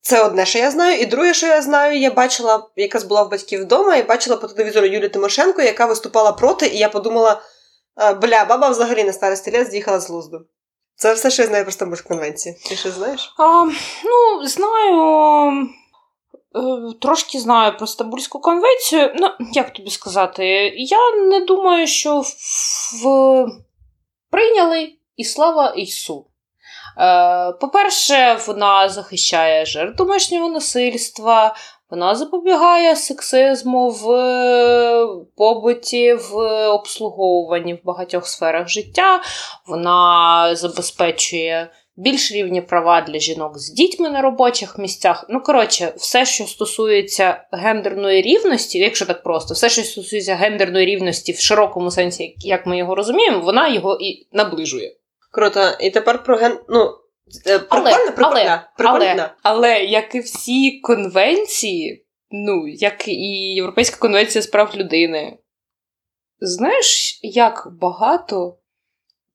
Це 0.00 0.22
одне, 0.22 0.46
що 0.46 0.58
я 0.58 0.70
знаю. 0.70 1.00
І 1.00 1.06
друге, 1.06 1.34
що 1.34 1.46
я 1.46 1.62
знаю, 1.62 1.98
я 1.98 2.10
бачила, 2.10 2.68
якраз 2.76 3.04
була 3.04 3.22
в 3.22 3.30
батьків 3.30 3.62
вдома, 3.62 3.96
і 3.96 4.02
бачила 4.02 4.36
по 4.36 4.48
телевізору 4.48 4.86
Юлію 4.86 5.10
Тимошенко, 5.10 5.62
яка 5.62 5.86
виступала 5.86 6.32
проти, 6.32 6.66
і 6.66 6.78
я 6.78 6.88
подумала: 6.88 7.42
«Е, 8.00 8.14
бля, 8.14 8.44
баба 8.44 8.68
взагалі 8.68 9.04
на 9.04 9.12
старості 9.12 9.50
літ 9.50 9.70
з'їхала 9.70 10.00
з 10.00 10.08
глузду. 10.08 10.46
Це 10.96 11.14
все, 11.14 11.30
що 11.30 11.42
я 11.42 11.48
знаю 11.48 11.64
про 11.64 11.72
Стамбульську 11.72 12.08
конвенцію. 12.08 12.54
Ти 12.68 12.76
що 12.76 12.90
знаєш? 12.90 13.34
А, 13.38 13.64
ну, 14.04 14.46
знаю. 14.46 15.68
е, 16.56 16.94
Трошки 17.00 17.38
знаю 17.40 17.76
про 17.78 17.86
Стамбульську 17.86 18.40
конвенцію. 18.40 19.12
Ну, 19.18 19.30
як 19.52 19.72
тобі 19.72 19.90
сказати, 19.90 20.44
я 20.76 21.16
не 21.16 21.40
думаю, 21.40 21.86
що 21.86 22.20
в... 23.04 23.46
прийняли 24.30 24.92
і 25.16 25.24
слава 25.24 25.68
Ісу. 25.76 26.26
Е, 26.98 27.52
По-перше, 27.52 28.38
вона 28.46 28.88
захищає 28.88 29.66
жертв 29.66 29.96
домашнього 29.96 30.48
насильства, 30.48 31.56
вона 31.94 32.14
запобігає 32.14 32.96
сексизму 32.96 33.90
в 33.90 34.10
е, 34.10 35.06
побуті, 35.36 36.14
в 36.14 36.34
обслуговуванні 36.68 37.74
в 37.74 37.78
багатьох 37.84 38.26
сферах 38.26 38.68
життя. 38.68 39.22
Вона 39.66 40.56
забезпечує 40.56 41.70
більш 41.96 42.32
рівні 42.32 42.60
права 42.60 43.00
для 43.00 43.18
жінок 43.18 43.58
з 43.58 43.72
дітьми 43.72 44.10
на 44.10 44.22
робочих 44.22 44.78
місцях. 44.78 45.26
Ну, 45.28 45.40
коротше, 45.40 45.92
все, 45.96 46.24
що 46.24 46.44
стосується 46.44 47.44
гендерної 47.52 48.22
рівності, 48.22 48.78
якщо 48.78 49.06
так 49.06 49.22
просто, 49.22 49.54
все, 49.54 49.68
що 49.68 49.82
стосується 49.82 50.34
гендерної 50.34 50.86
рівності 50.86 51.32
в 51.32 51.38
широкому 51.38 51.90
сенсі, 51.90 52.34
як 52.38 52.66
ми 52.66 52.78
його 52.78 52.94
розуміємо, 52.94 53.40
вона 53.40 53.68
його 53.68 53.98
і 54.00 54.26
наближує. 54.32 54.96
Круто. 55.30 55.60
І 55.80 55.90
тепер 55.90 56.22
про 56.24 56.36
ген. 56.36 56.58
Ну, 56.68 56.90
прикольно, 57.44 58.12
прикольно. 58.16 58.40
але, 58.40 58.60
прикольно, 58.78 59.06
але, 59.08 59.30
але 59.42 59.84
як 59.84 60.14
і 60.14 60.20
всі 60.20 60.80
конвенції, 60.80 62.06
ну, 62.30 62.68
як 62.68 63.08
і 63.08 63.54
Європейська 63.54 63.96
конвенція 63.96 64.42
з 64.42 64.46
прав 64.46 64.76
людини, 64.76 65.38
знаєш, 66.40 67.20
як 67.22 67.68
багато 67.80 68.58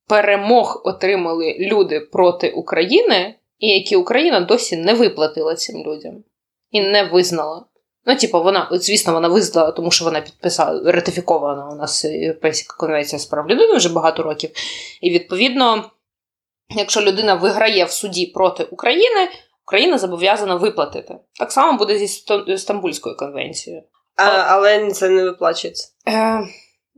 перемог 0.07 0.81
отримали 0.85 1.57
люди 1.59 1.99
проти 1.99 2.49
України, 2.51 3.35
і 3.57 3.67
які 3.67 3.95
Україна 3.95 4.39
досі 4.39 4.77
не 4.77 4.93
виплатила 4.93 5.55
цим 5.55 5.83
людям 5.85 6.23
і 6.71 6.81
не 6.81 7.03
визнала. 7.03 7.65
Ну, 8.05 8.15
типу, 8.15 8.43
вона, 8.43 8.69
звісно, 8.71 9.13
вона 9.13 9.27
визнала, 9.27 9.71
тому 9.71 9.91
що 9.91 10.05
вона 10.05 10.21
підписала 10.21 10.91
ратифікована 10.91 11.69
у 11.69 11.75
нас 11.75 12.05
Європейська 12.05 12.75
конвенція 12.77 13.19
з 13.19 13.25
прав 13.25 13.49
людини 13.49 13.73
вже 13.73 13.93
багато 13.93 14.23
років. 14.23 14.49
І 15.01 15.09
відповідно, 15.09 15.91
якщо 16.69 17.01
людина 17.01 17.35
виграє 17.35 17.85
в 17.85 17.91
суді 17.91 18.25
проти 18.25 18.63
України, 18.63 19.29
Україна 19.67 19.97
зобов'язана 19.97 20.55
виплатити. 20.55 21.15
Так 21.39 21.51
само 21.51 21.77
буде 21.77 21.97
зі 21.97 22.57
Стамбульською 22.57 23.17
конвенцією. 23.17 23.83
А, 24.15 24.23
але 24.23 24.91
це 24.91 25.09
не 25.09 25.23
виплачується. 25.23 25.87
Е, 26.07 26.39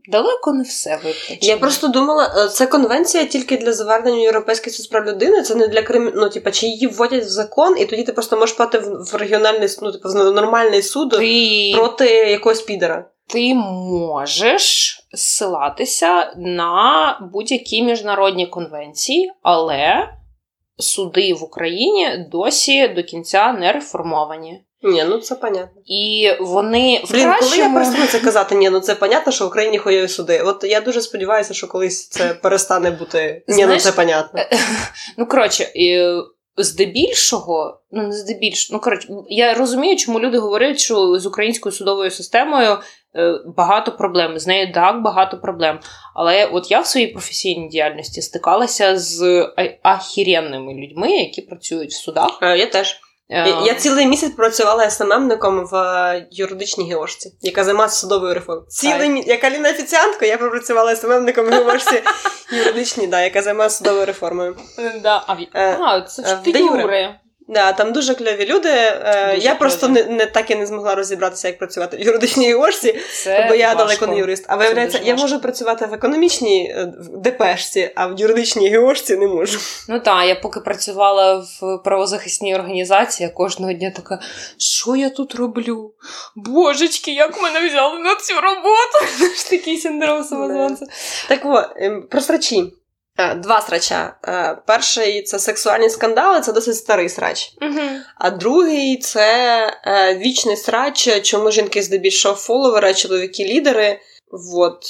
далеко 0.07 0.53
не 0.53 0.63
все 0.63 0.95
виплачено. 0.95 1.37
Я 1.41 1.57
просто 1.57 1.87
думала, 1.87 2.33
е, 2.37 2.47
це 2.47 2.67
конвенція 2.67 3.25
тільки 3.25 3.57
для 3.57 3.73
завернення 3.73 4.17
в 4.17 4.21
Європейський 4.21 4.73
суд 4.73 4.89
прав 4.89 5.05
людини. 5.05 5.41
Це 5.41 5.55
не 5.55 5.67
для 5.67 5.81
крим... 5.81 6.11
Ну, 6.15 6.29
типа, 6.29 6.51
чи 6.51 6.65
її 6.65 6.87
вводять 6.87 7.23
в 7.23 7.27
закон, 7.27 7.77
і 7.77 7.85
тоді 7.85 8.03
ти 8.03 8.13
просто 8.13 8.37
можеш 8.37 8.55
пати 8.55 8.79
в, 8.79 9.11
в 9.11 9.15
регіональний 9.15 9.69
ну, 9.81 9.91
типу, 9.91 10.09
в 10.09 10.13
нормальний 10.15 10.81
суд 10.81 11.09
ти, 11.09 11.71
проти 11.75 12.05
якогось 12.05 12.61
підера. 12.61 13.05
Ти 13.31 13.53
можеш 13.53 14.97
ссилатися 15.13 16.33
на 16.37 17.19
будь-які 17.33 17.83
міжнародні 17.83 18.47
конвенції, 18.47 19.31
але 19.41 20.09
суди 20.77 21.33
в 21.33 21.43
Україні 21.43 22.27
досі 22.31 22.87
до 22.87 23.03
кінця 23.03 23.53
не 23.53 23.71
реформовані. 23.71 24.61
Ні, 24.83 25.03
ну 25.03 25.17
це 25.17 25.35
понятно. 25.35 25.81
І 25.85 26.31
вони 26.39 27.01
в 27.05 27.11
Блін, 27.11 27.23
кращому... 27.23 27.51
коли 27.51 27.57
я 27.57 27.73
перестану 27.73 28.07
це 28.07 28.19
казати, 28.19 28.55
ні, 28.55 28.69
ну 28.69 28.79
це 28.79 28.95
понятно, 28.95 29.31
що 29.31 29.45
в 29.45 29.47
Україні 29.47 29.77
хуєві 29.77 30.07
суди. 30.07 30.41
От 30.41 30.63
я 30.63 30.81
дуже 30.81 31.01
сподіваюся, 31.01 31.53
що 31.53 31.67
колись 31.67 32.07
це 32.07 32.33
перестане 32.33 32.91
бути. 32.91 33.43
Ні, 33.47 33.53
Знаєш, 33.63 33.85
ну 33.85 33.91
це 33.91 33.95
понятно. 33.95 34.39
Ну, 35.17 35.25
коротше, 35.25 35.67
здебільшого, 36.57 37.81
ну 37.91 38.03
не 38.03 38.11
здебільшого, 38.11 38.77
ну 38.77 38.83
коротше, 38.83 39.07
я 39.29 39.53
розумію, 39.53 39.95
чому 39.95 40.19
люди 40.19 40.37
говорять, 40.37 40.79
що 40.79 41.19
з 41.19 41.25
українською 41.25 41.73
судовою 41.73 42.11
системою 42.11 42.71
е, 42.71 42.79
багато 43.57 43.91
проблем. 43.91 44.39
З 44.39 44.47
нею 44.47 44.73
так 44.73 45.01
багато 45.01 45.37
проблем. 45.37 45.79
Але 46.15 46.45
от 46.45 46.71
я 46.71 46.79
в 46.79 46.87
своїй 46.87 47.07
професійній 47.07 47.67
діяльності 47.69 48.21
стикалася 48.21 48.97
з 48.97 49.47
ахіренними 49.83 50.73
людьми, 50.73 51.11
які 51.11 51.41
працюють 51.41 51.91
в 51.91 52.03
судах. 52.03 52.39
Е, 52.41 52.57
Я 52.57 52.65
теж. 52.65 52.99
Е, 53.29 53.49
Я, 53.49 53.61
я 53.65 53.73
цілий 53.73 54.05
місяць 54.05 54.31
працювала 54.31 54.89
СММником 54.89 55.65
в 55.71 55.75
е, 55.75 56.27
юридичній 56.31 56.89
геошці, 56.89 57.31
яка 57.41 57.63
займається 57.63 57.97
судовою 57.97 58.33
реформою. 58.33 58.67
Цілий 58.67 59.09
мі... 59.09 59.23
Як 59.27 59.43
Аліна 59.43 59.69
офіціантка, 59.69 60.25
я 60.25 60.37
пропрацювала 60.37 60.95
СММником 60.95 61.45
в 61.45 61.49
геошці 61.49 62.01
юридичній, 62.57 63.07
да, 63.07 63.21
яка 63.21 63.41
займається 63.41 63.77
судовою 63.77 64.05
реформою. 64.05 64.55
Да. 65.03 65.23
А, 65.27 65.33
в- 65.33 65.37
Е, 65.55 65.77
а, 65.81 66.01
це 66.01 66.21
е, 66.21 66.25
ж 66.25 66.35
ти? 66.43 66.59
Юре. 66.59 67.19
Да, 67.51 67.73
там 67.73 67.91
дуже 67.93 68.15
кльові 68.15 68.45
люди. 68.45 68.69
Е, 68.69 69.31
Дуже 69.35 69.47
я 69.47 69.55
просто 69.55 69.87
не, 69.87 70.03
не 70.03 70.25
так 70.25 70.51
і 70.51 70.55
не 70.55 70.65
змогла 70.65 70.95
розібратися, 70.95 71.47
як 71.47 71.57
працювати 71.57 71.97
в 71.97 71.99
юридичній 71.99 72.47
НГОшці, 72.47 72.99
Це 73.23 73.45
бо 73.49 73.55
я 73.55 73.67
важко. 73.67 73.83
далеко 73.83 74.07
не 74.07 74.17
юрист. 74.17 74.45
А 74.47 74.55
виявляється, 74.55 74.99
я 75.03 75.15
можу 75.15 75.39
працювати 75.39 75.85
в 75.85 75.93
економічній 75.93 76.69
е, 76.69 76.93
в 76.99 77.17
ДПшці, 77.21 77.91
а 77.95 78.07
в 78.07 78.19
юридичній 78.19 78.69
геошці 78.69 79.17
не 79.17 79.27
можу. 79.27 79.59
Ну 79.89 79.99
так, 79.99 80.27
я 80.27 80.35
поки 80.35 80.59
працювала 80.59 81.35
в 81.61 81.77
правозахисній 81.83 82.55
організації, 82.55 83.27
я 83.27 83.33
кожного 83.33 83.73
дня 83.73 83.91
така, 83.95 84.19
що 84.57 84.95
я 84.95 85.09
тут 85.09 85.35
роблю? 85.35 85.93
Божечки, 86.35 87.11
як 87.11 87.41
мене 87.41 87.67
взяли 87.67 87.99
на 87.99 88.15
цю 88.15 88.33
роботу? 88.41 89.05
Такий 89.49 89.77
синдром 89.77 90.23
самозванця. 90.23 90.85
Так 91.27 91.39
от, 91.43 91.65
ем, 91.75 92.07
про 92.11 92.21
срачі. 92.21 92.59
Е, 92.59 92.80
Два 93.35 93.61
срача. 93.61 94.15
Е, 94.27 94.57
Перший 94.67 95.23
це 95.23 95.39
сексуальні 95.39 95.89
скандали, 95.89 96.41
це 96.41 96.53
досить 96.53 96.75
старий 96.75 97.09
срач. 97.09 97.53
Угу. 97.61 97.81
А 98.15 98.29
другий 98.29 98.97
це 98.97 99.67
е, 99.85 100.15
вічний 100.17 100.57
срач, 100.57 101.23
чому 101.23 101.51
жінки 101.51 101.81
здебільшого 101.81 102.35
фоловери, 102.35 102.93
чоловіки 102.93 103.45
лідери. 103.45 103.99
Вот. 104.31 104.85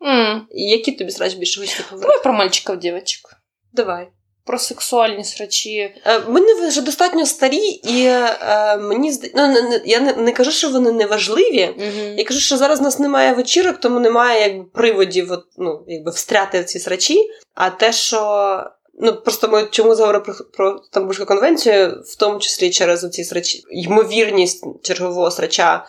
Mm. 0.00 0.40
Який 0.50 0.96
тобі 0.96 1.10
срач 1.10 1.34
більше 1.34 1.60
хочеться 1.60 1.82
поговорити? 1.82 2.08
Давай 2.08 2.22
про 2.22 2.32
мальчиків 2.32 2.76
дівчаток. 2.76 3.32
Давай. 3.72 4.08
Про 4.50 4.58
сексуальні 4.58 5.24
срачі. 5.24 5.94
Е, 6.06 6.18
Вони 6.28 6.54
вже 6.54 6.82
достатньо 6.82 7.26
старі, 7.26 7.66
і 7.66 8.04
е, 8.04 8.76
мені 8.76 9.12
ну, 9.34 9.54
я 9.84 10.00
не, 10.00 10.32
кажу, 10.32 10.50
що 10.50 10.68
вони 10.68 10.92
не 10.92 11.06
важливі. 11.06 11.74
Угу. 11.78 12.14
Я 12.16 12.24
кажу, 12.24 12.40
що 12.40 12.56
зараз 12.56 12.80
у 12.80 12.82
нас 12.82 12.98
немає 12.98 13.34
вечірок, 13.34 13.76
тому 13.76 14.00
немає 14.00 14.42
якби 14.42 14.64
приводів 14.64 15.32
от, 15.32 15.44
ну, 15.58 15.84
якби 15.88 16.10
встряти 16.10 16.60
в 16.60 16.64
ці 16.64 16.78
срачі. 16.78 17.30
А 17.54 17.70
те, 17.70 17.92
що. 17.92 18.64
Ну, 19.00 19.20
просто 19.22 19.48
ми 19.48 19.68
чому 19.70 19.94
заговорили 19.94 20.24
про, 20.24 20.34
про 20.52 20.82
Стамбульську 20.86 21.26
конвенцію, 21.26 22.02
в 22.06 22.16
тому 22.16 22.38
числі 22.38 22.70
через 22.70 23.10
ці 23.10 23.24
срачі, 23.24 23.62
ймовірність 23.70 24.64
чергового 24.82 25.30
срача 25.30 25.86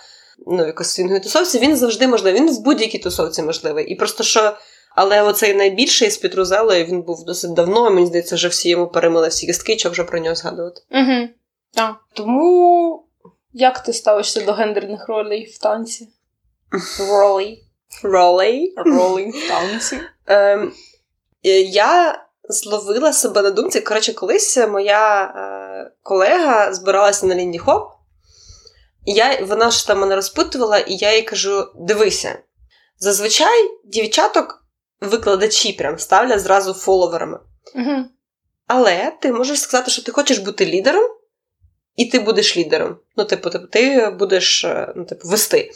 ну, 0.47 0.65
якось 0.65 0.89
свінговій 0.89 1.19
тусовці, 1.19 1.59
він 1.59 1.77
завжди 1.77 2.07
можливий. 2.07 2.41
Він 2.41 2.55
в 2.55 2.59
будь-якій 2.59 2.99
тусовці 2.99 3.43
можливий. 3.43 3.85
І 3.85 3.95
просто 3.95 4.23
що. 4.23 4.57
Але 4.95 5.21
оцей 5.21 5.53
найбільший 5.53 6.09
з 6.09 6.17
Петрузелою, 6.17 6.85
він 6.85 7.01
був 7.01 7.25
досить 7.25 7.53
давно, 7.53 7.91
мені 7.91 8.07
здається, 8.07 8.35
вже 8.35 8.47
всі 8.47 8.69
йому 8.69 8.87
перемили 8.87 9.27
всі 9.27 9.47
кістки, 9.47 9.79
що 9.79 9.89
вже 9.89 10.03
про 10.03 10.19
нього 10.19 10.35
згадувати. 10.35 10.81
Угу. 10.91 11.27
Так. 11.73 11.95
Тому 12.13 13.05
як 13.53 13.83
ти 13.83 13.93
ставишся 13.93 14.41
до 14.41 14.53
гендерних 14.53 15.07
ролей 15.07 15.45
в 15.45 15.57
танці? 15.57 16.09
Ролей. 16.99 17.63
Ролей. 18.03 18.73
Ролей 18.77 19.31
в 19.31 19.47
танці. 19.47 19.99
Ем, 20.25 20.73
е, 21.45 21.61
я 21.61 22.23
зловила 22.49 23.13
себе 23.13 23.41
на 23.41 23.49
думці. 23.49 23.81
Коротше, 23.81 24.13
колись 24.13 24.57
моя 24.57 25.23
е, 25.23 25.91
колега 26.03 26.73
збиралася 26.73 27.25
на 27.25 27.35
лінді 27.35 27.57
хоп, 27.57 27.91
і 29.05 29.13
я, 29.13 29.45
вона 29.45 29.71
ж 29.71 29.87
там 29.87 29.99
мене 29.99 30.15
розпитувала, 30.15 30.77
і 30.77 30.95
я 30.95 31.15
їй 31.15 31.21
кажу: 31.21 31.67
дивися, 31.75 32.39
зазвичай 32.97 33.69
дівчаток 33.85 34.60
викладачі 35.01 35.73
прям 35.73 35.99
ставлять 35.99 36.39
зразу 36.39 36.73
фоловерами. 36.73 37.39
Угу. 37.75 38.05
Але 38.67 39.11
ти 39.21 39.31
можеш 39.31 39.59
сказати, 39.59 39.91
що 39.91 40.03
ти 40.03 40.11
хочеш 40.11 40.37
бути 40.37 40.65
лідером, 40.65 41.03
і 41.95 42.05
ти 42.05 42.19
будеш 42.19 42.57
лідером. 42.57 42.97
Ну, 43.17 43.25
типу, 43.25 43.49
типу 43.49 43.67
ти 43.67 44.09
будеш 44.09 44.63
е, 44.63 44.93
ну, 44.95 45.05
типу, 45.05 45.27
вести. 45.27 45.71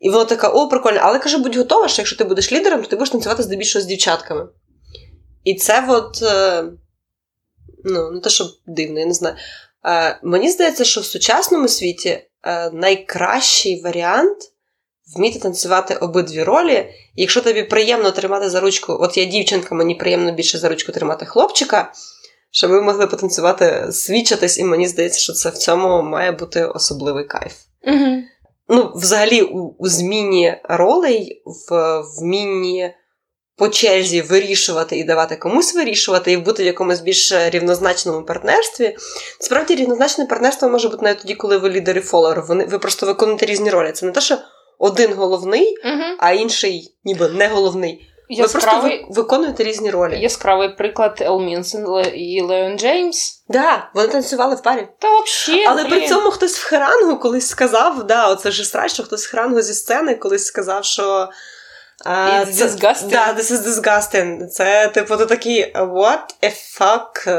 І 0.00 0.10
вона 0.10 0.24
така, 0.24 0.48
о, 0.48 0.68
прикольно, 0.68 1.00
але 1.02 1.18
каже, 1.18 1.38
будь 1.38 1.56
готова, 1.56 1.88
що 1.88 2.02
якщо 2.02 2.16
ти 2.16 2.24
будеш 2.24 2.52
лідером, 2.52 2.82
то 2.82 2.88
ти 2.88 2.96
будеш 2.96 3.10
танцювати 3.10 3.42
здебільшого 3.42 3.82
з 3.82 3.86
дівчатками. 3.86 4.48
І 5.44 5.54
це 5.54 5.86
от, 5.88 6.22
е, 6.22 6.64
ну, 7.84 8.10
не 8.10 8.20
те, 8.20 8.30
що 8.30 8.44
дивно, 8.66 9.00
я 9.00 9.06
не 9.06 9.14
знаю. 9.14 9.36
Е, 9.84 10.20
мені 10.22 10.50
здається, 10.50 10.84
що 10.84 11.00
в 11.00 11.04
сучасному 11.04 11.68
світі 11.68 12.26
найкращий 12.72 13.82
варіант 13.82 14.38
вміти 15.16 15.38
танцювати 15.38 15.94
обидві 15.94 16.42
ролі. 16.42 16.86
І 17.14 17.22
якщо 17.22 17.40
тобі 17.40 17.62
приємно 17.62 18.10
тримати 18.10 18.50
за 18.50 18.60
ручку, 18.60 18.96
от 19.00 19.16
я 19.16 19.24
дівчинка, 19.24 19.74
мені 19.74 19.94
приємно 19.94 20.32
більше 20.32 20.58
за 20.58 20.68
ручку 20.68 20.92
тримати 20.92 21.26
хлопчика, 21.26 21.92
щоб 22.50 22.70
ви 22.70 22.82
могли 22.82 23.06
потанцювати, 23.06 23.92
свідчитись, 23.92 24.58
і 24.58 24.64
мені 24.64 24.88
здається, 24.88 25.20
що 25.20 25.32
це 25.32 25.50
в 25.50 25.54
цьому 25.54 26.02
має 26.02 26.32
бути 26.32 26.64
особливий 26.64 27.24
кайф. 27.24 27.52
Угу. 27.86 28.22
Ну, 28.68 28.92
взагалі, 28.94 29.42
у, 29.42 29.74
у 29.78 29.88
зміні 29.88 30.56
ролей, 30.64 31.42
в 31.70 32.00
вмінні 32.00 32.94
по 33.60 33.68
черзі 33.68 34.22
вирішувати 34.22 34.96
і 34.96 35.04
давати 35.04 35.36
комусь 35.36 35.74
вирішувати, 35.74 36.32
і 36.32 36.36
бути 36.36 36.62
в 36.62 36.66
якомусь 36.66 37.00
більш 37.00 37.32
рівнозначному 37.32 38.22
партнерстві. 38.22 38.96
Справді, 39.40 39.74
рівнозначне 39.74 40.26
партнерство 40.26 40.68
може 40.68 40.88
бути 40.88 41.04
навіть 41.04 41.18
тоді, 41.18 41.34
коли 41.34 41.58
ви 41.58 41.70
лідер 41.70 42.02
і. 42.02 42.44
Вони 42.48 42.64
ви 42.64 42.78
просто 42.78 43.06
виконуєте 43.06 43.46
різні 43.46 43.70
ролі. 43.70 43.92
Це 43.92 44.06
не 44.06 44.12
те, 44.12 44.20
що 44.20 44.38
один 44.80 45.14
головний, 45.14 45.76
Угу. 45.84 46.02
а 46.18 46.32
інший 46.32 46.94
ніби 47.04 47.28
не 47.28 47.48
головний. 47.48 48.06
Ви 48.38 48.48
просто 48.48 48.90
виконуєте 49.08 49.64
різні 49.64 49.90
ролі. 49.90 50.20
яскравий 50.20 50.68
приклад 50.68 51.18
Ел 51.20 51.40
Мінсен 51.40 51.86
і 52.14 52.40
Леон 52.42 52.78
Джеймс. 52.78 53.44
Да, 53.48 53.90
вони 53.94 54.08
танцювали 54.08 54.54
в 54.54 54.62
парі. 54.62 54.88
Та 54.98 55.08
взагалі. 55.20 55.64
Але 55.64 55.84
при 55.84 56.08
цьому 56.08 56.30
хтось 56.30 56.58
в 56.58 56.64
херангу 56.64 57.16
колись 57.18 57.48
сказав, 57.48 58.04
да, 58.06 58.28
оце 58.28 58.48
вже 58.48 58.64
страшно, 58.64 58.94
що 58.94 59.02
хтось 59.04 59.26
в 59.26 59.30
херангу 59.30 59.60
зі 59.62 59.74
сцени 59.74 60.14
колись 60.14 60.44
сказав, 60.46 60.84
що. 60.84 61.28
а, 62.04 62.10
It's 62.44 62.52
disgusting. 62.52 63.08
Да, 63.10 63.34
this 63.38 63.52
is 63.52 63.62
disgusting. 63.66 64.46
Це, 64.46 64.88
типу, 64.88 65.16
ти 65.16 65.26
такий, 65.26 65.72
what 65.74 66.18
a 66.42 66.52
fuck. 66.80 67.30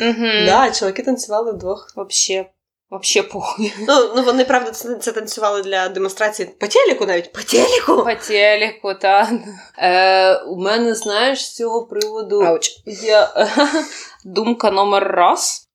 Угу. 0.00 0.46
Да, 0.46 0.70
чоловіки 0.70 1.02
танцювали 1.02 1.52
вдвох. 1.52 1.92
Вообще, 1.96 2.46
вообще 2.94 3.22
похуй. 3.22 3.72
Ну, 3.88 4.12
ну 4.16 4.22
вони, 4.22 4.44
правда, 4.44 4.70
це, 4.70 4.94
це 4.94 5.12
танцювали 5.12 5.62
для 5.62 5.88
демонстрації 5.88 6.48
по 6.48 6.66
телеку 6.66 7.06
навіть. 7.06 7.32
По 7.32 7.42
телеку! 7.42 8.04
По 8.04 8.14
телеку, 8.14 8.94
та. 8.94 9.30
Е, 9.78 10.36
у 10.36 10.56
мене, 10.56 10.94
знаєш, 10.94 11.46
з 11.46 11.56
цього 11.56 11.86
приводу 11.86 12.40
Ауч. 12.40 12.70
є 12.86 13.28
думка 14.24 14.70
номер 14.70 15.04
раз. 15.04 15.68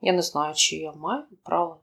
Я 0.00 0.12
не 0.12 0.22
знаю, 0.22 0.54
чи 0.54 0.76
я 0.76 0.92
маю 0.92 1.22
право. 1.44 1.80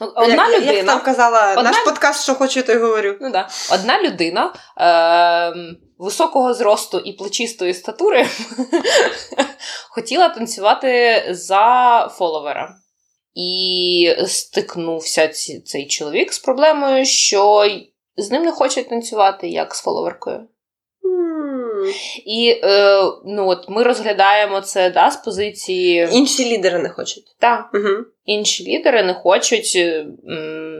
Ну, 0.00 0.12
одна 0.16 0.48
як, 0.48 0.60
людина. 0.60 0.72
Як 0.72 0.86
там 0.86 1.00
казала 1.00 1.52
Одна- 1.52 1.62
наш 1.62 1.84
подкаст, 1.84 2.22
що 2.22 2.34
хочу, 2.34 2.62
то 2.62 2.72
й 2.72 2.76
говорю. 2.76 3.16
Ну, 3.20 3.30
да. 3.30 3.48
Одна 3.72 4.02
людина 4.02 4.52
е, 4.78 5.76
високого 5.98 6.54
зросту 6.54 6.98
і 6.98 7.12
плечистої 7.12 7.74
статури 7.74 8.26
хотіла 9.90 10.28
танцювати 10.28 11.24
за 11.30 12.08
фоловера. 12.18 12.81
І 13.34 14.16
стикнувся 14.26 15.28
ці, 15.28 15.60
цей 15.60 15.86
чоловік 15.86 16.32
з 16.32 16.38
проблемою, 16.38 17.04
що 17.04 17.68
з 18.16 18.30
ним 18.30 18.42
не 18.42 18.52
хочуть 18.52 18.88
танцювати 18.88 19.48
як 19.48 19.74
з 19.74 19.82
фоловеркою. 19.82 20.48
І 22.26 22.60
е, 22.64 23.02
ну, 23.24 23.48
от 23.48 23.68
ми 23.68 23.82
розглядаємо 23.82 24.60
це 24.60 24.90
да, 24.90 25.10
з 25.10 25.16
позиції. 25.16 26.08
Інші 26.12 26.44
лідери 26.44 26.78
не 26.78 26.88
хочуть. 26.88 27.24
Та, 27.38 27.70
Угу. 27.74 28.04
інші 28.24 28.64
лідери 28.64 29.02
не 29.02 29.14
хочуть, 29.14 29.72
е, 29.76 30.06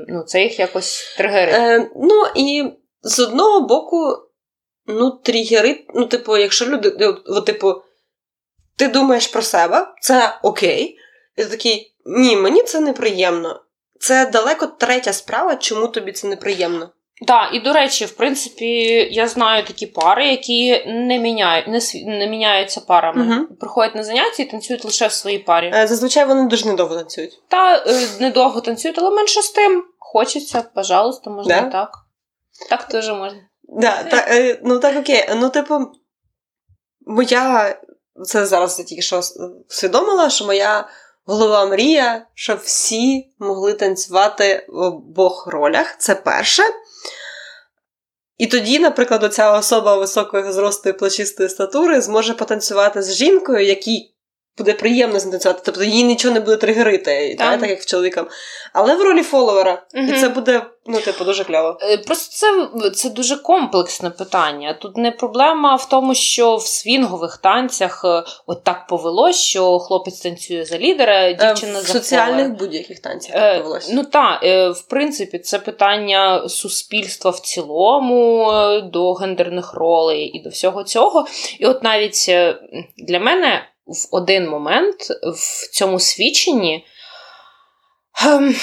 ну, 0.09 0.23
це 0.23 0.43
їх 0.43 0.59
якось 0.59 1.15
тригерить. 1.19 1.55
Е, 1.55 1.91
ну 1.97 2.24
і 2.37 2.65
з 3.03 3.20
одного 3.20 3.61
боку, 3.61 4.16
ну, 4.87 5.11
тригери, 5.11 5.85
ну, 5.95 6.07
типу, 6.07 6.37
якщо 6.37 6.66
люди, 6.66 7.07
от, 7.27 7.47
типу, 7.47 7.74
ти 8.77 8.89
думаєш 8.89 9.27
про 9.27 9.43
себе, 9.43 9.87
це 10.01 10.39
окей. 10.43 10.99
І 11.37 11.43
ти 11.43 11.51
такий, 11.51 11.91
ні, 12.07 12.37
мені 12.37 12.62
це 12.62 12.81
неприємно. 12.81 13.61
Це 14.01 14.27
далеко 14.27 14.66
третя 14.66 15.12
справа, 15.12 15.57
чому 15.57 15.89
тобі 15.89 16.12
це 16.12 16.27
неприємно. 16.27 16.91
Так, 17.27 17.55
і 17.55 17.61
до 17.61 17.73
речі, 17.73 18.05
в 18.05 18.11
принципі, 18.11 18.69
я 19.12 19.29
знаю 19.29 19.65
такі 19.65 19.87
пари, 19.87 20.29
які 20.29 20.85
не 20.87 21.19
міняють, 21.19 21.69
не, 21.69 21.81
не 22.19 22.27
міняються 22.27 22.81
парами. 22.81 23.37
Угу. 23.37 23.55
Приходять 23.61 23.95
на 23.95 24.05
заняття 24.05 24.43
і 24.43 24.47
танцюють 24.47 24.85
лише 24.85 25.07
в 25.07 25.12
своїй 25.12 25.39
парі. 25.39 25.73
Е, 25.74 25.87
Зазвичай 25.87 26.24
вони 26.24 26.49
дуже 26.49 26.66
недовго 26.66 26.97
танцюють. 26.97 27.43
Та 27.49 27.77
е, 27.77 28.09
недовго 28.20 28.61
танцюють, 28.61 28.99
але 28.99 29.11
менше 29.11 29.43
з 29.43 29.51
тим. 29.51 29.85
Хочеться, 29.99 30.62
пожалуйста, 30.74 31.31
можна 31.31 31.61
Да? 31.61 31.69
і 31.69 31.73
так. 31.73 31.91
Так 32.70 32.85
теж 32.85 33.09
можна. 33.09 33.41
Да, 33.62 34.03
так, 34.03 34.27
е, 34.31 34.61
ну 34.65 34.79
так 34.79 34.97
окей. 34.97 35.29
Ну, 35.37 35.51
типу, 35.51 35.79
моя. 37.07 37.77
Це 38.24 38.47
зараз 38.47 38.79
я 38.79 38.85
тільки 38.85 39.03
що 39.03 39.20
усвідомила, 39.70 40.31
що 40.31 40.45
моя 40.45 40.89
голова 41.24 41.66
мрія, 41.66 42.27
щоб 42.35 42.59
всі 42.59 43.35
могли 43.39 43.74
танцювати 43.74 44.66
в 44.69 44.78
обох 44.78 45.47
ролях. 45.47 45.97
Це 45.99 46.15
перше. 46.15 46.62
І 48.39 48.47
тоді, 48.47 48.78
наприклад, 48.78 49.23
оця 49.23 49.59
особа 49.59 49.97
високої 49.97 50.53
зросту 50.53 50.89
і 50.89 50.93
плачистої 50.93 51.49
статури 51.49 52.01
зможе 52.01 52.35
потанцювати 52.35 53.03
з 53.03 53.15
жінкою, 53.15 53.66
якій 53.66 54.12
буде 54.59 54.73
приємно 54.73 55.19
з 55.20 55.24
ним 55.24 55.31
танцювати. 55.31 55.61
Тобто 55.65 55.85
їй 55.85 56.03
нічого 56.03 56.35
не 56.35 56.41
буде 56.41 56.57
тригерити, 56.57 57.37
Так. 57.39 57.61
так, 57.61 57.70
як 57.70 57.81
в 57.81 57.87
чоловікам. 57.87 58.27
Але 58.73 58.95
в 58.95 59.03
ролі 59.03 59.23
фоловера. 59.23 59.83
Мгм. 59.95 60.15
І 60.15 60.20
це 60.20 60.29
буде, 60.29 60.62
ну, 60.87 60.99
типу, 61.01 61.24
дуже 61.24 61.45
кльово. 61.45 61.79
Е, 61.83 61.99
Просто 61.99 62.37
це, 62.37 62.91
це 62.91 63.11
дуже 63.11 63.37
комплексне 63.37 64.11
питання. 64.11 64.74
Тут 64.81 64.97
не 64.97 65.11
проблема 65.11 65.74
в 65.77 65.89
тому, 65.89 66.15
що 66.15 66.57
в 66.57 66.62
свінгових 66.66 67.37
танцях 67.37 68.03
е, 68.05 68.23
от 68.47 68.65
так 68.65 68.87
повелось, 68.87 69.37
що 69.37 69.79
хлопець 69.79 70.20
танцює 70.20 70.65
за 70.65 70.79
лідера, 70.79 71.33
дівчина 71.33 71.79
Е, 71.79 71.83
в 71.83 71.87
за 71.87 71.93
соціальних 71.93 72.37
фоловера. 72.37 72.59
будь-яких 72.59 73.01
танцях 73.01 73.35
так 73.35 73.62
повелось. 73.62 73.91
Ну 73.93 74.05
так, 74.05 74.43
в 74.77 74.83
принципі, 74.89 75.39
це 75.39 75.59
питання 75.59 76.49
суспільства 76.49 77.31
в 77.31 77.41
цілому 77.41 78.51
до 78.93 79.12
гендерних 79.12 79.74
ролей 79.74 80.24
і 80.24 80.43
до 80.43 80.49
всього 80.51 80.85
цього. 80.85 81.27
І 81.59 81.66
от 81.66 81.83
навіть 81.83 82.31
для 82.99 83.20
мене 83.20 83.69
в 83.87 84.17
один 84.17 84.49
момент 84.49 84.97
в 85.35 85.71
цьому 85.73 86.01
свідченні 86.01 86.87
ем, 88.27 88.55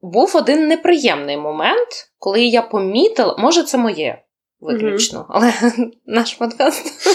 був 0.00 0.36
один 0.36 0.68
неприємний 0.68 1.36
момент, 1.36 1.88
коли 2.18 2.44
я 2.44 2.62
помітила, 2.62 3.36
може, 3.38 3.62
це 3.62 3.78
моє. 3.78 4.22
Виключно, 4.60 5.26
але 5.28 5.52
наш 6.06 6.34
подкаст 6.34 7.10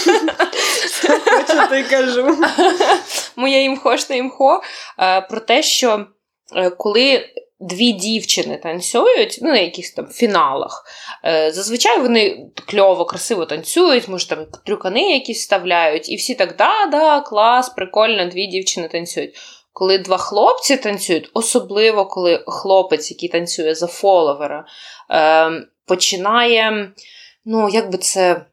Що 1.48 1.66
ти 1.66 1.82
кажу? 1.82 2.36
моє 3.36 3.64
імхошне 3.64 4.16
імхо 4.16 4.62
е, 4.98 5.20
про 5.20 5.40
те, 5.40 5.62
що 5.62 6.06
е, 6.56 6.70
коли 6.70 7.26
дві 7.62 7.92
дівчини 7.92 8.56
танцюють, 8.56 9.38
ну, 9.42 9.48
на 9.48 9.58
якихось 9.58 9.90
там 9.90 10.06
фіналах, 10.06 10.84
е, 11.24 11.52
зазвичай 11.52 12.00
вони 12.00 12.46
кльово, 12.68 13.04
красиво 13.04 13.46
танцюють, 13.46 14.08
може 14.08 14.28
там 14.28 14.46
трюкани 14.66 15.12
якісь 15.12 15.40
вставляють, 15.40 16.08
і 16.08 16.16
всі 16.16 16.34
так, 16.34 16.56
да, 16.56 16.86
да, 16.90 17.20
клас, 17.20 17.68
прикольно, 17.68 18.26
дві 18.26 18.46
дівчини 18.46 18.88
танцюють. 18.88 19.34
Коли 19.72 19.98
два 19.98 20.18
хлопці 20.18 20.76
танцюють, 20.76 21.30
особливо 21.34 22.06
коли 22.06 22.44
хлопець, 22.46 23.10
який 23.10 23.28
танцює 23.28 23.74
за 23.74 23.86
фоловера, 23.86 24.64
е, 25.10 25.50
починає, 25.86 26.92
ну, 27.44 27.68
як 27.68 27.90
би 27.90 27.98
це 27.98 28.44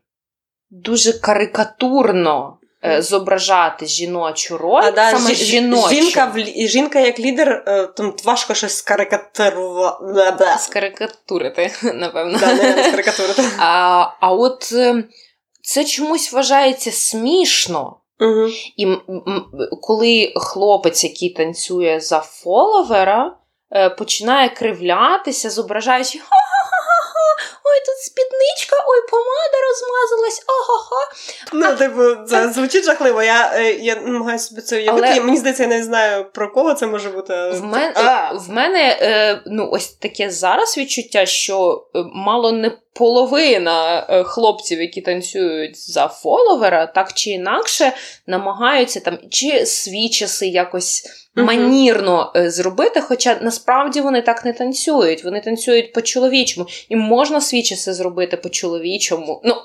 дуже 0.70 1.14
карикатурно 1.14 2.59
зображати 3.02 3.86
жіночу 3.86 4.58
роль, 4.58 4.84
А, 4.84 4.92
да, 4.92 5.12
саме 5.12 5.30
жі- 5.30 5.36
жіночу. 5.36 5.90
Жінка, 5.96 6.26
в 6.36 6.68
жінка 6.68 7.00
як 7.00 7.20
лідер, 7.20 7.64
е, 7.68 7.88
там 7.88 8.14
важко 8.26 8.54
щось 8.54 8.78
скарикатурувати. 8.78 10.46
Скарикатурити, 10.60 11.72
напевно. 11.94 12.38
Да, 12.40 12.54
не 12.54 12.84
скарикатурити. 12.84 13.44
А, 13.60 14.08
а 14.20 14.32
от 14.34 14.70
е, 14.74 15.04
це 15.62 15.86
чомусь 15.86 16.34
вважається 16.34 16.92
смішно. 16.92 17.96
Угу. 18.20 18.48
І 18.78 18.84
м- 18.86 19.02
м- 19.10 19.46
коли 19.82 20.34
хлопець, 20.36 21.04
який 21.04 21.30
танцює 21.34 22.00
за 22.00 22.20
фоловера, 22.20 23.36
е, 23.76 23.90
починає 23.90 24.50
кривлятися, 24.50 25.50
зображаючи 25.50 26.18
ха-ха-ха-ха, 26.20 26.49
ой, 27.64 27.80
тут 27.86 27.98
спідничка, 27.98 28.76
ой, 28.88 29.02
помада 29.12 29.58
розмазалась, 29.70 30.44
ага-ха. 30.48 31.12
Ну, 31.54 31.76
типу, 31.76 32.26
це 32.30 32.50
звучить 32.50 32.86
жахливо. 32.86 33.24
Я, 33.24 33.52
е, 33.56 33.72
я 33.74 33.96
намагаюся 33.96 34.46
собі 34.46 34.62
це 34.62 34.78
уявити. 34.78 35.08
Але- 35.08 35.22
Мені 35.22 35.38
здається, 35.38 35.64
я 35.64 35.70
не 35.70 35.84
знаю 35.84 36.26
про 36.34 36.52
кого 36.52 36.74
це 36.74 36.88
може 36.88 37.10
бути. 37.10 37.34
В, 37.50 37.64
мене, 37.64 37.94
в 38.34 38.50
мене 38.50 38.98
е, 39.02 39.42
ну, 39.46 39.70
ось 39.72 39.88
таке 39.88 40.30
зараз 40.30 40.78
відчуття, 40.78 41.26
що 41.26 41.86
е, 41.96 42.00
мало 42.14 42.52
не 42.52 42.72
половина 43.00 44.06
е, 44.10 44.24
хлопців, 44.24 44.82
які 44.82 45.02
танцюють 45.02 45.92
за 45.92 46.08
фоловера, 46.08 46.86
так 46.86 47.14
чи 47.14 47.30
інакше 47.30 47.92
намагаються 48.28 49.00
там 49.00 49.18
чи 49.30 49.66
свої 49.66 50.10
часи 50.10 50.48
якось 50.48 51.04
манірно 51.36 52.32
е, 52.36 52.52
зробити, 52.52 53.02
хоча 53.02 53.38
насправді 53.42 54.02
вони 54.02 54.22
так 54.22 54.46
не 54.46 54.54
танцюють. 54.54 55.24
Вони 55.24 55.42
танцюють 55.42 55.94
по-чоловічому. 55.94 56.68
І 56.90 56.96
можна 56.96 57.42
часи 57.42 57.94
зробити 57.94 58.38
по-чоловічому. 58.38 59.42
Ну, 59.44 59.56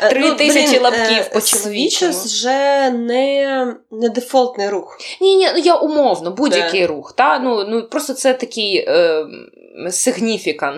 Е, 0.00 0.10
три 0.10 0.20
ну, 0.20 0.34
тисячі 0.34 0.78
лапків 0.78 1.28
по-чоловічому. 1.32 2.12
Свічес 2.12 2.34
вже 2.34 2.90
не, 2.90 3.66
не 3.90 4.08
дефолтний 4.08 4.68
рух. 4.68 4.98
Ні, 5.20 5.36
ні, 5.36 5.48
ну 5.54 5.58
я 5.58 5.74
умовно, 5.74 6.30
будь-який 6.30 6.86
рух. 6.86 7.14
Та? 7.16 7.38
Ну, 7.38 7.64
ну, 7.68 7.82
просто 7.82 8.14
це 8.14 8.34
такий 8.34 8.76
е, 8.88 9.26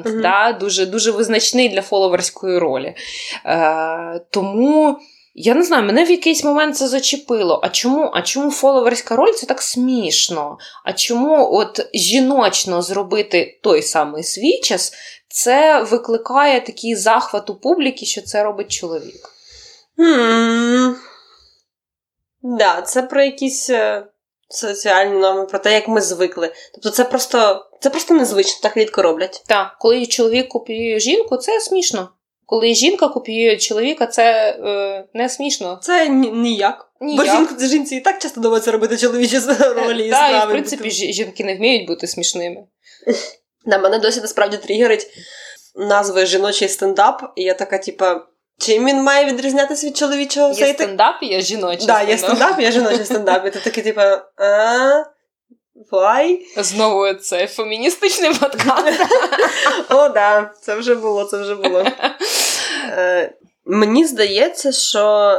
Мгм. 0.06 0.22
та? 0.22 0.56
Дуже, 0.60 0.86
дуже 0.86 1.10
визначний 1.10 1.67
для 1.68 1.82
фоловерської 1.82 2.58
ролі. 2.58 2.94
Е, 3.46 4.20
тому. 4.30 4.98
Я 5.40 5.54
не 5.54 5.62
знаю, 5.62 5.84
мене 5.84 6.04
в 6.04 6.10
якийсь 6.10 6.44
момент 6.44 6.76
це 6.76 6.88
зачепило. 6.88 7.60
А 7.62 7.68
чому, 7.68 8.10
а 8.14 8.22
чому 8.22 8.50
фоловерська 8.50 9.16
роль 9.16 9.32
це 9.32 9.46
так 9.46 9.62
смішно? 9.62 10.58
А 10.84 10.92
чому 10.92 11.54
от 11.54 11.88
жіночно 11.94 12.82
зробити 12.82 13.60
той 13.62 13.82
самий 13.82 14.22
свій 14.22 14.60
час, 14.60 14.92
це 15.28 15.82
викликає 15.82 16.60
такий 16.60 16.94
захват 16.94 17.50
у 17.50 17.54
публіки, 17.54 18.06
що 18.06 18.22
це 18.22 18.44
робить 18.44 18.72
чоловік? 18.72 19.30
Да, 22.42 22.82
це 22.82 23.02
про 23.02 23.22
якісь 23.22 23.70
е, 23.70 24.06
соціальні 24.48 25.18
норми, 25.18 25.46
про 25.46 25.58
те, 25.58 25.72
як 25.72 25.88
ми 25.88 26.00
звикли. 26.00 26.52
Тобто 26.74 26.90
це 26.90 27.04
просто, 27.04 27.66
це 27.80 27.90
просто 27.90 28.14
незвично, 28.14 28.58
так 28.62 28.76
рідко 28.76 29.02
роблять. 29.02 29.42
Так, 29.46 29.76
коли 29.80 30.06
чоловік 30.06 30.48
копіює 30.48 31.00
жінку, 31.00 31.36
це 31.36 31.60
смішно. 31.60 32.08
Коли 32.46 32.74
жінка 32.74 33.08
копіює 33.08 33.56
чоловіка, 33.56 34.06
це 34.06 34.50
е, 34.50 35.04
не 35.14 35.28
смішно. 35.28 35.78
Це 35.82 36.08
ніяк. 36.08 36.90
Ніяк. 37.00 37.26
Бо 37.26 37.32
жінку, 37.32 37.64
жінці 37.64 37.96
і 37.96 38.00
так 38.00 38.18
часто 38.18 38.40
доводиться 38.40 38.72
робити 38.72 38.96
чоловічі 38.96 39.38
ролі 39.76 40.06
і 40.06 40.10
Так, 40.10 40.30
і 40.30 40.32
справи. 40.32 40.46
в 40.46 40.50
принципі 40.50 40.88
жі- 40.88 41.12
жінки 41.12 41.44
не 41.44 41.56
вміють 41.56 41.86
бути 41.86 42.06
смішними. 42.06 42.64
Да, 43.66 43.78
мене 43.78 43.98
досі 43.98 44.20
насправді 44.20 44.56
тригерить 44.56 45.06
назви 45.74 46.26
жіночий 46.26 46.68
стендап, 46.68 47.32
і 47.36 47.42
я 47.42 47.54
така, 47.54 47.78
типа, 47.78 48.26
чим 48.58 48.86
він 48.86 49.02
має 49.02 49.24
відрізнятися 49.24 49.86
від 49.86 49.96
чоловічого? 49.96 50.52
Є 50.52 50.74
стендап, 50.74 51.22
і 51.22 51.26
є 51.26 51.40
жіночий 51.40 51.86
Да, 51.86 52.02
є 52.02 52.18
стендап, 52.18 52.60
є 52.60 52.72
жіночий 52.72 53.04
стендап. 53.04 53.46
І 53.46 53.50
ти 53.50 53.60
такий, 53.60 53.84
типа, 53.84 54.22
а, 54.36 55.04
why? 55.92 56.38
Знову 56.56 57.14
це 57.14 57.46
феміністичний 57.46 58.34
подкаст. 58.34 59.00
О, 59.90 60.08
да, 60.08 60.50
це 60.60 60.74
вже 60.74 60.94
було, 60.94 61.24
це 61.24 61.38
вже 61.38 61.54
було. 61.54 61.84
Е, 62.90 63.32
мені 63.64 64.04
здається, 64.06 64.72
що 64.72 65.32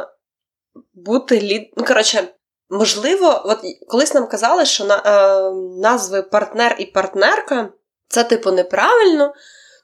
бути 0.93 1.41
лід... 1.41 1.73
Ну, 1.77 1.85
коротше, 1.85 2.23
можливо, 2.69 3.41
от 3.45 3.59
колись 3.87 4.13
нам 4.13 4.27
казали, 4.27 4.65
що 4.65 4.85
на, 4.85 4.95
е, 5.05 5.51
назви 5.81 6.21
партнер 6.21 6.75
і 6.79 6.85
партнерка 6.85 7.69
це, 8.07 8.23
типу, 8.23 8.51
неправильно, 8.51 9.33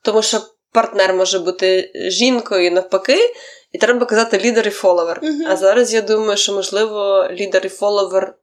тому 0.03 0.21
що 0.21 0.41
партнер 0.75 1.13
може 1.13 1.39
бути 1.39 1.91
жінкою 1.95 2.71
навпаки, 2.71 3.33
і 3.71 3.77
треба 3.77 4.05
казати 4.05 4.39
лідер 4.39 4.67
і 4.67 4.69
фоловер. 4.69 5.19
Мгм. 5.23 5.45
А 5.47 5.55
зараз 5.55 5.93
я 5.93 6.01
думаю, 6.01 6.37
що, 6.37 6.53
можливо, 6.53 7.27
лідер 7.31 7.65
і 7.65 7.69
фоловер 7.69 8.35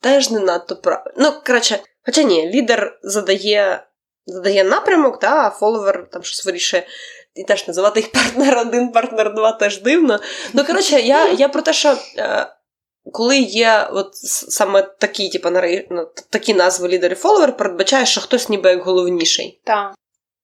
теж 0.00 0.30
не 0.30 0.40
надто 0.40 0.76
правильно. 0.76 1.12
Ну, 1.16 1.32
коротше, 1.46 1.78
хоча 2.06 2.22
ні, 2.22 2.50
лідер 2.54 2.98
задає, 3.02 3.86
задає 4.26 4.64
напрямок, 4.64 5.18
та, 5.18 5.46
а 5.46 5.50
фоловер 5.50 6.08
там 6.12 6.22
щось 6.22 6.46
вирішує. 6.46 6.86
І 7.34 7.44
теж 7.44 7.68
називати 7.68 8.00
їх 8.00 8.12
партнер 8.12 8.58
один, 8.58 8.92
партнер 8.92 9.34
два 9.34 9.52
теж 9.52 9.82
дивно. 9.82 10.20
Ну, 10.52 10.64
коротше, 10.64 11.00
я, 11.00 11.28
я 11.28 11.48
про 11.48 11.62
те, 11.62 11.72
що 11.72 11.96
е, 12.18 12.46
коли 13.12 13.38
є 13.38 13.88
от 13.92 14.16
саме 14.16 14.82
такі, 14.82 15.28
типу, 15.28 15.48
нари- 15.48 15.86
ну, 15.90 16.08
такі 16.30 16.54
назви 16.54 16.88
лідер 16.88 17.12
і 17.12 17.14
фоловер, 17.14 17.56
передбачає, 17.56 18.06
що 18.06 18.20
хтось 18.20 18.48
ніби 18.48 18.70
як 18.70 18.82
головніший. 18.82 19.60
Так. 19.64 19.94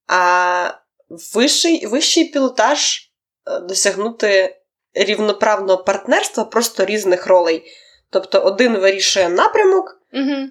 А 0.07 0.71
вищий, 1.09 1.87
вищий 1.87 2.25
пілотаж 2.25 3.11
е, 3.47 3.61
досягнути 3.61 4.57
рівноправного 4.95 5.85
партнерства 5.85 6.45
просто 6.45 6.85
різних 6.85 7.27
ролей. 7.27 7.65
Тобто 8.11 8.41
один 8.41 8.77
вирішує 8.77 9.29
напрямок, 9.29 9.95
Угу. 10.13 10.49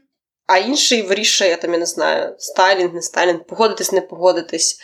а 0.47 0.57
інший 0.57 1.01
вирішує, 1.01 1.57
там, 1.57 1.73
я 1.73 1.79
не 1.79 1.85
знаю, 1.85 2.35
стайлінг, 2.39 2.93
не 2.93 3.01
стайлінг, 3.01 3.43
погодитись, 3.43 3.91
не 3.91 4.01
погодитись. 4.01 4.79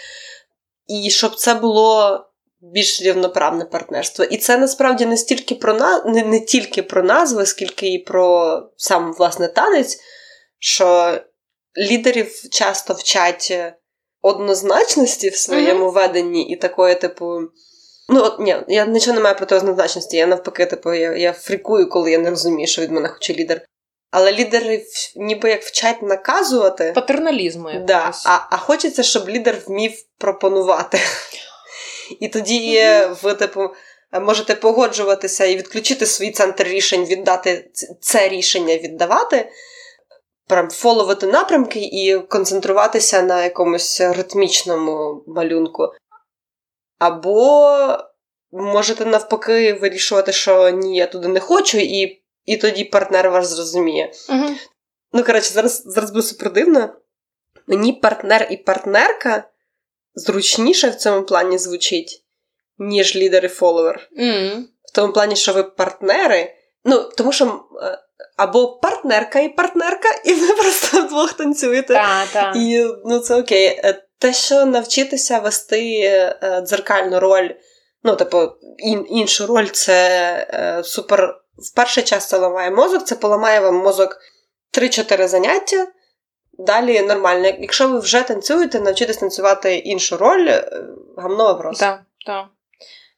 і 0.88 1.10
щоб 1.10 1.36
це 1.36 1.54
було 1.54 2.20
більш 2.62 3.02
рівноправне 3.02 3.66
партнерство. 3.66 4.26
І 4.26 4.38
це 4.38 4.58
насправді 4.58 5.06
не 5.06 5.18
стільки 5.18 5.56
про 5.56 5.74
на... 5.74 6.04
не, 6.04 6.24
не 6.24 6.40
тільки 6.40 6.84
про 6.84 7.04
назви, 7.04 7.46
скільки 7.46 7.88
і 7.88 8.00
про 8.00 8.60
сам 8.78 9.14
власне 9.14 9.48
танець, 9.48 10.00
що 10.60 11.18
лідерів 11.78 12.50
часто 12.52 12.94
вчать 12.94 13.54
однозначності 14.24 15.30
в 15.30 15.36
своєму 15.36 15.86
mm-hmm. 15.86 15.94
веденні 15.94 16.50
і 16.50 16.56
такої, 16.56 16.96
типу. 16.96 17.40
Ну, 18.10 18.24
от 18.24 18.40
ні, 18.40 18.56
я 18.68 18.86
нічого 18.86 19.16
не 19.16 19.22
маю 19.22 19.36
проти 19.36 19.56
однозначності. 19.56 20.18
Я 20.18 20.28
навпаки, 20.28 20.66
типу, 20.66 20.94
я 20.94 21.16
я 21.16 21.34
фрікую, 21.34 21.90
коли 21.90 22.12
я 22.12 22.18
не 22.18 22.30
розумію, 22.30 22.68
що 22.68 22.82
від 22.82 22.92
мене 22.92 23.08
хоче 23.10 23.34
лідер. 23.34 23.62
Але 24.12 24.32
лідери 24.32 24.86
ніби 25.16 25.50
як 25.50 25.64
вчать 25.64 26.02
наказувати. 26.02 26.92
Патерналізму. 26.96 27.70
Да, 27.88 28.12
а 28.26 28.40
а 28.50 28.58
хочеться, 28.58 29.04
щоб 29.04 29.30
лідер 29.30 29.58
вмів 29.68 29.92
пропонувати. 30.18 31.00
І 32.20 32.28
тоді 32.28 32.78
mm-hmm. 32.78 33.22
ви, 33.22 33.34
типу, 33.34 33.70
можете 34.22 34.56
погоджуватися 34.56 35.46
і 35.46 35.56
відключити 35.56 36.06
свій 36.06 36.32
центр 36.32 36.64
рішень, 36.64 37.06
віддати 37.06 37.72
це 38.02 38.30
рішення 38.30 38.78
віддавати, 38.78 39.50
прям 40.48 40.70
фоловити 40.70 41.28
напрямки 41.28 41.80
і 41.80 42.20
концентруватися 42.20 43.22
на 43.22 43.44
якомусь 43.44 44.02
ритмічному 44.02 45.24
малюнку. 45.28 45.88
Або 47.00 47.98
можете 48.52 49.06
навпаки 49.06 49.74
вирішувати, 49.74 50.32
що 50.32 50.70
ні, 50.70 50.98
я 50.98 51.08
туди 51.08 51.28
не 51.28 51.40
хочу, 51.40 51.78
і 51.78 52.20
і 52.46 52.58
тоді 52.58 52.84
партнер 52.84 53.30
вас 53.30 53.48
зрозуміє. 53.48 54.12
Uh-huh. 54.30 54.56
Ну, 55.14 55.24
коротше, 55.24 55.54
зараз 55.54 55.84
зараз 55.86 56.12
буде 56.12 56.24
супер 56.24 56.54
дивно. 56.54 56.90
Мені 57.68 57.94
партнер 57.94 58.48
і 58.52 58.58
партнерка 58.58 59.44
зручніше 60.16 60.90
в 60.90 60.96
цьому 60.96 61.24
плані 61.24 61.58
звучить, 61.58 62.24
ніж 62.78 63.16
лідер 63.16 63.46
і 63.46 63.48
фоловер. 63.48 64.10
Mm. 64.20 64.64
В 64.82 64.92
тому 64.96 65.14
плані, 65.14 65.36
що 65.36 65.54
ви 65.54 65.64
партнери. 65.64 66.56
Ну, 66.86 67.10
тому 67.18 67.32
що 67.32 67.66
е, 67.82 68.00
або 68.38 68.68
партнерка 68.68 69.40
і 69.40 69.50
партнерка, 69.50 70.10
і 70.26 70.34
ви 70.34 70.48
просто 70.62 71.02
вдвох 71.02 71.34
танцюєте. 71.34 71.94
Ta, 71.94 72.26
ta. 72.34 72.52
І 72.56 72.96
ну, 73.06 73.20
це 73.20 73.36
окей. 73.36 73.66
Е, 73.68 74.04
те, 74.20 74.34
що 74.34 74.66
навчитися 74.66 75.40
вести 75.40 76.00
е, 76.04 76.62
дзеркальну 76.62 77.20
роль, 77.20 77.50
ну, 78.04 78.16
типу, 78.16 78.50
ін, 78.78 79.06
іншу 79.10 79.48
роль, 79.48 79.68
це 79.68 80.82
супер. 80.84 81.40
В 81.58 81.76
перший 81.76 82.04
час 82.04 82.28
це 82.28 82.38
ламає 82.38 82.72
мозок, 82.72 83.06
це 83.06 83.16
поламає 83.16 83.60
вам 83.60 83.76
мозок 83.76 84.18
3-4 84.78 85.28
заняття. 85.28 85.88
Далі 86.58 87.02
нормально. 87.02 87.48
Якщо 87.60 87.88
ви 87.88 88.00
вже 88.00 88.22
танцюєте, 88.22 88.80
навчитесь 88.80 89.18
танцювати 89.18 89.76
іншу 89.76 90.18
роль, 90.18 90.48
е, 90.48 90.84
гамно 91.18 91.54
вопрос. 91.54 91.80
Так, 91.80 92.02
так. 92.26 92.46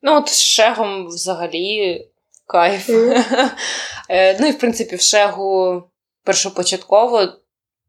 Ну, 0.01 0.15
от 0.17 0.29
з 0.29 0.41
шегом 0.41 1.07
взагалі 1.07 2.07
кайф. 2.47 2.89
Mm. 2.89 3.51
ну 4.39 4.47
і 4.47 4.51
в 4.51 4.59
принципі, 4.59 4.95
в 4.95 5.01
шегу 5.01 5.83
першопочатково 6.23 7.27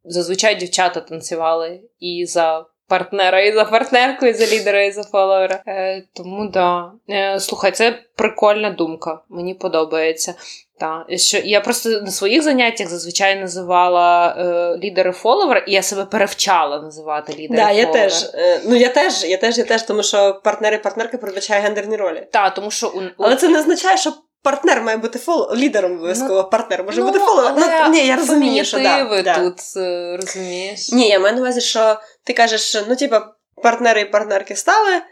зазвичай 0.04 0.54
дівчата 0.54 1.00
танцювали 1.00 1.80
і 2.00 2.26
за 2.28 2.66
партнера, 2.88 3.40
і 3.40 3.52
за 3.52 3.64
партнерку, 3.64 4.26
і 4.26 4.32
за 4.32 4.46
лідера, 4.46 4.82
і 4.82 4.92
за 4.92 5.02
фоловера. 5.02 5.62
Е, 5.66 6.02
Тому 6.14 6.48
да. 6.48 6.92
Е, 7.10 7.40
Слухай, 7.40 7.72
це 7.72 7.98
прикольна 8.16 8.70
думка. 8.70 9.20
Мені 9.28 9.54
подобається. 9.54 10.34
Та, 10.78 11.06
що 11.16 11.38
Я 11.38 11.60
просто 11.60 11.88
на 11.88 12.10
своїх 12.10 12.42
заняттях 12.42 12.88
зазвичай 12.88 13.40
називала 13.40 14.36
е, 14.38 14.78
лідери 14.78 15.12
фоловера, 15.12 15.60
і 15.60 15.72
я 15.72 15.82
себе 15.82 16.04
перевчала 16.04 16.80
називати 16.80 17.32
лідери 17.32 17.62
да, 17.62 17.70
я 17.70 17.86
теж. 17.86 18.30
Е, 18.34 18.60
ну 18.64 18.76
я 18.76 18.88
теж, 18.88 19.24
я 19.24 19.36
теж, 19.36 19.58
я 19.58 19.64
теж, 19.64 19.82
тому 19.82 20.02
що 20.02 20.40
партнер 20.44 20.74
і 20.74 20.78
партнерка 20.78 21.18
передбачає 21.18 21.60
гендерні 21.60 21.96
ролі. 21.96 22.26
Так, 22.32 22.54
тому 22.54 22.70
що 22.70 22.88
у... 22.88 23.00
Але 23.18 23.36
це 23.36 23.48
не 23.48 23.58
означає, 23.58 23.96
що 23.96 24.12
партнер 24.46 24.82
має 24.82 24.96
бути 24.96 25.18
фол... 25.18 25.54
лідером 25.54 25.92
обов'язково. 25.92 26.42
Ну, 26.42 26.50
партнер 26.50 26.84
може 26.84 27.00
ну, 27.00 27.06
бути 27.06 27.18
фоловером. 27.18 27.58
Ну, 27.58 27.88
ні, 27.88 28.06
я 28.06 28.16
розумію, 28.16 28.64
що 28.64 28.78
да, 28.78 29.04
ви 29.04 29.22
да. 29.22 29.34
тут 29.34 29.60
е, 29.76 30.16
розумієш. 30.16 30.92
Ні, 30.92 31.08
я 31.08 31.18
маю 31.18 31.34
на 31.34 31.40
увазі, 31.40 31.60
що 31.60 32.00
ти 32.24 32.32
кажеш, 32.32 32.84
ну, 32.88 32.96
типа, 32.96 33.32
партнери 33.62 34.00
і 34.00 34.04
партнерки 34.04 34.56
стали, 34.56 35.02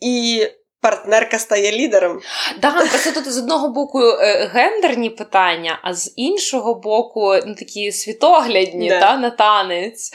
і 0.00 0.46
партнерка 0.80 1.38
стає 1.38 1.72
лідером. 1.72 2.20
Так, 2.60 2.74
да, 2.74 2.86
просто 2.86 3.12
тут 3.12 3.32
з 3.32 3.38
одного 3.38 3.68
боку 3.68 4.00
е, 4.00 4.50
гендерні 4.54 5.10
питання, 5.10 5.78
а 5.82 5.94
з 5.94 6.12
іншого 6.16 6.74
боку, 6.74 7.34
ну, 7.46 7.54
такі 7.54 7.92
світоглядні 7.92 8.88
да. 8.88 9.00
та, 9.00 9.16
на 9.16 9.30
танець. 9.30 10.12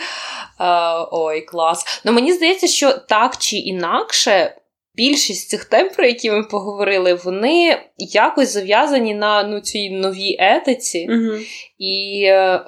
Uh, 0.59 1.07
ой, 1.11 1.41
клас. 1.41 2.01
Ну 2.05 2.11
мені 2.11 2.33
здається, 2.33 2.67
що 2.67 2.93
так 2.93 3.37
чи 3.37 3.57
інакше. 3.57 4.55
Більшість 4.97 5.49
цих 5.49 5.65
тем, 5.65 5.89
про 5.89 6.05
які 6.05 6.31
ми 6.31 6.43
поговорили, 6.43 7.13
вони 7.13 7.77
якось 7.97 8.49
зав'язані 8.49 9.15
на 9.15 9.43
ну, 9.43 9.59
цій 9.59 9.89
новій 9.89 10.35
етиці. 10.39 11.07
uh 11.09 11.45
І 11.77 12.23
е, 12.25 12.61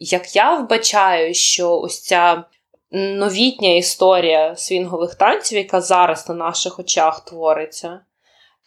як 0.00 0.36
я 0.36 0.54
вбачаю, 0.54 1.34
що 1.34 1.78
ось 1.78 2.00
ця 2.02 2.44
новітня 2.92 3.74
історія 3.74 4.56
свінгових 4.56 5.14
танців, 5.14 5.58
яка 5.58 5.80
зараз 5.80 6.28
на 6.28 6.34
наших 6.34 6.78
очах 6.78 7.24
твориться, 7.24 8.00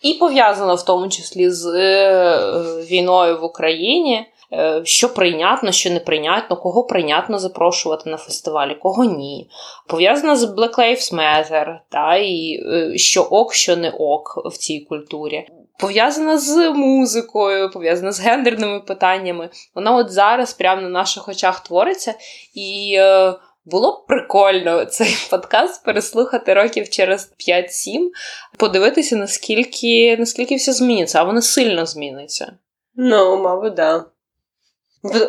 і 0.03 0.13
пов'язана 0.13 0.73
в 0.73 0.85
тому 0.85 1.09
числі 1.09 1.49
з 1.49 1.65
е, 1.65 2.53
війною 2.89 3.39
в 3.39 3.43
Україні. 3.43 4.25
Е, 4.53 4.81
що 4.83 5.13
прийнятно, 5.13 5.71
що 5.71 5.89
неприйнятно, 5.89 6.57
кого 6.57 6.83
прийнятно 6.83 7.39
запрошувати 7.39 8.09
на 8.09 8.17
фестивалі, 8.17 8.75
кого 8.75 9.03
ні. 9.03 9.49
Пов'язана 9.87 10.35
з 10.35 10.43
Black 10.43 10.75
Lives 10.75 11.13
Matter, 11.13 11.79
та, 11.89 12.15
і 12.15 12.59
е, 12.73 12.97
що 12.97 13.21
ок, 13.21 13.53
що 13.53 13.75
не 13.75 13.89
ок 13.89 14.41
в 14.45 14.57
цій 14.57 14.79
культурі. 14.79 15.47
Пов'язана 15.79 16.37
з 16.37 16.71
музикою, 16.71 17.71
пов'язана 17.71 18.11
з 18.11 18.19
гендерними 18.19 18.79
питаннями. 18.79 19.49
Вона 19.75 19.95
от 19.95 20.11
зараз 20.11 20.53
прямо 20.53 20.81
на 20.81 20.89
наших 20.89 21.27
очах 21.27 21.59
твориться. 21.59 22.13
І 22.53 22.95
е, 22.97 23.33
було 23.65 23.91
б 23.91 24.07
прикольно 24.07 24.85
цей 24.85 25.15
подкаст 25.29 25.85
переслухати 25.85 26.53
років 26.53 26.89
через 26.89 27.33
5-7, 27.49 28.09
подивитися, 28.57 29.15
наскільки 29.15 30.17
наскільки 30.19 30.55
все 30.55 30.73
зміниться, 30.73 31.19
а 31.19 31.23
воно 31.23 31.41
сильно 31.41 31.85
зміниться. 31.85 32.53
Ну, 32.95 33.41
мабуть, 33.43 33.73
да. 33.73 34.05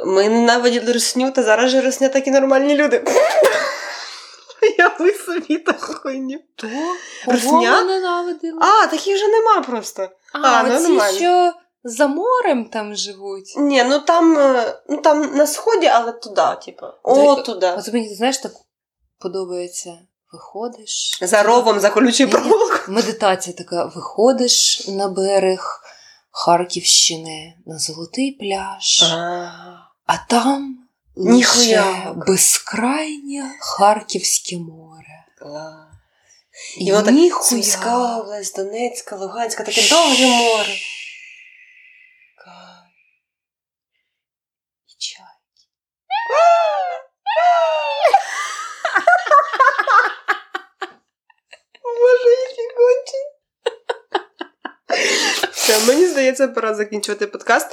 Ми 0.05 0.29
ненавиділи 0.29 0.93
русню, 0.93 1.31
та 1.31 1.43
зараз 1.43 1.71
же 1.71 1.81
русня 1.81 2.09
такі 2.09 2.31
нормальні 2.31 2.75
люди. 2.75 3.05
Я 4.79 4.97
ви 4.99 5.13
собі 5.13 5.59
таку 5.59 5.95
хуйню. 5.95 6.39
Русня? 7.27 7.83
ненавиділи? 7.83 8.59
А, 8.61 8.87
таких 8.87 9.15
вже 9.15 9.29
нема 9.29 9.61
просто. 9.61 10.09
А, 10.33 10.39
а 10.39 10.63
ну, 10.63 10.81
нормально. 10.81 11.19
що 11.19 11.53
за 11.85 12.07
морем 12.07 12.65
там 12.65 12.95
живуть. 12.95 13.55
Ні, 13.57 13.85
ну 13.85 13.99
там 13.99 14.39
е, 14.39 14.79
ну 14.89 14.97
там 14.97 15.37
на 15.37 15.47
сході, 15.47 15.87
але 15.87 16.13
туди, 16.13 16.43
типу. 16.65 16.87
О, 17.03 17.35
туди. 17.35 17.75
От 17.79 17.93
мені, 17.93 18.15
знаєш, 18.15 18.39
так 18.39 18.53
подобається. 19.19 19.99
Виходиш. 20.33 21.19
За 21.23 21.43
ровом, 21.43 21.81
за 21.81 21.91
колючою 21.91 22.31
проволокою. 22.31 22.83
Медитація 22.89 23.57
така: 23.57 23.85
виходиш 23.85 24.89
на 24.89 25.09
берег 25.09 25.81
Харківщини 26.37 27.55
на 27.67 27.79
золотий 27.79 28.33
пляж, 28.33 29.03
а. 30.07 30.19
Там 30.29 30.79
лише 31.17 32.13
безкрайнє 32.27 33.51
Харківське 33.61 34.59
море. 34.59 35.27
І, 36.79 36.85
І 36.85 36.93
от 36.93 37.45
Сумська 37.45 38.19
область, 38.19 38.57
Донецька, 38.57 39.17
Луганська, 39.17 39.65
таке 39.65 39.89
довге 39.89 40.27
море. 40.27 40.77
Боже, 51.83 52.31
які 52.31 52.63
кончі. 52.77 53.21
Все, 55.53 55.63
мені 55.87 56.07
здається, 56.07 56.49
пора 56.49 56.75
закінчувати 56.75 57.27
подкаст. 57.27 57.67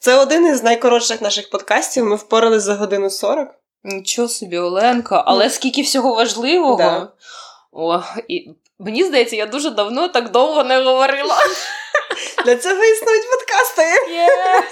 Це 0.00 0.14
один 0.14 0.46
із 0.46 0.62
найкоротших 0.62 1.20
наших 1.20 1.50
подкастів. 1.50 2.04
Ми 2.04 2.16
впорались 2.16 2.62
за 2.62 2.74
годину 2.74 3.10
40. 3.10 3.48
Нічого 3.84 4.28
собі, 4.28 4.58
Оленка, 4.58 5.24
але 5.26 5.50
скільки 5.50 5.82
всього 5.82 6.14
важливого. 6.14 6.76
Да. 6.76 7.08
О, 7.72 8.02
і 8.28 8.54
Мені 8.78 9.04
здається, 9.04 9.36
я 9.36 9.46
дуже 9.46 9.70
давно 9.70 10.08
так 10.08 10.30
довго 10.30 10.64
не 10.64 10.82
говорила. 10.82 11.36
Для 12.44 12.56
цього 12.56 12.84
існують 12.84 13.24
подкасти. 13.30 13.82
Yeah. 13.82 14.62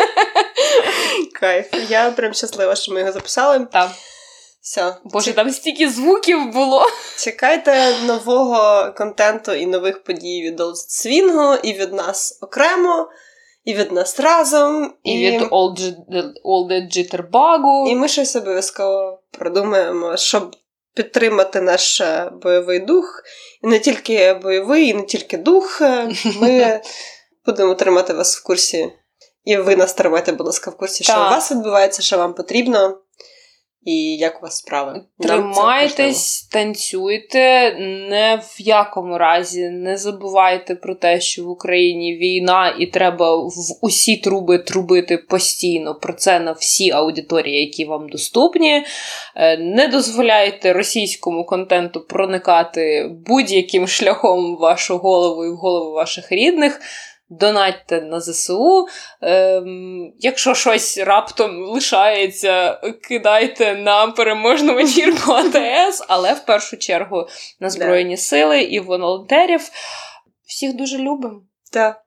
Кайф. 1.40 1.66
Я 1.88 2.10
прям 2.10 2.34
щаслива, 2.34 2.74
що 2.74 2.92
ми 2.92 3.00
його 3.00 3.12
записали. 3.12 3.66
Так. 3.72 3.90
Все. 4.62 4.96
Боже, 5.04 5.32
там 5.32 5.50
стільки 5.50 5.90
звуків 5.90 6.52
було. 6.52 6.86
Чекайте 7.18 7.96
нового 8.06 8.92
контенту 8.96 9.52
і 9.52 9.66
нових 9.66 10.02
подій 10.02 10.42
від 10.42 10.60
Old 10.60 10.74
Свінгу, 10.74 11.54
і 11.62 11.72
від 11.72 11.92
нас 11.92 12.38
окремо, 12.42 13.08
і 13.64 13.74
від 13.74 13.92
нас 13.92 14.20
разом, 14.20 14.94
і, 15.02 15.12
і... 15.12 15.30
від 15.30 15.42
Old, 15.42 15.94
Old 16.44 16.96
Jitterbug. 16.96 17.86
І 17.88 17.94
ми 17.94 18.08
щось 18.08 18.36
обов'язково 18.36 19.22
продумаємо, 19.30 20.16
щоб 20.16 20.56
підтримати 20.94 21.60
наш 21.60 22.00
е, 22.00 22.30
бойовий 22.42 22.78
дух. 22.78 23.22
І 23.62 23.66
не 23.66 23.78
тільки 23.78 24.34
бойовий, 24.34 24.88
і 24.88 24.94
не 24.94 25.02
тільки 25.02 25.36
дух. 25.36 25.82
Ми 26.40 26.80
будемо 27.46 27.74
тримати 27.74 28.12
вас 28.12 28.36
в 28.36 28.44
курсі. 28.44 28.92
І 29.44 29.56
ви 29.56 29.76
нас 29.76 29.94
тримайте, 29.94 30.32
будь 30.32 30.46
ласка, 30.46 30.70
в 30.70 30.76
курсі, 30.76 31.04
що 31.04 31.12
у 31.12 31.16
вас 31.16 31.50
відбувається, 31.50 32.02
що 32.02 32.18
вам 32.18 32.34
потрібно. 32.34 32.98
І 33.84 34.16
як 34.16 34.38
у 34.38 34.42
вас 34.42 34.58
справи? 34.58 35.04
Тримайтесь, 35.18 36.48
танцюйте, 36.52 37.74
не 38.10 38.42
в 38.42 38.60
якому 38.60 39.18
разі 39.18 39.70
не 39.70 39.96
забувайте 39.96 40.74
про 40.74 40.94
те, 40.94 41.20
що 41.20 41.44
в 41.44 41.48
Україні 41.48 42.16
війна, 42.16 42.76
і 42.78 42.86
треба 42.86 43.36
в 43.36 43.52
усі 43.80 44.16
труби 44.16 44.58
трубити 44.58 45.18
постійно. 45.18 45.94
Про 45.94 46.12
це 46.12 46.40
на 46.40 46.52
всі 46.52 46.90
аудиторії, 46.90 47.60
які 47.60 47.84
вам 47.84 48.08
доступні. 48.08 48.84
Е, 49.36 49.56
не 49.56 49.88
дозволяйте 49.88 50.72
російському 50.72 51.44
контенту 51.44 52.00
проникати 52.00 53.10
будь-яким 53.26 53.88
шляхом 53.88 54.56
в 54.56 54.58
вашу 54.58 54.98
голову 54.98 55.44
і 55.44 55.50
в 55.50 55.56
голову 55.56 55.92
ваших 55.92 56.32
рідних 56.32 56.80
донатьте 57.28 58.00
на 58.00 58.20
ЗСУ. 58.20 58.86
Ем, 59.20 60.12
Якщо 60.18 60.54
щось 60.54 60.98
раптом 60.98 61.62
лишається, 61.62 62.80
кидайте 63.08 63.74
на 63.74 64.06
переможну 64.06 64.74
вечірку 64.74 65.32
АТС, 65.56 66.04
але 66.08 66.34
в 66.34 66.44
першу 66.44 66.76
чергу 66.76 67.26
на 67.60 67.70
Збройні 67.70 68.16
Сили 68.16 68.62
і 68.62 68.80
волонтерів. 68.80 69.60
Всіх 70.46 70.76
дуже 70.76 70.98
любимо. 70.98 71.42
Так. 71.72 72.01